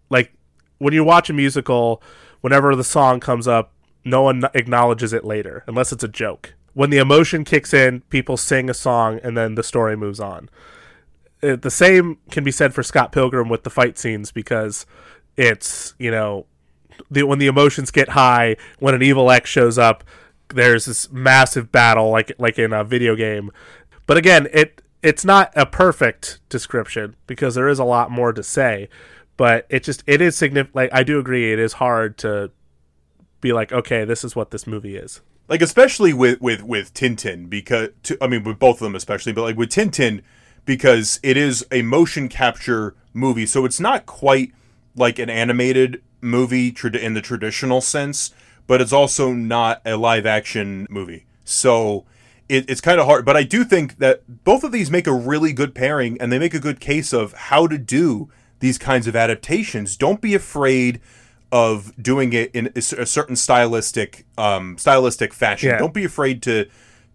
like 0.09 0.33
when 0.79 0.95
you 0.95 1.03
watch 1.03 1.31
a 1.31 1.33
musical 1.33 2.01
whenever 2.43 2.77
the 2.77 2.85
song 2.85 3.19
comes 3.19 3.49
up 3.49 3.72
no 4.05 4.23
one 4.23 4.43
acknowledges 4.55 5.13
it 5.13 5.25
later 5.25 5.65
unless 5.67 5.93
it's 5.93 6.05
a 6.05 6.09
joke. 6.09 6.55
When 6.75 6.91
the 6.91 6.99
emotion 6.99 7.45
kicks 7.45 7.75
in 7.75 8.01
people 8.03 8.37
sing 8.37 8.71
a 8.71 8.75
song 8.75 9.21
and 9.23 9.37
then 9.37 9.55
the 9.55 9.63
story 9.63 9.97
moves 9.97 10.21
on. 10.21 10.49
Uh, 11.43 11.57
the 11.57 11.71
same 11.71 12.19
can 12.31 12.45
be 12.45 12.51
said 12.51 12.73
for 12.73 12.83
Scott 12.83 13.13
Pilgrim 13.13 13.49
with 13.49 13.65
the 13.65 13.71
fight 13.71 13.99
scenes 13.99 14.33
because 14.33 14.87
it's 15.37 15.95
you 15.99 16.11
know 16.11 16.47
the, 17.11 17.25
when 17.25 17.39
the 17.39 17.47
emotions 17.47 17.91
get 17.91 18.11
high 18.11 18.57
when 18.79 18.95
an 18.95 19.03
evil 19.03 19.31
X 19.31 19.51
shows 19.51 19.79
up 19.79 20.05
there's 20.55 20.85
this 20.85 21.11
massive 21.11 21.73
battle 21.73 22.11
like 22.11 22.33
like 22.39 22.59
in 22.59 22.73
a 22.73 22.85
video 22.85 23.17
game. 23.17 23.51
But 24.07 24.17
again 24.17 24.49
it 24.53 24.83
it's 25.03 25.25
not 25.25 25.53
a 25.57 25.67
perfect 25.67 26.41
description 26.49 27.17
because 27.27 27.55
there 27.55 27.69
is 27.69 27.79
a 27.79 27.85
lot 27.85 28.11
more 28.11 28.33
to 28.33 28.43
say 28.43 28.89
but 29.37 29.67
it 29.69 29.83
just 29.83 30.05
it 30.07 30.21
is 30.21 30.37
significant 30.37 30.77
like 30.77 30.91
I 30.93 31.03
do 31.03 31.19
agree 31.19 31.53
it 31.53 31.59
is 31.59 31.75
hard 31.75 32.19
to 32.19 32.51
be 33.43 33.53
like 33.53 33.71
okay 33.73 34.07
this 34.07 34.25
is 34.25 34.35
what 34.35 34.51
this 34.51 34.67
movie 34.67 34.97
is 34.97 35.21
like 35.49 35.61
especially 35.61 36.15
with 36.15 36.41
with 36.41 36.63
with 36.63 36.95
Tintin 36.95 37.51
because 37.51 37.91
to, 38.05 38.17
I 38.23 38.27
mean 38.27 38.43
with 38.43 38.59
both 38.59 38.77
of 38.77 38.85
them 38.85 38.95
especially, 38.95 39.33
but 39.33 39.43
like 39.43 39.57
with 39.57 39.69
Tintin 39.69 40.23
because 40.65 41.21
it 41.23 41.37
is 41.37 41.67
a 41.71 41.83
motion 41.83 42.29
capture 42.29 42.95
movie, 43.13 43.47
so 43.47 43.65
it's 43.65 43.81
not 43.81 44.07
quite 44.07 44.53
like 44.97 45.19
an 45.19 45.29
animated 45.29 46.03
movie 46.21 46.75
in 46.95 47.15
the 47.15 47.21
traditional 47.21 47.81
sense, 47.81 48.33
but 48.67 48.81
it's 48.81 48.93
also 48.93 49.33
not 49.33 49.83
a 49.85 49.97
live 49.97 50.25
action 50.25 50.87
movie. 50.89 51.27
So 51.45 52.07
it, 52.49 52.71
it's 52.71 52.81
kind 52.81 53.01
of 53.01 53.07
hard. 53.07 53.25
But 53.25 53.37
I 53.37 53.43
do 53.43 53.65
think 53.65 53.99
that 53.99 54.45
both 54.45 54.63
of 54.63 54.73
these 54.73 54.91
make 54.91 55.07
a 55.07 55.13
really 55.13 55.53
good 55.53 55.75
pairing, 55.75 56.19
and 56.21 56.33
they 56.33 56.39
make 56.39 56.55
a 56.55 56.61
good 56.61 56.81
case 56.81 57.13
of 57.13 57.33
how 57.33 57.67
to 57.67 57.77
do 57.77 58.31
these 58.61 58.79
kinds 58.79 59.07
of 59.07 59.17
adaptations. 59.17 59.97
Don't 59.97 60.21
be 60.21 60.35
afraid 60.35 61.01
of 61.53 61.93
doing 62.03 62.33
it 62.33 62.51
in 62.55 62.73
a 62.75 62.81
certain 62.81 63.37
stylistic 63.37 64.25
um, 64.39 64.77
stylistic 64.79 65.33
fashion. 65.35 65.69
Yeah. 65.69 65.79
Don't 65.79 65.95
be 65.95 66.05
afraid 66.05 66.43
to 66.45 66.67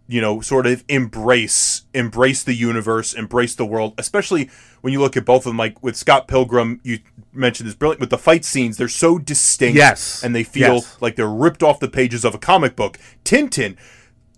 you 0.08 0.22
know 0.22 0.40
sort 0.40 0.66
of 0.66 0.86
embrace 0.88 1.82
embrace 1.94 2.42
the 2.44 2.54
universe 2.54 3.14
embrace 3.14 3.56
the 3.56 3.66
world 3.66 3.94
especially 3.98 4.50
when 4.80 4.94
you 4.94 5.02
look 5.02 5.18
at 5.18 5.26
both 5.26 5.42
of 5.42 5.50
them 5.50 5.58
like 5.58 5.84
with 5.84 5.98
scott 5.98 6.30
pilgrim 6.30 6.80
you 6.82 7.00
mentioned 7.34 7.68
this 7.68 7.76
brilliant 7.76 8.00
with 8.00 8.10
the 8.10 8.18
fight 8.18 8.46
scenes 8.46 8.78
they're 8.78 8.88
so 8.88 9.18
distinct 9.20 9.76
Yes. 9.76 10.24
and 10.24 10.34
they 10.34 10.46
feel 10.46 10.76
Yes. 10.76 10.98
like 11.02 11.18
they're 11.18 11.28
ripped 11.28 11.62
off 11.62 11.82
the 11.82 11.90
pages 11.90 12.24
of 12.24 12.34
a 12.34 12.38
comic 12.38 12.74
book 12.78 12.98
tintin 13.26 13.76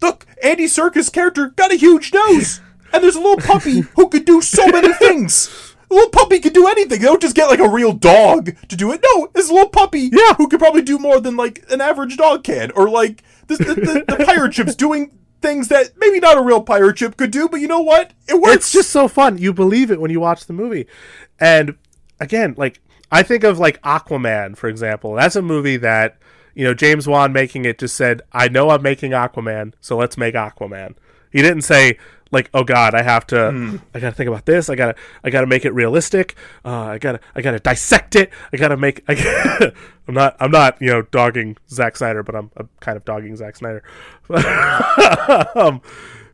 look 0.02 0.26
andy 0.42 0.66
Serkis 0.66 1.14
character 1.14 1.50
got 1.50 1.72
a 1.72 1.76
huge 1.76 2.12
nose 2.16 2.62
and 2.92 3.04
there's 3.04 3.16
a 3.16 3.20
little 3.22 3.38
puppy 3.38 3.82
who 3.96 4.10
could 4.10 4.26
do 4.26 4.42
so 4.42 4.66
many 4.70 4.92
things 4.94 5.69
little 5.94 6.10
puppy 6.10 6.40
could 6.40 6.54
do 6.54 6.68
anything. 6.68 7.00
They 7.00 7.06
don't 7.06 7.22
just 7.22 7.36
get 7.36 7.50
like 7.50 7.60
a 7.60 7.70
real 7.70 7.94
dog 7.94 8.52
to 8.68 8.76
do 8.76 8.92
it. 8.92 9.02
No, 9.04 9.30
it's 9.36 9.50
a 9.50 9.54
little 9.54 9.70
puppy 9.70 10.10
Yeah. 10.12 10.34
who 10.36 10.48
could 10.48 10.60
probably 10.60 10.82
do 10.82 10.98
more 11.00 11.20
than 11.20 11.36
like 11.36 11.64
an 11.72 11.82
average 11.82 12.18
dog 12.18 12.44
can. 12.44 12.72
Or 12.72 12.90
like 12.90 13.24
the, 13.48 13.58
the, 13.58 13.74
the, 13.76 14.18
the 14.18 14.24
pirate 14.26 14.54
ship's 14.54 14.76
doing 14.76 15.12
things 15.42 15.70
that 15.70 15.92
maybe 15.98 16.20
not 16.20 16.38
a 16.38 16.42
real 16.42 16.62
pirate 16.62 17.00
ship 17.00 17.16
could 17.18 17.32
do, 17.32 17.48
but 17.48 17.62
you 17.62 17.68
know 17.68 17.82
what? 17.82 18.12
It 18.28 18.40
works. 18.42 18.56
It's 18.58 18.72
just 18.72 18.90
so 18.90 19.08
fun. 19.08 19.38
You 19.38 19.54
believe 19.54 19.90
it 19.90 20.02
when 20.02 20.12
you 20.12 20.20
watch 20.20 20.46
the 20.46 20.54
movie. 20.54 20.86
And 21.40 21.76
again, 22.20 22.54
like 22.58 22.82
I 23.12 23.24
think 23.24 23.44
of 23.44 23.58
like 23.58 23.82
Aquaman, 23.82 24.58
for 24.58 24.68
example. 24.68 25.16
That's 25.16 25.36
a 25.36 25.42
movie 25.42 25.78
that, 25.78 26.18
you 26.54 26.64
know, 26.66 26.74
James 26.74 27.08
Wan 27.08 27.32
making 27.34 27.66
it 27.66 27.80
just 27.80 27.96
said, 27.96 28.22
I 28.34 28.50
know 28.50 28.70
I'm 28.70 28.82
making 28.84 29.12
Aquaman, 29.12 29.74
so 29.82 29.98
let's 29.98 30.18
make 30.18 30.36
Aquaman. 30.36 30.96
He 31.32 31.42
didn't 31.42 31.62
say 31.62 31.98
like, 32.32 32.50
oh 32.54 32.64
God, 32.64 32.94
I 32.94 33.02
have 33.02 33.26
to, 33.28 33.80
I 33.94 34.00
gotta 34.00 34.16
think 34.16 34.28
about 34.28 34.46
this. 34.46 34.70
I 34.70 34.76
gotta, 34.76 34.96
I 35.24 35.30
gotta 35.30 35.48
make 35.48 35.66
it 35.66 35.74
realistic. 35.74 36.36
Uh, 36.64 36.86
I 36.86 36.98
gotta, 36.98 37.20
I 37.36 37.42
gotta 37.42 37.60
dissect 37.60 38.16
it. 38.16 38.32
I 38.54 38.58
gotta 38.58 38.78
make. 38.78 39.04
I 39.08 39.72
I'm 40.08 40.14
not, 40.14 40.36
I'm 40.40 40.52
not, 40.52 40.82
you 40.82 40.88
know, 40.88 41.02
dogging 41.04 41.58
Zack 41.70 41.98
Snyder, 41.98 42.24
but 42.24 42.36
I'm, 42.36 42.52
I'm 42.58 42.70
kind 42.80 42.98
of 42.98 43.06
dogging 43.06 43.36
Zack 43.36 43.56
Snyder. 43.56 43.84
um, 45.56 45.82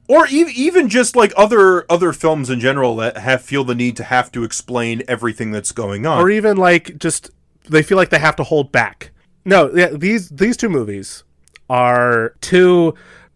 or 0.08 0.28
even 0.28 0.54
even 0.56 0.90
just 0.90 1.16
like 1.16 1.34
other 1.36 1.90
other 1.92 2.14
films 2.14 2.50
in 2.50 2.60
general 2.60 2.96
that 2.98 3.18
have 3.18 3.42
feel 3.42 3.64
the 3.64 3.76
need 3.76 3.98
to 3.98 4.04
have 4.04 4.32
to 4.34 4.44
explain 4.44 5.02
everything 5.08 5.52
that's 5.52 5.72
going 5.72 6.06
on. 6.06 6.22
or 6.22 6.30
even 6.30 6.58
like 6.58 6.98
just 6.98 7.32
they 7.70 7.82
feel 7.82 7.98
like 7.98 8.10
they 8.10 8.20
have 8.20 8.36
to 8.36 8.44
hold 8.44 8.72
back. 8.72 9.12
No, 9.44 9.72
yeah, 9.74 9.90
these 9.90 10.30
these 10.30 10.58
two 10.58 10.70
movies 10.70 11.24
are 11.70 12.36
two 12.42 12.94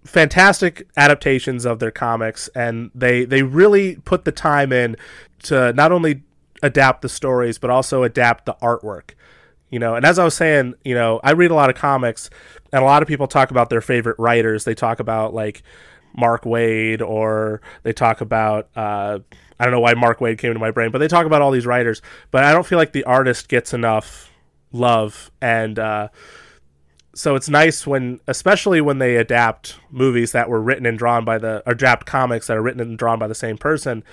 fantastic 0.10 0.88
adaptations 0.98 1.66
of 1.66 1.80
their 1.80 1.92
comics, 1.92 2.48
and 2.50 2.90
they 2.96 3.26
they 3.26 3.44
really 3.44 3.98
put 3.98 4.26
the 4.26 4.32
time 4.32 4.74
in 4.74 4.98
to 5.44 5.72
not 5.74 5.92
only 5.92 6.24
adapt 6.62 7.02
the 7.02 7.08
stories 7.08 7.58
but 7.58 7.70
also 7.70 8.04
adapt 8.04 8.46
the 8.46 8.56
artwork. 8.62 9.12
You 9.70 9.78
know, 9.78 9.94
and 9.94 10.04
as 10.04 10.18
I 10.18 10.24
was 10.26 10.34
saying, 10.34 10.74
you 10.84 10.96
know, 10.96 11.20
I 11.24 11.32
read 11.32 11.52
a 11.52 11.56
lot 11.56 11.70
of 11.70 11.76
comics, 11.76 12.32
and 12.74 12.82
a 12.82 12.86
lot 12.86 13.04
of 13.04 13.08
people 13.08 13.28
talk 13.28 13.52
about 13.52 13.70
their 13.70 13.82
favorite 13.82 14.18
writers. 14.18 14.64
They 14.64 14.74
talk 14.74 15.00
about 15.00 15.36
like 15.36 15.62
Mark 16.18 16.44
Waid, 16.44 17.02
or 17.02 17.62
they 17.84 17.94
talk 17.94 18.20
about 18.20 18.68
uh, 18.76 19.20
I 19.60 19.64
don't 19.64 19.74
know 19.74 19.80
why 19.80 19.94
Mark 19.94 20.20
Waid 20.20 20.40
came 20.40 20.54
to 20.54 20.60
my 20.60 20.72
brain, 20.72 20.90
but 20.90 20.98
they 20.98 21.08
talk 21.08 21.28
about 21.28 21.44
all 21.44 21.52
these 21.52 21.68
writers. 21.68 22.02
But 22.32 22.44
I 22.44 22.52
don't 22.52 22.66
feel 22.66 22.80
like 22.80 22.94
the 22.94 23.04
artist 23.04 23.48
gets 23.48 23.74
enough 23.74 24.32
love, 24.72 25.30
and 25.40 25.78
uh, 25.78 26.08
so 27.20 27.36
it's 27.36 27.50
nice 27.50 27.86
when, 27.86 28.22
especially 28.28 28.80
when 28.80 29.00
they 29.00 29.18
adapt 29.18 29.78
movies 29.92 30.32
that 30.32 30.48
were 30.48 30.62
written 30.62 30.86
and 30.86 30.98
drawn 30.98 31.26
by 31.26 31.38
the, 31.38 31.62
or 31.66 31.74
adapt 31.74 32.06
comics 32.06 32.48
that 32.48 32.56
are 32.56 32.62
written 32.62 32.80
and 32.80 32.98
drawn 32.98 33.20
by 33.20 33.28
the 33.28 33.36
same 33.36 33.58
person, 33.58 34.06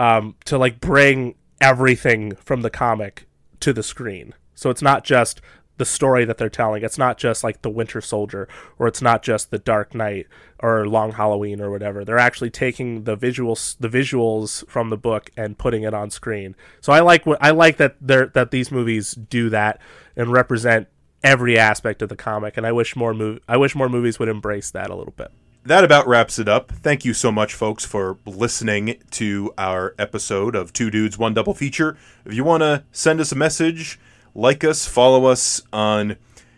um, 0.00 0.34
to 0.46 0.58
like 0.58 0.80
bring 0.80 1.36
everything 1.60 2.34
from 2.34 2.62
the 2.62 2.70
comic 2.70 3.28
to 3.60 3.72
the 3.72 3.84
screen. 3.84 4.34
So 4.56 4.68
it's 4.68 4.82
not 4.82 5.04
just 5.04 5.40
the 5.76 5.84
story 5.84 6.24
that 6.24 6.36
they're 6.36 6.48
telling. 6.48 6.82
It's 6.82 6.98
not 6.98 7.18
just 7.18 7.44
like 7.44 7.62
the 7.62 7.70
Winter 7.70 8.00
Soldier, 8.00 8.48
or 8.80 8.88
it's 8.88 9.00
not 9.00 9.22
just 9.22 9.52
the 9.52 9.58
Dark 9.60 9.94
Knight 9.94 10.26
or 10.58 10.88
Long 10.88 11.12
Halloween 11.12 11.60
or 11.60 11.70
whatever. 11.70 12.04
They're 12.04 12.18
actually 12.18 12.50
taking 12.50 13.04
the 13.04 13.16
visuals, 13.16 13.76
the 13.78 13.88
visuals 13.88 14.66
from 14.68 14.90
the 14.90 14.96
book 14.96 15.30
and 15.36 15.56
putting 15.56 15.84
it 15.84 15.94
on 15.94 16.10
screen. 16.10 16.56
So 16.80 16.92
I 16.92 16.98
like 16.98 17.26
what 17.26 17.38
I 17.40 17.50
like 17.50 17.76
that 17.76 17.94
they're 18.00 18.26
that 18.34 18.50
these 18.50 18.72
movies 18.72 19.12
do 19.12 19.50
that 19.50 19.80
and 20.16 20.32
represent 20.32 20.88
every 21.24 21.58
aspect 21.58 22.02
of 22.02 22.08
the 22.08 22.16
comic. 22.16 22.56
And 22.56 22.64
I 22.66 22.70
wish 22.70 22.94
more 22.94 23.12
mov- 23.12 23.40
I 23.48 23.56
wish 23.56 23.74
more 23.74 23.88
movies 23.88 24.18
would 24.20 24.28
embrace 24.28 24.70
that 24.70 24.90
a 24.90 24.94
little 24.94 25.14
bit. 25.16 25.32
that 25.64 25.82
about 25.82 26.06
wraps 26.06 26.38
it 26.38 26.46
up. 26.46 26.70
Thank 26.70 27.04
you 27.06 27.14
so 27.14 27.32
much, 27.32 27.54
folks, 27.54 27.84
for 27.86 28.18
listening 28.26 29.02
to 29.12 29.52
our 29.56 29.94
episode 29.98 30.54
of 30.54 30.72
Two 30.74 30.90
Dudes, 30.90 31.16
One 31.18 31.32
Double 31.32 31.54
Feature. 31.54 31.96
If 32.26 32.34
you 32.34 32.44
want 32.44 32.62
to 32.62 32.84
send 32.92 33.18
us 33.18 33.32
a 33.32 33.36
message, 33.36 33.98
like 34.34 34.62
us, 34.62 34.86
follow 34.86 35.24
us 35.24 35.62
on 35.72 36.16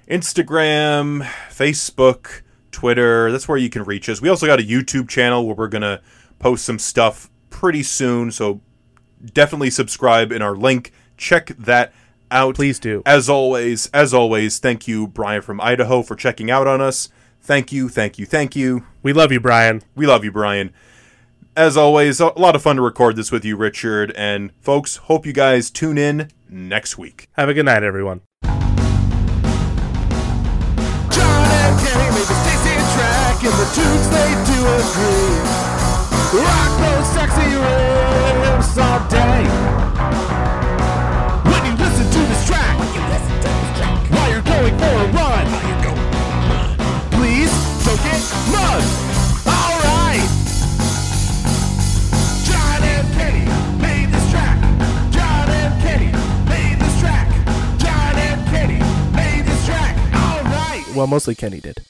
Instagram, 0.09 1.23
Facebook, 1.51 2.43
Twitter. 2.73 3.31
That's 3.31 3.47
where 3.47 3.59
you 3.59 3.71
can 3.71 3.85
reach 3.85 4.09
us. 4.09 4.21
We 4.21 4.29
also 4.29 4.47
got 4.47 4.59
a 4.59 4.65
YouTube 4.65 5.09
channel 5.09 5.47
where 5.47 5.55
we're 5.55 5.69
going 5.69 5.83
to 5.83 6.03
post 6.41 6.65
some 6.65 6.79
stuff 6.81 7.31
pretty 7.49 7.85
soon. 7.85 8.31
So 8.33 8.61
definitely 9.33 9.71
subscribe 9.71 10.33
in 10.33 10.43
our 10.43 10.57
link. 10.57 10.93
Check 11.17 11.49
that 11.59 11.93
out. 12.31 12.55
Please 12.55 12.79
do. 12.79 13.03
As 13.07 13.29
always, 13.29 13.87
as 13.89 14.13
always, 14.15 14.59
thank 14.59 14.89
you, 14.89 15.07
Brian 15.07 15.43
from 15.43 15.61
Idaho, 15.61 16.03
for 16.03 16.17
checking 16.17 16.51
out 16.51 16.67
on 16.67 16.81
us. 16.81 17.09
Thank 17.41 17.71
you, 17.73 17.89
thank 17.89 18.19
you, 18.19 18.27
thank 18.27 18.57
you. 18.57 18.85
We 19.03 19.13
love 19.13 19.31
you, 19.31 19.41
Brian. 19.41 19.83
We 19.95 20.07
love 20.07 20.25
you, 20.25 20.33
Brian. 20.33 20.73
As 21.57 21.77
always, 21.77 22.21
a 22.21 22.27
lot 22.39 22.55
of 22.55 22.63
fun 22.63 22.77
to 22.77 22.83
record 22.83 23.17
this 23.17 23.33
with 23.33 23.45
you, 23.45 23.57
Richard. 23.57 24.13
And 24.17 24.53
folks, 24.61 24.97
hope 24.97 25.25
you 25.25 25.33
guys 25.33 25.71
tune 25.71 25.97
in 25.97 26.31
next 26.51 26.99
week. 26.99 27.29
Have 27.33 27.49
a 27.49 27.55
good 27.55 27.65
night, 27.65 27.83
everyone. 27.83 28.21
John 28.43 28.67
and 31.23 31.81
Kenny 31.81 32.11
made 32.11 32.27
the 32.27 32.37
Stacy 32.45 32.77
track, 32.95 33.43
and 33.43 33.55
the 33.55 33.69
tunes 33.73 34.09
they 34.11 34.35
do 34.45 34.59
agree. 34.83 35.39
Rock 36.43 36.73
those 36.81 37.09
sexy 37.15 37.49
riffs 37.55 38.77
all 38.77 39.01
day. 39.09 39.76
Well, 60.97 61.07
mostly 61.07 61.35
Kenny 61.35 61.61
did. 61.61 61.83